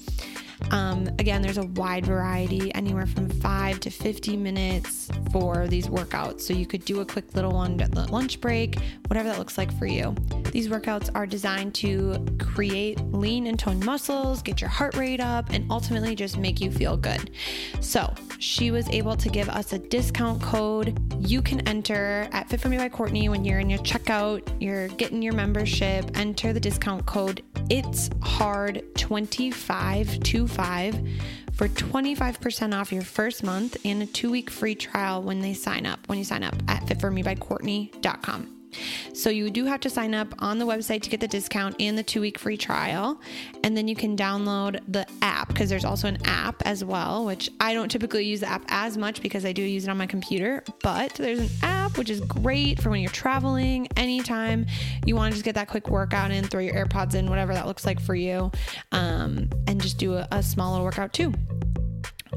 Um, 0.71 1.07
again, 1.19 1.41
there's 1.41 1.57
a 1.57 1.65
wide 1.65 2.05
variety, 2.05 2.73
anywhere 2.75 3.05
from 3.05 3.29
five 3.29 3.79
to 3.81 3.89
50 3.89 4.37
minutes 4.37 5.09
for 5.31 5.67
these 5.67 5.87
workouts. 5.87 6.41
So 6.41 6.53
you 6.53 6.65
could 6.65 6.85
do 6.85 7.01
a 7.01 7.05
quick 7.05 7.35
little 7.35 7.51
one 7.51 7.79
at 7.81 7.93
lunch 8.11 8.41
break, 8.41 8.79
whatever 9.07 9.29
that 9.29 9.39
looks 9.39 9.57
like 9.57 9.77
for 9.77 9.85
you. 9.85 10.15
These 10.51 10.69
workouts 10.69 11.09
are 11.13 11.25
designed 11.25 11.75
to 11.75 12.25
create 12.39 12.99
lean 13.11 13.47
and 13.47 13.59
toned 13.59 13.85
muscles, 13.85 14.41
get 14.41 14.61
your 14.61 14.69
heart 14.69 14.95
rate 14.95 15.19
up, 15.19 15.49
and 15.49 15.69
ultimately 15.69 16.15
just 16.15 16.37
make 16.37 16.61
you 16.61 16.71
feel 16.71 16.95
good. 16.95 17.31
So 17.81 18.13
she 18.39 18.71
was 18.71 18.87
able 18.89 19.15
to 19.17 19.29
give 19.29 19.49
us 19.49 19.73
a 19.73 19.79
discount 19.79 20.41
code 20.41 20.97
you 21.19 21.41
can 21.41 21.67
enter 21.67 22.27
at 22.31 22.49
Fit 22.49 22.61
for 22.61 22.69
Me 22.69 22.77
by 22.77 22.89
Courtney 22.89 23.29
when 23.29 23.43
you're 23.43 23.59
in 23.59 23.69
your 23.69 23.79
checkout, 23.79 24.41
you're 24.59 24.87
getting 24.89 25.21
your 25.21 25.33
membership, 25.33 26.09
enter 26.15 26.53
the 26.53 26.59
discount 26.59 27.05
code 27.05 27.43
It's 27.69 28.09
Hard 28.21 28.83
2525 30.47 31.55
for 31.55 31.67
25% 31.67 32.79
off 32.79 32.91
your 32.91 33.03
first 33.03 33.43
month 33.43 33.77
and 33.85 34.03
a 34.03 34.05
two 34.05 34.29
week 34.29 34.49
free 34.49 34.75
trial 34.75 35.21
when 35.21 35.39
they 35.41 35.53
sign 35.53 35.85
up, 35.85 35.99
when 36.07 36.17
you 36.17 36.23
sign 36.25 36.43
up 36.43 36.55
at 36.67 36.85
fitformebycourtney.com. 36.85 38.54
So 39.13 39.29
you 39.29 39.49
do 39.49 39.65
have 39.65 39.79
to 39.81 39.89
sign 39.89 40.13
up 40.13 40.33
on 40.39 40.59
the 40.59 40.65
website 40.65 41.01
to 41.03 41.09
get 41.09 41.19
the 41.19 41.27
discount 41.27 41.75
and 41.79 41.97
the 41.97 42.03
two 42.03 42.21
week 42.21 42.37
free 42.37 42.57
trial. 42.57 43.19
And 43.63 43.75
then 43.75 43.87
you 43.87 43.95
can 43.95 44.15
download 44.15 44.81
the 44.87 45.05
app 45.21 45.47
because 45.49 45.69
there's 45.69 45.85
also 45.85 46.07
an 46.07 46.17
app 46.25 46.61
as 46.65 46.83
well, 46.83 47.25
which 47.25 47.49
I 47.59 47.73
don't 47.73 47.89
typically 47.89 48.25
use 48.25 48.41
the 48.41 48.49
app 48.49 48.63
as 48.67 48.97
much 48.97 49.21
because 49.21 49.45
I 49.45 49.51
do 49.51 49.61
use 49.61 49.85
it 49.87 49.89
on 49.89 49.97
my 49.97 50.07
computer. 50.07 50.63
But 50.81 51.13
there's 51.15 51.39
an 51.39 51.49
app 51.63 51.97
which 51.97 52.09
is 52.09 52.21
great 52.21 52.81
for 52.81 52.89
when 52.89 53.01
you're 53.01 53.11
traveling, 53.11 53.87
anytime 53.95 54.65
you 55.05 55.15
want 55.15 55.31
to 55.31 55.35
just 55.35 55.45
get 55.45 55.55
that 55.55 55.67
quick 55.67 55.89
workout 55.89 56.31
in, 56.31 56.43
throw 56.43 56.61
your 56.61 56.73
AirPods 56.73 57.15
in, 57.15 57.29
whatever 57.29 57.53
that 57.53 57.67
looks 57.67 57.85
like 57.85 57.99
for 57.99 58.15
you, 58.15 58.51
um, 58.91 59.49
and 59.67 59.81
just 59.81 59.97
do 59.97 60.15
a, 60.15 60.27
a 60.31 60.43
small 60.43 60.71
little 60.71 60.85
workout 60.85 61.13
too 61.13 61.33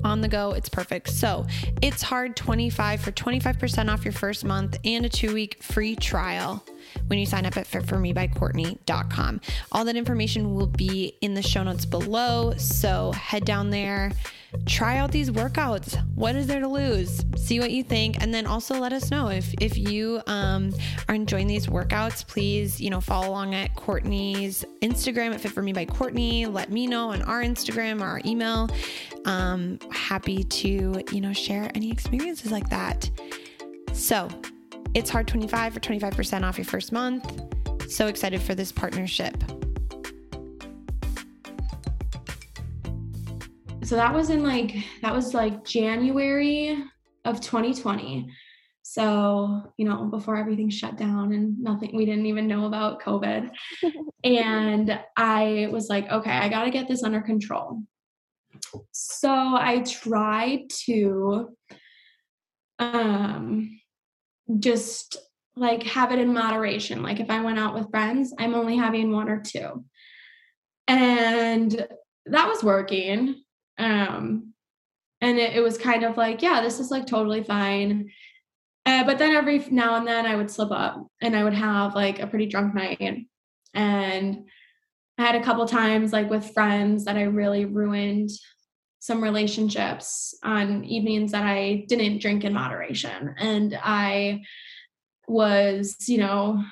on 0.05 0.21
the 0.21 0.29
go. 0.29 0.53
It's 0.53 0.69
perfect. 0.69 1.11
So 1.11 1.47
it's 1.83 2.03
hard 2.03 2.37
25 2.37 3.01
for 3.01 3.13
25% 3.13 3.93
off 3.93 4.05
your 4.05 4.13
first 4.13 4.45
month 4.45 4.79
and 4.85 5.05
a 5.07 5.09
two 5.09 5.35
week 5.35 5.63
free 5.63 5.97
trial 5.97 6.65
when 7.09 7.19
you 7.19 7.27
sign 7.27 7.47
up 7.47 7.57
at 7.57 7.67
fitformebycourtney.com. 7.67 9.41
All 9.73 9.85
that 9.85 9.97
information 9.97 10.55
will 10.55 10.67
be 10.67 11.17
in 11.21 11.35
the 11.35 11.43
show 11.43 11.63
notes 11.63 11.85
below. 11.85 12.55
So 12.57 13.13
head 13.13 13.45
down 13.45 13.71
there, 13.71 14.13
try 14.67 14.99
out 14.99 15.13
these 15.13 15.31
workouts. 15.31 15.97
What 16.15 16.37
is 16.37 16.47
there 16.47 16.61
to 16.61 16.69
lose? 16.69 17.25
See 17.37 17.61
what 17.61 17.71
you 17.71 17.83
think, 17.83 18.21
and 18.23 18.33
then 18.33 18.47
also 18.47 18.79
let 18.79 18.93
us 18.93 19.11
know 19.11 19.29
if 19.29 19.53
if 19.61 19.77
you 19.77 20.21
um, 20.27 20.73
are 21.09 21.15
enjoying 21.15 21.47
these 21.47 21.67
workouts. 21.67 22.27
Please, 22.27 22.81
you 22.81 22.91
know, 22.91 23.01
follow 23.01 23.29
along 23.29 23.55
at 23.55 23.75
Courtney's 23.75 24.65
Instagram 24.81 25.35
at 25.35 25.41
Fit 25.41 25.53
for 25.53 25.63
Me 25.63 25.73
by 25.73 25.85
Courtney. 25.85 26.47
Let 26.47 26.71
me 26.71 26.87
know 26.87 27.11
on 27.11 27.23
our 27.23 27.43
Instagram 27.43 28.01
or 28.01 28.07
our 28.07 28.21
email. 28.25 28.69
Um, 29.25 29.79
happy 29.91 30.45
to 30.45 31.03
you 31.13 31.21
know 31.21 31.33
share 31.33 31.71
any 31.75 31.91
experiences 31.91 32.51
like 32.51 32.69
that. 32.71 33.11
So 33.93 34.29
it's 34.95 35.11
hard 35.11 35.29
25 35.29 35.75
for 35.75 35.81
25% 35.81 36.45
off 36.45 36.57
your 36.57 36.65
first 36.65 36.93
month. 36.93 37.43
So 37.91 38.07
excited 38.07 38.41
for 38.41 38.55
this 38.55 38.73
partnership. 38.73 39.35
So 43.89 43.97
that 43.97 44.13
was 44.13 44.29
in 44.29 44.43
like 44.43 44.75
that 45.01 45.15
was 45.15 45.33
like 45.33 45.65
January 45.65 46.77
of 47.25 47.41
2020. 47.41 48.29
So, 48.83 49.73
you 49.79 49.89
know, 49.89 50.05
before 50.05 50.37
everything 50.37 50.69
shut 50.69 50.99
down 50.99 51.33
and 51.33 51.59
nothing, 51.59 51.97
we 51.97 52.05
didn't 52.05 52.27
even 52.27 52.47
know 52.47 52.67
about 52.67 53.01
COVID. 53.01 53.49
and 54.25 55.01
I 55.17 55.69
was 55.73 55.89
like, 55.89 56.07
okay, 56.11 56.33
I 56.33 56.51
got 56.51 56.65
to 56.65 56.71
get 56.71 56.87
this 56.87 57.03
under 57.03 57.23
control. 57.23 57.81
So 58.93 59.31
I 59.31 59.83
tried 59.89 60.69
to 60.85 61.57
um 62.79 63.81
just 64.59 65.17
like 65.57 65.83
have 65.85 66.13
it 66.13 66.19
in 66.19 66.35
moderation. 66.35 67.03
Like 67.03 67.21
if 67.21 67.31
I 67.31 67.41
went 67.41 67.59
out 67.59 67.73
with 67.73 67.91
friends, 67.91 68.35
I'm 68.39 68.55
only 68.55 68.77
having 68.77 69.13
one 69.13 69.31
or 69.31 69.41
two. 69.41 69.83
And 70.89 71.89
that 72.27 72.49
was 72.49 72.63
working. 72.63 73.45
Um 73.79 74.55
and 75.21 75.39
it, 75.39 75.57
it 75.57 75.61
was 75.61 75.79
kind 75.79 76.05
of 76.05 76.17
like, 76.17 76.43
yeah, 76.43 76.61
this 76.61 76.79
is 76.79 76.91
like 76.91 77.07
totally 77.07 77.43
fine. 77.43 78.11
Uh, 78.87 79.05
but 79.05 79.19
then 79.19 79.35
every 79.35 79.59
now 79.71 79.97
and 79.97 80.07
then 80.07 80.27
I 80.27 80.37
would 80.37 80.51
slip 80.51 80.71
up 80.71 81.07
and 81.21 81.37
I 81.37 81.45
would 81.45 81.55
have 81.55 81.95
like 81.95 82.21
a 82.21 82.27
pretty 82.27 82.47
drunk 82.47 82.75
night. 82.75 83.27
And 83.75 84.45
I 85.19 85.23
had 85.23 85.35
a 85.35 85.43
couple 85.43 85.67
times 85.67 86.13
like 86.13 86.31
with 86.31 86.55
friends 86.55 87.05
that 87.05 87.17
I 87.17 87.23
really 87.23 87.65
ruined 87.65 88.31
some 89.01 89.23
relationships 89.23 90.35
on 90.43 90.85
evenings 90.85 91.33
that 91.33 91.45
I 91.45 91.85
didn't 91.89 92.21
drink 92.21 92.45
in 92.45 92.53
moderation. 92.53 93.35
And 93.39 93.79
I 93.83 94.43
was, 95.27 95.97
you 96.09 96.19
know, 96.19 96.63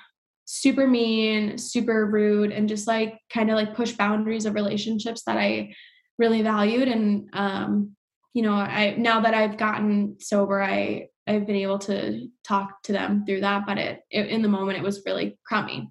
super 0.44 0.86
mean, 0.86 1.58
super 1.58 2.06
rude, 2.06 2.52
and 2.52 2.68
just 2.68 2.86
like 2.86 3.18
kind 3.30 3.50
of 3.50 3.56
like 3.56 3.74
push 3.74 3.92
boundaries 3.92 4.46
of 4.46 4.54
relationships 4.54 5.22
that 5.26 5.36
I 5.36 5.74
really 6.18 6.42
valued. 6.42 6.88
And, 6.88 7.28
um, 7.32 7.96
you 8.32 8.42
know, 8.42 8.54
I 8.54 8.94
now 8.96 9.20
that 9.20 9.34
I've 9.34 9.56
gotten 9.56 10.16
sober, 10.20 10.62
I 10.62 11.08
I've 11.26 11.46
been 11.46 11.56
able 11.56 11.78
to 11.80 12.28
talk 12.44 12.82
to 12.84 12.92
them 12.92 13.24
through 13.26 13.40
that, 13.40 13.66
but 13.66 13.78
it, 13.78 14.00
it 14.10 14.28
in 14.28 14.42
the 14.42 14.48
moment 14.48 14.78
it 14.78 14.84
was 14.84 15.02
really 15.04 15.38
crummy 15.44 15.90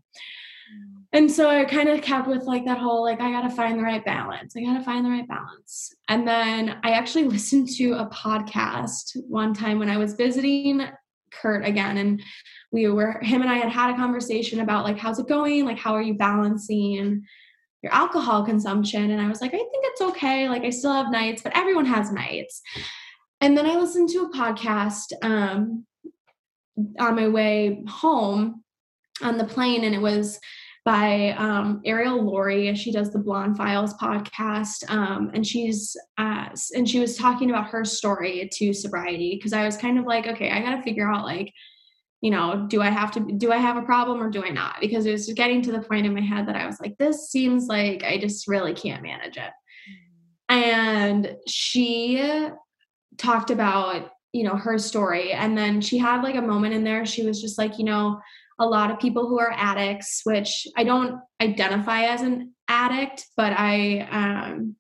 and 1.16 1.32
so 1.32 1.50
I 1.50 1.64
kind 1.64 1.88
of 1.88 2.02
kept 2.02 2.28
with 2.28 2.44
like 2.44 2.66
that 2.66 2.78
whole 2.78 3.02
like 3.02 3.22
I 3.22 3.32
got 3.32 3.48
to 3.48 3.56
find 3.56 3.80
the 3.80 3.84
right 3.84 4.04
balance. 4.04 4.54
I 4.58 4.62
got 4.62 4.78
to 4.78 4.84
find 4.84 5.06
the 5.06 5.10
right 5.10 5.26
balance. 5.26 5.94
And 6.10 6.28
then 6.28 6.78
I 6.84 6.92
actually 6.92 7.24
listened 7.30 7.70
to 7.78 7.94
a 7.94 8.08
podcast 8.08 9.16
one 9.30 9.54
time 9.54 9.80
when 9.80 9.90
I 9.90 9.96
was 9.96 10.16
visiting 10.16 10.86
Kurt 11.32 11.66
again 11.66 11.98
and 11.98 12.22
we 12.74 12.90
were 12.90 13.22
him 13.22 13.42
and 13.42 13.50
I 13.50 13.56
had 13.56 13.72
had 13.72 13.92
a 13.92 13.96
conversation 13.96 14.60
about 14.60 14.84
like 14.84 14.98
how's 14.98 15.18
it 15.18 15.30
going? 15.30 15.64
Like 15.64 15.80
how 15.80 15.94
are 15.94 16.02
you 16.02 16.16
balancing 16.16 17.24
your 17.86 17.94
alcohol 17.94 18.44
consumption. 18.44 19.12
And 19.12 19.22
I 19.22 19.28
was 19.28 19.42
like, 19.42 19.54
I 19.54 19.58
think 19.58 19.70
it's 19.74 20.02
okay. 20.02 20.50
Like 20.50 20.64
I 20.64 20.72
still 20.72 20.92
have 20.92 21.12
nights, 21.12 21.44
but 21.44 21.56
everyone 21.56 21.86
has 21.86 22.12
nights. 22.12 22.64
And 23.42 23.56
then 23.56 23.68
I 23.68 23.76
listened 23.76 24.10
to 24.10 24.24
a 24.24 24.32
podcast 24.32 25.14
um, 25.22 25.86
on 27.00 27.16
my 27.16 27.28
way 27.28 27.84
home 27.88 28.64
on 29.22 29.38
the 29.38 29.46
plane, 29.46 29.84
and 29.84 29.94
it 29.94 30.02
was 30.02 30.40
by 30.84 31.36
um, 31.38 31.82
Arielle 31.86 32.24
Lorre. 32.24 32.70
And 32.70 32.78
she 32.78 32.92
does 32.92 33.12
the 33.12 33.20
Blonde 33.20 33.56
Files 33.56 33.94
podcast, 34.02 34.90
um, 34.90 35.30
and 35.36 35.46
she's 35.46 35.96
uh, 36.18 36.50
and 36.74 36.90
she 36.90 37.00
was 37.00 37.18
talking 37.18 37.52
about 37.52 37.68
her 37.68 37.86
story 37.86 38.50
to 38.54 38.74
sobriety 38.74 39.36
because 39.36 39.54
I 39.54 39.64
was 39.64 39.78
kind 39.78 40.00
of 40.00 40.06
like, 40.06 40.26
okay, 40.26 40.50
I 40.50 40.60
got 40.60 40.76
to 40.76 40.82
figure 40.82 41.08
out 41.12 41.24
like, 41.24 41.54
you 42.22 42.32
know, 42.32 42.66
do 42.68 42.82
I 42.82 42.90
have 42.90 43.12
to 43.12 43.20
do 43.20 43.52
I 43.52 43.58
have 43.58 43.78
a 43.78 43.84
problem 43.84 44.22
or 44.22 44.30
do 44.30 44.44
I 44.44 44.50
not? 44.50 44.78
Because 44.82 45.06
it 45.06 45.12
was 45.12 45.32
getting 45.34 45.62
to 45.64 45.72
the 45.72 45.82
point 45.82 46.06
in 46.06 46.14
my 46.14 46.22
head 46.22 46.48
that 46.48 46.56
I 46.56 46.66
was 46.66 46.80
like, 46.80 46.98
this 46.98 47.30
seems 47.30 47.68
like 47.68 48.04
I 48.04 48.18
just 48.18 48.48
really 48.48 48.74
can't 48.74 49.04
manage 49.04 49.38
it. 49.38 49.52
And 50.50 51.36
she 51.48 52.50
talked 53.18 53.52
about 53.52 54.12
you 54.36 54.44
know 54.44 54.56
her 54.56 54.78
story 54.78 55.32
and 55.32 55.58
then 55.58 55.80
she 55.80 55.98
had 55.98 56.22
like 56.22 56.36
a 56.36 56.42
moment 56.42 56.74
in 56.74 56.84
there 56.84 57.06
she 57.06 57.26
was 57.26 57.42
just 57.42 57.58
like 57.58 57.80
you 57.80 57.86
know 57.86 58.20
a 58.60 58.66
lot 58.66 58.92
of 58.92 59.00
people 59.00 59.30
who 59.30 59.40
are 59.40 59.54
addicts 59.56 60.22
which 60.26 60.68
i 60.76 60.84
don't 60.84 61.22
identify 61.42 62.02
as 62.02 62.22
an 62.22 62.54
addict 62.68 63.28
but 63.38 63.54
i 63.56 64.06
um 64.12 64.76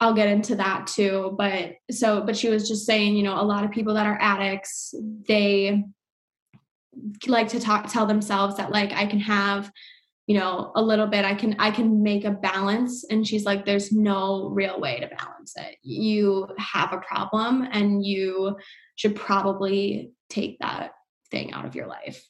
i'll 0.00 0.14
get 0.14 0.28
into 0.28 0.54
that 0.54 0.86
too 0.86 1.34
but 1.36 1.72
so 1.90 2.20
but 2.20 2.36
she 2.36 2.48
was 2.48 2.68
just 2.68 2.86
saying 2.86 3.16
you 3.16 3.24
know 3.24 3.40
a 3.40 3.42
lot 3.42 3.64
of 3.64 3.72
people 3.72 3.94
that 3.94 4.06
are 4.06 4.18
addicts 4.20 4.94
they 5.26 5.82
like 7.26 7.48
to 7.48 7.60
talk 7.60 7.90
tell 7.90 8.06
themselves 8.06 8.56
that 8.56 8.70
like 8.70 8.92
i 8.92 9.06
can 9.06 9.20
have 9.20 9.70
you 10.26 10.38
know 10.38 10.72
a 10.74 10.82
little 10.82 11.06
bit 11.06 11.24
i 11.24 11.34
can 11.34 11.54
i 11.58 11.70
can 11.70 12.02
make 12.02 12.24
a 12.24 12.30
balance. 12.30 13.04
And 13.10 13.26
she's 13.26 13.44
like 13.44 13.64
there's 13.64 13.92
no 13.92 14.48
real 14.48 14.80
way 14.80 15.00
to 15.00 15.08
balance 15.08 15.54
it. 15.56 15.76
You 15.82 16.48
have 16.58 16.92
a 16.92 16.98
problem 16.98 17.66
and 17.70 18.04
you 18.04 18.56
should 18.96 19.16
probably 19.16 20.12
take 20.30 20.58
that 20.60 20.92
thing 21.30 21.52
out 21.52 21.66
of 21.66 21.74
your 21.74 21.86
life. 21.86 22.22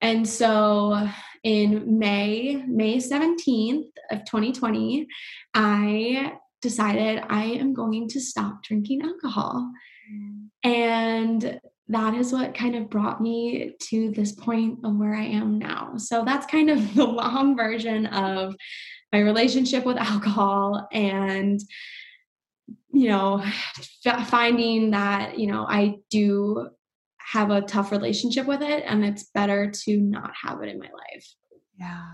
And 0.00 0.28
so 0.28 1.08
in 1.44 1.98
may 1.98 2.62
may 2.66 2.96
17th 2.98 3.90
of 4.10 4.24
2020 4.24 5.06
i 5.54 6.32
decided 6.60 7.22
i 7.28 7.44
am 7.44 7.72
going 7.72 8.08
to 8.08 8.20
stop 8.20 8.62
drinking 8.62 9.02
alcohol. 9.02 9.70
Mm. 10.10 10.48
and 10.64 11.60
that 11.88 12.14
is 12.14 12.32
what 12.32 12.54
kind 12.54 12.74
of 12.74 12.90
brought 12.90 13.20
me 13.20 13.74
to 13.80 14.10
this 14.10 14.32
point 14.32 14.80
of 14.84 14.96
where 14.96 15.14
I 15.14 15.24
am 15.24 15.58
now. 15.58 15.94
So 15.96 16.24
that's 16.24 16.46
kind 16.46 16.70
of 16.70 16.94
the 16.94 17.04
long 17.04 17.56
version 17.56 18.06
of 18.06 18.54
my 19.12 19.20
relationship 19.20 19.86
with 19.86 19.96
alcohol 19.96 20.86
and 20.92 21.60
you 22.92 23.08
know 23.08 23.42
f- 24.04 24.28
finding 24.28 24.90
that 24.90 25.38
you 25.38 25.46
know 25.46 25.64
I 25.66 25.96
do 26.10 26.68
have 27.16 27.50
a 27.50 27.62
tough 27.62 27.90
relationship 27.92 28.46
with 28.46 28.62
it 28.62 28.84
and 28.86 29.04
it's 29.04 29.30
better 29.34 29.70
to 29.70 29.96
not 29.98 30.32
have 30.42 30.62
it 30.62 30.68
in 30.68 30.78
my 30.78 30.86
life. 30.86 31.34
Yeah. 31.78 32.04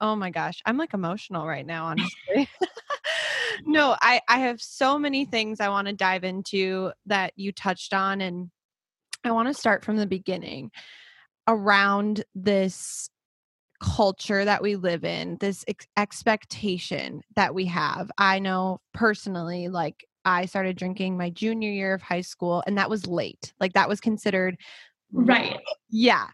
Oh 0.00 0.16
my 0.16 0.30
gosh, 0.30 0.60
I'm 0.64 0.78
like 0.78 0.94
emotional 0.94 1.46
right 1.46 1.66
now 1.66 1.84
honestly. 1.86 2.48
no, 3.66 3.94
I 4.00 4.22
I 4.26 4.38
have 4.40 4.60
so 4.62 4.98
many 4.98 5.26
things 5.26 5.60
I 5.60 5.68
want 5.68 5.88
to 5.88 5.92
dive 5.92 6.24
into 6.24 6.92
that 7.06 7.34
you 7.36 7.52
touched 7.52 7.92
on 7.92 8.22
and 8.22 8.50
I 9.24 9.30
want 9.30 9.48
to 9.48 9.54
start 9.54 9.84
from 9.84 9.96
the 9.96 10.06
beginning 10.06 10.70
around 11.46 12.24
this 12.34 13.08
culture 13.82 14.44
that 14.44 14.62
we 14.62 14.76
live 14.76 15.04
in, 15.04 15.36
this 15.40 15.64
ex- 15.66 15.86
expectation 15.96 17.22
that 17.36 17.54
we 17.54 17.66
have. 17.66 18.10
I 18.18 18.38
know 18.38 18.80
personally, 18.94 19.68
like, 19.68 20.06
I 20.24 20.46
started 20.46 20.76
drinking 20.76 21.16
my 21.16 21.30
junior 21.30 21.70
year 21.70 21.94
of 21.94 22.02
high 22.02 22.20
school, 22.20 22.62
and 22.66 22.78
that 22.78 22.90
was 22.90 23.06
late. 23.08 23.52
Like, 23.58 23.72
that 23.72 23.88
was 23.88 24.00
considered 24.00 24.56
Right. 25.14 25.58
Yeah. 25.90 26.28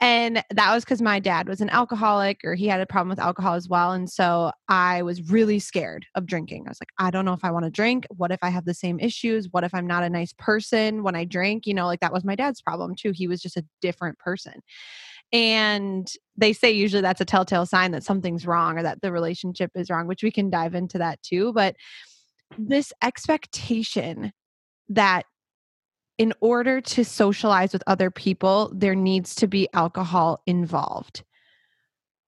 And 0.00 0.42
that 0.50 0.74
was 0.74 0.84
because 0.84 1.00
my 1.00 1.20
dad 1.20 1.48
was 1.48 1.60
an 1.60 1.70
alcoholic 1.70 2.40
or 2.42 2.56
he 2.56 2.66
had 2.66 2.80
a 2.80 2.86
problem 2.86 3.08
with 3.08 3.20
alcohol 3.20 3.54
as 3.54 3.68
well. 3.68 3.92
And 3.92 4.10
so 4.10 4.50
I 4.68 5.02
was 5.02 5.30
really 5.30 5.60
scared 5.60 6.04
of 6.16 6.26
drinking. 6.26 6.64
I 6.66 6.70
was 6.70 6.80
like, 6.80 6.90
I 6.98 7.12
don't 7.12 7.24
know 7.24 7.32
if 7.32 7.44
I 7.44 7.52
want 7.52 7.64
to 7.64 7.70
drink. 7.70 8.06
What 8.10 8.32
if 8.32 8.40
I 8.42 8.50
have 8.50 8.64
the 8.64 8.74
same 8.74 8.98
issues? 8.98 9.48
What 9.52 9.62
if 9.62 9.72
I'm 9.72 9.86
not 9.86 10.02
a 10.02 10.10
nice 10.10 10.32
person 10.36 11.04
when 11.04 11.14
I 11.14 11.24
drink? 11.24 11.64
You 11.64 11.74
know, 11.74 11.86
like 11.86 12.00
that 12.00 12.12
was 12.12 12.24
my 12.24 12.34
dad's 12.34 12.60
problem 12.60 12.96
too. 12.96 13.12
He 13.12 13.28
was 13.28 13.40
just 13.40 13.56
a 13.56 13.64
different 13.80 14.18
person. 14.18 14.54
And 15.32 16.08
they 16.36 16.52
say 16.52 16.72
usually 16.72 17.02
that's 17.02 17.20
a 17.20 17.24
telltale 17.24 17.66
sign 17.66 17.92
that 17.92 18.04
something's 18.04 18.46
wrong 18.46 18.78
or 18.78 18.82
that 18.82 19.00
the 19.00 19.12
relationship 19.12 19.70
is 19.76 19.90
wrong, 19.90 20.08
which 20.08 20.24
we 20.24 20.32
can 20.32 20.50
dive 20.50 20.74
into 20.74 20.98
that 20.98 21.22
too. 21.22 21.52
But 21.52 21.76
this 22.58 22.92
expectation 23.02 24.32
that 24.88 25.24
in 26.18 26.32
order 26.40 26.80
to 26.80 27.04
socialize 27.04 27.72
with 27.72 27.82
other 27.86 28.10
people, 28.10 28.70
there 28.74 28.94
needs 28.94 29.34
to 29.36 29.46
be 29.46 29.68
alcohol 29.72 30.42
involved. 30.46 31.24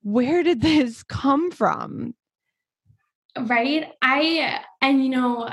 Where 0.02 0.42
did 0.42 0.60
this 0.62 1.02
come 1.02 1.50
from? 1.50 2.14
Right. 3.38 3.92
I, 4.00 4.60
and 4.80 5.02
you 5.02 5.10
know, 5.10 5.48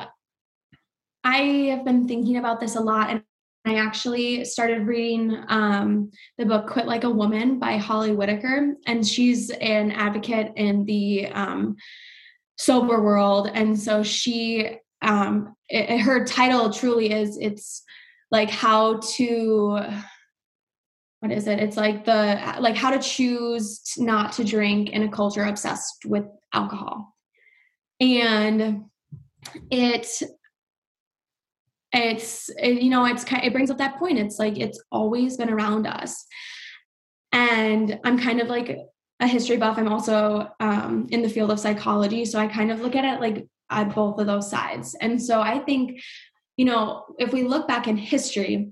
I 1.23 1.37
have 1.71 1.85
been 1.85 2.07
thinking 2.07 2.37
about 2.37 2.59
this 2.59 2.75
a 2.75 2.81
lot 2.81 3.09
and 3.09 3.23
I 3.65 3.75
actually 3.75 4.43
started 4.43 4.87
reading 4.87 5.37
um, 5.47 6.11
the 6.37 6.45
book 6.45 6.67
Quit 6.67 6.85
Like 6.85 7.05
a 7.05 7.09
Woman 7.09 7.59
by 7.59 7.77
Holly 7.77 8.11
Whitaker, 8.11 8.73
and 8.85 9.07
she's 9.07 9.51
an 9.51 9.91
advocate 9.91 10.51
in 10.57 10.83
the 10.83 11.27
um, 11.27 11.77
sober 12.57 13.01
world. 13.01 13.49
And 13.53 13.79
so 13.79 14.03
she, 14.03 14.79
um, 15.01 15.55
it, 15.69 16.01
her 16.01 16.25
title 16.25 16.73
truly 16.73 17.13
is 17.13 17.37
it's 17.37 17.83
like 18.33 18.49
how 18.49 18.97
to 18.97 19.79
what 21.19 21.31
is 21.31 21.47
it? 21.47 21.59
It's 21.59 21.77
like 21.77 22.03
the 22.03 22.57
like 22.59 22.75
how 22.75 22.89
to 22.89 22.99
choose 22.99 23.81
not 23.97 24.33
to 24.33 24.43
drink 24.43 24.89
in 24.89 25.03
a 25.03 25.09
culture 25.09 25.45
obsessed 25.45 26.03
with 26.05 26.25
alcohol. 26.51 27.15
And 28.01 28.85
it 29.71 30.07
it's 31.93 32.49
it, 32.57 32.81
you 32.81 32.89
know 32.89 33.05
it's 33.05 33.23
it 33.31 33.53
brings 33.53 33.69
up 33.69 33.77
that 33.77 33.99
point. 33.99 34.17
It's 34.17 34.39
like 34.39 34.57
it's 34.57 34.83
always 34.91 35.37
been 35.37 35.51
around 35.51 35.85
us. 35.85 36.25
And 37.31 37.99
i'm 38.03 38.19
kind 38.19 38.41
of 38.41 38.47
like 38.47 38.77
a 39.19 39.27
history 39.27 39.57
buff. 39.57 39.77
I'm 39.77 39.87
also 39.87 40.49
um, 40.59 41.07
in 41.11 41.21
the 41.21 41.29
field 41.29 41.51
of 41.51 41.59
psychology. 41.59 42.25
So 42.25 42.39
i 42.39 42.47
kind 42.47 42.71
of 42.71 42.81
look 42.81 42.95
at 42.95 43.05
it 43.05 43.21
like 43.21 43.47
at 43.69 43.95
both 43.95 44.19
of 44.19 44.25
those 44.25 44.49
sides. 44.49 44.95
And 44.99 45.21
so 45.21 45.39
i 45.39 45.59
think 45.59 46.01
you 46.57 46.65
know, 46.65 47.05
if 47.17 47.33
we 47.33 47.43
look 47.43 47.67
back 47.67 47.87
in 47.87 47.97
history, 47.97 48.71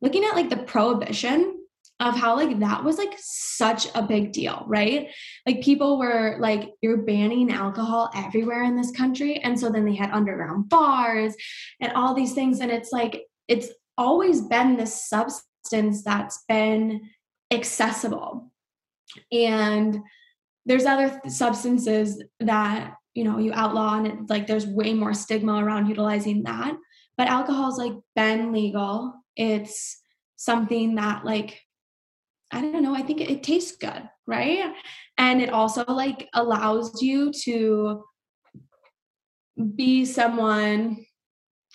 looking 0.00 0.24
at 0.24 0.34
like 0.34 0.50
the 0.50 0.56
prohibition 0.56 1.56
of 2.00 2.16
how 2.16 2.34
like 2.34 2.58
that 2.60 2.82
was 2.82 2.96
like 2.96 3.14
such 3.18 3.86
a 3.94 4.02
big 4.02 4.32
deal, 4.32 4.64
right? 4.66 5.08
Like 5.46 5.60
people 5.60 5.98
were 5.98 6.36
like, 6.40 6.70
you're 6.80 7.02
banning 7.02 7.52
alcohol 7.52 8.10
everywhere 8.16 8.64
in 8.64 8.74
this 8.74 8.90
country. 8.90 9.36
And 9.36 9.58
so 9.60 9.68
then 9.68 9.84
they 9.84 9.94
had 9.94 10.10
underground 10.10 10.70
bars 10.70 11.34
and 11.80 11.92
all 11.92 12.14
these 12.14 12.32
things. 12.32 12.60
And 12.60 12.70
it's 12.70 12.90
like, 12.90 13.24
it's 13.48 13.68
always 13.98 14.40
been 14.40 14.76
this 14.76 15.08
substance 15.08 16.02
that's 16.02 16.42
been 16.48 17.02
accessible. 17.50 18.50
And 19.30 19.98
there's 20.64 20.86
other 20.86 21.20
substances 21.28 22.22
that, 22.40 22.94
you 23.12 23.24
know, 23.24 23.38
you 23.38 23.52
outlaw 23.52 23.96
and 23.98 24.06
it, 24.06 24.14
like 24.30 24.46
there's 24.46 24.66
way 24.66 24.94
more 24.94 25.12
stigma 25.12 25.62
around 25.62 25.88
utilizing 25.88 26.44
that 26.44 26.74
but 27.20 27.28
alcohol's 27.28 27.76
like 27.76 27.92
been 28.16 28.50
legal 28.50 29.12
it's 29.36 30.00
something 30.36 30.94
that 30.94 31.22
like 31.22 31.60
i 32.50 32.62
don't 32.62 32.82
know 32.82 32.94
i 32.94 33.02
think 33.02 33.20
it, 33.20 33.28
it 33.28 33.42
tastes 33.42 33.76
good 33.76 34.08
right 34.26 34.72
and 35.18 35.42
it 35.42 35.50
also 35.50 35.84
like 35.84 36.30
allows 36.32 37.02
you 37.02 37.30
to 37.30 38.02
be 39.76 40.06
someone 40.06 41.04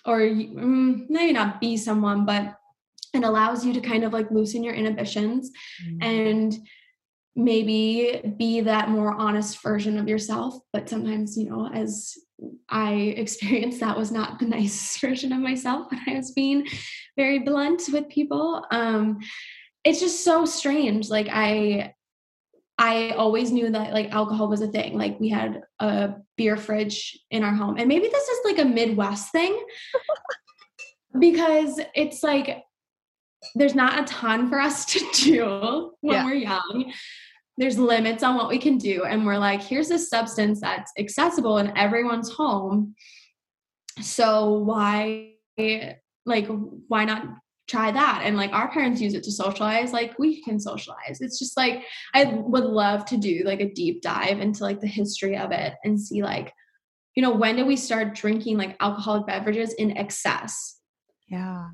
or 0.04 0.18
mm, 0.18 1.06
maybe 1.08 1.32
not 1.32 1.60
be 1.60 1.76
someone 1.76 2.26
but 2.26 2.56
it 3.14 3.22
allows 3.22 3.64
you 3.64 3.72
to 3.72 3.80
kind 3.80 4.02
of 4.02 4.12
like 4.12 4.28
loosen 4.32 4.64
your 4.64 4.74
inhibitions 4.74 5.52
mm-hmm. 5.80 6.02
and 6.02 6.58
maybe 7.36 8.34
be 8.38 8.62
that 8.62 8.88
more 8.88 9.14
honest 9.14 9.62
version 9.62 9.98
of 9.98 10.08
yourself 10.08 10.54
but 10.72 10.88
sometimes 10.88 11.36
you 11.36 11.48
know 11.48 11.68
as 11.68 12.14
i 12.70 12.92
experienced 12.94 13.80
that 13.80 13.96
was 13.96 14.10
not 14.10 14.38
the 14.38 14.46
nicest 14.56 15.00
version 15.00 15.32
of 15.32 15.38
myself 15.38 15.86
when 15.90 16.00
i 16.08 16.16
was 16.16 16.32
being 16.32 16.66
very 17.14 17.38
blunt 17.40 17.82
with 17.92 18.08
people 18.08 18.64
um 18.70 19.18
it's 19.84 20.00
just 20.00 20.24
so 20.24 20.46
strange 20.46 21.10
like 21.10 21.28
i 21.30 21.92
i 22.78 23.10
always 23.10 23.52
knew 23.52 23.70
that 23.70 23.92
like 23.92 24.10
alcohol 24.12 24.48
was 24.48 24.62
a 24.62 24.68
thing 24.68 24.96
like 24.96 25.20
we 25.20 25.28
had 25.28 25.60
a 25.80 26.14
beer 26.38 26.56
fridge 26.56 27.18
in 27.30 27.44
our 27.44 27.54
home 27.54 27.76
and 27.76 27.86
maybe 27.86 28.08
this 28.08 28.28
is 28.28 28.38
like 28.46 28.58
a 28.58 28.64
midwest 28.64 29.30
thing 29.30 29.62
because 31.20 31.78
it's 31.94 32.22
like 32.22 32.62
there's 33.54 33.74
not 33.74 34.00
a 34.00 34.04
ton 34.04 34.48
for 34.48 34.58
us 34.58 34.86
to 34.86 35.06
do 35.14 35.92
when 36.00 36.14
yeah. 36.14 36.24
we're 36.24 36.34
young 36.34 36.92
there's 37.58 37.78
limits 37.78 38.22
on 38.22 38.36
what 38.36 38.48
we 38.48 38.58
can 38.58 38.78
do. 38.78 39.04
And 39.04 39.24
we're 39.24 39.38
like 39.38 39.62
here's 39.62 39.90
a 39.90 39.98
substance 39.98 40.60
that's 40.60 40.92
accessible 40.98 41.58
in 41.58 41.76
everyone's 41.76 42.30
home. 42.30 42.94
So 44.00 44.52
why 44.52 45.32
like 46.26 46.48
why 46.88 47.04
not 47.04 47.26
try 47.66 47.90
that? 47.90 48.22
And 48.24 48.36
like 48.36 48.52
our 48.52 48.70
parents 48.70 49.00
use 49.00 49.14
it 49.14 49.24
to 49.24 49.32
socialize 49.32 49.92
like 49.92 50.18
we 50.18 50.42
can 50.42 50.60
socialize. 50.60 51.18
It's 51.20 51.38
just 51.38 51.56
like 51.56 51.82
i 52.14 52.24
would 52.24 52.64
love 52.64 53.04
to 53.06 53.16
do 53.16 53.42
like 53.44 53.60
a 53.60 53.72
deep 53.72 54.02
dive 54.02 54.40
into 54.40 54.62
like 54.62 54.80
the 54.80 54.86
history 54.86 55.36
of 55.36 55.50
it 55.52 55.74
and 55.84 56.00
see 56.00 56.22
like 56.22 56.52
you 57.14 57.22
know 57.22 57.32
when 57.32 57.56
did 57.56 57.66
we 57.66 57.76
start 57.76 58.14
drinking 58.14 58.58
like 58.58 58.76
alcoholic 58.80 59.26
beverages 59.26 59.72
in 59.74 59.96
excess? 59.96 60.78
Yeah. 61.28 61.68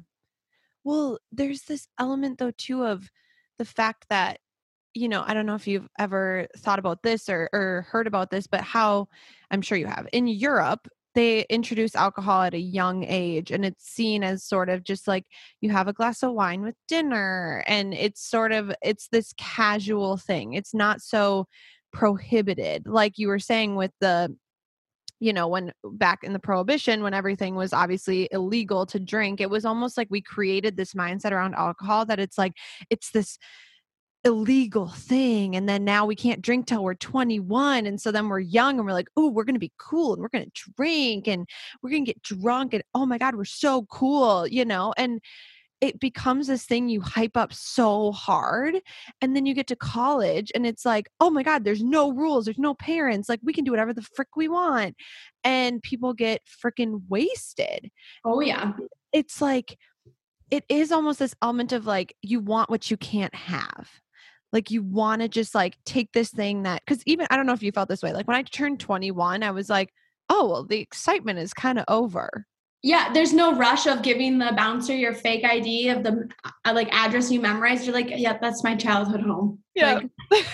Well 0.85 1.19
there's 1.33 1.63
this 1.63 1.89
element 1.99 2.39
though 2.39 2.53
too 2.57 2.85
of 2.85 3.11
the 3.59 3.65
fact 3.65 4.07
that 4.09 4.39
you 4.95 5.09
know 5.09 5.25
i 5.27 5.35
don't 5.35 5.47
know 5.47 5.55
if 5.55 5.67
you've 5.67 5.89
ever 5.99 6.47
thought 6.59 6.79
about 6.79 7.03
this 7.03 7.29
or, 7.29 7.49
or 7.53 7.87
heard 7.91 8.07
about 8.07 8.31
this 8.31 8.47
but 8.47 8.61
how 8.61 9.09
i'm 9.51 9.63
sure 9.63 9.79
you 9.79 9.87
have 9.87 10.07
in 10.13 10.27
europe 10.27 10.89
they 11.15 11.45
introduce 11.51 11.95
alcohol 11.95 12.43
at 12.43 12.55
a 12.55 12.59
young 12.59 13.05
age 13.05 13.51
and 13.51 13.65
it's 13.65 13.85
seen 13.85 14.23
as 14.23 14.45
sort 14.45 14.69
of 14.69 14.85
just 14.85 15.07
like 15.07 15.25
you 15.61 15.71
have 15.71 15.89
a 15.89 15.93
glass 15.93 16.23
of 16.23 16.33
wine 16.33 16.63
with 16.63 16.75
dinner 16.89 17.63
and 17.67 17.93
it's 17.95 18.23
sort 18.23 18.53
of 18.53 18.73
it's 18.83 19.09
this 19.09 19.33
casual 19.37 20.17
thing. 20.17 20.55
It's 20.55 20.75
not 20.75 21.01
so 21.01 21.47
prohibited. 21.93 22.87
Like 22.87 23.19
you 23.19 23.29
were 23.29 23.39
saying 23.39 23.77
with 23.77 23.93
the 24.01 24.35
you 25.21 25.33
know 25.33 25.47
when 25.47 25.73
back 25.85 26.25
in 26.25 26.33
the 26.33 26.39
prohibition 26.39 27.03
when 27.03 27.15
everything 27.15 27.55
was 27.55 27.73
obviously 27.73 28.29
illegal 28.33 28.87
to 28.87 28.99
drink 28.99 29.41
it 29.41 29.49
was 29.49 29.65
almost 29.65 29.97
like 29.97 30.09
we 30.11 30.21
created 30.21 30.77
this 30.77 30.95
mindset 30.95 31.31
around 31.31 31.55
alcohol 31.55 32.05
that 32.05 32.19
it's 32.19 32.37
like 32.37 32.55
it's 32.91 33.13
this 33.13 33.39
illegal 34.25 34.89
thing 34.89 35.57
and 35.57 35.69
then 35.69 35.85
now 35.85 36.07
we 36.07 36.15
can't 36.15 36.43
drink 36.43 36.67
till 36.67 36.85
we're 36.85 36.95
21 36.95 37.87
and 37.87 38.01
so 38.01 38.13
then 38.13 38.29
we're 38.29 38.39
young 38.39 38.79
and 38.79 38.87
we're 38.87 38.93
like 38.93 39.09
oh 39.17 39.29
we're 39.29 39.45
going 39.45 39.55
to 39.55 39.61
be 39.61 39.73
cool 39.79 40.13
and 40.13 40.23
we're 40.23 40.29
going 40.29 40.45
to 40.45 40.73
drink 40.77 41.27
and 41.27 41.49
we're 41.83 41.91
going 41.91 42.05
to 42.05 42.13
get 42.13 42.23
drunk 42.23 42.73
and 42.73 42.85
oh 42.95 43.05
my 43.05 43.19
god 43.19 43.35
we're 43.35 43.45
so 43.45 43.83
cool 43.87 44.47
you 44.47 44.65
know 44.65 44.95
and 44.97 45.21
it 45.81 45.99
becomes 45.99 46.47
this 46.47 46.65
thing 46.65 46.89
you 46.89 47.01
hype 47.01 47.37
up 47.37 47.53
so 47.53 48.13
hard 48.13 48.77
and 49.21 49.35
then 49.35 49.45
you 49.45 49.53
get 49.55 49.67
to 49.67 49.75
college 49.75 50.53
and 50.55 50.65
it's 50.65 50.85
like 50.85 51.09
oh 51.19 51.29
my 51.29 51.43
god 51.43 51.65
there's 51.65 51.83
no 51.83 52.13
rules 52.13 52.45
there's 52.45 52.59
no 52.59 52.75
parents 52.75 53.29
like 53.29 53.41
we 53.43 53.53
can 53.53 53.65
do 53.65 53.73
whatever 53.73 53.93
the 53.93 54.07
frick 54.15 54.29
we 54.37 54.47
want 54.47 54.95
and 55.45 55.83
people 55.83 56.15
get 56.15 56.43
freaking 56.47 57.03
wasted. 57.09 57.91
Oh 58.25 58.41
yeah. 58.41 58.73
It's 59.13 59.41
like 59.41 59.79
it 60.51 60.65
is 60.69 60.93
almost 60.93 61.19
this 61.19 61.35
element 61.43 61.73
of 61.73 61.87
like 61.87 62.15
you 62.23 62.41
want 62.41 62.71
what 62.71 62.91
you 62.91 62.97
can't 62.97 63.35
have 63.35 63.89
like 64.53 64.71
you 64.71 64.83
want 64.83 65.23
to 65.23 65.29
just 65.29 65.55
like 65.55 65.77
take 65.85 66.13
this 66.13 66.31
thing 66.31 66.63
that 66.63 66.83
because 66.85 67.03
even 67.07 67.27
i 67.31 67.37
don't 67.37 67.47
know 67.47 67.53
if 67.53 67.63
you 67.63 67.73
felt 67.73 67.89
this 67.89 68.03
way 68.03 68.13
like 68.13 68.27
when 68.29 68.37
i 68.37 68.43
turned 68.43 68.79
21 68.79 69.43
i 69.43 69.51
was 69.51 69.69
like 69.69 69.93
oh 70.29 70.49
well 70.49 70.65
the 70.65 70.79
excitement 70.79 71.39
is 71.39 71.53
kind 71.53 71.79
of 71.79 71.85
over. 71.89 72.47
Yeah 72.83 73.13
there's 73.13 73.33
no 73.33 73.55
rush 73.57 73.87
of 73.87 74.03
giving 74.03 74.39
the 74.39 74.53
bouncer 74.57 74.95
your 74.95 75.15
fake 75.15 75.45
id 75.45 75.89
of 75.89 76.03
the 76.03 76.29
uh, 76.65 76.73
like 76.73 76.93
address 76.93 77.31
you 77.31 77.41
memorized. 77.41 77.85
You're 77.85 77.95
like 77.95 78.11
yeah 78.11 78.39
that's 78.41 78.65
my 78.65 78.75
childhood 78.75 79.21
home. 79.21 79.61
Yeah. 79.75 80.01
Like, 80.31 80.47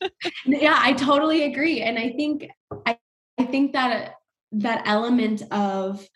yeah 0.46 0.78
i 0.78 0.92
totally 0.92 1.44
agree 1.44 1.82
and 1.82 1.98
i 1.98 2.10
think 2.10 2.48
i, 2.86 2.98
I 3.38 3.44
think 3.44 3.72
that 3.72 4.14
that 4.52 4.82
element 4.86 5.42
of 5.50 6.06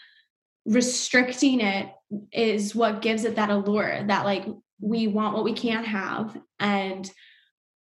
restricting 0.65 1.61
it 1.61 1.89
is 2.33 2.75
what 2.75 3.03
gives 3.03 3.25
it 3.25 3.37
that 3.37 3.51
allure 3.51 4.05
that 4.07 4.25
like 4.25 4.47
we 4.81 5.07
want 5.07 5.35
what 5.35 5.45
we 5.45 5.53
can't 5.53 5.87
have 5.87 6.37
and 6.59 7.11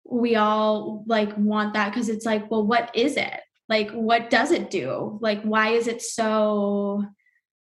we 0.04 0.36
all 0.36 1.04
like 1.06 1.36
want 1.36 1.74
that 1.74 1.92
because 1.92 2.08
it's 2.08 2.26
like 2.26 2.50
well 2.50 2.66
what 2.66 2.90
is 2.94 3.16
it? 3.16 3.40
Like 3.68 3.90
what 3.92 4.30
does 4.30 4.50
it 4.50 4.70
do? 4.70 5.18
Like 5.22 5.42
why 5.42 5.70
is 5.70 5.86
it 5.86 6.02
so 6.02 7.04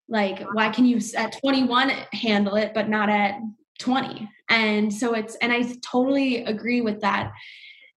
like 0.08 0.40
why 0.52 0.70
can 0.70 0.86
you 0.86 1.00
at 1.16 1.38
21 1.40 1.90
handle 2.12 2.56
it 2.56 2.72
but 2.72 2.88
not 2.88 3.10
at 3.10 3.38
20 3.78 4.28
and 4.48 4.92
so 4.92 5.14
it's 5.14 5.36
and 5.36 5.52
i 5.52 5.62
totally 5.82 6.44
agree 6.44 6.80
with 6.80 7.00
that. 7.00 7.32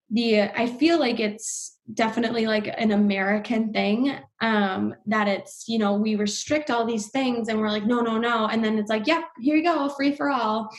The 0.09 0.41
i 0.41 0.67
feel 0.67 0.99
like 0.99 1.19
it's 1.19 1.77
definitely 1.93 2.45
like 2.45 2.73
an 2.77 2.91
american 2.91 3.73
thing 3.73 4.15
um 4.41 4.93
that 5.05 5.27
it's 5.27 5.65
you 5.67 5.77
know 5.77 5.93
we 5.93 6.15
restrict 6.15 6.69
all 6.69 6.85
these 6.85 7.09
things 7.09 7.47
and 7.47 7.59
we're 7.59 7.69
like 7.69 7.85
no 7.85 8.01
no 8.01 8.17
no. 8.17 8.47
And 8.47 8.63
then 8.63 8.77
it's 8.77 8.89
like 8.89 9.07
yep 9.07 9.23
yeah, 9.39 9.43
here 9.43 9.55
you 9.55 9.63
go 9.63 9.87
free 9.89 10.13
for 10.13 10.29
all. 10.29 10.69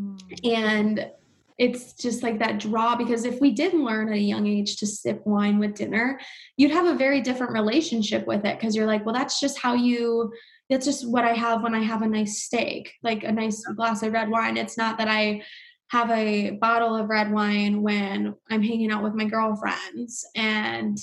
Mm. 0.00 0.54
And 0.54 1.10
it's 1.58 1.92
just 1.92 2.22
like 2.22 2.38
that 2.38 2.58
draw 2.58 2.96
because 2.96 3.26
if 3.26 3.38
we 3.38 3.50
did 3.50 3.74
learn 3.74 4.08
at 4.08 4.14
a 4.14 4.18
young 4.18 4.46
age 4.46 4.76
to 4.76 4.86
sip 4.86 5.20
wine 5.26 5.58
with 5.58 5.74
dinner, 5.74 6.18
you'd 6.56 6.70
have 6.70 6.86
a 6.86 6.94
very 6.94 7.20
different 7.20 7.52
relationship 7.52 8.26
with 8.26 8.46
it 8.46 8.58
because 8.58 8.74
you're 8.74 8.86
like, 8.86 9.04
well, 9.04 9.14
that's 9.14 9.38
just 9.38 9.58
how 9.58 9.74
you 9.74 10.32
that's 10.70 10.86
just 10.86 11.06
what 11.06 11.24
I 11.24 11.34
have 11.34 11.62
when 11.62 11.74
I 11.74 11.82
have 11.82 12.00
a 12.00 12.06
nice 12.06 12.44
steak, 12.44 12.94
like 13.02 13.24
a 13.24 13.32
nice 13.32 13.62
glass 13.64 14.02
of 14.02 14.12
red 14.12 14.30
wine. 14.30 14.56
It's 14.56 14.78
not 14.78 14.98
that 14.98 15.08
I 15.08 15.42
have 15.90 16.10
a 16.10 16.50
bottle 16.52 16.94
of 16.94 17.08
red 17.08 17.30
wine 17.30 17.82
when 17.82 18.34
I'm 18.48 18.62
hanging 18.62 18.92
out 18.92 19.02
with 19.02 19.14
my 19.14 19.24
girlfriends 19.24 20.24
and 20.36 20.96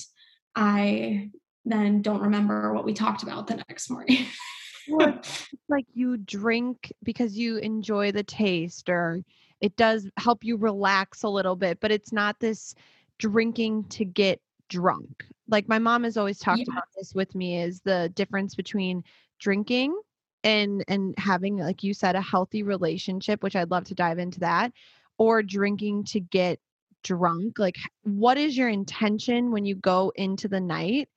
I 0.56 1.30
then 1.66 2.02
don't 2.02 2.22
remember 2.22 2.74
what 2.74 2.86
we 2.86 2.94
talked 2.94 3.22
about 3.22 3.46
the 3.46 3.62
next 3.70 3.90
morning. 3.90 4.26
like 5.70 5.86
you 5.94 6.18
drink 6.18 6.92
because 7.04 7.38
you 7.38 7.58
enjoy 7.58 8.12
the 8.12 8.24
taste 8.24 8.90
or 8.90 9.22
it 9.62 9.76
does 9.76 10.08
help 10.18 10.44
you 10.44 10.58
relax 10.58 11.24
a 11.24 11.30
little 11.30 11.56
bit, 11.56 11.80
but 11.80 11.92
it's 11.92 12.14
not 12.14 12.40
this 12.40 12.76
drinking 13.18 13.86
to 13.86 14.06
get 14.06 14.40
drunk. 14.70 15.26
Like 15.48 15.68
my 15.68 15.80
mom 15.80 16.04
has 16.04 16.18
always 16.18 16.40
talked 16.40 16.60
yeah. 16.60 16.74
about 16.74 16.88
this 16.96 17.14
with 17.14 17.34
me 17.34 17.62
is 17.62 17.82
the 17.82 18.12
difference 18.16 18.56
between 18.56 19.04
drinking 19.40 20.00
and 20.44 20.84
and 20.88 21.18
having 21.18 21.58
like 21.58 21.84
you 21.84 21.94
said 21.94 22.16
a 22.16 22.22
healthy 22.22 22.64
relationship, 22.64 23.42
which 23.42 23.56
I'd 23.56 23.72
love 23.72 23.86
to 23.86 23.96
dive 23.96 24.20
into 24.20 24.40
that, 24.42 24.72
or 25.18 25.42
drinking 25.42 26.06
to 26.06 26.20
get 26.20 26.60
drunk. 27.04 27.58
Like 27.58 27.78
what 28.04 28.38
is 28.38 28.58
your 28.58 28.70
intention 28.70 29.52
when 29.52 29.66
you 29.66 29.76
go 29.76 30.12
into 30.16 30.48
the 30.48 30.60
night? 30.60 31.10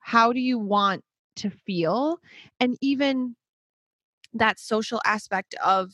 How 0.00 0.32
do 0.32 0.40
you 0.40 0.58
want 0.58 1.04
to 1.36 1.50
feel 1.50 2.18
and 2.60 2.76
even 2.80 3.36
that 4.34 4.58
social 4.58 5.00
aspect 5.04 5.54
of 5.64 5.92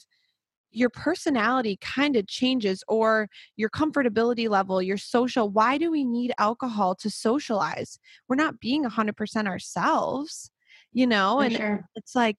your 0.72 0.90
personality 0.90 1.78
kind 1.80 2.16
of 2.16 2.26
changes 2.26 2.82
or 2.88 3.28
your 3.57 3.68
comfortability 3.68 4.49
level, 4.49 4.80
your 4.80 4.97
social. 4.97 5.51
Why 5.51 5.78
do 5.78 5.90
we 5.90 6.05
need 6.05 6.32
alcohol 6.38 6.95
to 6.97 7.11
socialize? 7.11 7.99
We're 8.28 8.36
not 8.36 8.59
being 8.59 8.84
100% 8.84 9.47
ourselves, 9.47 10.51
you 10.93 11.07
know? 11.07 11.38
For 11.38 11.45
and 11.45 11.57
sure. 11.57 11.88
it's 11.95 12.14
like, 12.14 12.36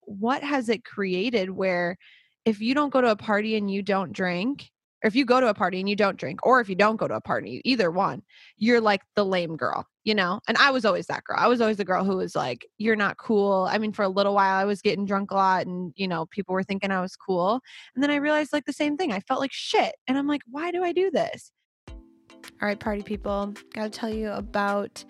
what 0.00 0.42
has 0.42 0.68
it 0.68 0.84
created 0.84 1.50
where 1.50 1.96
if 2.44 2.60
you 2.60 2.74
don't 2.74 2.92
go 2.92 3.00
to 3.00 3.10
a 3.10 3.16
party 3.16 3.56
and 3.56 3.70
you 3.70 3.82
don't 3.82 4.12
drink, 4.12 4.70
or 5.02 5.08
if 5.08 5.14
you 5.14 5.26
go 5.26 5.40
to 5.40 5.48
a 5.48 5.54
party 5.54 5.80
and 5.80 5.88
you 5.88 5.96
don't 5.96 6.16
drink, 6.16 6.40
or 6.44 6.60
if 6.60 6.68
you 6.68 6.74
don't 6.74 6.96
go 6.96 7.06
to 7.06 7.14
a 7.14 7.20
party, 7.20 7.60
either 7.64 7.90
one, 7.90 8.22
you're 8.56 8.80
like 8.80 9.02
the 9.14 9.24
lame 9.24 9.56
girl, 9.56 9.86
you 10.04 10.14
know? 10.14 10.40
And 10.46 10.56
I 10.58 10.70
was 10.70 10.84
always 10.84 11.06
that 11.06 11.24
girl. 11.24 11.38
I 11.38 11.48
was 11.48 11.60
always 11.60 11.78
the 11.78 11.84
girl 11.84 12.04
who 12.04 12.16
was 12.16 12.36
like, 12.36 12.66
you're 12.78 12.96
not 12.96 13.16
cool. 13.16 13.66
I 13.70 13.78
mean, 13.78 13.92
for 13.92 14.02
a 14.02 14.08
little 14.08 14.34
while, 14.34 14.56
I 14.56 14.64
was 14.64 14.82
getting 14.82 15.06
drunk 15.06 15.30
a 15.30 15.34
lot 15.34 15.66
and, 15.66 15.92
you 15.96 16.06
know, 16.06 16.26
people 16.26 16.54
were 16.54 16.62
thinking 16.62 16.90
I 16.90 17.00
was 17.00 17.16
cool. 17.16 17.60
And 17.94 18.02
then 18.02 18.10
I 18.10 18.16
realized 18.16 18.52
like 18.52 18.66
the 18.66 18.72
same 18.72 18.96
thing. 18.96 19.12
I 19.12 19.20
felt 19.20 19.40
like 19.40 19.52
shit. 19.52 19.94
And 20.06 20.16
I'm 20.16 20.28
like, 20.28 20.42
why 20.46 20.70
do 20.70 20.84
I 20.84 20.92
do 20.92 21.10
this? 21.10 21.50
All 21.88 22.68
right, 22.68 22.78
party 22.78 23.02
people, 23.02 23.54
gotta 23.72 23.90
tell 23.90 24.12
you 24.12 24.30
about 24.30 25.04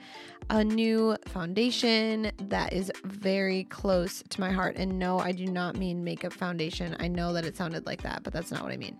a 0.50 0.62
new 0.62 1.16
foundation 1.26 2.30
that 2.38 2.72
is 2.72 2.92
very 3.04 3.64
close 3.64 4.22
to 4.28 4.40
my 4.40 4.50
heart. 4.50 4.76
And 4.76 4.98
no, 4.98 5.18
I 5.18 5.32
do 5.32 5.46
not 5.46 5.76
mean 5.76 6.04
makeup 6.04 6.32
foundation. 6.32 6.96
I 7.00 7.08
know 7.08 7.32
that 7.32 7.44
it 7.44 7.56
sounded 7.56 7.86
like 7.86 8.02
that, 8.02 8.22
but 8.22 8.32
that's 8.32 8.50
not 8.50 8.62
what 8.62 8.72
I 8.72 8.76
mean. 8.76 8.96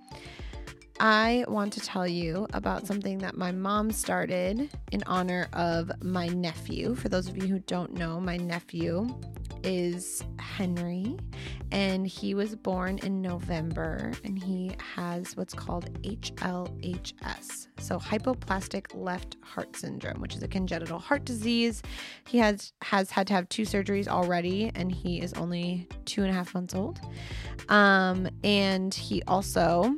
I 1.01 1.45
want 1.49 1.73
to 1.75 1.81
tell 1.81 2.07
you 2.07 2.47
about 2.53 2.87
something 2.87 3.19
that 3.19 3.37
my 3.37 3.51
mom 3.51 3.91
started 3.91 4.71
in 4.93 5.03
honor 5.07 5.49
of 5.53 5.91
my 6.03 6.29
nephew. 6.29 6.95
For 6.95 7.09
those 7.09 7.29
of 7.29 7.37
you 7.37 7.49
who 7.49 7.59
don't 7.59 7.95
know, 7.95 8.21
my 8.21 8.37
nephew 8.37 9.09
is 9.65 10.23
Henry, 10.39 11.17
and 11.73 12.07
he 12.07 12.35
was 12.35 12.55
born 12.55 12.99
in 12.99 13.21
November, 13.23 14.13
and 14.23 14.39
he 14.39 14.73
has 14.95 15.37
what's 15.37 15.55
called 15.55 15.91
HLHS, 16.03 17.69
so 17.79 17.99
hypoplastic 17.99 18.87
left 18.95 19.37
heart 19.43 19.75
syndrome, 19.75 20.21
which 20.21 20.37
is 20.37 20.43
a 20.43 20.49
congenital 20.49 20.99
heart 20.99 21.25
disease. 21.25 21.83
He 22.29 22.39
has 22.39 22.73
has 22.83 23.11
had 23.11 23.27
to 23.29 23.33
have 23.33 23.49
two 23.49 23.63
surgeries 23.63 24.07
already, 24.07 24.71
and 24.75 24.93
he 24.93 25.21
is 25.21 25.33
only 25.33 25.89
two 26.05 26.23
and 26.23 26.31
a 26.31 26.35
half 26.35 26.55
months 26.55 26.75
old. 26.75 27.01
Um, 27.69 28.29
and 28.45 28.93
he 28.93 29.23
also 29.27 29.97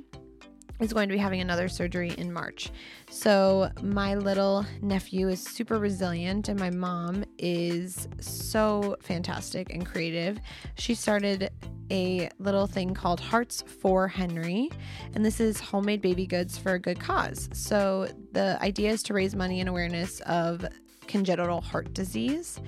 is 0.80 0.92
going 0.92 1.08
to 1.08 1.12
be 1.12 1.18
having 1.18 1.40
another 1.40 1.68
surgery 1.68 2.12
in 2.18 2.32
March. 2.32 2.70
So, 3.10 3.70
my 3.82 4.14
little 4.14 4.66
nephew 4.82 5.28
is 5.28 5.42
super 5.42 5.78
resilient, 5.78 6.48
and 6.48 6.58
my 6.58 6.70
mom 6.70 7.24
is 7.38 8.08
so 8.20 8.96
fantastic 9.02 9.72
and 9.72 9.86
creative. 9.86 10.38
She 10.76 10.94
started 10.94 11.50
a 11.90 12.28
little 12.38 12.66
thing 12.66 12.94
called 12.94 13.20
Hearts 13.20 13.62
for 13.80 14.08
Henry, 14.08 14.70
and 15.14 15.24
this 15.24 15.40
is 15.40 15.60
homemade 15.60 16.02
baby 16.02 16.26
goods 16.26 16.58
for 16.58 16.74
a 16.74 16.78
good 16.78 16.98
cause. 16.98 17.48
So 17.52 18.08
the 18.32 18.60
idea 18.60 18.90
is 18.90 19.02
to 19.04 19.14
raise 19.14 19.34
money 19.34 19.60
and 19.60 19.68
awareness 19.68 20.20
of 20.22 20.66
congenital 21.06 21.60
heart 21.60 21.92
disease, 21.94 22.60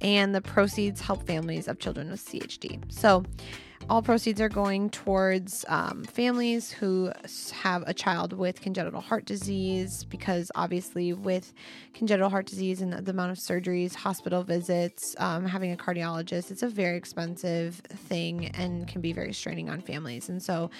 and 0.00 0.34
the 0.34 0.40
proceeds 0.40 1.00
help 1.00 1.26
families 1.26 1.68
of 1.68 1.78
children 1.78 2.10
with 2.10 2.24
CHD. 2.24 2.80
So 2.92 3.24
all 3.88 4.02
proceeds 4.02 4.40
are 4.40 4.48
going 4.48 4.90
towards 4.90 5.64
um, 5.68 6.04
families 6.04 6.70
who 6.70 7.12
have 7.52 7.82
a 7.86 7.94
child 7.94 8.32
with 8.32 8.60
congenital 8.60 9.00
heart 9.00 9.24
disease 9.24 10.04
because 10.04 10.50
obviously 10.54 11.12
with 11.12 11.52
congenital 11.92 12.30
heart 12.30 12.46
disease 12.46 12.80
and 12.80 12.92
the, 12.92 13.12
amount 13.12 13.30
of 13.30 13.38
surgeries 13.38 13.94
hospital 13.94 14.42
visits 14.42 15.14
um, 15.18 15.44
having 15.44 15.72
a 15.72 15.76
cardiologist 15.76 16.50
it's 16.50 16.62
a 16.62 16.68
very 16.68 16.96
expensive 16.96 17.74
thing 17.74 18.46
and 18.54 18.88
can 18.88 19.00
be 19.00 19.12
very 19.12 19.32
straining 19.32 19.68
on 19.68 19.80
families. 19.80 20.28
And 20.28 20.42
so 20.42 20.70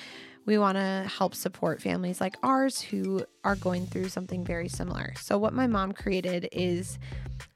we 0.45 0.59
want 0.59 0.76
to 0.76 1.09
help 1.09 1.34
support 1.34 1.80
families 1.80 2.20
like 2.20 2.36
ours 2.43 2.80
who 2.80 3.24
are 3.45 3.57
going 3.57 3.86
through 3.86 4.09
something 4.09 4.45
very 4.45 4.68
similar. 4.68 5.14
So, 5.20 5.38
what 5.38 5.53
my 5.53 5.66
mom 5.66 5.93
created 5.93 6.49
is 6.53 6.99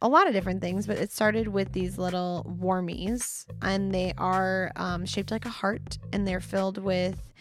a 0.02 0.08
lot 0.08 0.26
of 0.26 0.32
different 0.32 0.60
things, 0.60 0.86
but 0.86 0.98
it 0.98 1.10
started 1.10 1.48
with 1.48 1.72
these 1.72 1.98
little 1.98 2.46
warmies, 2.60 3.46
and 3.62 3.92
they 3.92 4.12
are 4.18 4.72
um, 4.76 5.04
shaped 5.06 5.30
like 5.30 5.46
a 5.46 5.50
heart, 5.50 5.98
and 6.12 6.26
they're 6.26 6.40
filled 6.40 6.78
with 6.78 7.32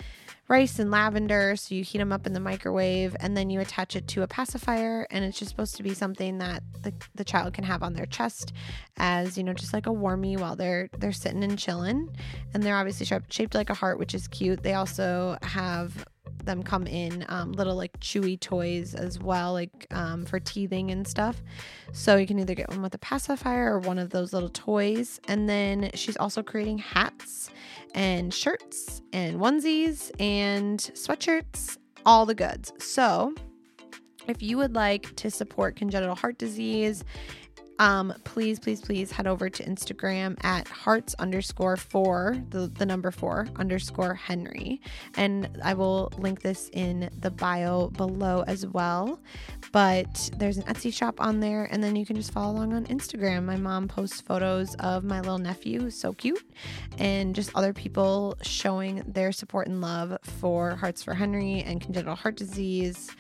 rice 0.48 0.80
and 0.80 0.92
lavender. 0.92 1.56
So 1.56 1.76
you 1.76 1.84
heat 1.84 1.98
them 1.98 2.12
up 2.12 2.28
in 2.28 2.34
the 2.34 2.40
microwave 2.40 3.16
and 3.20 3.36
then 3.36 3.50
you 3.50 3.60
attach 3.60 3.96
it 3.96 4.08
to 4.10 4.24
a 4.24 4.28
pacifier. 4.28 5.08
And 5.10 5.26
it's 5.26 5.40
just 5.40 5.50
supposed 5.50 5.76
to 5.78 5.84
be 5.84 5.94
something 5.94 6.38
that 6.38 6.64
the, 6.84 6.94
the 7.16 7.24
child 7.24 7.54
can 7.54 7.64
have 7.64 7.84
on 7.84 7.94
their 7.94 8.06
chest 8.06 8.54
as, 8.98 9.38
you 9.38 9.44
know, 9.44 9.54
just 9.54 9.74
like 9.74 9.88
a 9.88 9.92
warmie 9.92 10.40
while 10.40 10.56
they're 10.56 10.90
they're 10.98 11.12
sitting 11.12 11.44
and 11.44 11.58
chilling. 11.58 12.16
And 12.54 12.64
they're 12.64 12.78
obviously 12.78 13.06
shaped, 13.06 13.32
shaped 13.34 13.56
like 13.56 13.70
a 13.70 13.74
heart, 13.74 14.00
which 14.00 14.14
is 14.14 14.28
cute. 14.28 14.64
They 14.64 14.74
also 14.74 15.38
have 15.42 16.06
them 16.46 16.64
come 16.64 16.88
in 16.88 17.26
um, 17.30 17.52
little 17.52 17.76
like 17.76 18.00
chewy 18.00 18.40
toys 18.40 18.96
as 18.96 19.20
well, 19.20 19.54
like 19.54 19.88
um, 19.92 20.26
for 20.26 20.40
teething 20.40 20.92
and 20.92 21.08
stuff. 21.08 21.42
So 21.92 22.18
you 22.18 22.28
can 22.28 22.40
either 22.40 22.56
get 22.56 22.70
one 22.70 22.82
with 22.82 22.94
a 22.96 23.00
pacifier 23.00 23.74
or 23.74 23.80
one 23.80 24.00
of 24.00 24.10
those 24.10 24.34
little 24.34 24.50
toys. 24.50 25.20
And 25.28 25.50
then 25.50 25.92
she's 25.94 26.18
also 26.18 26.44
creating 26.44 26.80
hats 26.80 27.50
and 27.94 28.34
shirts 28.34 29.02
and 29.14 29.40
onesies 29.40 30.12
and 30.20 30.80
sweatshirts, 30.80 31.78
all 32.06 32.26
the 32.26 32.36
goods. 32.36 32.74
So 32.80 33.34
if 34.28 34.42
you 34.42 34.58
would 34.58 34.74
like 34.76 35.16
to 35.18 35.30
support 35.30 35.76
congenital 35.76 36.16
heart 36.16 36.38
disease 36.38 37.04
um, 37.80 38.14
please, 38.24 38.60
please, 38.60 38.82
please 38.82 39.12
head 39.12 39.28
over 39.28 39.50
to 39.50 39.64
Instagram 39.64 40.38
at 40.44 40.68
hearts 40.68 41.14
underscore 41.20 41.76
four, 41.76 42.38
the, 42.50 42.68
the 42.68 42.86
number 42.86 43.12
four 43.12 43.48
underscore 43.58 44.14
Henry. 44.14 44.82
And 45.16 45.50
I 45.64 45.74
will 45.74 46.12
link 46.18 46.42
this 46.42 46.70
in 46.74 47.10
the 47.20 47.32
bio 47.32 47.90
below 47.90 48.44
as 48.48 48.66
well. 48.66 49.20
But 49.72 50.30
there's 50.38 50.58
an 50.58 50.64
Etsy 50.64 50.94
shop 50.94 51.20
on 51.20 51.40
there, 51.40 51.66
and 51.66 51.84
then 51.84 51.96
you 51.96 52.06
can 52.06 52.16
just 52.16 52.32
follow 52.32 52.54
along 52.54 52.74
on 52.74 52.86
Instagram. 52.86 53.44
My 53.44 53.58
mom 53.58 53.88
posts 53.88 54.22
photos 54.22 54.76
of 54.76 55.04
my 55.04 55.20
little 55.20 55.38
nephew, 55.38 55.90
so 55.90 56.14
cute, 56.14 56.44
and 56.98 57.36
just 57.36 57.52
other 57.56 57.74
people 57.74 58.38
showing 58.42 59.04
their 59.06 59.32
support 59.32 59.68
and 59.68 59.82
love 59.82 60.18
for 60.22 60.76
Hearts 60.76 61.04
for 61.04 61.14
Henry 61.14 61.62
and 61.62 61.82
congenital 61.82 62.16
heart 62.16 62.38
disease 62.38 63.12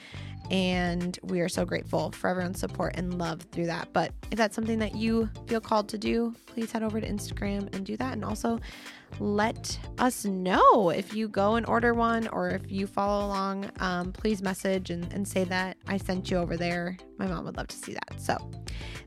and 0.51 1.17
we 1.23 1.41
are 1.41 1.49
so 1.49 1.65
grateful 1.65 2.11
for 2.11 2.29
everyone's 2.29 2.59
support 2.59 2.93
and 2.95 3.17
love 3.17 3.41
through 3.51 3.65
that. 3.67 3.89
But 3.93 4.11
if 4.31 4.37
that's 4.37 4.55
something 4.55 4.79
that 4.79 4.95
you 4.95 5.29
feel 5.47 5.61
called 5.61 5.89
to 5.89 5.97
do, 5.97 6.35
please 6.45 6.71
head 6.71 6.83
over 6.83 7.01
to 7.01 7.07
Instagram 7.07 7.73
and 7.73 7.85
do 7.85 7.97
that. 7.97 8.13
And 8.13 8.23
also 8.23 8.59
let 9.19 9.79
us 9.97 10.25
know 10.25 10.89
if 10.89 11.15
you 11.15 11.27
go 11.27 11.55
and 11.55 11.65
order 11.65 11.93
one 11.93 12.27
or 12.27 12.49
if 12.49 12.69
you 12.71 12.85
follow 12.85 13.25
along. 13.25 13.69
Um, 13.79 14.11
please 14.11 14.41
message 14.41 14.89
and, 14.89 15.11
and 15.13 15.27
say 15.27 15.45
that 15.45 15.77
I 15.87 15.97
sent 15.97 16.29
you 16.29 16.37
over 16.37 16.57
there. 16.57 16.97
My 17.17 17.27
mom 17.27 17.45
would 17.45 17.57
love 17.57 17.67
to 17.67 17.75
see 17.75 17.93
that. 17.93 18.19
So 18.19 18.37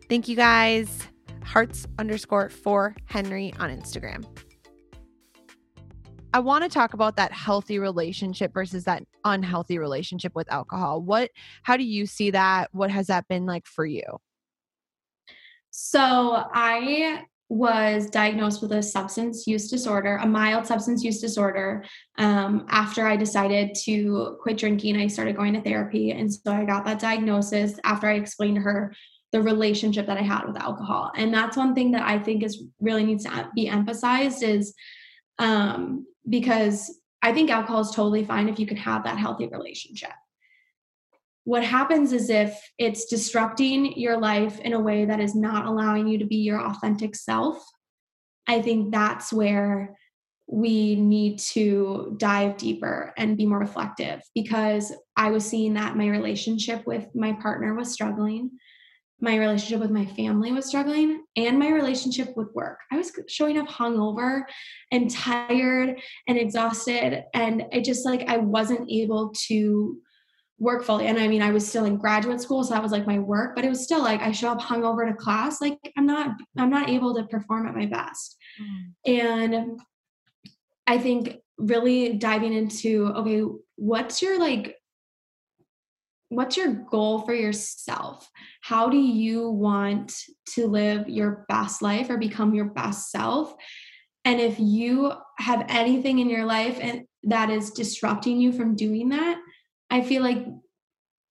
thank 0.08 0.28
you 0.28 0.36
guys. 0.36 1.06
Hearts 1.44 1.86
underscore 1.98 2.48
for 2.48 2.94
Henry 3.06 3.54
on 3.58 3.70
Instagram. 3.70 4.24
I 6.34 6.40
want 6.40 6.62
to 6.62 6.68
talk 6.68 6.92
about 6.92 7.16
that 7.16 7.32
healthy 7.32 7.78
relationship 7.78 8.52
versus 8.52 8.84
that 8.84 9.02
unhealthy 9.28 9.78
relationship 9.78 10.34
with 10.34 10.50
alcohol. 10.50 11.02
What 11.02 11.30
how 11.62 11.76
do 11.76 11.84
you 11.84 12.06
see 12.06 12.30
that? 12.30 12.68
What 12.72 12.90
has 12.90 13.06
that 13.08 13.28
been 13.28 13.46
like 13.46 13.66
for 13.66 13.86
you? 13.86 14.02
So, 15.70 16.44
I 16.52 17.24
was 17.50 18.10
diagnosed 18.10 18.60
with 18.60 18.72
a 18.72 18.82
substance 18.82 19.46
use 19.46 19.70
disorder, 19.70 20.16
a 20.16 20.26
mild 20.26 20.66
substance 20.66 21.02
use 21.02 21.20
disorder. 21.20 21.84
Um, 22.18 22.66
after 22.68 23.06
I 23.06 23.16
decided 23.16 23.74
to 23.84 24.36
quit 24.42 24.58
drinking, 24.58 24.96
I 24.96 25.06
started 25.06 25.36
going 25.36 25.54
to 25.54 25.62
therapy. 25.62 26.10
And 26.10 26.32
so 26.32 26.52
I 26.52 26.64
got 26.64 26.84
that 26.84 26.98
diagnosis 26.98 27.78
after 27.84 28.06
I 28.06 28.14
explained 28.14 28.56
to 28.56 28.62
her 28.62 28.94
the 29.32 29.40
relationship 29.40 30.06
that 30.06 30.18
I 30.18 30.22
had 30.22 30.44
with 30.46 30.58
alcohol. 30.58 31.10
And 31.16 31.32
that's 31.32 31.56
one 31.56 31.74
thing 31.74 31.92
that 31.92 32.02
I 32.02 32.18
think 32.18 32.42
is 32.42 32.62
really 32.80 33.04
needs 33.04 33.24
to 33.24 33.50
be 33.54 33.68
emphasized 33.68 34.42
is 34.42 34.74
um, 35.38 36.06
because 36.28 36.98
I 37.28 37.32
think 37.34 37.50
alcohol 37.50 37.82
is 37.82 37.90
totally 37.90 38.24
fine 38.24 38.48
if 38.48 38.58
you 38.58 38.66
can 38.66 38.78
have 38.78 39.04
that 39.04 39.18
healthy 39.18 39.48
relationship. 39.48 40.12
What 41.44 41.62
happens 41.62 42.14
is 42.14 42.30
if 42.30 42.58
it's 42.78 43.04
disrupting 43.04 43.98
your 43.98 44.16
life 44.16 44.58
in 44.60 44.72
a 44.72 44.80
way 44.80 45.04
that 45.04 45.20
is 45.20 45.34
not 45.34 45.66
allowing 45.66 46.08
you 46.08 46.16
to 46.20 46.24
be 46.24 46.36
your 46.36 46.58
authentic 46.58 47.14
self, 47.14 47.62
I 48.46 48.62
think 48.62 48.92
that's 48.92 49.30
where 49.30 49.94
we 50.46 50.94
need 50.96 51.38
to 51.40 52.14
dive 52.16 52.56
deeper 52.56 53.12
and 53.18 53.36
be 53.36 53.44
more 53.44 53.58
reflective 53.58 54.22
because 54.34 54.90
I 55.14 55.30
was 55.30 55.44
seeing 55.44 55.74
that 55.74 55.98
my 55.98 56.06
relationship 56.06 56.86
with 56.86 57.14
my 57.14 57.34
partner 57.34 57.74
was 57.74 57.92
struggling 57.92 58.52
my 59.20 59.36
relationship 59.36 59.80
with 59.80 59.90
my 59.90 60.06
family 60.06 60.52
was 60.52 60.66
struggling 60.66 61.24
and 61.36 61.58
my 61.58 61.70
relationship 61.70 62.36
with 62.36 62.48
work. 62.54 62.78
I 62.92 62.96
was 62.96 63.12
showing 63.28 63.58
up 63.58 63.66
hungover 63.66 64.42
and 64.92 65.10
tired 65.10 66.00
and 66.28 66.38
exhausted. 66.38 67.24
And 67.34 67.64
it 67.72 67.84
just 67.84 68.06
like 68.06 68.28
I 68.28 68.36
wasn't 68.36 68.90
able 68.90 69.32
to 69.48 69.96
work 70.60 70.84
fully. 70.84 71.06
And 71.06 71.18
I 71.18 71.28
mean, 71.28 71.42
I 71.42 71.50
was 71.50 71.66
still 71.66 71.84
in 71.84 71.96
graduate 71.96 72.40
school, 72.40 72.64
so 72.64 72.74
that 72.74 72.82
was 72.82 72.92
like 72.92 73.06
my 73.06 73.18
work, 73.18 73.54
but 73.54 73.64
it 73.64 73.68
was 73.68 73.82
still 73.82 74.02
like 74.02 74.20
I 74.20 74.32
show 74.32 74.50
up 74.50 74.60
hungover 74.60 75.08
to 75.08 75.14
class, 75.14 75.60
like 75.60 75.78
I'm 75.96 76.06
not, 76.06 76.36
I'm 76.56 76.70
not 76.70 76.88
able 76.88 77.14
to 77.14 77.24
perform 77.24 77.66
at 77.66 77.74
my 77.74 77.86
best. 77.86 78.36
Mm. 78.60 79.20
And 79.20 79.80
I 80.86 80.98
think 80.98 81.36
really 81.58 82.14
diving 82.14 82.52
into 82.52 83.06
okay, 83.06 83.42
what's 83.76 84.22
your 84.22 84.38
like 84.38 84.77
what's 86.28 86.56
your 86.56 86.72
goal 86.72 87.20
for 87.22 87.34
yourself? 87.34 88.30
How 88.60 88.88
do 88.88 88.98
you 88.98 89.48
want 89.50 90.14
to 90.54 90.66
live 90.66 91.08
your 91.08 91.46
best 91.48 91.82
life 91.82 92.10
or 92.10 92.18
become 92.18 92.54
your 92.54 92.66
best 92.66 93.10
self? 93.10 93.54
And 94.24 94.40
if 94.40 94.58
you 94.58 95.12
have 95.38 95.64
anything 95.68 96.18
in 96.18 96.28
your 96.28 96.44
life 96.44 96.78
and 96.80 97.04
that 97.24 97.50
is 97.50 97.70
disrupting 97.70 98.40
you 98.40 98.52
from 98.52 98.76
doing 98.76 99.08
that, 99.10 99.38
I 99.90 100.02
feel 100.02 100.22
like 100.22 100.46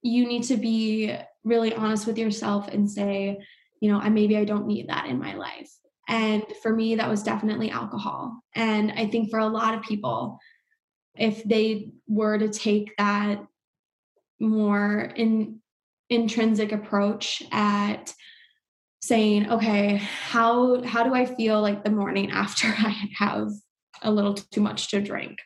you 0.01 0.25
need 0.25 0.43
to 0.43 0.57
be 0.57 1.15
really 1.43 1.73
honest 1.73 2.07
with 2.07 2.17
yourself 2.17 2.67
and 2.67 2.89
say, 2.89 3.37
you 3.81 3.91
know, 3.91 3.99
I 3.99 4.09
maybe 4.09 4.35
I 4.35 4.45
don't 4.45 4.67
need 4.67 4.89
that 4.89 5.05
in 5.05 5.19
my 5.19 5.35
life. 5.35 5.71
And 6.07 6.43
for 6.63 6.73
me, 6.73 6.95
that 6.95 7.09
was 7.09 7.21
definitely 7.21 7.69
alcohol. 7.69 8.39
And 8.55 8.91
I 8.93 9.07
think 9.07 9.29
for 9.29 9.39
a 9.39 9.47
lot 9.47 9.75
of 9.75 9.83
people, 9.83 10.39
if 11.15 11.43
they 11.43 11.91
were 12.07 12.37
to 12.37 12.49
take 12.49 12.95
that 12.97 13.45
more 14.39 15.11
in 15.15 15.59
intrinsic 16.09 16.71
approach 16.71 17.43
at 17.51 18.13
saying 19.01 19.49
okay 19.51 19.97
how 19.97 20.81
how 20.83 21.03
do 21.03 21.13
i 21.13 21.25
feel 21.25 21.61
like 21.61 21.83
the 21.83 21.91
morning 21.91 22.31
after 22.31 22.67
i 22.77 22.95
have 23.17 23.49
a 24.03 24.11
little 24.11 24.33
too 24.33 24.61
much 24.61 24.89
to 24.89 25.01
drink? 25.01 25.39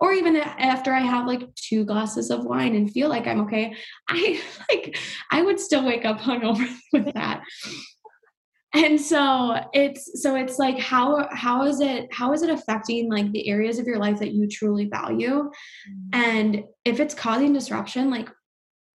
Or 0.00 0.12
even 0.12 0.36
after 0.36 0.92
i 0.92 1.00
have 1.00 1.26
like 1.26 1.42
two 1.54 1.84
glasses 1.84 2.30
of 2.30 2.44
wine 2.44 2.74
and 2.74 2.90
feel 2.90 3.08
like 3.08 3.26
i'm 3.26 3.40
okay 3.40 3.74
i 4.08 4.40
like 4.70 4.96
i 5.30 5.42
would 5.42 5.58
still 5.60 5.84
wake 5.84 6.04
up 6.04 6.20
hungover 6.20 6.68
with 6.92 7.12
that. 7.14 7.42
And 8.74 9.00
so 9.00 9.58
it's 9.72 10.22
so 10.22 10.36
it's 10.36 10.58
like 10.58 10.78
how 10.78 11.26
how 11.32 11.64
is 11.64 11.80
it 11.80 12.12
how 12.12 12.32
is 12.34 12.42
it 12.42 12.50
affecting 12.50 13.10
like 13.10 13.32
the 13.32 13.48
areas 13.48 13.78
of 13.78 13.86
your 13.86 13.98
life 13.98 14.18
that 14.18 14.32
you 14.32 14.46
truly 14.46 14.84
value? 14.84 15.50
Mm-hmm. 15.50 16.08
and 16.12 16.64
if 16.84 17.00
it's 17.00 17.14
causing 17.14 17.54
disruption 17.54 18.10
like 18.10 18.28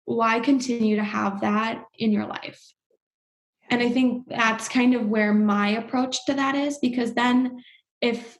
why 0.06 0.40
continue 0.40 0.96
to 0.98 1.04
have 1.04 1.42
that 1.42 1.84
in 1.98 2.12
your 2.12 2.26
life? 2.26 2.62
And 3.70 3.82
I 3.82 3.90
think 3.90 4.28
that's 4.28 4.68
kind 4.68 4.94
of 4.94 5.08
where 5.08 5.34
my 5.34 5.70
approach 5.70 6.26
to 6.26 6.34
that 6.34 6.56
is 6.56 6.78
because 6.80 7.14
then 7.14 7.64
if 8.02 8.38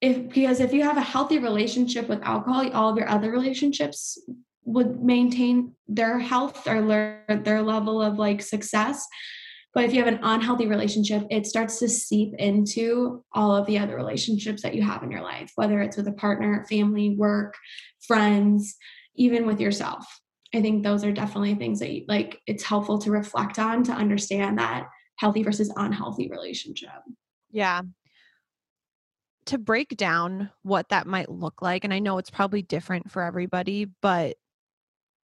if 0.00 0.28
because 0.28 0.60
if 0.60 0.72
you 0.72 0.84
have 0.84 0.96
a 0.96 1.02
healthy 1.02 1.38
relationship 1.38 2.08
with 2.08 2.22
alcohol, 2.22 2.70
all 2.72 2.90
of 2.90 2.96
your 2.96 3.08
other 3.08 3.30
relationships 3.30 4.16
would 4.64 5.02
maintain 5.02 5.72
their 5.88 6.18
health 6.18 6.66
or 6.68 6.86
their, 6.86 7.24
their 7.42 7.62
level 7.62 8.00
of 8.02 8.18
like 8.18 8.42
success. 8.42 9.06
But 9.74 9.84
if 9.84 9.92
you 9.92 10.02
have 10.02 10.12
an 10.12 10.20
unhealthy 10.22 10.66
relationship, 10.66 11.26
it 11.30 11.46
starts 11.46 11.78
to 11.80 11.88
seep 11.88 12.34
into 12.38 13.24
all 13.32 13.54
of 13.54 13.66
the 13.66 13.78
other 13.78 13.96
relationships 13.96 14.62
that 14.62 14.74
you 14.74 14.82
have 14.82 15.02
in 15.02 15.10
your 15.10 15.22
life, 15.22 15.52
whether 15.56 15.80
it's 15.80 15.96
with 15.96 16.08
a 16.08 16.12
partner, 16.12 16.64
family, 16.68 17.14
work, 17.16 17.54
friends, 18.06 18.76
even 19.14 19.46
with 19.46 19.60
yourself. 19.60 20.06
I 20.54 20.62
think 20.62 20.82
those 20.82 21.04
are 21.04 21.12
definitely 21.12 21.54
things 21.54 21.80
that 21.80 22.04
like 22.08 22.40
it's 22.46 22.62
helpful 22.62 22.98
to 23.00 23.10
reflect 23.10 23.58
on 23.58 23.82
to 23.84 23.92
understand 23.92 24.58
that 24.58 24.88
healthy 25.16 25.42
versus 25.42 25.72
unhealthy 25.76 26.28
relationship. 26.28 26.90
Yeah. 27.50 27.82
To 29.46 29.58
break 29.58 29.96
down 29.96 30.50
what 30.62 30.90
that 30.90 31.06
might 31.06 31.30
look 31.30 31.62
like, 31.62 31.84
and 31.84 31.92
I 31.92 31.98
know 31.98 32.18
it's 32.18 32.30
probably 32.30 32.62
different 32.62 33.10
for 33.10 33.22
everybody, 33.22 33.86
but 34.02 34.36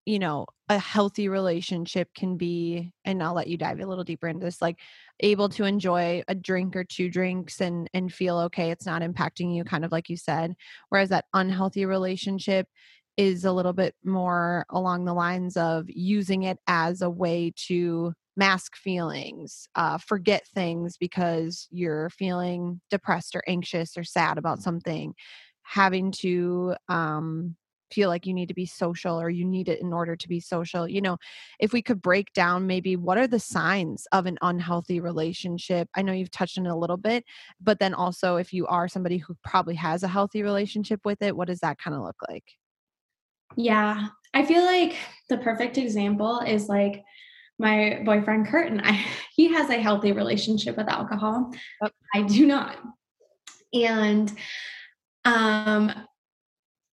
you 0.05 0.17
know, 0.17 0.47
a 0.67 0.79
healthy 0.79 1.29
relationship 1.29 2.09
can 2.15 2.35
be, 2.37 2.91
and 3.05 3.21
I'll 3.21 3.35
let 3.35 3.47
you 3.47 3.57
dive 3.57 3.79
a 3.79 3.85
little 3.85 4.03
deeper 4.03 4.27
into 4.27 4.45
this, 4.45 4.61
like 4.61 4.79
able 5.19 5.49
to 5.49 5.65
enjoy 5.65 6.23
a 6.27 6.33
drink 6.33 6.75
or 6.75 6.83
two 6.83 7.09
drinks 7.09 7.61
and 7.61 7.87
and 7.93 8.11
feel 8.11 8.37
okay. 8.39 8.71
It's 8.71 8.85
not 8.85 9.03
impacting 9.03 9.55
you, 9.55 9.63
kind 9.63 9.85
of 9.85 9.91
like 9.91 10.09
you 10.09 10.17
said. 10.17 10.55
Whereas 10.89 11.09
that 11.09 11.25
unhealthy 11.33 11.85
relationship 11.85 12.67
is 13.17 13.45
a 13.45 13.51
little 13.51 13.73
bit 13.73 13.95
more 14.03 14.65
along 14.69 15.05
the 15.05 15.13
lines 15.13 15.57
of 15.57 15.85
using 15.87 16.43
it 16.43 16.57
as 16.67 17.01
a 17.01 17.09
way 17.09 17.53
to 17.67 18.13
mask 18.37 18.75
feelings, 18.75 19.67
uh, 19.75 19.97
forget 19.97 20.47
things 20.55 20.97
because 20.97 21.67
you're 21.71 22.09
feeling 22.09 22.81
depressed 22.89 23.35
or 23.35 23.43
anxious 23.47 23.97
or 23.97 24.03
sad 24.03 24.37
about 24.37 24.61
something, 24.61 25.13
having 25.63 26.11
to 26.11 26.75
um, 26.87 27.55
feel 27.91 28.09
like 28.09 28.25
you 28.25 28.33
need 28.33 28.47
to 28.47 28.53
be 28.53 28.65
social 28.65 29.19
or 29.19 29.29
you 29.29 29.45
need 29.45 29.67
it 29.67 29.81
in 29.81 29.93
order 29.93 30.15
to 30.15 30.27
be 30.27 30.39
social. 30.39 30.87
You 30.87 31.01
know, 31.01 31.17
if 31.59 31.73
we 31.73 31.81
could 31.81 32.01
break 32.01 32.31
down 32.33 32.67
maybe 32.67 32.95
what 32.95 33.17
are 33.17 33.27
the 33.27 33.39
signs 33.39 34.07
of 34.11 34.25
an 34.25 34.37
unhealthy 34.41 34.99
relationship? 34.99 35.89
I 35.95 36.01
know 36.01 36.13
you've 36.13 36.31
touched 36.31 36.57
on 36.57 36.65
it 36.65 36.69
a 36.69 36.75
little 36.75 36.97
bit, 36.97 37.25
but 37.59 37.79
then 37.79 37.93
also 37.93 38.37
if 38.37 38.53
you 38.53 38.65
are 38.67 38.87
somebody 38.87 39.17
who 39.17 39.35
probably 39.43 39.75
has 39.75 40.03
a 40.03 40.07
healthy 40.07 40.41
relationship 40.43 41.01
with 41.05 41.21
it, 41.21 41.35
what 41.35 41.47
does 41.47 41.59
that 41.59 41.77
kind 41.79 41.95
of 41.95 42.01
look 42.01 42.17
like? 42.29 42.45
Yeah. 43.55 44.07
I 44.33 44.45
feel 44.45 44.63
like 44.63 44.95
the 45.29 45.37
perfect 45.37 45.77
example 45.77 46.39
is 46.39 46.67
like 46.67 47.03
my 47.59 48.01
boyfriend 48.05 48.47
Kurt 48.47 48.71
and 48.71 48.81
I, 48.81 49.05
he 49.35 49.53
has 49.53 49.69
a 49.69 49.81
healthy 49.81 50.11
relationship 50.11 50.77
with 50.77 50.89
alcohol. 50.89 51.51
I 52.13 52.23
do 52.23 52.45
not. 52.45 52.77
And 53.73 54.29
um 55.23 55.91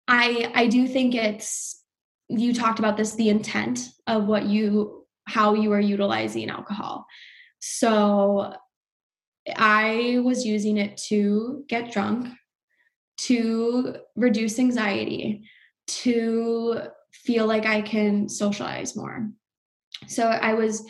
I 0.07 0.51
I 0.53 0.67
do 0.67 0.87
think 0.87 1.15
it's 1.15 1.83
you 2.29 2.53
talked 2.53 2.79
about 2.79 2.97
this 2.97 3.15
the 3.15 3.29
intent 3.29 3.79
of 4.05 4.25
what 4.25 4.45
you 4.45 5.05
how 5.27 5.53
you 5.53 5.71
are 5.73 5.79
utilizing 5.79 6.49
alcohol. 6.49 7.05
So 7.59 8.53
I 9.55 10.19
was 10.23 10.45
using 10.45 10.77
it 10.77 10.97
to 11.07 11.63
get 11.67 11.91
drunk, 11.91 12.27
to 13.21 13.95
reduce 14.15 14.59
anxiety, 14.59 15.43
to 15.87 16.81
feel 17.11 17.45
like 17.45 17.65
I 17.65 17.81
can 17.81 18.29
socialize 18.29 18.95
more. 18.95 19.29
So 20.07 20.27
I 20.27 20.53
was 20.53 20.85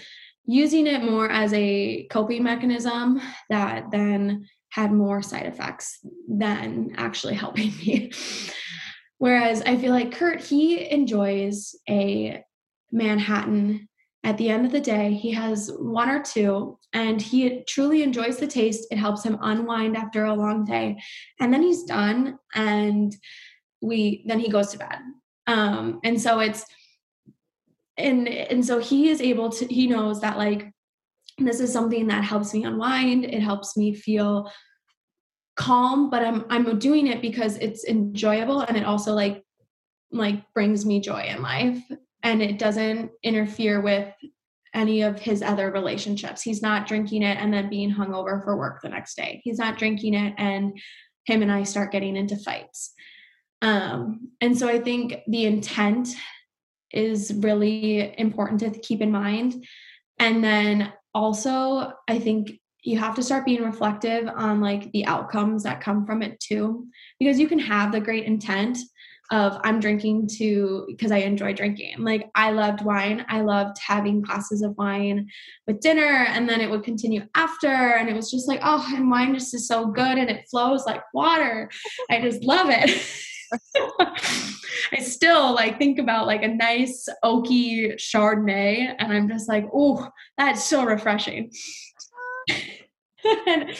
using 0.45 0.87
it 0.87 1.03
more 1.03 1.29
as 1.29 1.53
a 1.53 2.07
coping 2.09 2.43
mechanism 2.43 3.21
that 3.49 3.91
then 3.91 4.47
had 4.69 4.91
more 4.91 5.21
side 5.21 5.45
effects 5.45 5.99
than 6.27 6.93
actually 6.97 7.33
helping 7.43 7.71
me. 7.77 8.11
Whereas 9.17 9.61
I 9.63 9.77
feel 9.77 9.91
like 9.91 10.11
Kurt, 10.11 10.41
he 10.41 10.89
enjoys 10.89 11.75
a 11.89 12.43
Manhattan. 12.91 13.89
At 14.23 14.37
the 14.37 14.49
end 14.49 14.65
of 14.65 14.71
the 14.71 14.79
day, 14.79 15.13
he 15.13 15.31
has 15.31 15.71
one 15.77 16.09
or 16.09 16.21
two, 16.21 16.77
and 16.91 17.21
he 17.21 17.63
truly 17.67 18.03
enjoys 18.03 18.37
the 18.37 18.47
taste. 18.47 18.87
It 18.91 18.97
helps 18.97 19.23
him 19.23 19.37
unwind 19.41 19.95
after 19.95 20.25
a 20.25 20.33
long 20.33 20.65
day. 20.65 20.97
And 21.39 21.53
then 21.53 21.63
he's 21.63 21.83
done, 21.83 22.37
and 22.53 23.15
we 23.81 24.23
then 24.27 24.39
he 24.39 24.49
goes 24.49 24.69
to 24.71 24.79
bed. 24.79 24.99
Um 25.47 25.99
and 26.03 26.19
so 26.19 26.39
it's 26.39 26.65
and 27.97 28.27
and 28.27 28.65
so 28.65 28.79
he 28.79 29.09
is 29.09 29.21
able 29.21 29.49
to 29.49 29.65
he 29.65 29.87
knows 29.87 30.21
that 30.21 30.37
like 30.37 30.71
this 31.39 31.59
is 31.59 31.71
something 31.71 32.07
that 32.07 32.23
helps 32.23 32.53
me 32.53 32.63
unwind. 32.63 33.25
It 33.25 33.41
helps 33.41 33.77
me 33.77 33.93
feel 33.93 34.51
calm 35.55 36.11
but 36.11 36.23
i'm 36.23 36.45
i'm 36.51 36.77
doing 36.77 37.07
it 37.07 37.19
because 37.19 37.57
it's 37.57 37.83
enjoyable 37.85 38.61
and 38.61 38.77
it 38.77 38.85
also 38.85 39.11
like 39.11 39.43
like 40.11 40.41
brings 40.53 40.85
me 40.85 40.99
joy 40.99 41.21
in 41.21 41.41
life. 41.41 41.81
And 42.23 42.41
it 42.41 42.59
doesn't 42.59 43.11
interfere 43.23 43.81
with 43.81 44.13
any 44.73 45.01
of 45.01 45.19
his 45.19 45.41
other 45.41 45.71
relationships. 45.71 46.41
He's 46.41 46.61
not 46.61 46.87
drinking 46.87 47.23
it 47.23 47.37
and 47.37 47.53
then 47.53 47.69
being 47.69 47.93
hungover 47.93 48.43
for 48.43 48.57
work 48.57 48.81
the 48.81 48.89
next 48.89 49.15
day. 49.15 49.41
He's 49.43 49.59
not 49.59 49.77
drinking 49.77 50.13
it 50.13 50.33
and 50.37 50.77
him 51.25 51.41
and 51.41 51.51
i 51.51 51.61
start 51.61 51.91
getting 51.91 52.15
into 52.15 52.37
fights 52.37 52.93
um, 53.61 54.31
and 54.41 54.57
so 54.57 54.67
I 54.67 54.79
think 54.79 55.17
the 55.27 55.45
intent 55.45 56.09
is 56.91 57.33
really 57.33 58.17
important 58.19 58.59
to 58.61 58.79
keep 58.79 59.01
in 59.01 59.11
mind. 59.11 59.65
And 60.19 60.43
then 60.43 60.93
also, 61.13 61.93
I 62.07 62.19
think 62.19 62.51
you 62.83 62.97
have 62.97 63.15
to 63.15 63.23
start 63.23 63.45
being 63.45 63.63
reflective 63.63 64.27
on 64.27 64.61
like 64.61 64.91
the 64.91 65.05
outcomes 65.05 65.63
that 65.63 65.81
come 65.81 66.05
from 66.05 66.21
it 66.21 66.39
too, 66.39 66.87
because 67.19 67.39
you 67.39 67.47
can 67.47 67.59
have 67.59 67.91
the 67.91 67.99
great 67.99 68.25
intent 68.25 68.77
of 69.29 69.59
I'm 69.65 69.81
drinking 69.81 70.29
to 70.37 70.85
because 70.87 71.11
I 71.11 71.17
enjoy 71.17 71.53
drinking. 71.53 71.95
Like 71.99 72.29
I 72.33 72.51
loved 72.51 72.85
wine. 72.85 73.25
I 73.27 73.41
loved 73.41 73.77
having 73.85 74.21
glasses 74.21 74.61
of 74.61 74.77
wine 74.77 75.27
with 75.65 75.81
dinner 75.81 76.25
and 76.29 76.47
then 76.47 76.61
it 76.61 76.69
would 76.69 76.83
continue 76.83 77.23
after 77.35 77.67
and 77.67 78.07
it 78.07 78.15
was 78.15 78.31
just 78.31 78.47
like, 78.47 78.61
oh, 78.63 78.89
and 78.95 79.11
wine 79.11 79.33
just 79.33 79.53
is 79.53 79.67
so 79.67 79.87
good 79.87 80.17
and 80.17 80.29
it 80.29 80.45
flows 80.49 80.85
like 80.85 81.01
water. 81.13 81.69
I 82.09 82.21
just 82.21 82.43
love 82.43 82.67
it. 82.69 82.89
I 84.91 84.99
still 84.99 85.53
like 85.53 85.77
think 85.77 85.99
about 85.99 86.27
like 86.27 86.43
a 86.43 86.47
nice 86.47 87.07
oaky 87.23 87.95
Chardonnay, 87.95 88.95
and 88.97 89.11
I'm 89.11 89.27
just 89.27 89.49
like, 89.49 89.65
oh, 89.73 90.07
that's 90.37 90.63
so 90.63 90.83
refreshing. 90.83 91.51
and, 93.47 93.77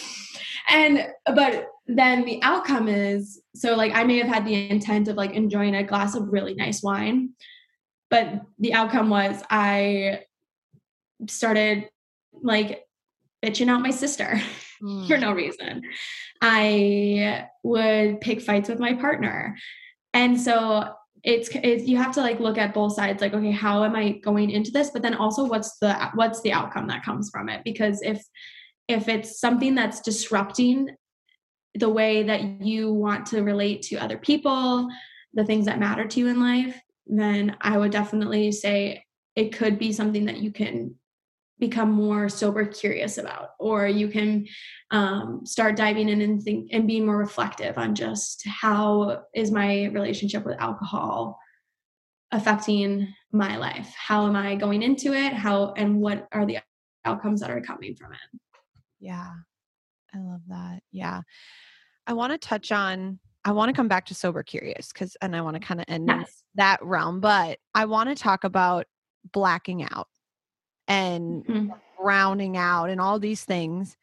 and 0.70 1.08
but 1.36 1.68
then 1.88 2.26
the 2.26 2.42
outcome 2.44 2.88
is 2.88 3.42
so 3.56 3.76
like 3.76 3.94
I 3.96 4.04
may 4.04 4.18
have 4.18 4.28
had 4.28 4.46
the 4.46 4.70
intent 4.70 5.08
of 5.08 5.16
like 5.16 5.32
enjoying 5.32 5.76
a 5.76 5.84
glass 5.84 6.16
of 6.16 6.32
really 6.32 6.54
nice 6.54 6.84
wine, 6.84 7.30
but 8.10 8.42
the 8.60 8.74
outcome 8.74 9.10
was 9.10 9.42
I 9.50 10.24
started 11.28 11.90
like 12.34 12.84
bitching 13.44 13.70
out 13.70 13.82
my 13.82 13.92
sister 13.92 14.40
mm. 14.82 15.08
for 15.08 15.18
no 15.18 15.34
reason. 15.34 15.84
I 16.42 17.48
would 17.64 18.22
pick 18.22 18.42
fights 18.42 18.70
with 18.70 18.80
my 18.80 18.94
partner. 18.94 19.56
And 20.14 20.40
so 20.40 20.94
it's, 21.24 21.50
it's 21.54 21.88
you 21.88 21.98
have 21.98 22.14
to 22.14 22.22
like 22.22 22.40
look 22.40 22.58
at 22.58 22.74
both 22.74 22.94
sides 22.94 23.22
like 23.22 23.34
okay 23.34 23.52
how 23.52 23.84
am 23.84 23.96
i 23.96 24.12
going 24.12 24.50
into 24.50 24.72
this 24.72 24.92
but 24.92 25.02
then 25.02 25.16
also 25.16 25.46
what's 25.46 25.78
the 25.80 25.94
what's 26.14 26.42
the 26.42 26.54
outcome 26.54 26.88
that 26.88 27.04
comes 27.04 27.30
from 27.30 27.50
it 27.50 27.62
because 27.66 28.02
if 28.02 28.24
if 28.88 29.10
it's 29.10 29.40
something 29.40 29.76
that's 29.76 30.00
disrupting 30.00 30.90
the 31.76 31.90
way 31.90 32.24
that 32.24 32.62
you 32.62 32.94
want 32.94 33.26
to 33.26 33.44
relate 33.44 33.82
to 33.82 33.98
other 33.98 34.18
people 34.18 34.88
the 35.34 35.44
things 35.44 35.66
that 35.66 35.80
matter 35.80 36.08
to 36.08 36.20
you 36.20 36.28
in 36.28 36.40
life 36.40 36.80
then 37.08 37.58
i 37.62 37.78
would 37.78 37.92
definitely 37.92 38.52
say 38.52 39.04
it 39.36 39.54
could 39.54 39.78
be 39.78 39.92
something 39.92 40.26
that 40.26 40.38
you 40.38 40.52
can 40.52 40.96
become 41.60 41.92
more 41.92 42.30
sober 42.30 42.66
curious 42.66 43.18
about 43.18 43.50
or 43.60 43.88
you 43.88 44.08
can 44.08 44.46
um, 44.92 45.46
start 45.46 45.76
diving 45.76 46.10
in 46.10 46.22
and 46.22 46.42
think 46.42 46.70
and 46.72 46.88
being 46.88 47.06
more 47.06 47.18
reflective 47.18 47.78
on 47.78 47.96
just 47.96 48.44
how 48.48 49.24
is 49.34 49.52
my 49.52 49.86
relationship 49.86 50.46
with 50.46 50.60
alcohol 50.60 51.40
affecting 52.32 53.08
my 53.32 53.58
life? 53.58 53.94
How 53.98 54.28
am 54.28 54.36
i 54.36 54.56
going 54.56 54.84
into 54.84 55.14
it? 55.14 55.34
How 55.34 55.74
and 55.78 56.00
what 56.00 56.28
are 56.32 56.46
the 56.46 56.60
outcomes 57.06 57.42
that 57.42 57.50
are 57.50 57.62
coming 57.62 57.96
from 57.96 58.14
it? 58.14 58.40
Yeah. 59.00 59.32
I 60.14 60.20
love 60.20 60.42
that. 60.48 60.82
Yeah. 60.92 61.22
I 62.06 62.14
want 62.14 62.34
to 62.34 62.38
touch 62.38 62.72
on 62.72 63.20
i 63.48 63.52
want 63.52 63.70
to 63.70 63.74
come 63.74 63.88
back 63.88 64.06
to 64.06 64.16
sober 64.16 64.44
curious 64.44 64.92
because 64.92 65.16
and 65.22 65.36
i 65.36 65.42
want 65.42 65.56
to 65.56 65.60
kind 65.60 65.80
of 65.80 65.86
end 65.88 66.08
yes. 66.08 66.44
that 66.56 66.84
realm 66.84 67.20
but 67.20 67.58
i 67.74 67.86
want 67.86 68.10
to 68.10 68.16
talk 68.16 68.44
about 68.44 68.86
blacking 69.32 69.84
out 69.84 70.08
and 70.88 71.46
mm-hmm. 71.46 71.70
rounding 72.00 72.58
out 72.58 72.90
and 72.90 73.02
all 73.02 73.20
these 73.20 73.44
things 73.44 73.98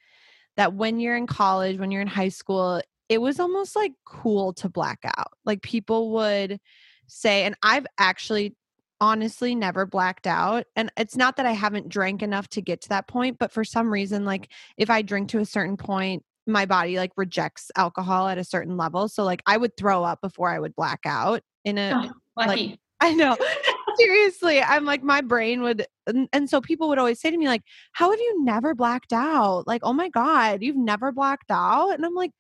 that 0.57 0.75
when 0.75 1.01
you're 1.01 1.17
in 1.17 1.27
college, 1.27 1.79
when 1.79 1.91
you're 1.91 2.03
in 2.03 2.09
high 2.09 2.29
school, 2.29 2.81
it 3.09 3.19
was 3.19 3.41
almost 3.41 3.77
like 3.77 3.93
cool 4.05 4.53
to 4.55 4.69
black 4.69 5.01
out. 5.05 5.33
Like 5.45 5.63
people 5.63 6.11
would 6.13 6.59
say, 7.07 7.45
and 7.45 7.55
I've 7.63 7.87
actually 7.99 8.57
honestly 9.01 9.55
never 9.55 9.85
blacked 9.85 10.27
out. 10.27 10.65
And 10.77 10.91
it's 10.97 11.17
not 11.17 11.37
that 11.37 11.47
I 11.47 11.53
haven't 11.53 11.89
drank 11.89 12.23
enough 12.23 12.49
to 12.51 12.63
get 12.63 12.81
to 12.83 12.89
that 12.91 13.09
point, 13.09 13.39
but 13.39 13.53
for 13.53 13.65
some 13.65 13.93
reason, 13.93 14.25
like 14.25 14.51
if 14.79 14.89
I 14.91 15.03
drink 15.03 15.31
to 15.31 15.41
a 15.41 15.45
certain 15.45 15.77
point, 15.77 16.23
my 16.47 16.67
body 16.67 16.97
like 16.97 17.13
rejects 17.17 17.71
alcohol 17.77 18.29
at 18.29 18.39
a 18.39 18.45
certain 18.45 18.77
level. 18.77 19.09
So 19.09 19.25
like 19.25 19.43
I 19.47 19.57
would 19.57 19.77
throw 19.77 20.05
up 20.05 20.21
before 20.21 20.51
I 20.51 20.59
would 20.59 20.77
black 20.77 21.01
out 21.05 21.43
in 21.65 21.79
a 21.79 21.93
oh, 21.95 22.13
like 22.37 22.79
I 23.01 23.15
know. 23.15 23.37
seriously, 23.97 24.63
I'm 24.63 24.85
like, 24.85 25.03
my 25.03 25.21
brain 25.21 25.63
would, 25.63 25.87
and, 26.07 26.29
and, 26.33 26.49
so 26.49 26.61
people 26.61 26.89
would 26.89 26.99
always 26.99 27.21
say 27.21 27.31
to 27.31 27.37
me, 27.37 27.47
like, 27.47 27.63
how 27.93 28.11
have 28.11 28.21
you 28.21 28.45
never 28.45 28.75
blacked 28.75 29.13
out? 29.13 29.67
Like, 29.67 29.83
oh 29.85 29.93
my 29.93 30.09
God, 30.09 30.63
you've 30.63 30.77
never 30.77 31.13
blacked 31.13 31.51
out? 31.51 31.91
And 31.91 32.05
I'm 32.05 32.15
like, 32.15 32.33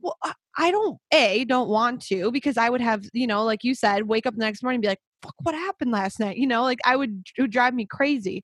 well, 0.00 0.16
I 0.56 0.70
don't, 0.70 0.98
A, 1.12 1.44
don't 1.44 1.68
want 1.68 2.02
to 2.02 2.30
because 2.30 2.56
I 2.56 2.68
would 2.68 2.80
have, 2.80 3.04
you 3.12 3.26
know, 3.26 3.44
like 3.44 3.64
you 3.64 3.74
said, 3.74 4.08
wake 4.08 4.26
up 4.26 4.34
the 4.34 4.40
next 4.40 4.62
morning 4.62 4.76
and 4.76 4.82
be 4.82 4.88
like, 4.88 5.00
fuck, 5.22 5.34
what 5.42 5.54
happened 5.54 5.90
last 5.90 6.20
night? 6.20 6.36
You 6.36 6.46
know, 6.46 6.62
like 6.62 6.80
I 6.84 6.96
would, 6.96 7.26
it 7.36 7.42
would 7.42 7.50
drive 7.50 7.74
me 7.74 7.86
crazy. 7.86 8.42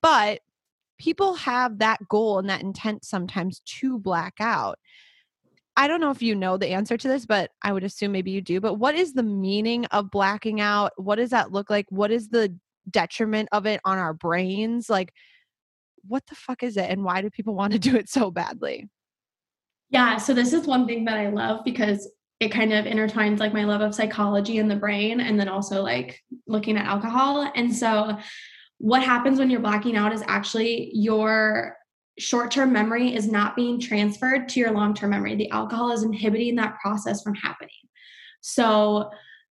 But 0.00 0.40
people 0.98 1.34
have 1.34 1.78
that 1.78 2.00
goal 2.08 2.38
and 2.38 2.48
that 2.48 2.62
intent 2.62 3.04
sometimes 3.04 3.60
to 3.80 3.98
black 3.98 4.34
out. 4.40 4.78
I 5.76 5.88
don't 5.88 6.00
know 6.00 6.10
if 6.10 6.22
you 6.22 6.34
know 6.34 6.56
the 6.56 6.68
answer 6.68 6.96
to 6.96 7.08
this, 7.08 7.24
but 7.24 7.50
I 7.62 7.72
would 7.72 7.84
assume 7.84 8.12
maybe 8.12 8.30
you 8.30 8.42
do. 8.42 8.60
But 8.60 8.74
what 8.74 8.94
is 8.94 9.14
the 9.14 9.22
meaning 9.22 9.86
of 9.86 10.10
blacking 10.10 10.60
out? 10.60 10.92
What 10.96 11.16
does 11.16 11.30
that 11.30 11.52
look 11.52 11.70
like? 11.70 11.86
What 11.88 12.10
is 12.10 12.28
the 12.28 12.54
detriment 12.90 13.48
of 13.52 13.66
it 13.66 13.80
on 13.84 13.98
our 13.98 14.12
brains? 14.12 14.90
Like, 14.90 15.12
what 16.06 16.24
the 16.26 16.34
fuck 16.34 16.62
is 16.62 16.76
it? 16.76 16.90
And 16.90 17.04
why 17.04 17.22
do 17.22 17.30
people 17.30 17.54
want 17.56 17.72
to 17.72 17.78
do 17.78 17.96
it 17.96 18.08
so 18.08 18.30
badly? 18.30 18.88
Yeah. 19.90 20.16
So, 20.18 20.34
this 20.34 20.52
is 20.52 20.66
one 20.66 20.86
thing 20.86 21.04
that 21.06 21.18
I 21.18 21.28
love 21.28 21.60
because 21.64 22.10
it 22.40 22.50
kind 22.50 22.72
of 22.72 22.86
intertwines 22.86 23.38
like 23.38 23.52
my 23.52 23.64
love 23.64 23.82
of 23.82 23.94
psychology 23.94 24.58
and 24.58 24.70
the 24.70 24.76
brain, 24.76 25.20
and 25.20 25.38
then 25.38 25.48
also 25.48 25.82
like 25.82 26.20
looking 26.46 26.76
at 26.76 26.86
alcohol. 26.86 27.50
And 27.54 27.74
so, 27.74 28.18
what 28.78 29.02
happens 29.02 29.38
when 29.38 29.48
you're 29.48 29.60
blacking 29.60 29.96
out 29.96 30.12
is 30.12 30.22
actually 30.26 30.90
your 30.92 31.76
short-term 32.18 32.72
memory 32.72 33.14
is 33.14 33.30
not 33.30 33.56
being 33.56 33.80
transferred 33.80 34.48
to 34.50 34.60
your 34.60 34.72
long-term 34.72 35.10
memory. 35.10 35.34
The 35.34 35.50
alcohol 35.50 35.92
is 35.92 36.02
inhibiting 36.02 36.56
that 36.56 36.78
process 36.80 37.22
from 37.22 37.34
happening. 37.34 37.70
So 38.40 39.10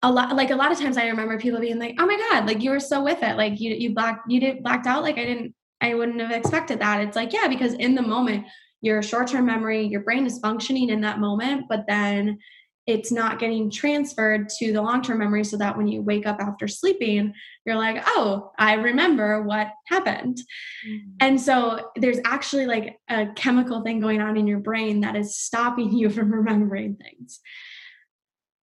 a 0.02 0.10
lot 0.10 0.34
like 0.34 0.50
a 0.50 0.56
lot 0.56 0.72
of 0.72 0.80
times 0.80 0.96
i 0.96 1.06
remember 1.06 1.38
people 1.38 1.60
being 1.60 1.78
like 1.78 1.94
oh 1.96 2.04
my 2.04 2.16
god 2.16 2.44
like 2.44 2.60
you 2.60 2.70
were 2.70 2.80
so 2.80 3.02
with 3.04 3.22
it. 3.22 3.36
Like 3.36 3.60
you 3.60 3.74
you 3.74 3.94
blacked 3.94 4.30
you 4.30 4.40
did 4.40 4.62
blacked 4.62 4.86
out? 4.86 5.02
Like 5.02 5.16
i 5.16 5.24
didn't 5.24 5.54
i 5.80 5.94
wouldn't 5.94 6.20
have 6.20 6.32
expected 6.32 6.80
that. 6.80 7.00
It's 7.02 7.16
like 7.16 7.32
yeah 7.32 7.48
because 7.48 7.74
in 7.74 7.94
the 7.94 8.02
moment 8.02 8.46
your 8.80 9.00
short-term 9.00 9.46
memory 9.46 9.86
your 9.86 10.00
brain 10.00 10.26
is 10.26 10.40
functioning 10.40 10.90
in 10.90 11.00
that 11.02 11.20
moment 11.20 11.66
but 11.68 11.84
then 11.86 12.38
it's 12.86 13.12
not 13.12 13.38
getting 13.38 13.70
transferred 13.70 14.48
to 14.48 14.72
the 14.72 14.82
long 14.82 15.02
term 15.02 15.18
memory 15.18 15.44
so 15.44 15.56
that 15.56 15.76
when 15.76 15.86
you 15.86 16.02
wake 16.02 16.26
up 16.26 16.40
after 16.40 16.66
sleeping, 16.66 17.32
you're 17.64 17.76
like, 17.76 18.02
oh, 18.06 18.50
I 18.58 18.74
remember 18.74 19.42
what 19.42 19.68
happened. 19.86 20.38
Mm-hmm. 20.86 21.10
And 21.20 21.40
so 21.40 21.90
there's 21.96 22.18
actually 22.24 22.66
like 22.66 22.98
a 23.08 23.28
chemical 23.36 23.82
thing 23.82 24.00
going 24.00 24.20
on 24.20 24.36
in 24.36 24.48
your 24.48 24.58
brain 24.58 25.00
that 25.02 25.16
is 25.16 25.36
stopping 25.36 25.92
you 25.96 26.10
from 26.10 26.32
remembering 26.32 26.96
things. 26.96 27.40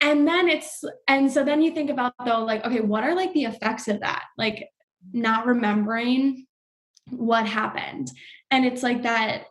And 0.01 0.27
then 0.29 0.49
it's, 0.49 0.85
and 1.09 1.31
so 1.31 1.45
then 1.45 1.61
you 1.61 1.73
think 1.73 1.91
about 1.91 2.15
though, 2.25 2.45
like, 2.45 2.65
okay, 2.65 2.81
what 2.81 3.05
are 3.05 3.15
like 3.15 3.33
the 3.35 3.45
effects 3.45 3.89
of 3.89 4.01
that? 4.01 4.25
Like 4.37 4.69
not 5.13 5.47
remembering 5.47 6.47
what 7.11 7.47
happened. 7.47 8.11
And 8.51 8.65
it's 8.65 8.83
like 8.83 9.03
that 9.03 9.47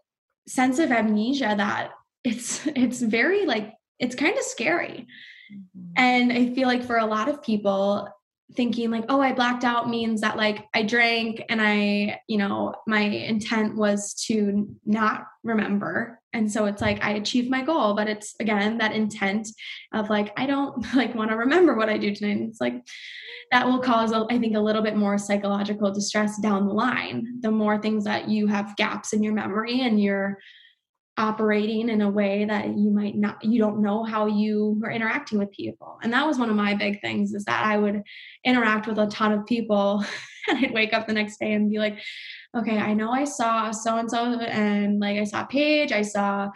sense 0.48 0.80
of 0.80 0.92
amnesia 0.92 1.54
that 1.58 1.92
it's 2.24 2.66
it's 2.68 3.02
very 3.02 3.46
like 3.46 3.74
it's 4.00 4.16
kind 4.16 4.38
of 4.38 4.44
scary. 4.44 5.08
Mm-hmm. 5.52 5.92
And 5.98 6.34
I 6.34 6.54
feel 6.54 6.68
like 6.68 6.84
for 6.84 6.98
a 6.98 7.06
lot 7.06 7.30
of 7.30 7.42
people, 7.42 8.10
thinking 8.56 8.90
like, 8.90 9.06
oh, 9.10 9.20
I 9.20 9.34
blacked 9.34 9.64
out 9.66 9.90
means 9.90 10.22
that 10.22 10.38
like 10.38 10.68
I 10.74 10.84
drank 10.84 11.44
and 11.50 11.62
I, 11.62 12.22
you 12.28 12.38
know, 12.38 12.76
my 12.88 13.02
intent 13.02 13.76
was 13.76 14.14
to 14.28 14.74
not 14.86 15.26
remember. 15.44 16.22
And 16.34 16.50
so 16.52 16.66
it's 16.66 16.82
like 16.82 17.04
I 17.04 17.12
achieved 17.12 17.50
my 17.50 17.62
goal, 17.62 17.94
but 17.94 18.08
it's 18.08 18.36
again 18.40 18.78
that 18.78 18.94
intent 18.94 19.50
of 19.94 20.10
like, 20.10 20.32
I 20.38 20.46
don't 20.46 20.94
like 20.96 21.14
want 21.14 21.32
to 21.32 21.38
remember 21.38 21.76
what 21.76 21.90
I 21.90 21.98
do 21.98 22.14
tonight. 22.16 22.38
And 22.38 22.50
it's 22.50 22.62
like 22.62 22.88
that 23.52 23.66
will 23.66 23.80
cause, 23.80 24.12
I 24.14 24.38
think, 24.38 24.56
a 24.56 24.62
little 24.62 24.82
bit 24.82 24.98
more 24.98 25.18
psychological 25.18 25.92
distress 25.92 26.40
down 26.40 26.68
the 26.68 26.74
line. 26.74 27.40
The 27.42 27.52
more 27.52 27.78
things 27.78 28.04
that 28.04 28.28
you 28.28 28.48
have 28.48 28.76
gaps 28.76 29.14
in 29.14 29.24
your 29.24 29.34
memory 29.34 29.82
and 29.82 30.02
you're 30.02 30.38
operating 31.18 31.90
in 31.90 32.02
a 32.02 32.10
way 32.10 32.46
that 32.46 32.68
you 32.78 32.92
might 32.92 33.16
not 33.16 33.44
you 33.44 33.60
don't 33.60 33.82
know 33.82 34.04
how 34.04 34.28
you 34.28 34.80
are 34.84 34.92
interacting 34.92 35.40
with 35.40 35.52
people. 35.52 35.98
And 36.04 36.14
that 36.14 36.28
was 36.28 36.38
one 36.38 36.50
of 36.50 36.56
my 36.56 36.76
big 36.76 37.02
things 37.02 37.34
is 37.34 37.46
that 37.46 37.66
i 37.66 37.78
would 37.78 38.04
interact 38.44 38.88
with 38.88 39.00
a 39.00 39.08
ton 39.08 39.32
of 39.32 39.46
people. 39.46 40.04
And 40.48 40.58
i'd 40.66 40.74
wake 40.74 40.94
up 40.94 41.08
the 41.08 41.14
next 41.14 41.40
day 41.40 41.54
and 41.54 41.70
be 41.70 41.78
like 41.78 42.00
okay 42.56 42.78
i 42.78 42.94
know 42.94 43.12
i 43.12 43.26
saw 43.26 43.72
so 43.72 43.98
and 43.98 44.10
so 44.10 44.40
and 44.40 45.02
like 45.02 45.18
i 45.18 45.26
saw 45.26 45.44
paige 45.44 45.92
i 45.92 46.02
saw 46.02 46.50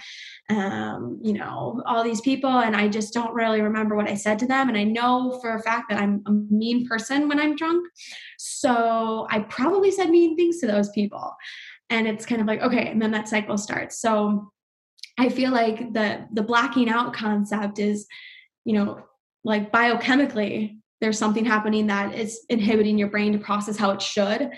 um, 0.49 1.19
you 1.21 1.33
know 1.33 1.81
all 1.85 2.01
these 2.01 2.21
people 2.21 2.49
and 2.49 2.73
i 2.73 2.87
just 2.87 3.13
don't 3.13 3.33
really 3.33 3.59
remember 3.61 3.95
what 3.95 4.09
i 4.09 4.15
said 4.15 4.39
to 4.39 4.45
them. 4.45 4.69
And 4.69 4.77
i 4.77 4.83
know 4.83 5.39
for 5.41 5.55
a 5.55 5.61
fact 5.61 5.89
that 5.89 5.99
i'm 5.99 6.23
a 6.25 6.31
mean 6.31 6.87
person 6.87 7.27
when 7.27 7.39
i'm 7.39 7.55
drunk. 7.55 7.85
So 8.37 9.27
i 9.29 9.39
probably 9.39 9.91
said 9.91 10.09
mean 10.09 10.35
things 10.37 10.59
to 10.59 10.67
those 10.67 10.89
people 10.89 11.35
and 11.91 12.07
it's 12.07 12.25
kind 12.25 12.41
of 12.41 12.47
like 12.47 12.61
okay 12.61 12.87
and 12.87 13.01
then 13.01 13.11
that 13.11 13.27
cycle 13.29 13.57
starts. 13.57 13.99
So 13.99 14.51
i 15.19 15.27
feel 15.27 15.51
like 15.51 15.91
the 15.93 16.25
the 16.31 16.41
blacking 16.41 16.89
out 16.89 17.13
concept 17.13 17.79
is 17.79 18.07
you 18.63 18.73
know 18.73 19.03
like 19.43 19.69
biochemically 19.69 20.81
there's 21.01 21.17
something 21.17 21.43
happening 21.43 21.87
that 21.87 22.13
is 22.13 22.45
inhibiting 22.49 22.97
your 22.97 23.09
brain 23.09 23.33
to 23.33 23.39
process 23.39 23.75
how 23.75 23.89
it 23.89 24.01
should. 24.01 24.51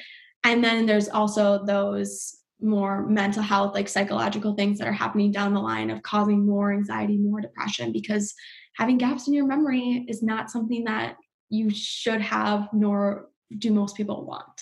And 0.44 0.62
then 0.62 0.86
there's 0.86 1.08
also 1.08 1.64
those 1.66 2.38
more 2.62 3.08
mental 3.08 3.42
health 3.42 3.74
like 3.74 3.90
psychological 3.90 4.54
things 4.54 4.78
that 4.78 4.88
are 4.88 4.94
happening 4.94 5.32
down 5.32 5.54
the 5.54 5.60
line 5.60 5.90
of 5.90 6.04
causing 6.04 6.46
more 6.46 6.72
anxiety 6.72 7.18
more 7.18 7.42
depression 7.42 7.92
because 7.92 8.34
having 8.76 8.98
gaps 8.98 9.28
in 9.28 9.34
your 9.34 9.46
memory 9.46 10.06
is 10.08 10.22
not 10.22 10.50
something 10.50 10.84
that 10.84 11.16
you 11.50 11.70
should 11.70 12.22
have 12.22 12.70
nor 12.72 13.30
do 13.58 13.72
most 13.72 13.96
people 13.96 14.26
want. 14.26 14.62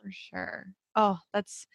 For 0.00 0.10
sure 0.10 0.74
oh, 0.96 1.18
that's 1.32 1.66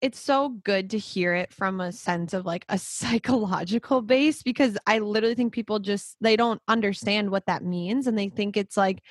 it's 0.00 0.18
so 0.18 0.48
good 0.64 0.90
to 0.90 0.98
hear 0.98 1.34
it 1.34 1.52
from 1.52 1.80
a 1.80 1.92
sense 1.92 2.32
of 2.32 2.46
like 2.46 2.64
a 2.68 2.78
psychological 2.78 4.02
base 4.02 4.42
because 4.42 4.76
I 4.86 4.98
literally 4.98 5.34
think 5.34 5.52
people 5.52 5.78
just 5.78 6.16
they 6.20 6.36
don't 6.36 6.60
understand 6.68 7.30
what 7.30 7.46
that 7.46 7.64
means 7.64 8.06
and 8.06 8.18
they 8.18 8.28
think 8.28 8.56
it's 8.56 8.76
like 8.76 9.02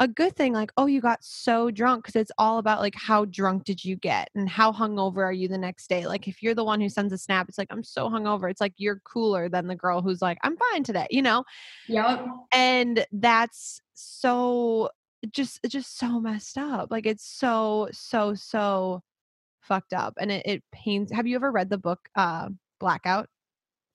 a 0.00 0.08
good 0.08 0.34
thing 0.34 0.52
like 0.52 0.72
oh 0.76 0.86
you 0.86 1.00
got 1.00 1.22
so 1.22 1.70
drunk 1.70 2.04
because 2.04 2.20
it's 2.20 2.32
all 2.36 2.58
about 2.58 2.80
like 2.80 2.96
how 2.96 3.24
drunk 3.26 3.62
did 3.62 3.84
you 3.84 3.94
get 3.94 4.28
and 4.34 4.48
how 4.48 4.72
hungover 4.72 5.18
are 5.18 5.32
you 5.32 5.46
the 5.46 5.56
next 5.56 5.88
day? 5.88 6.04
Like 6.04 6.26
if 6.26 6.42
you're 6.42 6.54
the 6.54 6.64
one 6.64 6.80
who 6.80 6.88
sends 6.88 7.12
a 7.12 7.18
snap 7.18 7.48
it's 7.48 7.58
like 7.58 7.68
i'm 7.70 7.84
so 7.84 8.08
hungover 8.08 8.50
it's 8.50 8.60
like 8.60 8.74
you're 8.76 9.00
cooler 9.04 9.48
than 9.48 9.68
the 9.68 9.76
girl 9.76 10.02
who's 10.02 10.20
like 10.20 10.38
i'm 10.42 10.56
fine 10.56 10.82
today 10.82 11.06
you 11.10 11.22
know? 11.22 11.44
Yep 11.88 12.26
and 12.52 13.06
that's 13.12 13.80
so 13.94 14.90
just 15.32 15.60
just 15.68 15.98
so 15.98 16.20
messed 16.20 16.58
up. 16.58 16.90
Like 16.90 17.06
it's 17.06 17.26
so 17.26 17.88
so 17.92 18.34
so 18.34 19.02
fucked 19.60 19.92
up, 19.92 20.14
and 20.20 20.30
it, 20.30 20.46
it 20.46 20.64
pains. 20.72 21.10
Have 21.12 21.26
you 21.26 21.36
ever 21.36 21.50
read 21.50 21.70
the 21.70 21.78
book 21.78 22.00
uh, 22.14 22.48
Blackout? 22.80 23.28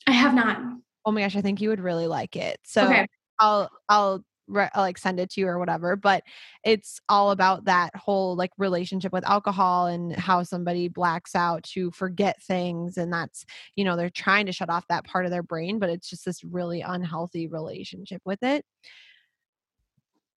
I 0.07 0.11
have 0.11 0.33
not. 0.33 0.59
Oh 1.05 1.11
my 1.11 1.21
gosh, 1.21 1.35
I 1.35 1.41
think 1.41 1.61
you 1.61 1.69
would 1.69 1.79
really 1.79 2.07
like 2.07 2.35
it. 2.35 2.59
So 2.63 2.85
okay. 2.85 3.07
I'll 3.39 3.69
I'll 3.87 4.23
re- 4.47 4.69
I'll 4.73 4.83
like 4.83 4.97
send 4.97 5.19
it 5.19 5.29
to 5.31 5.41
you 5.41 5.47
or 5.47 5.59
whatever. 5.59 5.95
But 5.95 6.23
it's 6.63 6.99
all 7.07 7.31
about 7.31 7.65
that 7.65 7.95
whole 7.95 8.35
like 8.35 8.51
relationship 8.57 9.13
with 9.13 9.27
alcohol 9.27 9.87
and 9.87 10.15
how 10.15 10.43
somebody 10.43 10.87
blacks 10.87 11.35
out 11.35 11.63
to 11.75 11.91
forget 11.91 12.41
things, 12.41 12.97
and 12.97 13.13
that's 13.13 13.45
you 13.75 13.85
know 13.85 13.95
they're 13.95 14.09
trying 14.09 14.45
to 14.47 14.51
shut 14.51 14.69
off 14.69 14.87
that 14.89 15.05
part 15.05 15.25
of 15.25 15.31
their 15.31 15.43
brain, 15.43 15.79
but 15.79 15.89
it's 15.89 16.09
just 16.09 16.25
this 16.25 16.43
really 16.43 16.81
unhealthy 16.81 17.47
relationship 17.47 18.21
with 18.25 18.43
it 18.43 18.65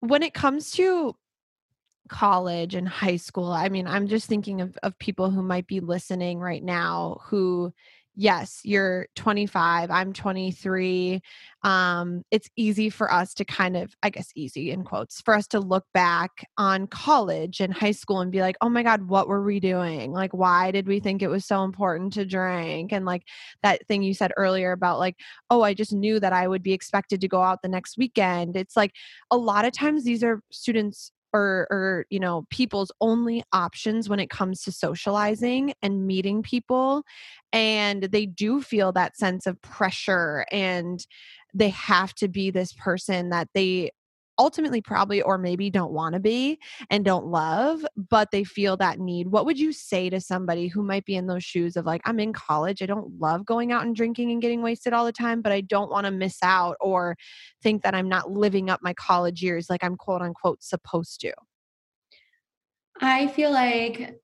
when 0.03 0.25
it 0.25 0.35
comes 0.35 0.73
to 0.73 1.15
college 2.09 2.75
and 2.75 2.89
high 2.89 3.17
school, 3.17 3.53
I 3.53 3.69
mean, 3.69 3.87
I'm 3.87 4.09
just 4.09 4.27
thinking 4.27 4.61
of, 4.61 4.77
of 4.83 4.99
people 4.99 5.31
who 5.31 5.43
might 5.43 5.69
be 5.69 5.79
listening 5.79 6.41
right 6.41 6.63
now 6.63 7.21
who 7.27 7.73
yes, 8.15 8.61
you're 8.65 9.07
25, 9.17 9.91
I'm 9.91 10.13
23. 10.13 11.21
Um, 11.63 12.23
it's 12.31 12.49
easy 12.57 12.91
for 12.91 13.13
us 13.13 13.35
to 13.35 13.45
kind 13.45 13.77
of, 13.77 13.95
I 14.03 14.11
guess, 14.11 14.31
easy 14.35 14.71
in 14.71 14.85
quotes, 14.85 15.21
for 15.21 15.35
us 15.35 15.47
to 15.49 15.61
look 15.61 15.85
back 15.95 16.47
on 16.59 16.87
college 16.89 17.61
and 17.61 17.73
high 17.73 17.93
school 17.93 18.21
and 18.21 18.33
be 18.33 18.41
like, 18.41 18.57
oh 18.61 18.69
my 18.69 18.83
God, 18.83 19.09
what 19.09 19.29
were 19.29 19.43
we 19.43 19.61
doing? 19.61 20.13
Like, 20.13 20.33
why 20.33 20.71
did 20.71 20.87
we 20.87 21.01
think 21.01 21.23
it 21.23 21.29
was 21.29 21.47
so 21.47 21.65
important 21.65 22.13
to 22.15 22.27
drink? 22.27 22.93
And 22.93 23.07
like 23.07 23.23
that 23.63 23.87
thing 23.87 24.03
you 24.03 24.15
said 24.15 24.33
earlier 24.37 24.73
about, 24.73 24.99
like, 24.99 25.17
oh, 25.51 25.63
I 25.63 25.73
just 25.73 25.93
knew 25.93 26.21
that 26.21 26.33
I 26.33 26.49
would 26.49 26.63
be 26.63 26.73
expected 26.73 27.21
to 27.23 27.29
go 27.29 27.43
out 27.43 27.63
the 27.63 27.69
next 27.69 27.97
weekend. 27.97 28.57
It's 28.57 28.77
like 28.77 28.93
a 29.31 29.37
lot 29.37 29.65
of 29.65 29.73
times 29.73 30.05
these 30.05 30.23
are 30.23 30.43
students 30.51 31.13
or 31.33 31.67
or 31.71 32.07
you 32.11 32.21
know 32.21 32.47
people's 32.51 32.93
only 33.01 33.43
options 33.53 34.09
when 34.09 34.21
it 34.21 34.31
comes 34.31 34.63
to 34.63 34.73
socializing 34.73 35.75
and 35.83 36.07
meeting 36.07 36.43
people 36.43 37.05
and 37.53 38.05
they 38.05 38.27
do 38.27 38.61
feel 38.61 38.93
that 38.93 39.17
sense 39.17 39.47
of 39.47 39.61
pressure 39.63 40.45
and 40.51 41.07
they 41.55 41.71
have 41.71 42.15
to 42.15 42.29
be 42.29 42.51
this 42.51 42.73
person 42.73 43.31
that 43.31 43.49
they 43.55 43.91
ultimately 44.39 44.81
probably 44.81 45.23
or 45.23 45.39
maybe 45.39 45.71
don't 45.71 45.93
want 45.93 46.15
to 46.15 46.21
be 46.21 46.59
and 46.91 47.05
don't 47.05 47.27
love, 47.27 47.85
but 47.97 48.31
they 48.31 48.45
feel 48.45 48.77
that 48.77 48.99
need. 48.99 49.29
What 49.29 49.47
would 49.47 49.59
you 49.59 49.73
say 49.73 50.11
to 50.11 50.21
somebody 50.21 50.69
who 50.69 50.83
might 50.83 51.05
be 51.05 51.17
in 51.17 51.27
those 51.27 51.45
shoes 51.45 51.77
of 51.77 51.87
like, 51.87 52.01
I'm 52.05 52.21
in 52.21 52.33
college, 52.33 52.83
I 52.83 52.87
don't 52.87 53.19
love 53.21 53.45
going 53.45 53.73
out 53.73 53.85
and 53.85 53.95
drinking 53.95 54.31
and 54.31 54.43
getting 54.43 54.63
wasted 54.63 54.93
all 54.93 55.05
the 55.05 55.13
time, 55.13 55.43
but 55.43 55.53
I 55.53 55.61
don't 55.61 55.91
want 55.91 56.07
to 56.07 56.11
miss 56.11 56.39
out 56.43 56.77
or 56.81 57.17
think 57.63 57.83
that 57.83 57.95
I'm 57.95 58.09
not 58.09 58.31
living 58.31 58.71
up 58.71 58.81
my 58.83 58.95
college 58.95 59.43
years 59.43 59.69
like 59.69 59.85
I'm 59.85 59.97
quote 59.97 60.23
unquote 60.23 60.63
supposed 60.63 61.21
to? 61.21 61.33
I 63.01 63.27
feel 63.29 63.53
like 63.53 64.19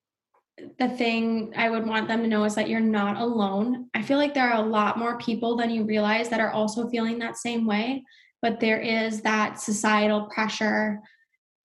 the 0.78 0.88
thing 0.88 1.52
I 1.56 1.70
would 1.70 1.86
want 1.86 2.08
them 2.08 2.22
to 2.22 2.28
know 2.28 2.44
is 2.44 2.54
that 2.56 2.68
you're 2.68 2.80
not 2.80 3.16
alone. 3.16 3.88
I 3.94 4.02
feel 4.02 4.18
like 4.18 4.34
there 4.34 4.50
are 4.50 4.62
a 4.62 4.66
lot 4.66 4.98
more 4.98 5.18
people 5.18 5.56
than 5.56 5.70
you 5.70 5.84
realize 5.84 6.28
that 6.30 6.40
are 6.40 6.50
also 6.50 6.88
feeling 6.88 7.18
that 7.18 7.36
same 7.36 7.66
way 7.66 8.02
but 8.42 8.60
there 8.60 8.80
is 8.80 9.22
that 9.22 9.60
societal 9.60 10.26
pressure 10.26 11.00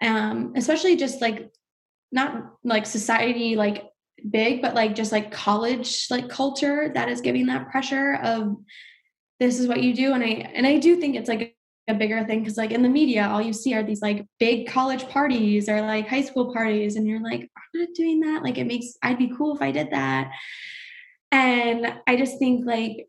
um 0.02 0.54
especially 0.56 0.96
just 0.96 1.22
like 1.22 1.52
not 2.12 2.54
like 2.64 2.86
society 2.86 3.56
like 3.56 3.86
big 4.30 4.62
but 4.62 4.76
like 4.76 4.96
just 4.96 5.12
like 5.12 5.32
college 5.32 6.08
like 6.10 6.30
culture 6.30 6.92
that 6.94 7.10
is 7.10 7.22
giving 7.22 7.48
that 7.48 7.70
pressure 7.70 8.16
of 8.24 8.56
this 9.40 9.60
is 9.60 9.68
what 9.68 9.84
you 9.84 9.94
do 9.94 10.14
and 10.14 10.24
i 10.24 10.28
and 10.28 10.66
i 10.66 10.78
do 10.78 10.96
think 10.96 11.16
it's 11.16 11.30
like 11.30 11.56
a 11.90 11.94
bigger 11.94 12.24
thing 12.26 12.40
because 12.40 12.58
like 12.58 12.72
in 12.72 12.82
the 12.82 12.90
media 12.90 13.28
all 13.28 13.42
you 13.42 13.52
see 13.52 13.74
are 13.74 13.84
these 13.84 14.02
like 14.02 14.26
big 14.40 14.68
college 14.68 15.08
parties 15.10 15.68
or 15.68 15.82
like 15.82 16.08
high 16.08 16.22
school 16.22 16.54
parties 16.54 16.96
and 16.96 17.06
you're 17.06 17.22
like 17.22 17.42
i'm 17.42 17.82
not 17.82 17.90
doing 17.94 18.22
that 18.22 18.42
like 18.42 18.58
it 18.58 18.66
makes 18.66 18.94
i'd 19.02 19.18
be 19.18 19.34
cool 19.36 19.56
if 19.56 19.62
i 19.62 19.72
did 19.72 19.92
that. 19.92 20.32
And 21.32 21.94
i 22.08 22.16
just 22.16 22.40
think 22.40 22.66
like 22.66 23.08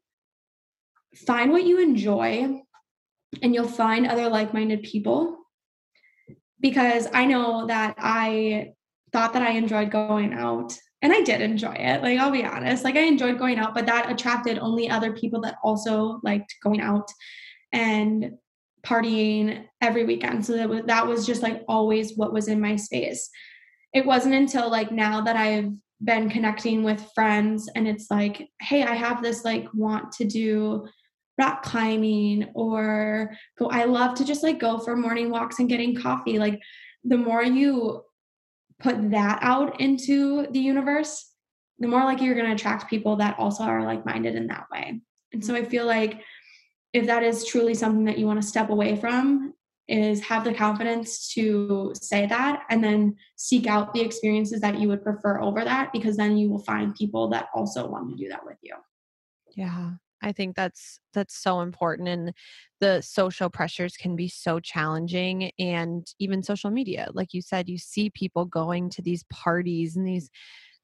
find 1.26 1.52
what 1.52 1.64
you 1.64 1.80
enjoy 1.80 2.63
and 3.42 3.54
you'll 3.54 3.68
find 3.68 4.06
other 4.06 4.28
like-minded 4.28 4.82
people 4.82 5.38
because 6.60 7.08
I 7.12 7.26
know 7.26 7.66
that 7.66 7.94
I 7.98 8.72
thought 9.12 9.32
that 9.34 9.42
I 9.42 9.50
enjoyed 9.50 9.90
going 9.90 10.32
out 10.32 10.76
and 11.02 11.12
I 11.12 11.20
did 11.20 11.42
enjoy 11.42 11.74
it. 11.74 12.02
Like 12.02 12.18
I'll 12.18 12.30
be 12.30 12.44
honest, 12.44 12.84
like 12.84 12.96
I 12.96 13.02
enjoyed 13.02 13.38
going 13.38 13.58
out, 13.58 13.74
but 13.74 13.86
that 13.86 14.10
attracted 14.10 14.58
only 14.58 14.88
other 14.88 15.12
people 15.12 15.40
that 15.42 15.56
also 15.62 16.20
liked 16.22 16.54
going 16.62 16.80
out 16.80 17.08
and 17.72 18.32
partying 18.84 19.66
every 19.80 20.04
weekend. 20.04 20.44
So 20.46 20.56
that 20.56 20.68
was, 20.68 20.82
that 20.86 21.06
was 21.06 21.26
just 21.26 21.42
like 21.42 21.62
always 21.68 22.16
what 22.16 22.32
was 22.32 22.48
in 22.48 22.60
my 22.60 22.76
space. 22.76 23.28
It 23.92 24.06
wasn't 24.06 24.34
until 24.34 24.70
like 24.70 24.90
now 24.90 25.20
that 25.20 25.36
I've 25.36 25.72
been 26.02 26.28
connecting 26.28 26.82
with 26.82 27.10
friends 27.14 27.68
and 27.74 27.86
it's 27.86 28.10
like, 28.10 28.48
hey, 28.60 28.82
I 28.82 28.94
have 28.94 29.22
this 29.22 29.44
like 29.44 29.66
want 29.74 30.12
to 30.12 30.24
do 30.24 30.86
rock 31.38 31.62
climbing 31.62 32.50
or 32.54 33.34
go 33.58 33.68
i 33.68 33.84
love 33.84 34.14
to 34.14 34.24
just 34.24 34.42
like 34.42 34.58
go 34.60 34.78
for 34.78 34.96
morning 34.96 35.30
walks 35.30 35.58
and 35.58 35.68
getting 35.68 35.94
coffee. 35.94 36.38
Like 36.38 36.60
the 37.02 37.18
more 37.18 37.42
you 37.42 38.02
put 38.80 39.10
that 39.10 39.38
out 39.42 39.80
into 39.80 40.46
the 40.50 40.60
universe 40.60 41.30
the 41.80 41.88
more 41.88 42.04
like 42.04 42.20
you're 42.20 42.34
going 42.34 42.46
to 42.46 42.54
attract 42.54 42.88
people 42.88 43.16
that 43.16 43.36
also 43.38 43.64
are 43.64 43.84
like 43.84 44.06
minded 44.06 44.36
in 44.36 44.46
that 44.46 44.66
way. 44.72 45.00
And 45.32 45.44
so 45.44 45.54
i 45.54 45.60
mm-hmm. 45.60 45.70
feel 45.70 45.86
like 45.86 46.22
if 46.92 47.06
that 47.06 47.24
is 47.24 47.44
truly 47.44 47.74
something 47.74 48.04
that 48.04 48.18
you 48.18 48.26
want 48.26 48.40
to 48.40 48.46
step 48.46 48.70
away 48.70 48.94
from 48.96 49.54
is 49.88 50.22
have 50.22 50.44
the 50.44 50.54
confidence 50.54 51.34
to 51.34 51.92
say 52.00 52.26
that 52.26 52.62
and 52.70 52.82
then 52.82 53.16
seek 53.36 53.66
out 53.66 53.92
the 53.92 54.00
experiences 54.00 54.60
that 54.60 54.78
you 54.78 54.88
would 54.88 55.02
prefer 55.02 55.40
over 55.40 55.62
that 55.64 55.92
because 55.92 56.16
then 56.16 56.38
you 56.38 56.48
will 56.48 56.62
find 56.62 56.94
people 56.94 57.28
that 57.28 57.48
also 57.54 57.86
want 57.86 58.08
to 58.08 58.16
do 58.16 58.30
that 58.30 58.46
with 58.46 58.56
you. 58.62 58.74
Yeah 59.56 59.90
I 60.22 60.32
think 60.32 60.56
that's 60.56 61.00
that's 61.12 61.36
so 61.36 61.60
important 61.60 62.08
and 62.08 62.32
the 62.80 63.00
social 63.02 63.50
pressures 63.50 63.96
can 63.96 64.16
be 64.16 64.28
so 64.28 64.58
challenging 64.60 65.50
and 65.58 66.06
even 66.18 66.42
social 66.42 66.70
media 66.70 67.08
like 67.12 67.34
you 67.34 67.42
said 67.42 67.68
you 67.68 67.78
see 67.78 68.10
people 68.10 68.44
going 68.44 68.90
to 68.90 69.02
these 69.02 69.24
parties 69.24 69.96
and 69.96 70.06
these 70.06 70.30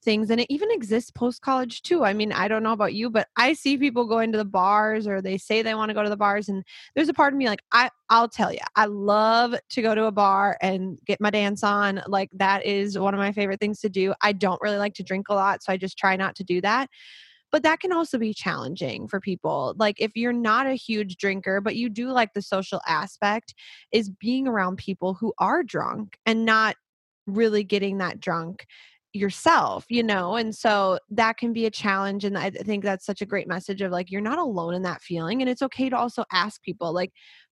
things 0.02 0.30
and 0.30 0.40
it 0.40 0.46
even 0.50 0.70
exists 0.70 1.10
post 1.10 1.42
college 1.42 1.82
too. 1.82 2.04
I 2.04 2.12
mean, 2.12 2.32
I 2.32 2.48
don't 2.48 2.62
know 2.62 2.72
about 2.72 2.94
you, 2.94 3.10
but 3.10 3.28
I 3.36 3.52
see 3.52 3.76
people 3.76 4.06
going 4.06 4.32
to 4.32 4.38
the 4.38 4.44
bars 4.44 5.06
or 5.06 5.20
they 5.20 5.38
say 5.38 5.62
they 5.62 5.74
want 5.74 5.90
to 5.90 5.94
go 5.94 6.02
to 6.02 6.08
the 6.08 6.16
bars 6.16 6.48
and 6.48 6.64
there's 6.94 7.08
a 7.08 7.14
part 7.14 7.32
of 7.32 7.38
me 7.38 7.48
like 7.48 7.62
I 7.72 7.90
I'll 8.08 8.28
tell 8.28 8.52
you. 8.52 8.60
I 8.76 8.86
love 8.86 9.54
to 9.70 9.82
go 9.82 9.94
to 9.94 10.04
a 10.04 10.12
bar 10.12 10.56
and 10.60 10.98
get 11.06 11.20
my 11.20 11.30
dance 11.30 11.62
on. 11.62 12.02
Like 12.06 12.30
that 12.34 12.64
is 12.64 12.98
one 12.98 13.14
of 13.14 13.18
my 13.20 13.32
favorite 13.32 13.60
things 13.60 13.80
to 13.80 13.88
do. 13.88 14.14
I 14.22 14.32
don't 14.32 14.60
really 14.62 14.78
like 14.78 14.94
to 14.94 15.02
drink 15.02 15.28
a 15.28 15.34
lot, 15.34 15.62
so 15.62 15.72
I 15.72 15.76
just 15.76 15.98
try 15.98 16.16
not 16.16 16.34
to 16.36 16.44
do 16.44 16.60
that 16.62 16.88
but 17.52 17.62
that 17.62 17.80
can 17.80 17.92
also 17.92 18.18
be 18.18 18.34
challenging 18.34 19.08
for 19.08 19.20
people 19.20 19.74
like 19.78 20.00
if 20.00 20.12
you're 20.14 20.32
not 20.32 20.66
a 20.66 20.74
huge 20.74 21.16
drinker 21.16 21.60
but 21.60 21.76
you 21.76 21.88
do 21.88 22.10
like 22.10 22.32
the 22.34 22.42
social 22.42 22.80
aspect 22.86 23.54
is 23.92 24.10
being 24.10 24.46
around 24.46 24.76
people 24.76 25.14
who 25.14 25.32
are 25.38 25.62
drunk 25.62 26.18
and 26.26 26.44
not 26.44 26.76
really 27.26 27.64
getting 27.64 27.98
that 27.98 28.20
drunk 28.20 28.66
yourself 29.12 29.84
you 29.88 30.04
know 30.04 30.36
and 30.36 30.54
so 30.54 30.96
that 31.10 31.36
can 31.36 31.52
be 31.52 31.66
a 31.66 31.70
challenge 31.70 32.24
and 32.24 32.38
i 32.38 32.48
think 32.48 32.84
that's 32.84 33.04
such 33.04 33.20
a 33.20 33.26
great 33.26 33.48
message 33.48 33.82
of 33.82 33.90
like 33.90 34.08
you're 34.08 34.20
not 34.20 34.38
alone 34.38 34.72
in 34.72 34.82
that 34.82 35.02
feeling 35.02 35.42
and 35.42 35.50
it's 35.50 35.62
okay 35.62 35.88
to 35.88 35.96
also 35.96 36.24
ask 36.32 36.62
people 36.62 36.92
like 36.92 37.10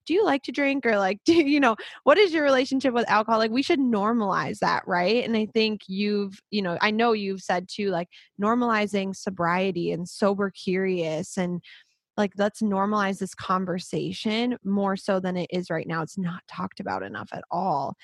do 0.09 0.14
you 0.14 0.24
like 0.24 0.42
to 0.44 0.52
drink? 0.52 0.84
Or 0.86 0.98
like 0.98 1.20
do 1.24 1.34
you 1.34 1.61
know 1.61 1.76
what 2.02 2.18
is 2.18 2.32
your 2.32 2.42
relationship 2.42 2.94
with 2.94 3.09
alcohol? 3.09 3.38
Like 3.38 3.52
we 3.52 3.62
should 3.62 3.78
normalize 3.78 4.59
that 4.59 4.82
right? 4.86 5.24
And 5.24 5.36
i 5.36 5.46
think 5.54 5.82
you've 5.86 6.40
you 6.50 6.62
know 6.62 6.78
i 6.80 6.90
know 6.90 7.12
you've 7.12 7.42
said 7.42 7.68
too 7.68 7.90
like 7.90 8.09
normalizing 8.42 9.14
sobriety 9.14 9.92
and 9.92 10.09
sober 10.09 10.50
curious 10.50 11.36
and 11.36 11.61
like 12.16 12.32
let's 12.36 12.62
normalize 12.62 13.18
this 13.18 13.34
conversation 13.34 14.56
more 14.64 14.96
so 14.96 15.20
than 15.20 15.36
it 15.36 15.46
is 15.50 15.70
right 15.70 15.86
now. 15.86 16.02
It's 16.02 16.18
not 16.18 16.42
talked 16.48 16.80
about 16.80 17.04
enough 17.04 17.28
at 17.32 17.44
all. 17.50 17.94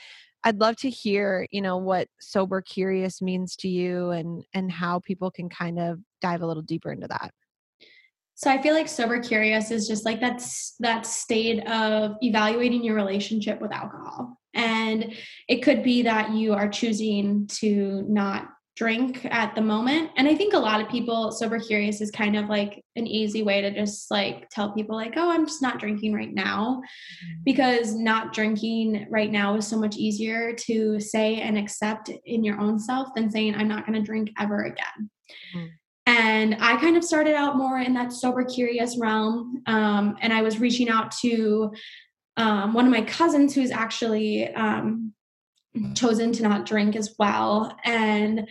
I'd 0.44 0.60
love 0.60 0.76
to 0.76 0.90
hear 0.90 1.46
you 1.50 1.62
know 1.62 1.78
what 1.78 2.08
sober 2.20 2.60
curious 2.62 3.22
means 3.22 3.56
to 3.56 3.68
you 3.68 4.10
and 4.10 4.44
and 4.54 4.70
how 4.70 5.00
people 5.00 5.30
can 5.30 5.48
kind 5.48 5.78
of 5.78 5.98
dive 6.20 6.42
a 6.42 6.46
little 6.46 6.62
deeper 6.62 6.92
into 6.92 7.08
that 7.08 7.32
so 8.34 8.50
I 8.50 8.60
feel 8.60 8.74
like 8.74 8.88
sober 8.88 9.20
curious 9.20 9.70
is 9.70 9.86
just 9.86 10.04
like 10.04 10.20
that's 10.20 10.74
that 10.80 11.06
state 11.06 11.64
of 11.68 12.16
evaluating 12.20 12.82
your 12.82 12.96
relationship 12.96 13.60
with 13.60 13.72
alcohol. 13.72 14.38
And 14.54 15.14
it 15.48 15.62
could 15.62 15.82
be 15.82 16.02
that 16.02 16.32
you 16.32 16.52
are 16.52 16.68
choosing 16.68 17.46
to 17.58 18.04
not 18.08 18.48
drink 18.76 19.24
at 19.26 19.54
the 19.54 19.60
moment. 19.60 20.10
And 20.16 20.26
I 20.26 20.34
think 20.34 20.52
a 20.52 20.58
lot 20.58 20.80
of 20.80 20.88
people 20.88 21.30
sober 21.30 21.60
curious 21.60 22.00
is 22.00 22.10
kind 22.10 22.36
of 22.36 22.48
like 22.48 22.84
an 22.96 23.06
easy 23.06 23.44
way 23.44 23.60
to 23.60 23.72
just 23.72 24.10
like 24.10 24.48
tell 24.50 24.72
people 24.72 24.96
like, 24.96 25.14
"Oh, 25.16 25.30
I'm 25.30 25.46
just 25.46 25.62
not 25.62 25.78
drinking 25.78 26.12
right 26.12 26.34
now." 26.34 26.80
Mm-hmm. 26.82 27.42
Because 27.44 27.94
not 27.94 28.32
drinking 28.32 29.06
right 29.10 29.30
now 29.30 29.54
is 29.56 29.66
so 29.66 29.78
much 29.78 29.96
easier 29.96 30.54
to 30.66 30.98
say 30.98 31.40
and 31.40 31.56
accept 31.56 32.10
in 32.24 32.42
your 32.42 32.58
own 32.58 32.80
self 32.80 33.14
than 33.14 33.30
saying 33.30 33.54
I'm 33.54 33.68
not 33.68 33.86
going 33.86 33.98
to 33.98 34.04
drink 34.04 34.30
ever 34.40 34.64
again. 34.64 35.10
Mm-hmm. 35.54 35.66
And 36.06 36.56
I 36.60 36.76
kind 36.76 36.96
of 36.96 37.04
started 37.04 37.34
out 37.34 37.56
more 37.56 37.78
in 37.78 37.94
that 37.94 38.12
sober 38.12 38.44
curious 38.44 38.98
realm. 38.98 39.62
Um, 39.66 40.16
and 40.20 40.32
I 40.32 40.42
was 40.42 40.60
reaching 40.60 40.88
out 40.88 41.12
to 41.22 41.72
um, 42.36 42.74
one 42.74 42.84
of 42.84 42.90
my 42.90 43.02
cousins 43.02 43.54
who's 43.54 43.70
actually 43.70 44.52
um, 44.54 45.12
chosen 45.94 46.32
to 46.32 46.42
not 46.42 46.66
drink 46.66 46.94
as 46.94 47.14
well. 47.18 47.74
And 47.84 48.48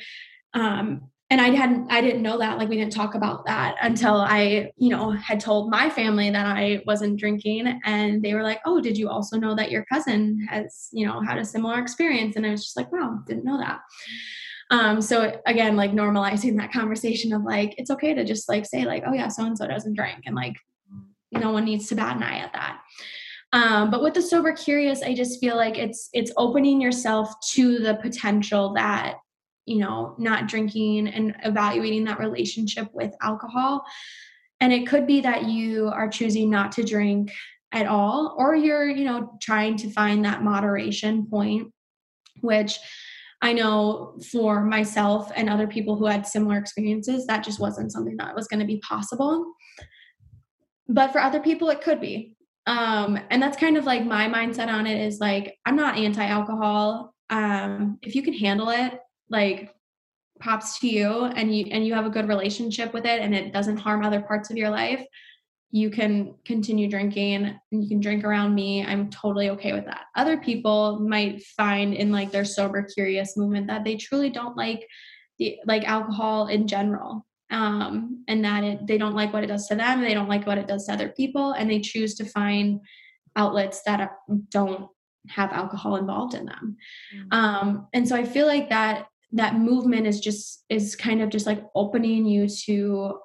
um, 0.53 1.09
and 1.33 1.41
I 1.41 1.49
hadn't 1.49 1.91
I 1.91 1.99
didn't 1.99 2.21
know 2.21 2.37
that 2.37 2.59
like 2.59 2.69
we 2.69 2.77
didn't 2.77 2.93
talk 2.93 3.15
about 3.15 3.45
that 3.47 3.75
until 3.81 4.17
I 4.17 4.71
you 4.77 4.89
know 4.89 5.09
had 5.09 5.39
told 5.39 5.71
my 5.71 5.89
family 5.89 6.29
that 6.29 6.45
I 6.45 6.83
wasn't 6.85 7.19
drinking 7.19 7.79
and 7.85 8.21
they 8.21 8.35
were 8.35 8.43
like 8.43 8.61
oh 8.65 8.79
did 8.79 8.99
you 8.99 9.09
also 9.09 9.39
know 9.39 9.55
that 9.55 9.71
your 9.71 9.83
cousin 9.85 10.45
has 10.47 10.89
you 10.91 11.07
know 11.07 11.21
had 11.21 11.39
a 11.39 11.45
similar 11.45 11.79
experience 11.79 12.35
and 12.35 12.45
I 12.45 12.51
was 12.51 12.63
just 12.63 12.77
like 12.77 12.91
wow 12.91 13.19
didn't 13.25 13.45
know 13.45 13.57
that 13.57 13.79
um, 14.73 15.01
so 15.01 15.39
again, 15.45 15.75
like 15.75 15.91
normalizing 15.91 16.57
that 16.57 16.73
conversation 16.73 17.31
of 17.31 17.43
like, 17.43 17.75
it's 17.77 17.91
okay 17.91 18.15
to 18.15 18.25
just 18.25 18.49
like 18.49 18.65
say 18.65 18.85
like, 18.85 19.03
oh 19.05 19.13
yeah, 19.13 19.27
so 19.27 19.45
and 19.45 19.55
so 19.55 19.67
doesn't 19.67 19.93
drink, 19.93 20.23
and 20.25 20.35
like, 20.35 20.55
no 21.31 21.51
one 21.51 21.65
needs 21.65 21.87
to 21.89 21.95
bat 21.95 22.17
an 22.17 22.23
eye 22.23 22.39
at 22.39 22.53
that. 22.53 22.81
Um, 23.53 23.91
but 23.91 24.01
with 24.01 24.15
the 24.15 24.21
sober 24.21 24.51
curious, 24.51 25.03
I 25.03 25.13
just 25.13 25.39
feel 25.39 25.57
like 25.57 25.77
it's 25.77 26.09
it's 26.11 26.31
opening 26.37 26.81
yourself 26.81 27.31
to 27.51 27.77
the 27.77 27.95
potential 28.01 28.73
that 28.73 29.17
you 29.67 29.77
know 29.77 30.15
not 30.17 30.47
drinking 30.47 31.07
and 31.07 31.35
evaluating 31.43 32.05
that 32.05 32.17
relationship 32.19 32.87
with 32.93 33.13
alcohol. 33.21 33.85
And 34.59 34.73
it 34.73 34.87
could 34.87 35.05
be 35.05 35.21
that 35.21 35.45
you 35.45 35.89
are 35.89 36.09
choosing 36.09 36.49
not 36.49 36.71
to 36.73 36.83
drink 36.83 37.31
at 37.71 37.85
all, 37.85 38.33
or 38.39 38.55
you're 38.55 38.89
you 38.89 39.05
know 39.05 39.37
trying 39.39 39.77
to 39.77 39.91
find 39.91 40.25
that 40.25 40.41
moderation 40.41 41.27
point, 41.27 41.71
which 42.41 42.79
I 43.43 43.51
know 43.51 44.17
for 44.31 44.63
myself 44.63 45.29
and 45.35 45.49
other 45.49 45.67
people 45.67 45.97
who 45.97 46.05
had 46.05 46.25
similar 46.25 46.57
experiences, 46.57 47.27
that 47.27 47.43
just 47.43 47.59
wasn't 47.59 47.91
something 47.91 48.15
that 48.17 48.33
was 48.33 48.47
going 48.47 48.61
to 48.61 48.65
be 48.65 48.79
possible. 48.79 49.53
But 50.87 51.11
for 51.11 51.19
other 51.19 51.41
people, 51.41 51.69
it 51.69 51.81
could 51.81 51.99
be. 51.99 52.37
Um, 52.67 53.19
and 53.29 53.43
that's 53.43 53.57
kind 53.57 53.75
of 53.75 53.83
like 53.83 54.05
my 54.05 54.27
mindset 54.27 54.69
on 54.69 54.87
it 54.87 54.97
is 55.05 55.19
like, 55.19 55.57
I'm 55.65 55.75
not 55.75 55.97
anti 55.97 56.25
alcohol. 56.25 57.13
Um, 57.29 57.99
if 58.01 58.15
you 58.15 58.23
can 58.23 58.33
handle 58.33 58.69
it, 58.69 58.97
like, 59.29 59.75
props 60.39 60.79
to 60.79 60.87
you 60.87 61.25
and 61.25 61.55
you 61.55 61.65
and 61.71 61.85
you 61.85 61.93
have 61.93 62.05
a 62.05 62.09
good 62.09 62.27
relationship 62.27 62.93
with 62.93 63.05
it 63.05 63.21
and 63.21 63.35
it 63.35 63.53
doesn't 63.53 63.77
harm 63.77 64.03
other 64.03 64.21
parts 64.21 64.49
of 64.49 64.57
your 64.57 64.69
life 64.69 65.05
you 65.73 65.89
can 65.89 66.35
continue 66.45 66.87
drinking 66.87 67.45
and 67.45 67.83
you 67.83 67.89
can 67.89 67.99
drink 67.99 68.23
around 68.23 68.53
me. 68.53 68.85
I'm 68.85 69.09
totally 69.09 69.49
okay 69.49 69.73
with 69.73 69.85
that. 69.85 70.05
Other 70.15 70.37
people 70.37 70.99
might 70.99 71.43
find 71.57 71.95
in 71.95 72.11
like 72.11 72.29
their 72.29 72.45
sober 72.45 72.83
curious 72.83 73.35
movement 73.35 73.65
that 73.67 73.83
they 73.83 73.95
truly 73.95 74.29
don't 74.29 74.55
like 74.55 74.87
the 75.39 75.57
like 75.65 75.83
alcohol 75.85 76.45
in 76.45 76.67
general. 76.67 77.25
Um, 77.49 78.23
and 78.27 78.45
that 78.45 78.63
it, 78.63 78.85
they 78.85 78.99
don't 78.99 79.15
like 79.15 79.33
what 79.33 79.43
it 79.43 79.47
does 79.47 79.67
to 79.67 79.75
them, 79.75 80.01
they 80.01 80.13
don't 80.13 80.29
like 80.29 80.45
what 80.45 80.59
it 80.59 80.67
does 80.67 80.85
to 80.85 80.93
other 80.93 81.09
people, 81.09 81.53
and 81.53 81.69
they 81.69 81.79
choose 81.79 82.13
to 82.15 82.25
find 82.25 82.81
outlets 83.35 83.81
that 83.87 84.11
don't 84.49 84.89
have 85.27 85.51
alcohol 85.51 85.95
involved 85.95 86.35
in 86.35 86.45
them. 86.45 86.77
Mm-hmm. 87.15 87.27
Um, 87.31 87.87
and 87.93 88.07
so 88.07 88.15
I 88.15 88.25
feel 88.25 88.45
like 88.45 88.69
that 88.69 89.07
that 89.31 89.55
movement 89.55 90.05
is 90.05 90.19
just 90.19 90.63
is 90.69 90.95
kind 90.95 91.21
of 91.21 91.29
just 91.29 91.47
like 91.47 91.63
opening 91.73 92.25
you 92.25 92.47
to 92.65 93.19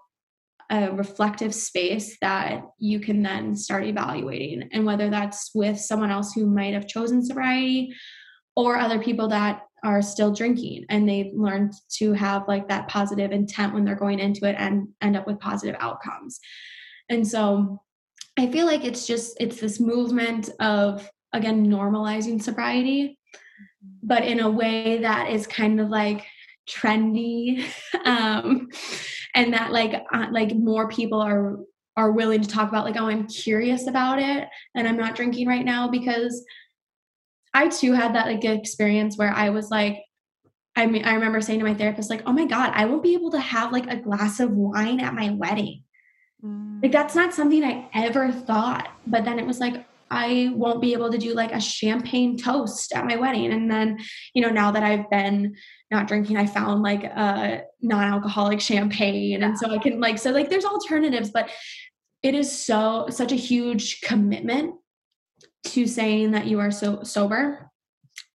a 0.70 0.92
reflective 0.92 1.54
space 1.54 2.18
that 2.20 2.62
you 2.78 3.00
can 3.00 3.22
then 3.22 3.56
start 3.56 3.84
evaluating. 3.84 4.68
And 4.72 4.84
whether 4.84 5.08
that's 5.08 5.50
with 5.54 5.78
someone 5.78 6.10
else 6.10 6.32
who 6.32 6.46
might 6.46 6.74
have 6.74 6.86
chosen 6.86 7.24
sobriety 7.24 7.94
or 8.54 8.76
other 8.76 8.98
people 8.98 9.28
that 9.28 9.62
are 9.84 10.02
still 10.02 10.32
drinking 10.32 10.84
and 10.88 11.08
they've 11.08 11.32
learned 11.34 11.72
to 11.88 12.12
have 12.12 12.48
like 12.48 12.68
that 12.68 12.88
positive 12.88 13.30
intent 13.30 13.72
when 13.72 13.84
they're 13.84 13.94
going 13.94 14.18
into 14.18 14.44
it 14.44 14.56
and 14.58 14.88
end 15.00 15.16
up 15.16 15.26
with 15.26 15.38
positive 15.38 15.76
outcomes. 15.80 16.40
And 17.08 17.26
so 17.26 17.80
i 18.38 18.46
feel 18.46 18.66
like 18.66 18.84
it's 18.84 19.06
just 19.06 19.36
it's 19.40 19.60
this 19.60 19.80
movement 19.80 20.48
of 20.60 21.10
again 21.32 21.66
normalizing 21.66 22.40
sobriety 22.40 23.18
but 24.02 24.24
in 24.24 24.40
a 24.40 24.48
way 24.48 24.98
that 24.98 25.30
is 25.30 25.46
kind 25.46 25.80
of 25.80 25.88
like 25.88 26.24
trendy. 26.68 27.64
Um 28.04 28.68
and 29.38 29.54
that 29.54 29.70
like 29.70 29.94
uh, 30.12 30.26
like 30.32 30.54
more 30.54 30.88
people 30.88 31.20
are 31.20 31.58
are 31.96 32.10
willing 32.10 32.42
to 32.42 32.48
talk 32.48 32.68
about 32.68 32.84
like 32.84 32.96
oh 32.96 33.06
i'm 33.06 33.26
curious 33.28 33.86
about 33.86 34.18
it 34.18 34.48
and 34.74 34.86
i'm 34.86 34.96
not 34.96 35.14
drinking 35.14 35.46
right 35.46 35.64
now 35.64 35.88
because 35.88 36.44
i 37.54 37.68
too 37.68 37.92
had 37.92 38.14
that 38.14 38.26
like 38.26 38.44
experience 38.44 39.16
where 39.16 39.32
i 39.32 39.48
was 39.48 39.70
like 39.70 40.02
i 40.74 40.86
mean 40.86 41.04
i 41.04 41.14
remember 41.14 41.40
saying 41.40 41.60
to 41.60 41.64
my 41.64 41.74
therapist 41.74 42.10
like 42.10 42.22
oh 42.26 42.32
my 42.32 42.44
god 42.44 42.72
i 42.74 42.84
won't 42.84 43.02
be 43.02 43.14
able 43.14 43.30
to 43.30 43.40
have 43.40 43.72
like 43.72 43.86
a 43.88 43.96
glass 43.96 44.40
of 44.40 44.50
wine 44.50 45.00
at 45.00 45.14
my 45.14 45.30
wedding 45.30 45.82
mm. 46.44 46.82
like 46.82 46.92
that's 46.92 47.14
not 47.14 47.32
something 47.32 47.62
i 47.62 47.88
ever 47.94 48.32
thought 48.32 48.88
but 49.06 49.24
then 49.24 49.38
it 49.38 49.46
was 49.46 49.60
like 49.60 49.84
I 50.10 50.50
won't 50.54 50.80
be 50.80 50.92
able 50.92 51.10
to 51.10 51.18
do 51.18 51.34
like 51.34 51.52
a 51.52 51.60
champagne 51.60 52.36
toast 52.36 52.92
at 52.92 53.06
my 53.06 53.16
wedding. 53.16 53.52
And 53.52 53.70
then, 53.70 53.98
you 54.34 54.42
know, 54.42 54.50
now 54.50 54.70
that 54.70 54.82
I've 54.82 55.08
been 55.10 55.56
not 55.90 56.06
drinking, 56.06 56.36
I 56.36 56.46
found 56.46 56.82
like 56.82 57.04
a 57.04 57.62
non 57.80 58.04
alcoholic 58.04 58.60
champagne. 58.60 59.42
And 59.42 59.58
so 59.58 59.70
I 59.70 59.78
can 59.78 60.00
like, 60.00 60.18
so 60.18 60.30
like 60.30 60.50
there's 60.50 60.64
alternatives, 60.64 61.30
but 61.30 61.50
it 62.22 62.34
is 62.34 62.50
so, 62.50 63.06
such 63.10 63.32
a 63.32 63.36
huge 63.36 64.00
commitment 64.00 64.74
to 65.64 65.86
saying 65.86 66.32
that 66.32 66.46
you 66.46 66.60
are 66.60 66.70
so 66.70 67.02
sober 67.02 67.70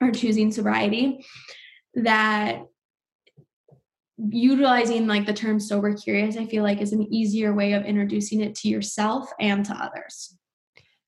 or 0.02 0.12
choosing 0.12 0.52
sobriety 0.52 1.26
that 1.95 2.64
utilizing 4.18 5.08
like 5.08 5.26
the 5.26 5.34
term 5.34 5.60
sober 5.60 5.94
curious 5.94 6.38
i 6.38 6.45
feel 6.45 6.64
like 6.64 6.80
is 6.80 6.94
an 6.94 7.12
easier 7.14 7.54
way 7.54 7.74
of 7.74 7.84
introducing 7.84 8.41
it 8.41 8.56
to 8.56 8.70
yourself 8.70 9.30
and 9.40 9.66
to 9.66 9.74
others 9.74 10.38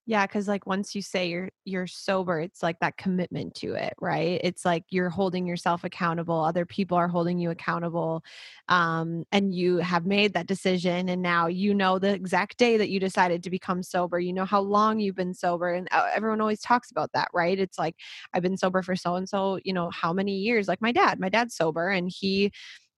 yeah, 0.08 0.28
because 0.28 0.48
like 0.48 0.68
once 0.68 0.94
you 0.94 1.02
say 1.02 1.28
you're 1.30 1.50
you're 1.66 1.88
sober, 1.88 2.40
it's 2.40 2.62
like 2.62 2.80
that 2.80 2.96
commitment 2.96 3.56
to 3.56 3.74
it, 3.74 3.94
right? 4.00 4.40
It's 4.44 4.64
like 4.64 4.84
you're 4.90 5.10
holding 5.10 5.48
yourself 5.48 5.84
accountable. 5.84 6.40
Other 6.44 6.64
people 6.64 6.96
are 6.96 7.08
holding 7.08 7.40
you 7.40 7.50
accountable, 7.50 8.24
um, 8.70 9.24
and 9.32 9.54
you 9.56 9.78
have 9.78 10.06
made 10.06 10.34
that 10.34 10.46
decision. 10.46 11.10
And 11.10 11.24
now 11.24 11.48
you 11.48 11.74
know 11.74 11.98
the 11.98 12.14
exact 12.14 12.58
day 12.58 12.78
that 12.78 12.90
you 12.90 13.00
decided 13.00 13.42
to 13.44 13.50
become 13.50 13.82
sober. 13.82 14.20
You 14.20 14.32
know 14.34 14.46
how 14.46 14.62
long 14.62 15.00
you've 15.00 15.16
been 15.16 15.34
sober, 15.34 15.70
and 15.74 15.88
uh, 15.92 16.08
everyone 16.16 16.40
always 16.40 16.62
talks 16.62 16.92
about 16.92 17.12
that, 17.14 17.30
right? 17.34 17.58
It's 17.60 17.80
like 17.80 17.96
I've 18.34 18.44
been 18.44 18.58
sober 18.58 18.84
for 18.84 18.96
so 18.96 19.16
and 19.16 19.28
so, 19.28 19.60
you 19.66 19.74
know, 19.74 19.90
how 19.90 20.14
many 20.14 20.36
years? 20.38 20.68
Like 20.68 20.82
my 20.82 20.92
dad, 20.92 21.20
my 21.20 21.30
dad's 21.30 21.56
sober, 21.56 21.90
and 21.90 22.12
he 22.16 22.52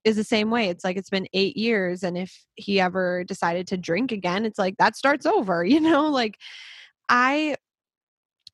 is 0.03 0.15
the 0.17 0.23
same 0.25 0.49
way. 0.51 0.69
It's 0.69 0.83
like 0.83 0.97
it's 0.97 1.09
been 1.09 1.27
eight 1.33 1.57
years, 1.57 2.03
and 2.03 2.17
if 2.17 2.45
he 2.55 2.79
ever 2.81 3.23
decided 3.25 3.67
to 3.67 3.77
drink 3.77 4.11
again, 4.11 4.45
it's 4.45 4.59
like 4.59 4.75
that 4.77 4.95
starts 4.97 5.25
over, 5.25 5.63
you 5.65 5.79
know, 5.79 6.09
like 6.09 6.37
I 7.09 7.55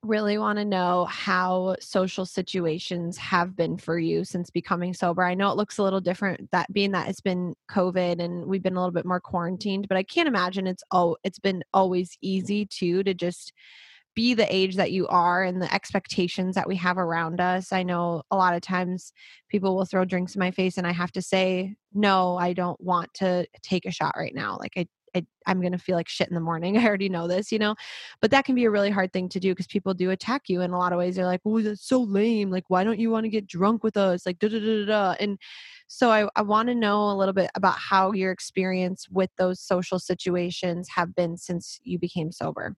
really 0.04 0.38
want 0.38 0.60
to 0.60 0.66
know 0.66 1.06
how 1.06 1.76
social 1.80 2.26
situations 2.26 3.18
have 3.18 3.56
been 3.56 3.78
for 3.78 3.98
you 3.98 4.26
since 4.26 4.50
becoming 4.50 4.94
sober. 4.94 5.24
I 5.24 5.34
know 5.34 5.50
it 5.50 5.58
looks 5.58 5.78
a 5.78 5.84
little 5.84 6.02
different 6.02 6.52
that 6.52 6.72
being 6.74 6.92
that 6.92 7.08
it's 7.08 7.22
been 7.22 7.54
COVID 7.72 8.22
and 8.22 8.46
we've 8.46 8.62
been 8.62 8.76
a 8.76 8.80
little 8.80 8.92
bit 8.92 9.06
more 9.06 9.22
quarantined, 9.22 9.88
but 9.88 9.98
I 9.98 10.04
can't 10.04 10.28
imagine 10.28 10.68
it's 10.68 10.84
oh 10.92 11.16
it's 11.24 11.40
been 11.40 11.64
always 11.74 12.18
easy 12.22 12.66
too 12.66 13.04
to 13.04 13.14
just 13.14 13.54
be 14.16 14.34
the 14.34 14.54
age 14.54 14.76
that 14.76 14.92
you 14.92 15.08
are 15.08 15.44
and 15.44 15.62
the 15.62 15.74
expectations 15.74 16.56
that 16.56 16.68
we 16.68 16.76
have 16.76 16.98
around 16.98 17.42
us. 17.42 17.72
I 17.72 17.84
know 17.84 18.24
a 18.30 18.36
lot 18.36 18.54
of 18.54 18.62
times 18.62 19.12
people 19.50 19.76
will 19.76 19.86
throw 19.86 20.06
drinks 20.06 20.36
in 20.36 20.40
my 20.40 20.52
face 20.52 20.78
and 20.78 20.86
I 20.86 20.92
have 20.92 21.12
to 21.14 21.22
say, 21.22 21.76
no, 21.94 22.38
I 22.38 22.54
don't 22.54 22.80
want 22.80 23.14
to 23.16 23.48
take 23.64 23.86
a 23.86 23.92
shot 23.92 24.16
right 24.18 24.36
now. 24.36 24.58
Like 24.60 24.74
I 24.78 24.88
I, 25.16 25.26
am 25.48 25.62
going 25.62 25.74
to 25.74 25.78
feel 25.78 25.96
like 25.96 26.08
shit 26.08 26.28
in 26.28 26.36
the 26.36 26.42
morning. 26.42 26.78
I 26.80 26.86
already 26.86 27.10
know 27.10 27.28
this, 27.28 27.52
you 27.52 27.60
know, 27.60 27.76
but 28.22 28.32
that 28.32 28.46
can 28.46 28.56
be 28.56 28.66
a 28.66 28.72
really 28.72 28.90
hard 28.90 29.14
thing 29.14 29.30
to 29.30 29.40
do 29.40 29.52
because 29.52 29.68
people 29.68 29.94
do 29.94 30.12
attack 30.12 30.44
you 30.48 30.62
in 30.62 30.72
a 30.72 30.78
lot 30.78 30.94
of 30.94 31.00
ways. 31.00 31.16
They're 31.16 31.26
like, 31.26 31.42
oh, 31.46 31.62
that's 31.62 31.88
so 31.88 32.02
lame. 32.02 32.50
Like, 32.50 32.66
why 32.70 32.84
don't 32.84 33.00
you 33.00 33.10
want 33.10 33.26
to 33.26 33.30
get 33.30 33.48
drunk 33.48 33.84
with 33.84 33.98
us? 33.98 34.26
Like, 34.26 34.40
da 34.40 34.50
da 34.50 34.60
da 34.60 34.86
da. 34.86 35.16
And 35.20 35.38
so 35.88 36.10
I, 36.10 36.28
I 36.36 36.42
want 36.42 36.70
to 36.70 36.76
know 36.76 37.10
a 37.10 37.16
little 37.16 37.34
bit 37.34 37.52
about 37.56 37.78
how 37.78 38.12
your 38.14 38.32
experience 38.32 39.08
with 39.10 39.30
those 39.38 39.60
social 39.60 40.00
situations 40.00 40.90
have 40.96 41.16
been 41.16 41.38
since 41.38 41.80
you 41.84 42.00
became 42.00 42.32
sober. 42.32 42.76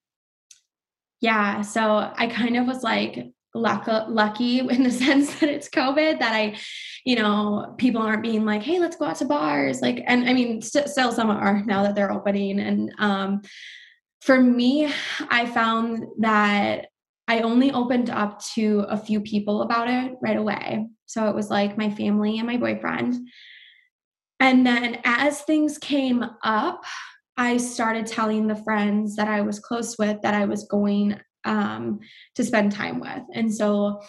Yeah. 1.21 1.61
So 1.61 2.11
I 2.15 2.27
kind 2.27 2.57
of 2.57 2.67
was 2.67 2.83
like, 2.83 3.31
luck, 3.55 3.87
lucky 3.87 4.59
in 4.69 4.83
the 4.83 4.91
sense 4.91 5.39
that 5.39 5.49
it's 5.49 5.69
COVID 5.69 6.19
that 6.19 6.33
I, 6.33 6.57
you 7.05 7.15
know, 7.15 7.73
people 7.77 8.01
aren't 8.01 8.23
being 8.23 8.45
like, 8.45 8.61
hey, 8.61 8.79
let's 8.79 8.95
go 8.95 9.05
out 9.05 9.17
to 9.17 9.25
bars. 9.25 9.81
Like, 9.81 10.03
and 10.05 10.29
I 10.29 10.33
mean, 10.33 10.61
st- 10.61 10.89
still 10.89 11.11
some 11.11 11.29
are 11.29 11.63
now 11.65 11.83
that 11.83 11.95
they're 11.95 12.11
opening. 12.11 12.59
And 12.59 12.93
um, 12.99 13.41
for 14.21 14.39
me, 14.41 14.91
I 15.29 15.45
found 15.45 16.05
that 16.19 16.87
I 17.27 17.39
only 17.39 17.71
opened 17.71 18.09
up 18.09 18.43
to 18.53 18.85
a 18.87 18.97
few 18.97 19.21
people 19.21 19.63
about 19.63 19.89
it 19.89 20.13
right 20.21 20.37
away. 20.37 20.87
So 21.05 21.27
it 21.27 21.35
was 21.35 21.49
like 21.49 21.77
my 21.77 21.89
family 21.89 22.37
and 22.37 22.47
my 22.47 22.57
boyfriend. 22.57 23.15
And 24.39 24.65
then 24.65 24.99
as 25.03 25.41
things 25.41 25.77
came 25.77 26.23
up, 26.43 26.83
I 27.37 27.57
started 27.57 28.07
telling 28.07 28.47
the 28.47 28.55
friends 28.55 29.15
that 29.15 29.27
I 29.27 29.41
was 29.41 29.59
close 29.59 29.97
with 29.97 30.21
that 30.21 30.33
I 30.33 30.45
was 30.45 30.65
going 30.65 31.19
um, 31.45 31.99
to 32.35 32.43
spend 32.43 32.71
time 32.71 32.99
with. 32.99 33.23
And 33.33 33.53
so, 33.53 34.01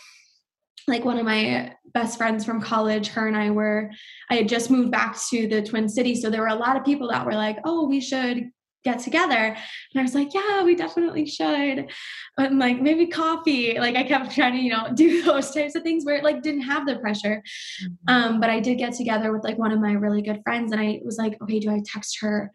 like 0.89 1.05
one 1.05 1.19
of 1.19 1.25
my 1.25 1.73
best 1.93 2.17
friends 2.17 2.45
from 2.45 2.61
college, 2.61 3.09
her 3.09 3.27
and 3.27 3.37
I 3.37 3.51
were, 3.51 3.91
I 4.31 4.37
had 4.37 4.49
just 4.49 4.71
moved 4.71 4.91
back 4.91 5.19
to 5.31 5.49
the 5.49 5.63
Twin 5.63 5.89
Cities. 5.89 6.23
So 6.23 6.31
there 6.31 6.43
were 6.43 6.47
a 6.49 6.55
lot 6.55 6.77
of 6.77 6.85
people 6.85 7.09
that 7.09 7.27
were 7.27 7.35
like, 7.35 7.59
oh, 7.65 7.87
we 7.89 8.01
should 8.01 8.51
get 8.87 9.01
together. 9.01 9.35
And 9.35 9.57
I 9.97 10.03
was 10.03 10.15
like, 10.15 10.33
yeah, 10.33 10.63
we 10.63 10.77
definitely 10.77 11.27
should. 11.27 11.91
And 12.39 12.59
like 12.59 12.81
maybe 12.81 13.09
coffee. 13.09 13.79
Like 13.81 13.97
I 13.97 14.05
kept 14.05 14.33
trying 14.33 14.53
to, 14.53 14.61
you 14.61 14.71
know, 14.71 14.89
do 14.95 15.23
those 15.23 15.51
types 15.51 15.75
of 15.75 15.83
things 15.83 16.05
where 16.05 16.17
it 16.17 16.25
like 16.25 16.41
didn't 16.41 16.63
have 16.63 16.87
the 16.87 16.97
pressure. 16.97 17.43
Mm-hmm. 17.83 18.15
Um, 18.15 18.41
but 18.41 18.49
I 18.49 18.61
did 18.61 18.79
get 18.79 18.95
together 18.95 19.33
with 19.33 19.43
like 19.43 19.59
one 19.59 19.73
of 19.73 19.81
my 19.81 19.93
really 19.93 20.23
good 20.23 20.41
friends 20.45 20.71
and 20.71 20.81
I 20.81 21.01
was 21.05 21.19
like, 21.19 21.37
okay, 21.43 21.59
do 21.59 21.71
I 21.71 21.83
text 21.85 22.19
her 22.21 22.53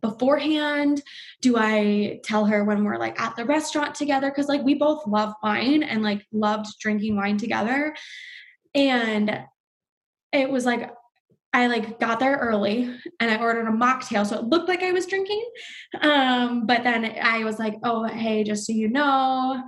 beforehand? 0.00 1.02
Do 1.40 1.56
I 1.56 2.20
tell 2.24 2.46
her 2.46 2.64
when 2.64 2.84
we're 2.84 2.98
like 2.98 3.20
at 3.20 3.36
the 3.36 3.44
restaurant 3.44 3.94
together? 3.94 4.30
Because 4.30 4.48
like 4.48 4.62
we 4.62 4.74
both 4.74 5.06
love 5.06 5.34
wine 5.42 5.82
and 5.82 6.02
like 6.02 6.26
loved 6.32 6.66
drinking 6.80 7.16
wine 7.16 7.36
together. 7.36 7.94
And 8.74 9.40
it 10.32 10.50
was 10.50 10.64
like 10.64 10.90
I 11.52 11.66
like 11.66 11.98
got 11.98 12.20
there 12.20 12.36
early 12.36 12.94
and 13.18 13.30
I 13.30 13.40
ordered 13.40 13.66
a 13.66 13.72
mocktail. 13.72 14.24
So 14.24 14.38
it 14.38 14.44
looked 14.44 14.68
like 14.68 14.84
I 14.84 14.92
was 14.92 15.06
drinking. 15.06 15.44
Um, 16.00 16.64
but 16.64 16.84
then 16.84 17.16
I 17.20 17.42
was 17.42 17.58
like, 17.58 17.74
oh 17.82 18.04
hey, 18.04 18.44
just 18.44 18.66
so 18.66 18.72
you 18.72 18.88
know, 18.88 19.60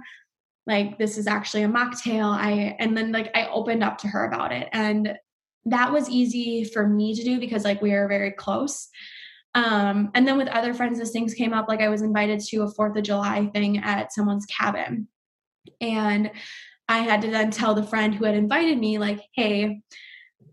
like 0.66 0.98
this 0.98 1.18
is 1.18 1.26
actually 1.26 1.64
a 1.64 1.68
mocktail. 1.68 2.32
I 2.32 2.76
and 2.78 2.96
then 2.96 3.10
like 3.10 3.36
I 3.36 3.48
opened 3.48 3.82
up 3.82 3.98
to 3.98 4.08
her 4.08 4.24
about 4.26 4.52
it. 4.52 4.68
And 4.72 5.16
that 5.64 5.92
was 5.92 6.08
easy 6.08 6.64
for 6.64 6.88
me 6.88 7.14
to 7.14 7.22
do 7.22 7.38
because 7.38 7.64
like 7.64 7.82
we 7.82 7.92
are 7.92 8.08
very 8.08 8.32
close. 8.32 8.88
Um, 9.54 10.10
and 10.14 10.26
then 10.26 10.38
with 10.38 10.48
other 10.48 10.72
friends, 10.72 10.98
as 11.00 11.10
things 11.10 11.34
came 11.34 11.52
up, 11.52 11.68
like 11.68 11.80
I 11.80 11.88
was 11.88 12.02
invited 12.02 12.40
to 12.40 12.62
a 12.62 12.70
Fourth 12.70 12.96
of 12.96 13.02
July 13.02 13.46
thing 13.52 13.78
at 13.78 14.12
someone's 14.12 14.46
cabin. 14.46 15.08
And 15.80 16.30
I 16.88 16.98
had 16.98 17.22
to 17.22 17.30
then 17.30 17.50
tell 17.50 17.74
the 17.74 17.82
friend 17.82 18.14
who 18.14 18.24
had 18.24 18.34
invited 18.34 18.78
me, 18.78 18.98
like, 18.98 19.20
hey, 19.34 19.82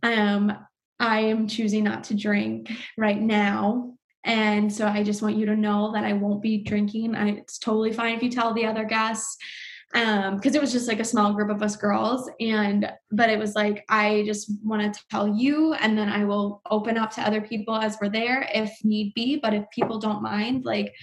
um, 0.04 0.54
I 1.00 1.22
am 1.22 1.48
choosing 1.48 1.86
not 1.86 2.06
to 2.06 2.14
drink 2.14 2.72
right 2.98 3.20
now. 3.20 3.94
And 4.26 4.72
so 4.72 4.86
I 4.86 5.04
just 5.04 5.22
want 5.22 5.38
you 5.38 5.46
to 5.46 5.56
know 5.56 5.94
that 5.94 6.04
I 6.04 6.14
won't 6.14 6.42
be 6.42 6.64
drinking. 6.64 7.16
I, 7.16 7.30
it's 7.30 7.58
totally 7.58 7.94
fine 7.94 8.16
if 8.16 8.24
you 8.24 8.30
tell 8.30 8.54
the 8.54 8.66
other 8.66 8.84
guests. 8.84 9.38
Um 9.96 10.36
because 10.36 10.54
it 10.54 10.62
was 10.62 10.72
just 10.72 10.88
like 10.88 11.00
a 11.00 11.06
small 11.06 11.34
group 11.34 11.50
of 11.50 11.64
us 11.64 11.76
girls 11.76 12.30
and 12.40 12.92
but 13.12 13.30
it 13.30 13.40
was 13.40 13.56
like 13.56 13.84
i 13.90 14.24
just 14.26 14.52
want 14.64 14.94
to 14.94 15.04
tell 15.10 15.28
you 15.28 15.74
and 15.74 15.98
then 15.98 16.10
i 16.10 16.24
will 16.24 16.62
open 16.70 16.98
up 16.98 17.12
to 17.12 17.22
other 17.22 17.42
people 17.42 17.76
as 17.76 17.98
we're 18.00 18.10
there 18.10 18.48
if 18.54 18.72
need 18.84 19.14
be 19.16 19.38
but 19.38 19.54
if 19.54 19.64
people 19.72 19.98
don't 19.98 20.22
mind 20.22 20.64
like 20.64 20.94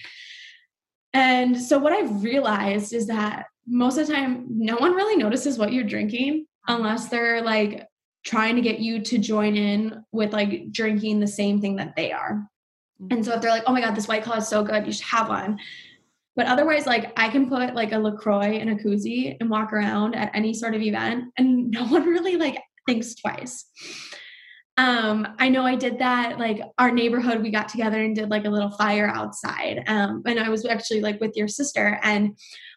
and 1.14 1.60
so 1.60 1.78
what 1.78 1.92
i've 1.92 2.22
realized 2.22 2.92
is 2.92 3.08
that 3.08 3.46
most 3.66 3.98
of 3.98 4.06
the 4.06 4.12
time 4.12 4.46
no 4.48 4.76
one 4.76 4.94
really 4.94 5.16
notices 5.16 5.58
what 5.58 5.72
you're 5.72 5.84
drinking 5.84 6.46
unless 6.68 7.08
they're 7.08 7.42
like 7.42 7.86
trying 8.24 8.56
to 8.56 8.62
get 8.62 8.80
you 8.80 9.00
to 9.00 9.18
join 9.18 9.56
in 9.56 10.04
with 10.12 10.32
like 10.32 10.70
drinking 10.72 11.20
the 11.20 11.26
same 11.26 11.60
thing 11.60 11.76
that 11.76 11.94
they 11.94 12.12
are. 12.12 12.44
And 13.10 13.24
so 13.24 13.34
if 13.34 13.40
they're 13.40 13.50
like 13.50 13.64
oh 13.66 13.72
my 13.72 13.80
god 13.80 13.94
this 13.94 14.08
white 14.08 14.24
claw 14.24 14.36
is 14.36 14.48
so 14.48 14.64
good 14.64 14.86
you 14.86 14.92
should 14.92 15.04
have 15.04 15.28
one 15.28 15.58
but 16.36 16.46
otherwise, 16.46 16.86
like 16.86 17.12
I 17.18 17.28
can 17.28 17.48
put 17.48 17.74
like 17.74 17.92
a 17.92 17.98
LaCroix 17.98 18.52
in 18.52 18.68
a 18.68 18.76
koozie 18.76 19.36
and 19.40 19.50
walk 19.50 19.72
around 19.72 20.14
at 20.14 20.30
any 20.34 20.52
sort 20.52 20.74
of 20.74 20.82
event 20.82 21.32
and 21.38 21.70
no 21.70 21.86
one 21.86 22.04
really 22.04 22.36
like 22.36 22.62
thinks 22.86 23.14
twice. 23.14 23.64
Um, 24.78 25.26
I 25.38 25.48
know 25.48 25.64
I 25.64 25.74
did 25.74 25.98
that, 26.00 26.38
like 26.38 26.60
our 26.76 26.90
neighborhood, 26.90 27.40
we 27.40 27.50
got 27.50 27.70
together 27.70 28.02
and 28.02 28.14
did 28.14 28.28
like 28.28 28.44
a 28.44 28.50
little 28.50 28.70
fire 28.70 29.08
outside. 29.08 29.82
Um, 29.86 30.22
and 30.26 30.38
I 30.38 30.50
was 30.50 30.66
actually 30.66 31.00
like 31.00 31.18
with 31.18 31.34
your 31.34 31.48
sister 31.48 31.98
and 32.02 32.36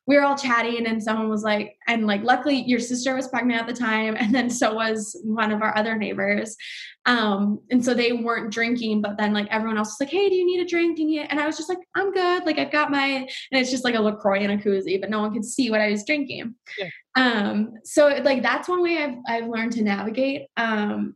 we 0.09 0.15
were 0.15 0.23
all 0.23 0.35
chatting 0.35 0.87
and 0.87 1.03
someone 1.03 1.29
was 1.29 1.43
like 1.43 1.77
and 1.87 2.07
like 2.07 2.23
luckily 2.23 2.63
your 2.65 2.79
sister 2.79 3.13
was 3.13 3.27
pregnant 3.27 3.61
at 3.61 3.67
the 3.67 3.73
time 3.73 4.15
and 4.19 4.33
then 4.33 4.49
so 4.49 4.73
was 4.73 5.15
one 5.23 5.51
of 5.51 5.61
our 5.61 5.77
other 5.77 5.95
neighbors 5.95 6.57
um 7.09 7.59
and 7.71 7.83
so 7.83 7.95
they 7.95 8.11
weren't 8.11 8.51
drinking 8.51 9.01
but 9.01 9.17
then 9.17 9.33
like 9.33 9.47
everyone 9.49 9.79
else 9.79 9.89
was 9.89 9.99
like 9.99 10.11
hey 10.11 10.29
do 10.29 10.35
you 10.35 10.45
need 10.45 10.61
a 10.61 10.65
drink 10.65 10.95
do 10.95 11.01
you 11.01 11.09
need 11.09 11.27
and 11.29 11.39
i 11.39 11.45
was 11.45 11.57
just 11.57 11.67
like 11.67 11.79
i'm 11.95 12.13
good 12.13 12.45
like 12.45 12.59
i've 12.59 12.71
got 12.71 12.91
my 12.91 13.05
and 13.07 13.27
it's 13.51 13.71
just 13.71 13.83
like 13.83 13.95
a 13.95 13.99
lacroix 13.99 14.41
and 14.41 14.51
a 14.51 14.63
koozie 14.63 15.01
but 15.01 15.09
no 15.09 15.19
one 15.19 15.33
could 15.33 15.43
see 15.43 15.71
what 15.71 15.81
i 15.81 15.89
was 15.89 16.05
drinking 16.05 16.53
yeah. 16.77 16.89
um 17.15 17.73
so 17.83 18.07
like 18.23 18.43
that's 18.43 18.69
one 18.69 18.83
way 18.83 19.03
i've 19.03 19.15
i've 19.27 19.49
learned 19.49 19.71
to 19.71 19.81
navigate 19.81 20.43
um 20.57 21.15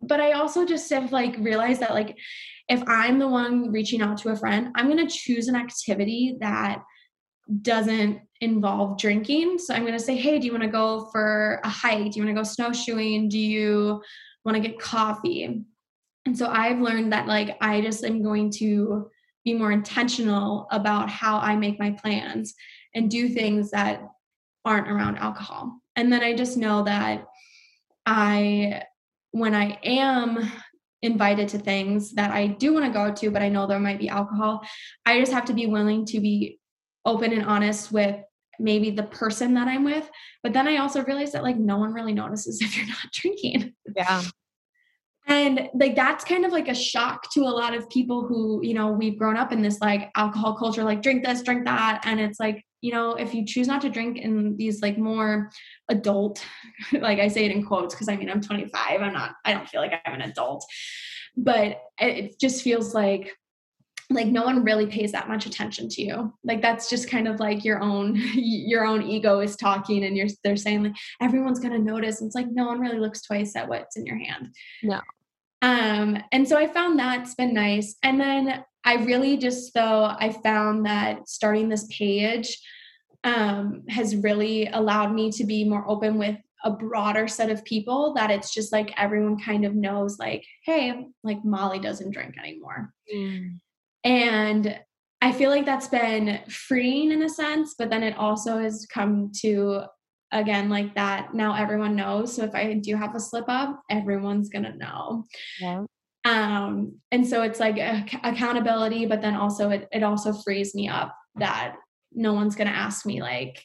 but 0.00 0.20
i 0.20 0.32
also 0.32 0.64
just 0.64 0.88
have 0.90 1.12
like 1.12 1.36
realized 1.38 1.80
that 1.80 1.92
like 1.92 2.16
if 2.70 2.82
i'm 2.88 3.18
the 3.18 3.28
one 3.28 3.70
reaching 3.70 4.00
out 4.00 4.16
to 4.16 4.30
a 4.30 4.36
friend 4.36 4.68
i'm 4.74 4.86
going 4.86 5.06
to 5.06 5.14
choose 5.14 5.48
an 5.48 5.54
activity 5.54 6.38
that 6.40 6.82
doesn't 7.62 8.20
involve 8.40 8.96
drinking. 8.96 9.58
So 9.58 9.74
I'm 9.74 9.82
going 9.82 9.98
to 9.98 10.04
say, 10.04 10.16
hey, 10.16 10.38
do 10.38 10.46
you 10.46 10.52
want 10.52 10.62
to 10.62 10.70
go 10.70 11.08
for 11.10 11.60
a 11.64 11.68
hike? 11.68 12.12
Do 12.12 12.20
you 12.20 12.24
want 12.24 12.36
to 12.36 12.40
go 12.40 12.44
snowshoeing? 12.44 13.28
Do 13.28 13.38
you 13.38 14.00
want 14.44 14.56
to 14.56 14.68
get 14.68 14.80
coffee? 14.80 15.64
And 16.26 16.36
so 16.38 16.48
I've 16.48 16.80
learned 16.80 17.12
that 17.12 17.26
like 17.26 17.56
I 17.60 17.80
just 17.80 18.04
am 18.04 18.22
going 18.22 18.50
to 18.52 19.10
be 19.44 19.54
more 19.54 19.72
intentional 19.72 20.68
about 20.70 21.08
how 21.08 21.38
I 21.38 21.56
make 21.56 21.78
my 21.78 21.90
plans 21.92 22.54
and 22.94 23.10
do 23.10 23.28
things 23.28 23.70
that 23.70 24.02
aren't 24.64 24.90
around 24.90 25.16
alcohol. 25.16 25.80
And 25.96 26.12
then 26.12 26.22
I 26.22 26.34
just 26.34 26.56
know 26.56 26.84
that 26.84 27.26
I, 28.04 28.82
when 29.32 29.54
I 29.54 29.78
am 29.82 30.50
invited 31.02 31.48
to 31.48 31.58
things 31.58 32.12
that 32.12 32.30
I 32.30 32.46
do 32.46 32.74
want 32.74 32.84
to 32.84 32.92
go 32.92 33.12
to, 33.12 33.30
but 33.30 33.42
I 33.42 33.48
know 33.48 33.66
there 33.66 33.80
might 33.80 33.98
be 33.98 34.08
alcohol, 34.08 34.62
I 35.06 35.18
just 35.18 35.32
have 35.32 35.46
to 35.46 35.54
be 35.54 35.66
willing 35.66 36.04
to 36.06 36.20
be 36.20 36.58
open 37.06 37.32
and 37.32 37.46
honest 37.46 37.90
with 37.90 38.16
maybe 38.58 38.90
the 38.90 39.04
person 39.04 39.54
that 39.54 39.68
I'm 39.68 39.84
with. 39.84 40.08
But 40.42 40.52
then 40.52 40.68
I 40.68 40.76
also 40.76 41.02
realized 41.02 41.32
that 41.32 41.42
like 41.42 41.56
no 41.56 41.78
one 41.78 41.94
really 41.94 42.12
notices 42.12 42.60
if 42.62 42.76
you're 42.76 42.86
not 42.86 43.10
drinking. 43.12 43.74
Yeah. 43.96 44.22
And 45.26 45.68
like 45.74 45.94
that's 45.94 46.24
kind 46.24 46.44
of 46.44 46.50
like 46.50 46.68
a 46.68 46.74
shock 46.74 47.30
to 47.32 47.42
a 47.42 47.44
lot 47.44 47.74
of 47.74 47.88
people 47.88 48.26
who, 48.26 48.60
you 48.64 48.74
know, 48.74 48.90
we've 48.90 49.18
grown 49.18 49.36
up 49.36 49.52
in 49.52 49.62
this 49.62 49.80
like 49.80 50.10
alcohol 50.16 50.56
culture, 50.56 50.82
like 50.82 51.02
drink 51.02 51.24
this, 51.24 51.42
drink 51.42 51.64
that. 51.66 52.02
And 52.04 52.18
it's 52.18 52.40
like, 52.40 52.64
you 52.80 52.92
know, 52.92 53.14
if 53.14 53.32
you 53.34 53.44
choose 53.44 53.68
not 53.68 53.82
to 53.82 53.90
drink 53.90 54.18
in 54.18 54.56
these 54.56 54.82
like 54.82 54.98
more 54.98 55.50
adult, 55.88 56.44
like 56.92 57.20
I 57.20 57.28
say 57.28 57.44
it 57.44 57.52
in 57.52 57.64
quotes, 57.64 57.94
because 57.94 58.08
I 58.08 58.16
mean, 58.16 58.30
I'm 58.30 58.40
25, 58.40 59.02
I'm 59.02 59.12
not, 59.12 59.36
I 59.44 59.52
don't 59.52 59.68
feel 59.68 59.80
like 59.80 59.92
I'm 60.04 60.14
an 60.14 60.22
adult, 60.22 60.64
but 61.36 61.80
it 61.98 62.40
just 62.40 62.62
feels 62.62 62.94
like 62.94 63.32
like 64.10 64.26
no 64.26 64.42
one 64.42 64.64
really 64.64 64.86
pays 64.86 65.12
that 65.12 65.28
much 65.28 65.46
attention 65.46 65.88
to 65.88 66.02
you. 66.02 66.34
Like 66.44 66.60
that's 66.60 66.90
just 66.90 67.08
kind 67.08 67.28
of 67.28 67.38
like 67.38 67.64
your 67.64 67.80
own 67.80 68.16
your 68.34 68.84
own 68.84 69.02
ego 69.02 69.40
is 69.40 69.56
talking 69.56 70.04
and 70.04 70.16
you're 70.16 70.28
they're 70.42 70.56
saying 70.56 70.82
like 70.82 70.96
everyone's 71.20 71.60
going 71.60 71.72
to 71.72 71.78
notice. 71.78 72.20
And 72.20 72.28
it's 72.28 72.34
like 72.34 72.50
no 72.50 72.66
one 72.66 72.80
really 72.80 72.98
looks 72.98 73.22
twice 73.22 73.54
at 73.54 73.68
what's 73.68 73.96
in 73.96 74.06
your 74.06 74.18
hand. 74.18 74.54
No. 74.82 75.00
Um 75.62 76.22
and 76.32 76.48
so 76.48 76.56
i 76.56 76.66
found 76.66 76.98
that's 76.98 77.34
been 77.34 77.54
nice. 77.54 77.96
And 78.02 78.20
then 78.20 78.64
i 78.84 78.94
really 78.96 79.36
just 79.36 79.74
though 79.74 80.04
i 80.04 80.34
found 80.42 80.86
that 80.86 81.28
starting 81.28 81.68
this 81.68 81.86
page 81.86 82.58
um 83.24 83.82
has 83.88 84.16
really 84.16 84.66
allowed 84.68 85.12
me 85.12 85.30
to 85.30 85.44
be 85.44 85.68
more 85.68 85.86
open 85.86 86.18
with 86.18 86.36
a 86.64 86.70
broader 86.70 87.28
set 87.28 87.50
of 87.50 87.64
people 87.64 88.14
that 88.14 88.30
it's 88.30 88.52
just 88.52 88.72
like 88.72 88.92
everyone 88.98 89.38
kind 89.38 89.64
of 89.64 89.74
knows 89.74 90.18
like 90.18 90.44
hey 90.64 91.06
like 91.22 91.44
molly 91.44 91.78
doesn't 91.78 92.10
drink 92.10 92.36
anymore. 92.38 92.92
Mm 93.14 93.60
and 94.04 94.78
I 95.22 95.32
feel 95.32 95.50
like 95.50 95.66
that's 95.66 95.88
been 95.88 96.40
freeing 96.48 97.12
in 97.12 97.22
a 97.22 97.28
sense, 97.28 97.74
but 97.78 97.90
then 97.90 98.02
it 98.02 98.16
also 98.16 98.58
has 98.58 98.86
come 98.90 99.30
to 99.40 99.82
again 100.32 100.68
like 100.68 100.94
that 100.94 101.34
now 101.34 101.54
everyone 101.54 101.96
knows. 101.96 102.34
So 102.34 102.44
if 102.44 102.54
I 102.54 102.74
do 102.74 102.96
have 102.96 103.14
a 103.14 103.20
slip 103.20 103.46
up, 103.48 103.80
everyone's 103.90 104.48
gonna 104.48 104.76
know. 104.76 105.24
Yeah. 105.60 105.84
Um, 106.24 107.00
and 107.10 107.26
so 107.26 107.42
it's 107.42 107.60
like 107.60 107.78
accountability, 108.22 109.06
but 109.06 109.22
then 109.22 109.34
also 109.34 109.70
it, 109.70 109.88
it 109.92 110.02
also 110.02 110.32
frees 110.32 110.74
me 110.74 110.88
up 110.88 111.14
that 111.36 111.76
no 112.12 112.32
one's 112.32 112.56
gonna 112.56 112.70
ask 112.70 113.04
me 113.04 113.20
like, 113.20 113.62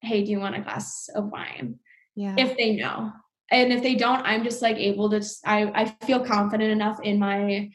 hey, 0.00 0.24
do 0.24 0.30
you 0.30 0.40
want 0.40 0.56
a 0.56 0.60
glass 0.60 1.08
of 1.14 1.30
wine? 1.30 1.78
Yeah. 2.14 2.34
If 2.38 2.56
they 2.56 2.76
know. 2.76 3.12
And 3.50 3.72
if 3.72 3.82
they 3.82 3.94
don't, 3.94 4.22
I'm 4.24 4.42
just 4.42 4.62
like 4.62 4.76
able 4.76 5.10
to 5.10 5.20
just, 5.20 5.46
I, 5.46 5.70
I 5.74 6.06
feel 6.06 6.24
confident 6.24 6.70
enough 6.70 6.98
in 7.02 7.18
my 7.18 7.70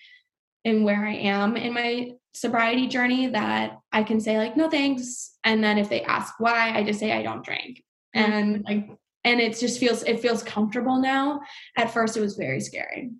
in 0.69 0.83
where 0.83 1.05
I 1.05 1.15
am 1.15 1.57
in 1.57 1.73
my 1.73 2.11
sobriety 2.33 2.87
journey 2.87 3.27
that 3.27 3.77
I 3.91 4.03
can 4.03 4.19
say 4.19 4.37
like 4.37 4.55
no 4.55 4.69
thanks 4.69 5.37
and 5.43 5.63
then 5.63 5.77
if 5.77 5.89
they 5.89 6.03
ask 6.03 6.35
why 6.39 6.71
I 6.77 6.83
just 6.83 6.99
say 6.99 7.11
I 7.11 7.23
don't 7.23 7.43
drink. 7.43 7.83
Mm-hmm. 8.15 8.31
and 8.31 8.63
like 8.65 8.89
and 9.23 9.39
it 9.39 9.59
just 9.59 9.79
feels 9.79 10.03
it 10.03 10.19
feels 10.19 10.41
comfortable 10.41 10.99
now. 10.99 11.41
At 11.77 11.91
first 11.91 12.17
it 12.17 12.21
was 12.21 12.35
very 12.35 12.59
scary. 12.59 13.11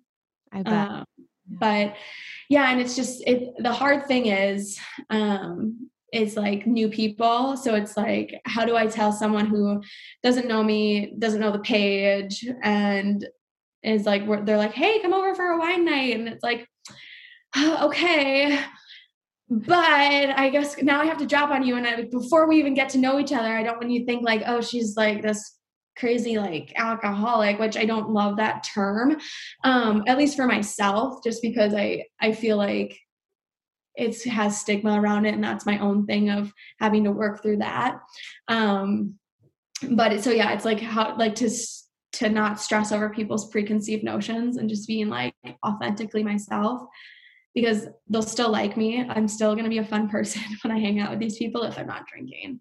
I 0.52 0.62
bet. 0.62 0.88
Um, 0.88 1.04
but 1.46 1.96
yeah 2.48 2.70
and 2.70 2.80
it's 2.80 2.96
just 2.96 3.22
it 3.26 3.52
the 3.58 3.72
hard 3.72 4.06
thing 4.06 4.26
is 4.26 4.80
um 5.10 5.90
is 6.12 6.36
like 6.36 6.66
new 6.66 6.88
people. 6.88 7.56
So 7.56 7.74
it's 7.74 7.96
like 7.96 8.40
how 8.46 8.64
do 8.64 8.76
I 8.76 8.86
tell 8.86 9.12
someone 9.12 9.46
who 9.46 9.82
doesn't 10.22 10.48
know 10.48 10.62
me 10.62 11.14
doesn't 11.18 11.40
know 11.40 11.52
the 11.52 11.60
page 11.60 12.44
and 12.62 13.24
is 13.82 14.06
like 14.06 14.26
they're 14.44 14.56
like 14.56 14.74
hey 14.74 15.00
come 15.00 15.14
over 15.14 15.34
for 15.34 15.50
a 15.50 15.58
wine 15.58 15.84
night. 15.84 16.16
And 16.16 16.28
it's 16.28 16.42
like 16.42 16.66
okay 17.82 18.64
but 19.50 20.38
I 20.38 20.48
guess 20.48 20.80
now 20.80 21.00
I 21.00 21.06
have 21.06 21.18
to 21.18 21.26
drop 21.26 21.50
on 21.50 21.66
you. 21.66 21.76
And 21.76 21.84
I, 21.84 22.02
before 22.02 22.48
we 22.48 22.58
even 22.58 22.72
get 22.72 22.88
to 22.90 22.98
know 22.98 23.18
each 23.18 23.32
other, 23.32 23.52
I 23.52 23.64
don't 23.64 23.78
want 23.78 23.90
you 23.90 24.00
to 24.00 24.06
think 24.06 24.22
like, 24.22 24.44
oh, 24.46 24.60
she's 24.60 24.96
like 24.96 25.22
this 25.22 25.56
crazy 25.98 26.38
like 26.38 26.72
alcoholic, 26.76 27.58
which 27.58 27.76
I 27.76 27.84
don't 27.84 28.10
love 28.10 28.36
that 28.36 28.62
term, 28.62 29.16
um, 29.64 30.04
at 30.06 30.18
least 30.18 30.36
for 30.36 30.46
myself, 30.46 31.24
just 31.24 31.42
because 31.42 31.74
I 31.74 32.04
I 32.20 32.30
feel 32.30 32.56
like 32.56 32.96
it 33.96 34.22
has 34.22 34.60
stigma 34.60 35.00
around 35.00 35.26
it, 35.26 35.34
and 35.34 35.42
that's 35.42 35.66
my 35.66 35.80
own 35.80 36.06
thing 36.06 36.30
of 36.30 36.52
having 36.78 37.02
to 37.04 37.10
work 37.10 37.42
through 37.42 37.58
that. 37.58 37.98
Um, 38.46 39.16
but 39.90 40.12
it, 40.12 40.22
so 40.22 40.30
yeah, 40.30 40.52
it's 40.52 40.64
like 40.64 40.80
how 40.80 41.16
like 41.16 41.34
to 41.36 41.50
to 42.12 42.28
not 42.28 42.60
stress 42.60 42.92
over 42.92 43.10
people's 43.10 43.50
preconceived 43.50 44.04
notions 44.04 44.58
and 44.58 44.68
just 44.68 44.86
being 44.86 45.08
like 45.08 45.34
authentically 45.66 46.22
myself 46.22 46.82
because 47.54 47.88
they'll 48.08 48.22
still 48.22 48.50
like 48.50 48.76
me. 48.76 49.04
I'm 49.08 49.28
still 49.28 49.54
going 49.54 49.64
to 49.64 49.70
be 49.70 49.78
a 49.78 49.84
fun 49.84 50.08
person 50.10 50.42
when 50.62 50.72
I 50.72 50.78
hang 50.78 51.00
out 51.00 51.10
with 51.10 51.18
these 51.18 51.36
people 51.36 51.62
if 51.62 51.78
I'm 51.78 51.86
not 51.86 52.06
drinking. 52.06 52.60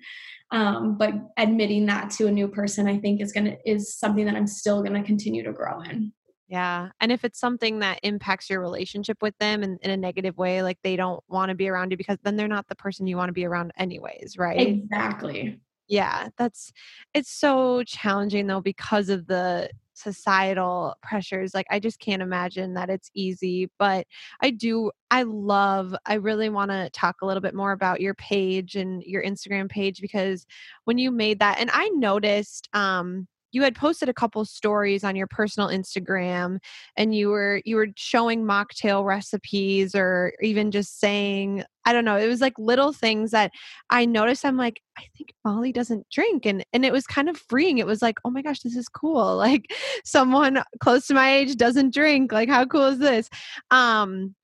Um, 0.51 0.97
but 0.97 1.13
admitting 1.37 1.85
that 1.87 2.09
to 2.11 2.27
a 2.27 2.31
new 2.31 2.47
person, 2.47 2.87
I 2.87 2.97
think 2.97 3.21
is 3.21 3.31
going 3.31 3.45
to, 3.45 3.57
is 3.69 3.95
something 3.95 4.25
that 4.25 4.35
I'm 4.35 4.47
still 4.47 4.81
going 4.81 4.99
to 4.99 5.05
continue 5.05 5.43
to 5.43 5.53
grow 5.53 5.81
in. 5.81 6.11
Yeah. 6.47 6.89
And 6.99 7.11
if 7.11 7.23
it's 7.23 7.39
something 7.39 7.79
that 7.79 7.99
impacts 8.01 8.49
your 8.49 8.59
relationship 8.59 9.17
with 9.21 9.37
them 9.39 9.61
in, 9.61 9.77
in 9.83 9.91
a 9.91 9.97
negative 9.97 10.35
way, 10.35 10.63
like 10.63 10.79
they 10.83 10.95
don't 10.95 11.23
want 11.27 11.49
to 11.49 11.55
be 11.55 11.69
around 11.69 11.91
you 11.91 11.97
because 11.97 12.17
then 12.23 12.35
they're 12.35 12.47
not 12.47 12.67
the 12.67 12.75
person 12.75 13.05
you 13.05 13.17
want 13.17 13.29
to 13.29 13.33
be 13.33 13.45
around 13.45 13.71
anyways, 13.77 14.35
right? 14.35 14.59
Exactly. 14.59 15.59
Yeah. 15.87 16.29
That's, 16.37 16.73
it's 17.13 17.31
so 17.31 17.83
challenging 17.83 18.47
though 18.47 18.61
because 18.61 19.09
of 19.09 19.27
the 19.27 19.69
societal 19.99 20.95
pressures 21.01 21.53
like 21.53 21.67
i 21.69 21.79
just 21.79 21.99
can't 21.99 22.21
imagine 22.21 22.73
that 22.73 22.89
it's 22.89 23.11
easy 23.13 23.69
but 23.77 24.05
i 24.41 24.49
do 24.49 24.91
i 25.11 25.23
love 25.23 25.93
i 26.05 26.13
really 26.15 26.49
want 26.49 26.71
to 26.71 26.89
talk 26.91 27.17
a 27.21 27.25
little 27.25 27.41
bit 27.41 27.53
more 27.53 27.71
about 27.71 28.01
your 28.01 28.13
page 28.15 28.75
and 28.75 29.03
your 29.03 29.23
instagram 29.23 29.69
page 29.69 30.01
because 30.01 30.45
when 30.85 30.97
you 30.97 31.11
made 31.11 31.39
that 31.39 31.59
and 31.59 31.69
i 31.73 31.89
noticed 31.89 32.69
um 32.73 33.27
you 33.51 33.63
had 33.63 33.75
posted 33.75 34.09
a 34.09 34.13
couple 34.13 34.43
stories 34.45 35.03
on 35.03 35.15
your 35.15 35.27
personal 35.27 35.69
Instagram 35.69 36.59
and 36.95 37.15
you 37.15 37.29
were 37.29 37.61
you 37.65 37.75
were 37.75 37.87
showing 37.95 38.43
mocktail 38.43 39.05
recipes 39.05 39.95
or 39.95 40.33
even 40.41 40.71
just 40.71 40.99
saying 40.99 41.63
I 41.85 41.93
don't 41.93 42.05
know 42.05 42.17
it 42.17 42.27
was 42.27 42.41
like 42.41 42.53
little 42.57 42.93
things 42.93 43.31
that 43.31 43.51
I 43.89 44.05
noticed 44.05 44.45
I'm 44.45 44.57
like 44.57 44.81
I 44.97 45.03
think 45.17 45.33
Molly 45.43 45.71
doesn't 45.71 46.09
drink 46.09 46.45
and 46.45 46.63
and 46.73 46.85
it 46.85 46.93
was 46.93 47.05
kind 47.05 47.29
of 47.29 47.37
freeing 47.37 47.77
it 47.77 47.87
was 47.87 48.01
like 48.01 48.19
oh 48.25 48.29
my 48.29 48.41
gosh 48.41 48.61
this 48.61 48.75
is 48.75 48.87
cool 48.87 49.35
like 49.37 49.65
someone 50.03 50.63
close 50.79 51.07
to 51.07 51.13
my 51.13 51.33
age 51.35 51.55
doesn't 51.55 51.93
drink 51.93 52.31
like 52.31 52.49
how 52.49 52.65
cool 52.65 52.85
is 52.85 52.99
this? 52.99 53.29
Um 53.71 54.35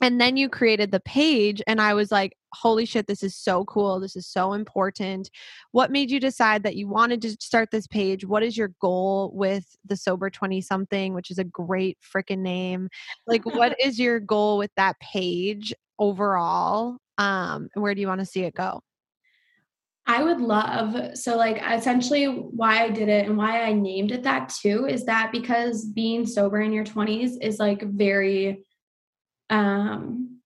and 0.00 0.20
then 0.20 0.36
you 0.36 0.48
created 0.48 0.92
the 0.92 1.00
page 1.00 1.60
and 1.66 1.80
i 1.80 1.94
was 1.94 2.12
like 2.12 2.32
holy 2.52 2.84
shit 2.84 3.06
this 3.06 3.22
is 3.22 3.34
so 3.36 3.64
cool 3.64 4.00
this 4.00 4.16
is 4.16 4.26
so 4.26 4.52
important. 4.52 5.30
What 5.72 5.90
made 5.90 6.10
you 6.10 6.20
decide 6.20 6.62
that 6.62 6.76
you 6.76 6.88
wanted 6.88 7.22
to 7.22 7.30
start 7.40 7.70
this 7.70 7.86
page? 7.86 8.24
What 8.24 8.42
is 8.42 8.56
your 8.56 8.72
goal 8.80 9.30
with 9.34 9.64
the 9.84 9.96
sober 9.96 10.30
20 10.30 10.60
something 10.60 11.14
which 11.14 11.30
is 11.30 11.38
a 11.38 11.44
great 11.44 11.98
freaking 12.02 12.38
name? 12.38 12.88
Like 13.26 13.44
what 13.44 13.78
is 13.84 13.98
your 13.98 14.20
goal 14.20 14.58
with 14.58 14.70
that 14.76 14.98
page 15.00 15.74
overall? 15.98 16.98
Um 17.18 17.68
and 17.74 17.82
where 17.82 17.94
do 17.94 18.00
you 18.00 18.08
want 18.08 18.20
to 18.20 18.26
see 18.26 18.44
it 18.44 18.54
go? 18.54 18.82
I 20.08 20.22
would 20.22 20.40
love 20.40 21.18
so 21.18 21.36
like 21.36 21.62
essentially 21.62 22.24
why 22.24 22.82
I 22.82 22.88
did 22.88 23.10
it 23.10 23.26
and 23.26 23.36
why 23.36 23.62
I 23.62 23.74
named 23.74 24.10
it 24.10 24.22
that 24.22 24.48
too 24.48 24.86
is 24.86 25.04
that 25.04 25.30
because 25.32 25.84
being 25.84 26.24
sober 26.24 26.62
in 26.62 26.72
your 26.72 26.84
20s 26.84 27.32
is 27.42 27.58
like 27.58 27.82
very 27.82 28.64
um 29.50 30.37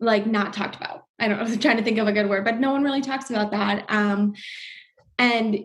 like 0.00 0.26
not 0.26 0.52
talked 0.52 0.76
about. 0.76 1.04
I 1.18 1.28
don't 1.28 1.38
know, 1.44 1.44
I'm 1.44 1.58
trying 1.58 1.78
to 1.78 1.82
think 1.82 1.98
of 1.98 2.08
a 2.08 2.12
good 2.12 2.28
word, 2.28 2.44
but 2.44 2.58
no 2.58 2.72
one 2.72 2.84
really 2.84 3.02
talks 3.02 3.30
about 3.30 3.50
that. 3.50 3.84
Um 3.88 4.34
and 5.18 5.64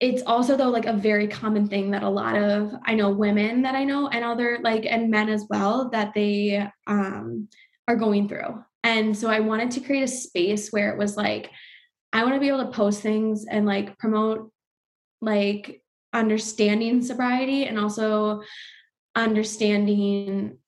it's 0.00 0.22
also 0.26 0.56
though 0.56 0.70
like 0.70 0.86
a 0.86 0.92
very 0.92 1.28
common 1.28 1.68
thing 1.68 1.92
that 1.92 2.02
a 2.02 2.08
lot 2.08 2.36
of 2.36 2.72
I 2.84 2.94
know 2.94 3.10
women 3.10 3.62
that 3.62 3.74
I 3.74 3.84
know 3.84 4.08
and 4.08 4.24
other 4.24 4.58
like 4.62 4.84
and 4.84 5.10
men 5.10 5.28
as 5.28 5.46
well 5.48 5.90
that 5.90 6.12
they 6.14 6.68
um 6.86 7.48
are 7.88 7.96
going 7.96 8.28
through. 8.28 8.64
And 8.84 9.16
so 9.16 9.30
I 9.30 9.40
wanted 9.40 9.70
to 9.72 9.80
create 9.80 10.02
a 10.02 10.08
space 10.08 10.70
where 10.70 10.90
it 10.90 10.98
was 10.98 11.16
like 11.16 11.50
I 12.12 12.24
want 12.24 12.34
to 12.34 12.40
be 12.40 12.48
able 12.48 12.66
to 12.66 12.72
post 12.72 13.00
things 13.00 13.46
and 13.48 13.64
like 13.64 13.98
promote 13.98 14.50
like 15.20 15.82
understanding 16.12 17.02
sobriety 17.02 17.64
and 17.64 17.78
also 17.78 18.42
understanding 19.14 20.58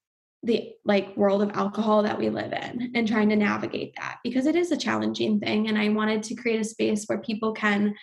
the 0.45 0.73
like 0.85 1.17
world 1.17 1.43
of 1.43 1.51
alcohol 1.55 2.03
that 2.03 2.19
we 2.19 2.29
live 2.29 2.53
in 2.53 2.93
and 2.95 3.09
trying 3.09 3.31
to 3.31 3.37
navigate 3.37 3.95
that 3.97 4.19
because 4.23 4.47
it 4.47 4.55
is 4.55 4.71
a 4.71 4.77
challenging 4.77 5.41
thing. 5.41 5.69
And 5.69 5.79
i 5.79 5.89
wanted 5.89 6.23
to 6.25 6.35
create 6.35 6.61
a 6.61 6.65
space 6.65 7.05
where 7.07 7.19
people 7.19 7.53
can 7.53 7.95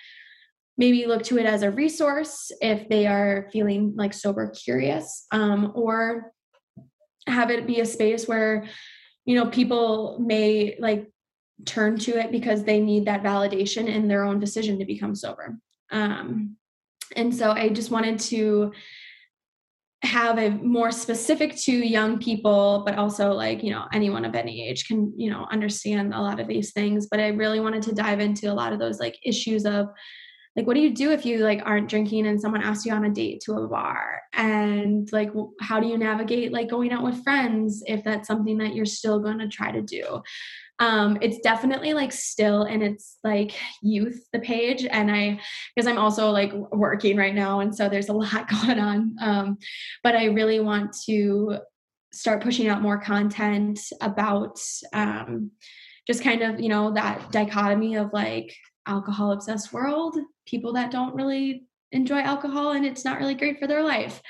maybe 0.78 1.06
look 1.06 1.24
to 1.24 1.38
it 1.38 1.46
as 1.46 1.62
a 1.62 1.72
resource 1.72 2.52
if 2.62 2.90
they 2.90 3.06
are 3.06 3.48
feeling 3.52 3.94
like 3.96 4.14
sober 4.14 4.50
curious 4.50 5.28
um, 5.32 5.72
or 5.76 6.32
have 7.28 7.52
it 7.52 7.68
be 7.68 7.80
a 7.80 7.86
space 7.86 8.28
where 8.28 8.66
you 9.26 9.36
know 9.36 9.46
people 9.48 10.18
may 10.20 10.76
like 10.80 11.08
turn 11.66 11.98
to 12.00 12.18
it 12.20 12.32
because 12.32 12.64
they 12.64 12.80
need 12.80 13.06
that 13.06 13.22
validation 13.22 13.86
in 13.88 14.08
their 14.08 14.24
own 14.24 14.40
decision 14.40 14.80
to 14.80 14.86
become 14.86 15.14
sober. 15.14 15.60
Um, 15.92 16.58
and 17.16 17.36
so 17.36 17.52
i 17.52 17.70
just 17.70 17.92
wanted 17.92 18.20
to 18.20 18.72
have 20.04 20.40
a 20.40 20.50
more 20.50 20.92
specific 20.92 21.56
to 21.56 21.72
young 21.72 22.18
people 22.18 22.82
but 22.86 22.98
also 22.98 23.32
like 23.32 23.64
you 23.64 23.70
know 23.70 23.86
anyone 23.94 24.26
of 24.26 24.34
any 24.34 24.68
age 24.68 24.88
can 24.88 25.14
you 25.16 25.30
know 25.30 25.46
understand 25.52 26.14
a 26.14 26.22
lot 26.22 26.40
of 26.40 26.48
these 26.48 26.72
things. 26.72 27.08
But 27.10 27.20
i 27.20 27.28
really 27.28 27.60
wanted 27.60 27.84
to 27.84 27.96
dive 27.96 28.20
into 28.20 28.52
a 28.52 28.54
lot 28.54 28.74
of 28.74 28.80
those 28.80 29.00
like 29.00 29.18
issues 29.24 29.66
of 29.66 29.88
like 30.56 30.68
what 30.68 30.74
do 30.74 30.82
you 30.82 30.94
do 30.94 31.12
if 31.12 31.26
you 31.26 31.38
like 31.38 31.62
aren't 31.66 31.90
drinking 31.90 32.28
and 32.28 32.42
someone 32.42 32.62
asks 32.62 32.86
you 32.86 32.92
on 32.92 33.06
a 33.06 33.10
date 33.10 33.42
to 33.42 33.54
a 33.54 33.68
bar? 33.68 34.22
And 34.34 35.08
like 35.14 35.32
how 35.62 35.80
do 35.80 35.88
you 35.88 35.98
navigate 35.98 36.52
like 36.52 36.70
going 36.70 36.92
out 36.92 37.04
with 37.04 37.24
friends 37.24 37.84
if 37.88 38.04
that's 38.04 38.28
something 38.28 38.58
that 38.58 38.76
you're 38.76 38.86
still 38.86 39.20
going 39.20 39.40
to 39.40 39.48
try 39.48 39.72
to 39.72 39.82
do 39.82 40.22
um 40.82 41.18
it's 41.22 41.38
definitely 41.40 41.94
like 41.94 42.12
still 42.12 42.64
in 42.64 42.82
its 42.82 43.20
like 43.24 43.54
youth 43.82 44.26
the 44.34 44.40
page 44.40 44.86
and 44.86 45.10
i 45.12 45.40
because 45.74 45.88
i'm 45.88 46.00
also 46.00 46.32
like 46.32 46.52
working 46.72 47.16
right 47.16 47.36
now 47.36 47.62
and 47.62 47.74
so 47.74 47.88
there's 47.88 48.10
a 48.10 48.14
lot 48.24 48.50
going 48.50 48.80
on. 48.80 49.16
Um 49.22 49.58
but 50.04 50.16
i 50.16 50.26
really 50.26 50.60
want 50.60 50.94
to 51.06 51.60
start 52.12 52.44
pushing 52.44 52.68
out 52.68 52.82
more 52.82 53.00
content 53.00 53.80
about 54.02 54.60
um 54.92 55.52
just 56.08 56.24
kind 56.24 56.42
of 56.42 56.60
you 56.60 56.68
know 56.68 56.92
that 56.94 57.32
dichotomy 57.32 57.96
of 57.96 58.12
like 58.12 58.54
alcohol 58.88 59.32
obsessed 59.32 59.72
world 59.72 60.18
people 60.48 60.74
that 60.74 60.92
don't 60.92 61.16
really 61.16 61.64
enjoy 61.92 62.20
alcohol 62.20 62.72
and 62.72 62.86
it's 62.86 63.06
not 63.06 63.20
really 63.20 63.36
great 63.36 63.60
for 63.60 63.68
their 63.68 63.84
life 63.84 64.22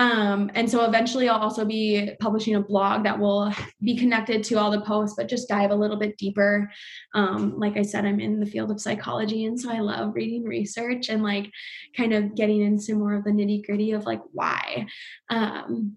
um, 0.00 0.50
and 0.54 0.68
so 0.68 0.86
eventually 0.86 1.28
I'll 1.28 1.42
also 1.42 1.62
be 1.62 2.12
publishing 2.20 2.54
a 2.54 2.62
blog 2.62 3.04
that 3.04 3.18
will 3.18 3.52
be 3.82 3.98
connected 3.98 4.42
to 4.44 4.54
all 4.54 4.70
the 4.70 4.80
posts, 4.80 5.14
but 5.14 5.28
just 5.28 5.46
dive 5.46 5.72
a 5.72 5.74
little 5.74 5.98
bit 5.98 6.16
deeper. 6.16 6.72
Um, 7.14 7.58
like 7.58 7.76
I 7.76 7.82
said, 7.82 8.06
I'm 8.06 8.18
in 8.18 8.40
the 8.40 8.46
field 8.46 8.70
of 8.70 8.80
psychology. 8.80 9.44
And 9.44 9.60
so 9.60 9.70
I 9.70 9.80
love 9.80 10.14
reading 10.14 10.44
research 10.44 11.10
and 11.10 11.22
like 11.22 11.50
kind 11.94 12.14
of 12.14 12.34
getting 12.34 12.62
into 12.62 12.94
more 12.94 13.12
of 13.12 13.24
the 13.24 13.30
nitty 13.30 13.66
gritty 13.66 13.92
of 13.92 14.06
like 14.06 14.22
why. 14.32 14.86
Um, 15.28 15.96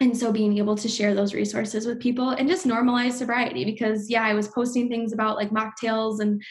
and 0.00 0.14
so 0.14 0.30
being 0.30 0.58
able 0.58 0.76
to 0.76 0.88
share 0.88 1.14
those 1.14 1.32
resources 1.32 1.86
with 1.86 2.00
people 2.00 2.28
and 2.28 2.50
just 2.50 2.66
normalize 2.66 3.12
sobriety 3.12 3.64
because 3.64 4.10
yeah, 4.10 4.24
I 4.24 4.34
was 4.34 4.48
posting 4.48 4.90
things 4.90 5.14
about 5.14 5.36
like 5.36 5.48
mocktails 5.50 6.20
and 6.20 6.42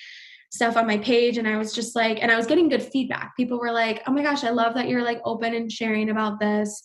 stuff 0.50 0.78
on 0.78 0.88
my 0.88 0.98
page 0.98 1.38
and 1.38 1.48
I 1.48 1.58
was 1.58 1.74
just 1.74 1.96
like 1.96 2.20
and 2.22 2.32
I 2.32 2.38
was 2.38 2.48
getting 2.48 2.70
good 2.70 2.84
feedback. 2.84 3.36
People 3.36 3.60
were 3.60 3.72
like, 3.72 4.02
"Oh 4.08 4.12
my 4.12 4.24
gosh, 4.24 4.44
I 4.44 4.50
love 4.50 4.74
that 4.76 4.88
you're 4.88 5.04
like 5.04 5.22
open 5.26 5.54
and 5.54 5.72
sharing 5.72 6.10
about 6.10 6.40
this." 6.40 6.84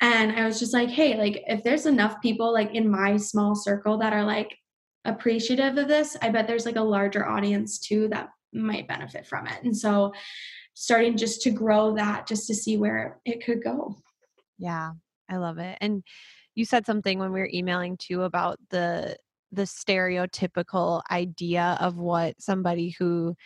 And 0.00 0.32
I 0.32 0.44
was 0.44 0.58
just 0.58 0.74
like, 0.74 0.88
"Hey, 0.90 1.16
like 1.16 1.42
if 1.46 1.64
there's 1.64 1.86
enough 1.86 2.20
people 2.20 2.52
like 2.52 2.74
in 2.74 2.88
my 2.88 3.16
small 3.16 3.54
circle 3.54 3.98
that 3.98 4.12
are 4.12 4.24
like 4.24 4.56
appreciative 5.04 5.78
of 5.78 5.88
this, 5.88 6.16
I 6.20 6.28
bet 6.28 6.46
there's 6.46 6.66
like 6.66 6.76
a 6.76 6.82
larger 6.82 7.26
audience 7.26 7.78
too 7.78 8.08
that 8.08 8.28
might 8.52 8.88
benefit 8.88 9.26
from 9.26 9.46
it." 9.46 9.62
And 9.64 9.76
so 9.76 10.12
starting 10.74 11.16
just 11.16 11.42
to 11.42 11.50
grow 11.50 11.94
that 11.96 12.26
just 12.26 12.46
to 12.46 12.54
see 12.54 12.76
where 12.76 13.18
it 13.24 13.44
could 13.44 13.62
go. 13.62 13.96
Yeah, 14.58 14.92
I 15.28 15.36
love 15.38 15.58
it. 15.58 15.76
And 15.80 16.04
you 16.54 16.64
said 16.64 16.86
something 16.86 17.18
when 17.18 17.32
we 17.32 17.40
were 17.40 17.50
emailing 17.52 17.96
too 17.96 18.22
about 18.22 18.58
the 18.70 19.16
the 19.52 19.62
stereotypical 19.62 21.02
idea 21.10 21.76
of 21.80 21.96
what 21.96 22.40
somebody 22.40 22.94
who 22.98 23.36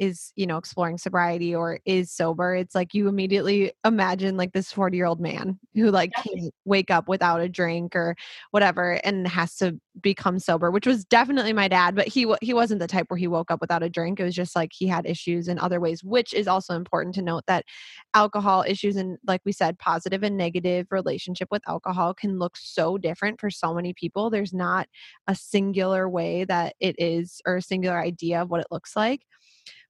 is 0.00 0.32
you 0.34 0.46
know 0.46 0.56
exploring 0.56 0.96
sobriety 0.96 1.54
or 1.54 1.78
is 1.84 2.10
sober 2.10 2.56
it's 2.56 2.74
like 2.74 2.94
you 2.94 3.06
immediately 3.06 3.70
imagine 3.84 4.36
like 4.36 4.52
this 4.52 4.72
40 4.72 4.96
year 4.96 5.04
old 5.06 5.20
man 5.20 5.58
who 5.74 5.90
like 5.90 6.10
can't 6.16 6.52
wake 6.64 6.90
up 6.90 7.06
without 7.06 7.40
a 7.40 7.48
drink 7.48 7.94
or 7.94 8.16
whatever 8.50 8.92
and 9.04 9.28
has 9.28 9.56
to 9.56 9.78
become 10.00 10.38
sober 10.38 10.70
which 10.70 10.86
was 10.86 11.04
definitely 11.04 11.52
my 11.52 11.68
dad 11.68 11.94
but 11.94 12.08
he 12.08 12.32
he 12.40 12.54
wasn't 12.54 12.80
the 12.80 12.86
type 12.86 13.06
where 13.08 13.18
he 13.18 13.28
woke 13.28 13.50
up 13.50 13.60
without 13.60 13.82
a 13.82 13.90
drink 13.90 14.18
it 14.18 14.24
was 14.24 14.34
just 14.34 14.56
like 14.56 14.70
he 14.72 14.86
had 14.86 15.04
issues 15.04 15.48
in 15.48 15.58
other 15.58 15.80
ways 15.80 16.02
which 16.02 16.32
is 16.32 16.48
also 16.48 16.74
important 16.74 17.14
to 17.14 17.22
note 17.22 17.44
that 17.46 17.66
alcohol 18.14 18.64
issues 18.66 18.96
and 18.96 19.18
like 19.26 19.42
we 19.44 19.52
said 19.52 19.78
positive 19.78 20.22
and 20.22 20.36
negative 20.36 20.86
relationship 20.90 21.48
with 21.50 21.62
alcohol 21.68 22.14
can 22.14 22.38
look 22.38 22.56
so 22.56 22.96
different 22.96 23.38
for 23.38 23.50
so 23.50 23.74
many 23.74 23.92
people 23.92 24.30
there's 24.30 24.54
not 24.54 24.88
a 25.26 25.34
singular 25.34 26.08
way 26.08 26.44
that 26.44 26.74
it 26.80 26.96
is 26.98 27.42
or 27.46 27.56
a 27.56 27.62
singular 27.62 28.00
idea 28.00 28.40
of 28.40 28.48
what 28.48 28.60
it 28.60 28.66
looks 28.70 28.96
like 28.96 29.26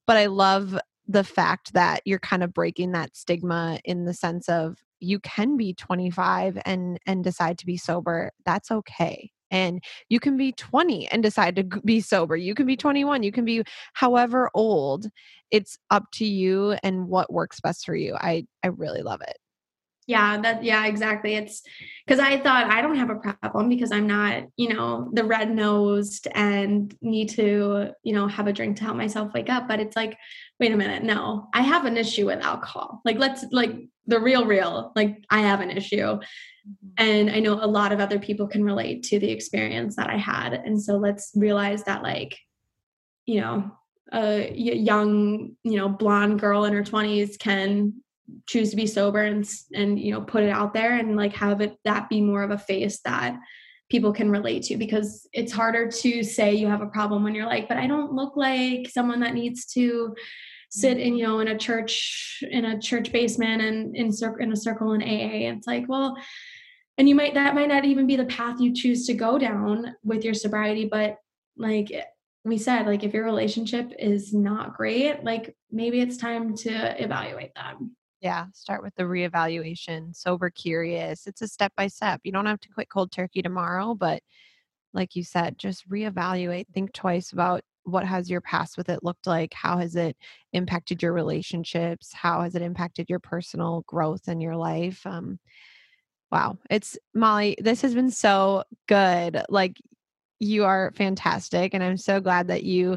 but 0.06 0.16
I 0.16 0.27
love 0.27 0.78
the 1.06 1.24
fact 1.24 1.72
that 1.72 2.02
you're 2.05 2.20
kind 2.20 2.43
of 2.43 2.55
breaking 2.55 2.93
that 2.93 3.16
stigma 3.16 3.81
in 3.85 4.05
the 4.05 4.14
sense 4.14 4.48
of 4.48 4.78
you 5.01 5.18
can 5.18 5.56
be 5.56 5.74
25 5.74 6.59
and 6.64 6.98
and 7.06 7.24
decide 7.24 7.59
to 7.59 7.66
be 7.66 7.77
sober 7.77 8.31
that's 8.44 8.70
okay 8.70 9.31
and 9.51 9.82
you 10.09 10.20
can 10.20 10.36
be 10.36 10.52
20 10.52 11.09
and 11.09 11.22
decide 11.22 11.56
to 11.56 11.64
be 11.85 12.01
sober 12.01 12.36
you 12.36 12.55
can 12.55 12.66
be 12.66 12.77
21 12.77 13.22
you 13.22 13.32
can 13.32 13.44
be 13.44 13.62
however 13.94 14.51
old 14.55 15.06
it's 15.51 15.78
up 15.90 16.05
to 16.12 16.24
you 16.24 16.77
and 16.82 17.09
what 17.09 17.32
works 17.32 17.60
best 17.60 17.85
for 17.85 17.97
you 17.97 18.14
i 18.16 18.44
i 18.62 18.68
really 18.68 19.02
love 19.02 19.20
it 19.22 19.39
yeah 20.11 20.41
that 20.41 20.65
yeah 20.65 20.87
exactly. 20.87 21.37
It's 21.37 21.62
because 22.05 22.19
i 22.19 22.37
thought 22.37 22.66
i 22.66 22.82
don't 22.82 22.97
have 22.97 23.11
a 23.11 23.16
problem 23.16 23.69
because 23.69 23.93
i'm 23.93 24.09
not 24.09 24.43
you 24.57 24.69
know 24.69 25.09
the 25.12 25.23
red 25.23 25.49
nosed 25.55 26.27
and 26.35 26.93
need 27.01 27.28
to 27.31 27.93
you 28.03 28.12
know 28.12 28.27
have 28.27 28.49
a 28.49 28.53
drink 28.53 28.77
to 28.77 28.85
help 28.85 28.97
myself 28.97 29.32
wake 29.32 29.49
up. 29.49 29.69
But 29.69 29.78
it's 29.78 29.95
like 29.95 30.19
wait 30.59 30.73
a 30.73 30.77
minute 30.77 31.05
no 31.05 31.49
i 31.55 31.62
have 31.62 31.85
an 31.85 31.97
issue 31.97 32.27
with 32.27 32.41
alcohol. 32.41 33.01
Like 33.05 33.19
let's 33.19 33.45
like 33.53 33.73
the 34.07 34.20
real 34.20 34.45
real 34.45 34.93
like 34.97 35.24
i 35.31 35.41
have 35.41 35.61
an 35.61 35.70
issue. 35.70 36.19
Mm-hmm. 36.61 37.05
and 37.09 37.31
i 37.31 37.39
know 37.41 37.55
a 37.55 37.74
lot 37.78 37.91
of 37.91 38.01
other 38.01 38.19
people 38.19 38.47
can 38.47 38.62
relate 38.62 39.03
to 39.05 39.19
the 39.19 39.31
experience 39.31 39.97
that 39.97 40.11
i 40.11 40.16
had. 40.16 40.53
And 40.53 40.82
so 40.82 40.97
let's 40.97 41.31
realize 41.35 41.85
that 41.85 42.03
like 42.03 42.37
you 43.27 43.41
know 43.41 43.70
a 44.12 44.53
young 44.53 45.53
you 45.62 45.77
know 45.78 45.89
blonde 45.89 46.41
girl 46.41 46.65
in 46.65 46.73
her 46.73 46.82
20s 46.82 47.39
can 47.39 47.95
choose 48.47 48.70
to 48.70 48.77
be 48.77 48.86
sober 48.86 49.23
and 49.23 49.48
and 49.74 49.98
you 49.98 50.12
know 50.12 50.20
put 50.20 50.43
it 50.43 50.51
out 50.51 50.74
there 50.74 50.98
and 50.98 51.16
like 51.16 51.35
have 51.35 51.61
it 51.61 51.77
that 51.85 52.09
be 52.09 52.20
more 52.20 52.43
of 52.43 52.51
a 52.51 52.59
face 52.59 53.01
that 53.05 53.36
people 53.90 54.12
can 54.12 54.31
relate 54.31 54.62
to 54.62 54.77
because 54.77 55.28
it's 55.32 55.52
harder 55.52 55.90
to 55.90 56.23
say 56.23 56.55
you 56.55 56.69
have 56.69 56.82
a 56.82 56.86
problem 56.86 57.24
when 57.24 57.35
you're 57.35 57.47
like 57.47 57.69
but 57.69 57.77
i 57.77 57.86
don't 57.86 58.12
look 58.12 58.36
like 58.36 58.89
someone 58.89 59.20
that 59.20 59.35
needs 59.35 59.66
to 59.66 60.15
sit 60.70 60.98
in 60.98 61.16
you 61.16 61.27
know 61.27 61.40
in 61.40 61.48
a 61.48 61.59
church 61.59 62.43
in 62.48 62.65
a 62.65 62.81
church 62.81 63.12
basement 63.12 63.61
and 63.61 63.94
in 63.97 64.12
in 64.39 64.52
a 64.52 64.57
circle 64.57 64.93
in 64.93 65.02
AA. 65.02 65.51
It's 65.52 65.66
like, 65.66 65.86
well, 65.89 66.16
and 66.97 67.09
you 67.09 67.15
might 67.15 67.35
that 67.35 67.55
might 67.55 67.69
not 67.69 67.85
even 67.85 68.07
be 68.07 68.16
the 68.16 68.24
path 68.24 68.61
you 68.61 68.73
choose 68.73 69.07
to 69.07 69.15
go 69.15 69.39
down 69.39 69.94
with 70.05 70.24
your 70.24 70.35
sobriety, 70.35 70.86
but 70.86 71.16
like 71.57 71.93
we 72.44 72.57
said, 72.57 72.86
like 72.86 73.02
if 73.02 73.12
your 73.12 73.24
relationship 73.24 73.93
is 73.98 74.32
not 74.32 74.77
great, 74.77 75.24
like 75.24 75.55
maybe 75.70 76.01
it's 76.01 76.16
time 76.16 76.57
to 76.57 77.02
evaluate 77.02 77.55
that. 77.57 77.74
Yeah, 78.20 78.47
start 78.52 78.82
with 78.82 78.94
the 78.97 79.05
reevaluation. 79.05 80.14
Sober 80.14 80.51
curious. 80.51 81.26
It's 81.26 81.40
a 81.42 81.48
step 81.48 81.72
by 81.76 81.86
step. 81.86 82.20
You 82.24 82.32
don't 82.32 82.47
have 82.47 82.60
to 82.60 82.68
quit 82.68 82.90
cold 82.90 83.12
turkey 83.12 83.40
tomorrow, 83.42 83.94
but 83.94 84.22
like 84.94 85.16
you 85.16 85.24
said, 85.24 85.59
just 85.59 85.88
reevaluate, 85.90 86.66
think 86.74 86.92
twice 86.92 87.32
about 87.32 87.62
what 87.84 88.06
has 88.06 88.30
your 88.30 88.40
past 88.42 88.76
with 88.78 88.88
it 88.90 89.05
looked 89.05 89.26
like? 89.26 89.55
How 89.55 89.78
has 89.78 89.97
it 89.97 90.16
impacted 90.52 91.02
your 91.02 91.12
relationships? 91.14 92.12
How 92.12 92.42
has 92.42 92.55
it 92.55 92.62
impacted 92.62 93.10
your 93.10 93.20
personal 93.20 93.84
growth 93.86 94.28
in 94.28 94.40
your 94.40 94.56
life? 94.56 95.06
Um, 95.06 95.38
wow, 96.32 96.59
it's 96.70 96.98
Molly, 97.14 97.56
this 97.60 97.82
has 97.82 97.94
been 97.94 98.10
so 98.10 98.64
good. 98.88 99.42
Like 99.48 99.76
you 100.40 100.64
are 100.64 100.92
fantastic. 100.96 101.74
And 101.74 101.84
I'm 101.84 101.96
so 101.96 102.20
glad 102.20 102.48
that 102.48 102.64
you 102.64 102.96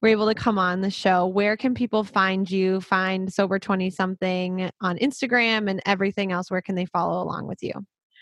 were 0.00 0.08
able 0.08 0.28
to 0.28 0.34
come 0.34 0.58
on 0.58 0.80
the 0.80 0.90
show. 0.90 1.26
Where 1.26 1.56
can 1.56 1.74
people 1.74 2.04
find 2.04 2.50
you, 2.50 2.80
find 2.80 3.32
Sober 3.32 3.58
20 3.58 3.90
something 3.90 4.70
on 4.80 4.96
Instagram 4.98 5.68
and 5.68 5.82
everything 5.84 6.32
else? 6.32 6.50
Where 6.50 6.62
can 6.62 6.74
they 6.74 6.86
follow 6.86 7.22
along 7.22 7.46
with 7.46 7.62
you? 7.62 7.72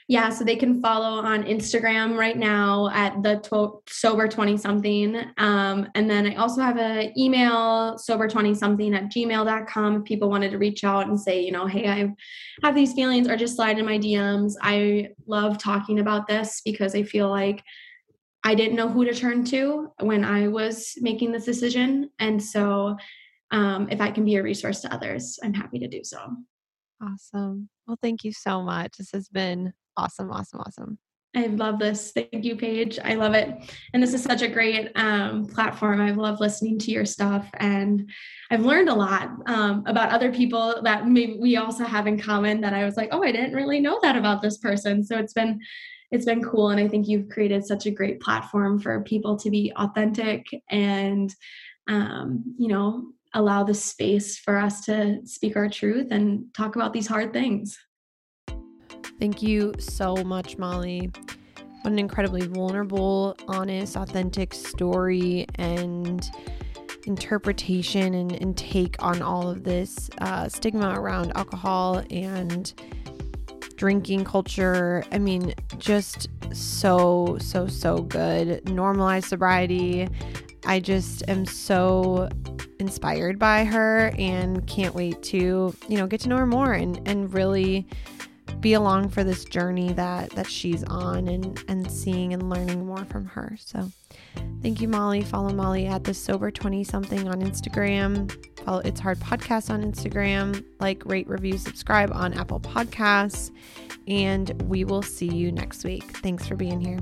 Yeah, 0.06 0.28
so 0.28 0.44
they 0.44 0.56
can 0.56 0.82
follow 0.82 1.24
on 1.24 1.44
Instagram 1.44 2.18
right 2.18 2.36
now 2.36 2.90
at 2.92 3.22
the 3.22 3.36
tw- 3.36 3.88
sober 3.90 4.28
20 4.28 4.58
something. 4.58 5.16
Um, 5.38 5.88
and 5.94 6.10
then 6.10 6.26
I 6.26 6.34
also 6.34 6.60
have 6.60 6.76
an 6.76 7.18
email, 7.18 7.96
sober 7.96 8.28
20 8.28 8.54
something 8.54 8.94
at 8.94 9.04
gmail.com. 9.04 9.96
If 9.96 10.04
people 10.04 10.28
wanted 10.28 10.50
to 10.50 10.58
reach 10.58 10.84
out 10.84 11.06
and 11.06 11.18
say, 11.18 11.40
you 11.40 11.52
know, 11.52 11.66
hey, 11.66 11.88
I 11.88 12.14
have 12.62 12.74
these 12.74 12.92
feelings 12.92 13.28
or 13.28 13.36
just 13.36 13.56
slide 13.56 13.78
in 13.78 13.86
my 13.86 13.98
DMs. 13.98 14.56
I 14.60 15.08
love 15.26 15.56
talking 15.56 15.98
about 16.00 16.26
this 16.26 16.60
because 16.62 16.94
I 16.94 17.02
feel 17.02 17.30
like 17.30 17.64
I 18.44 18.54
didn't 18.54 18.76
know 18.76 18.88
who 18.88 19.04
to 19.06 19.14
turn 19.14 19.44
to 19.46 19.90
when 20.00 20.24
I 20.24 20.48
was 20.48 20.94
making 21.00 21.32
this 21.32 21.46
decision. 21.46 22.10
And 22.18 22.42
so 22.42 22.96
um, 23.50 23.88
if 23.90 24.00
I 24.00 24.10
can 24.10 24.24
be 24.24 24.36
a 24.36 24.42
resource 24.42 24.82
to 24.82 24.92
others, 24.92 25.38
I'm 25.42 25.54
happy 25.54 25.78
to 25.78 25.88
do 25.88 26.04
so. 26.04 26.18
Awesome. 27.02 27.68
Well, 27.86 27.98
thank 28.02 28.22
you 28.22 28.32
so 28.32 28.62
much. 28.62 28.98
This 28.98 29.10
has 29.12 29.28
been 29.28 29.72
awesome, 29.96 30.30
awesome, 30.30 30.60
awesome. 30.60 30.98
I 31.36 31.46
love 31.46 31.80
this. 31.80 32.12
Thank 32.12 32.44
you, 32.44 32.54
Paige. 32.54 32.98
I 33.02 33.14
love 33.14 33.34
it. 33.34 33.48
And 33.92 34.00
this 34.00 34.14
is 34.14 34.22
such 34.22 34.42
a 34.42 34.48
great 34.48 34.92
um, 34.94 35.46
platform. 35.46 36.00
I 36.00 36.12
love 36.12 36.38
listening 36.38 36.78
to 36.80 36.92
your 36.92 37.04
stuff. 37.04 37.50
And 37.54 38.08
I've 38.52 38.64
learned 38.64 38.88
a 38.88 38.94
lot 38.94 39.30
um, 39.46 39.82
about 39.86 40.12
other 40.12 40.32
people 40.32 40.80
that 40.84 41.08
maybe 41.08 41.36
we 41.40 41.56
also 41.56 41.84
have 41.84 42.06
in 42.06 42.20
common 42.20 42.60
that 42.60 42.72
I 42.72 42.84
was 42.84 42.96
like, 42.96 43.08
oh, 43.10 43.24
I 43.24 43.32
didn't 43.32 43.54
really 43.54 43.80
know 43.80 43.98
that 44.02 44.16
about 44.16 44.42
this 44.42 44.58
person. 44.58 45.02
So 45.02 45.18
it's 45.18 45.32
been 45.32 45.60
it's 46.14 46.24
been 46.24 46.42
cool 46.42 46.70
and 46.70 46.80
i 46.80 46.88
think 46.88 47.08
you've 47.08 47.28
created 47.28 47.64
such 47.64 47.86
a 47.86 47.90
great 47.90 48.20
platform 48.20 48.78
for 48.78 49.02
people 49.02 49.36
to 49.36 49.50
be 49.50 49.72
authentic 49.76 50.46
and 50.70 51.34
um, 51.88 52.42
you 52.58 52.68
know 52.68 53.04
allow 53.34 53.64
the 53.64 53.74
space 53.74 54.38
for 54.38 54.56
us 54.56 54.84
to 54.86 55.20
speak 55.26 55.56
our 55.56 55.68
truth 55.68 56.08
and 56.10 56.46
talk 56.54 56.76
about 56.76 56.92
these 56.92 57.06
hard 57.06 57.32
things. 57.32 57.76
Thank 59.18 59.42
you 59.42 59.74
so 59.78 60.14
much 60.16 60.56
molly. 60.56 61.10
What 61.82 61.92
an 61.92 61.98
incredibly 61.98 62.46
vulnerable 62.46 63.36
honest 63.48 63.96
authentic 63.96 64.54
story 64.54 65.46
and 65.56 66.28
interpretation 67.06 68.14
and, 68.14 68.32
and 68.32 68.56
take 68.56 69.02
on 69.02 69.20
all 69.20 69.50
of 69.50 69.64
this 69.64 70.08
uh, 70.18 70.48
stigma 70.48 70.98
around 70.98 71.32
alcohol 71.36 72.02
and 72.10 72.72
drinking 73.76 74.24
culture. 74.24 75.04
I 75.12 75.18
mean, 75.18 75.54
just 75.78 76.28
so, 76.52 77.38
so, 77.40 77.66
so 77.66 77.98
good. 77.98 78.68
Normalized 78.68 79.28
sobriety. 79.28 80.08
I 80.66 80.80
just 80.80 81.28
am 81.28 81.44
so 81.44 82.28
inspired 82.78 83.38
by 83.38 83.64
her 83.64 84.12
and 84.18 84.66
can't 84.66 84.94
wait 84.94 85.22
to, 85.24 85.74
you 85.88 85.96
know, 85.96 86.06
get 86.06 86.20
to 86.20 86.28
know 86.28 86.38
her 86.38 86.46
more 86.46 86.72
and, 86.72 87.00
and 87.06 87.32
really 87.32 87.86
be 88.60 88.74
along 88.74 89.08
for 89.10 89.24
this 89.24 89.44
journey 89.44 89.92
that 89.92 90.30
that 90.30 90.48
she's 90.48 90.84
on 90.84 91.28
and 91.28 91.62
and 91.68 91.90
seeing 91.90 92.32
and 92.32 92.48
learning 92.50 92.86
more 92.86 93.04
from 93.04 93.26
her. 93.26 93.56
So 93.58 93.90
thank 94.62 94.80
you, 94.80 94.88
Molly. 94.88 95.22
Follow 95.22 95.52
Molly 95.52 95.86
at 95.86 96.04
the 96.04 96.14
sober 96.14 96.50
20 96.50 96.84
something 96.84 97.28
on 97.28 97.40
Instagram. 97.42 98.30
Follow 98.64 98.80
It's 98.80 99.00
Hard 99.00 99.18
Podcast 99.20 99.70
on 99.70 99.82
Instagram. 99.82 100.64
Like, 100.80 101.04
rate, 101.04 101.28
review, 101.28 101.58
subscribe 101.58 102.10
on 102.12 102.32
Apple 102.34 102.60
Podcasts. 102.60 103.50
And 104.08 104.62
we 104.62 104.84
will 104.84 105.02
see 105.02 105.28
you 105.28 105.52
next 105.52 105.84
week. 105.84 106.16
Thanks 106.18 106.46
for 106.46 106.56
being 106.56 106.80
here. 106.80 106.98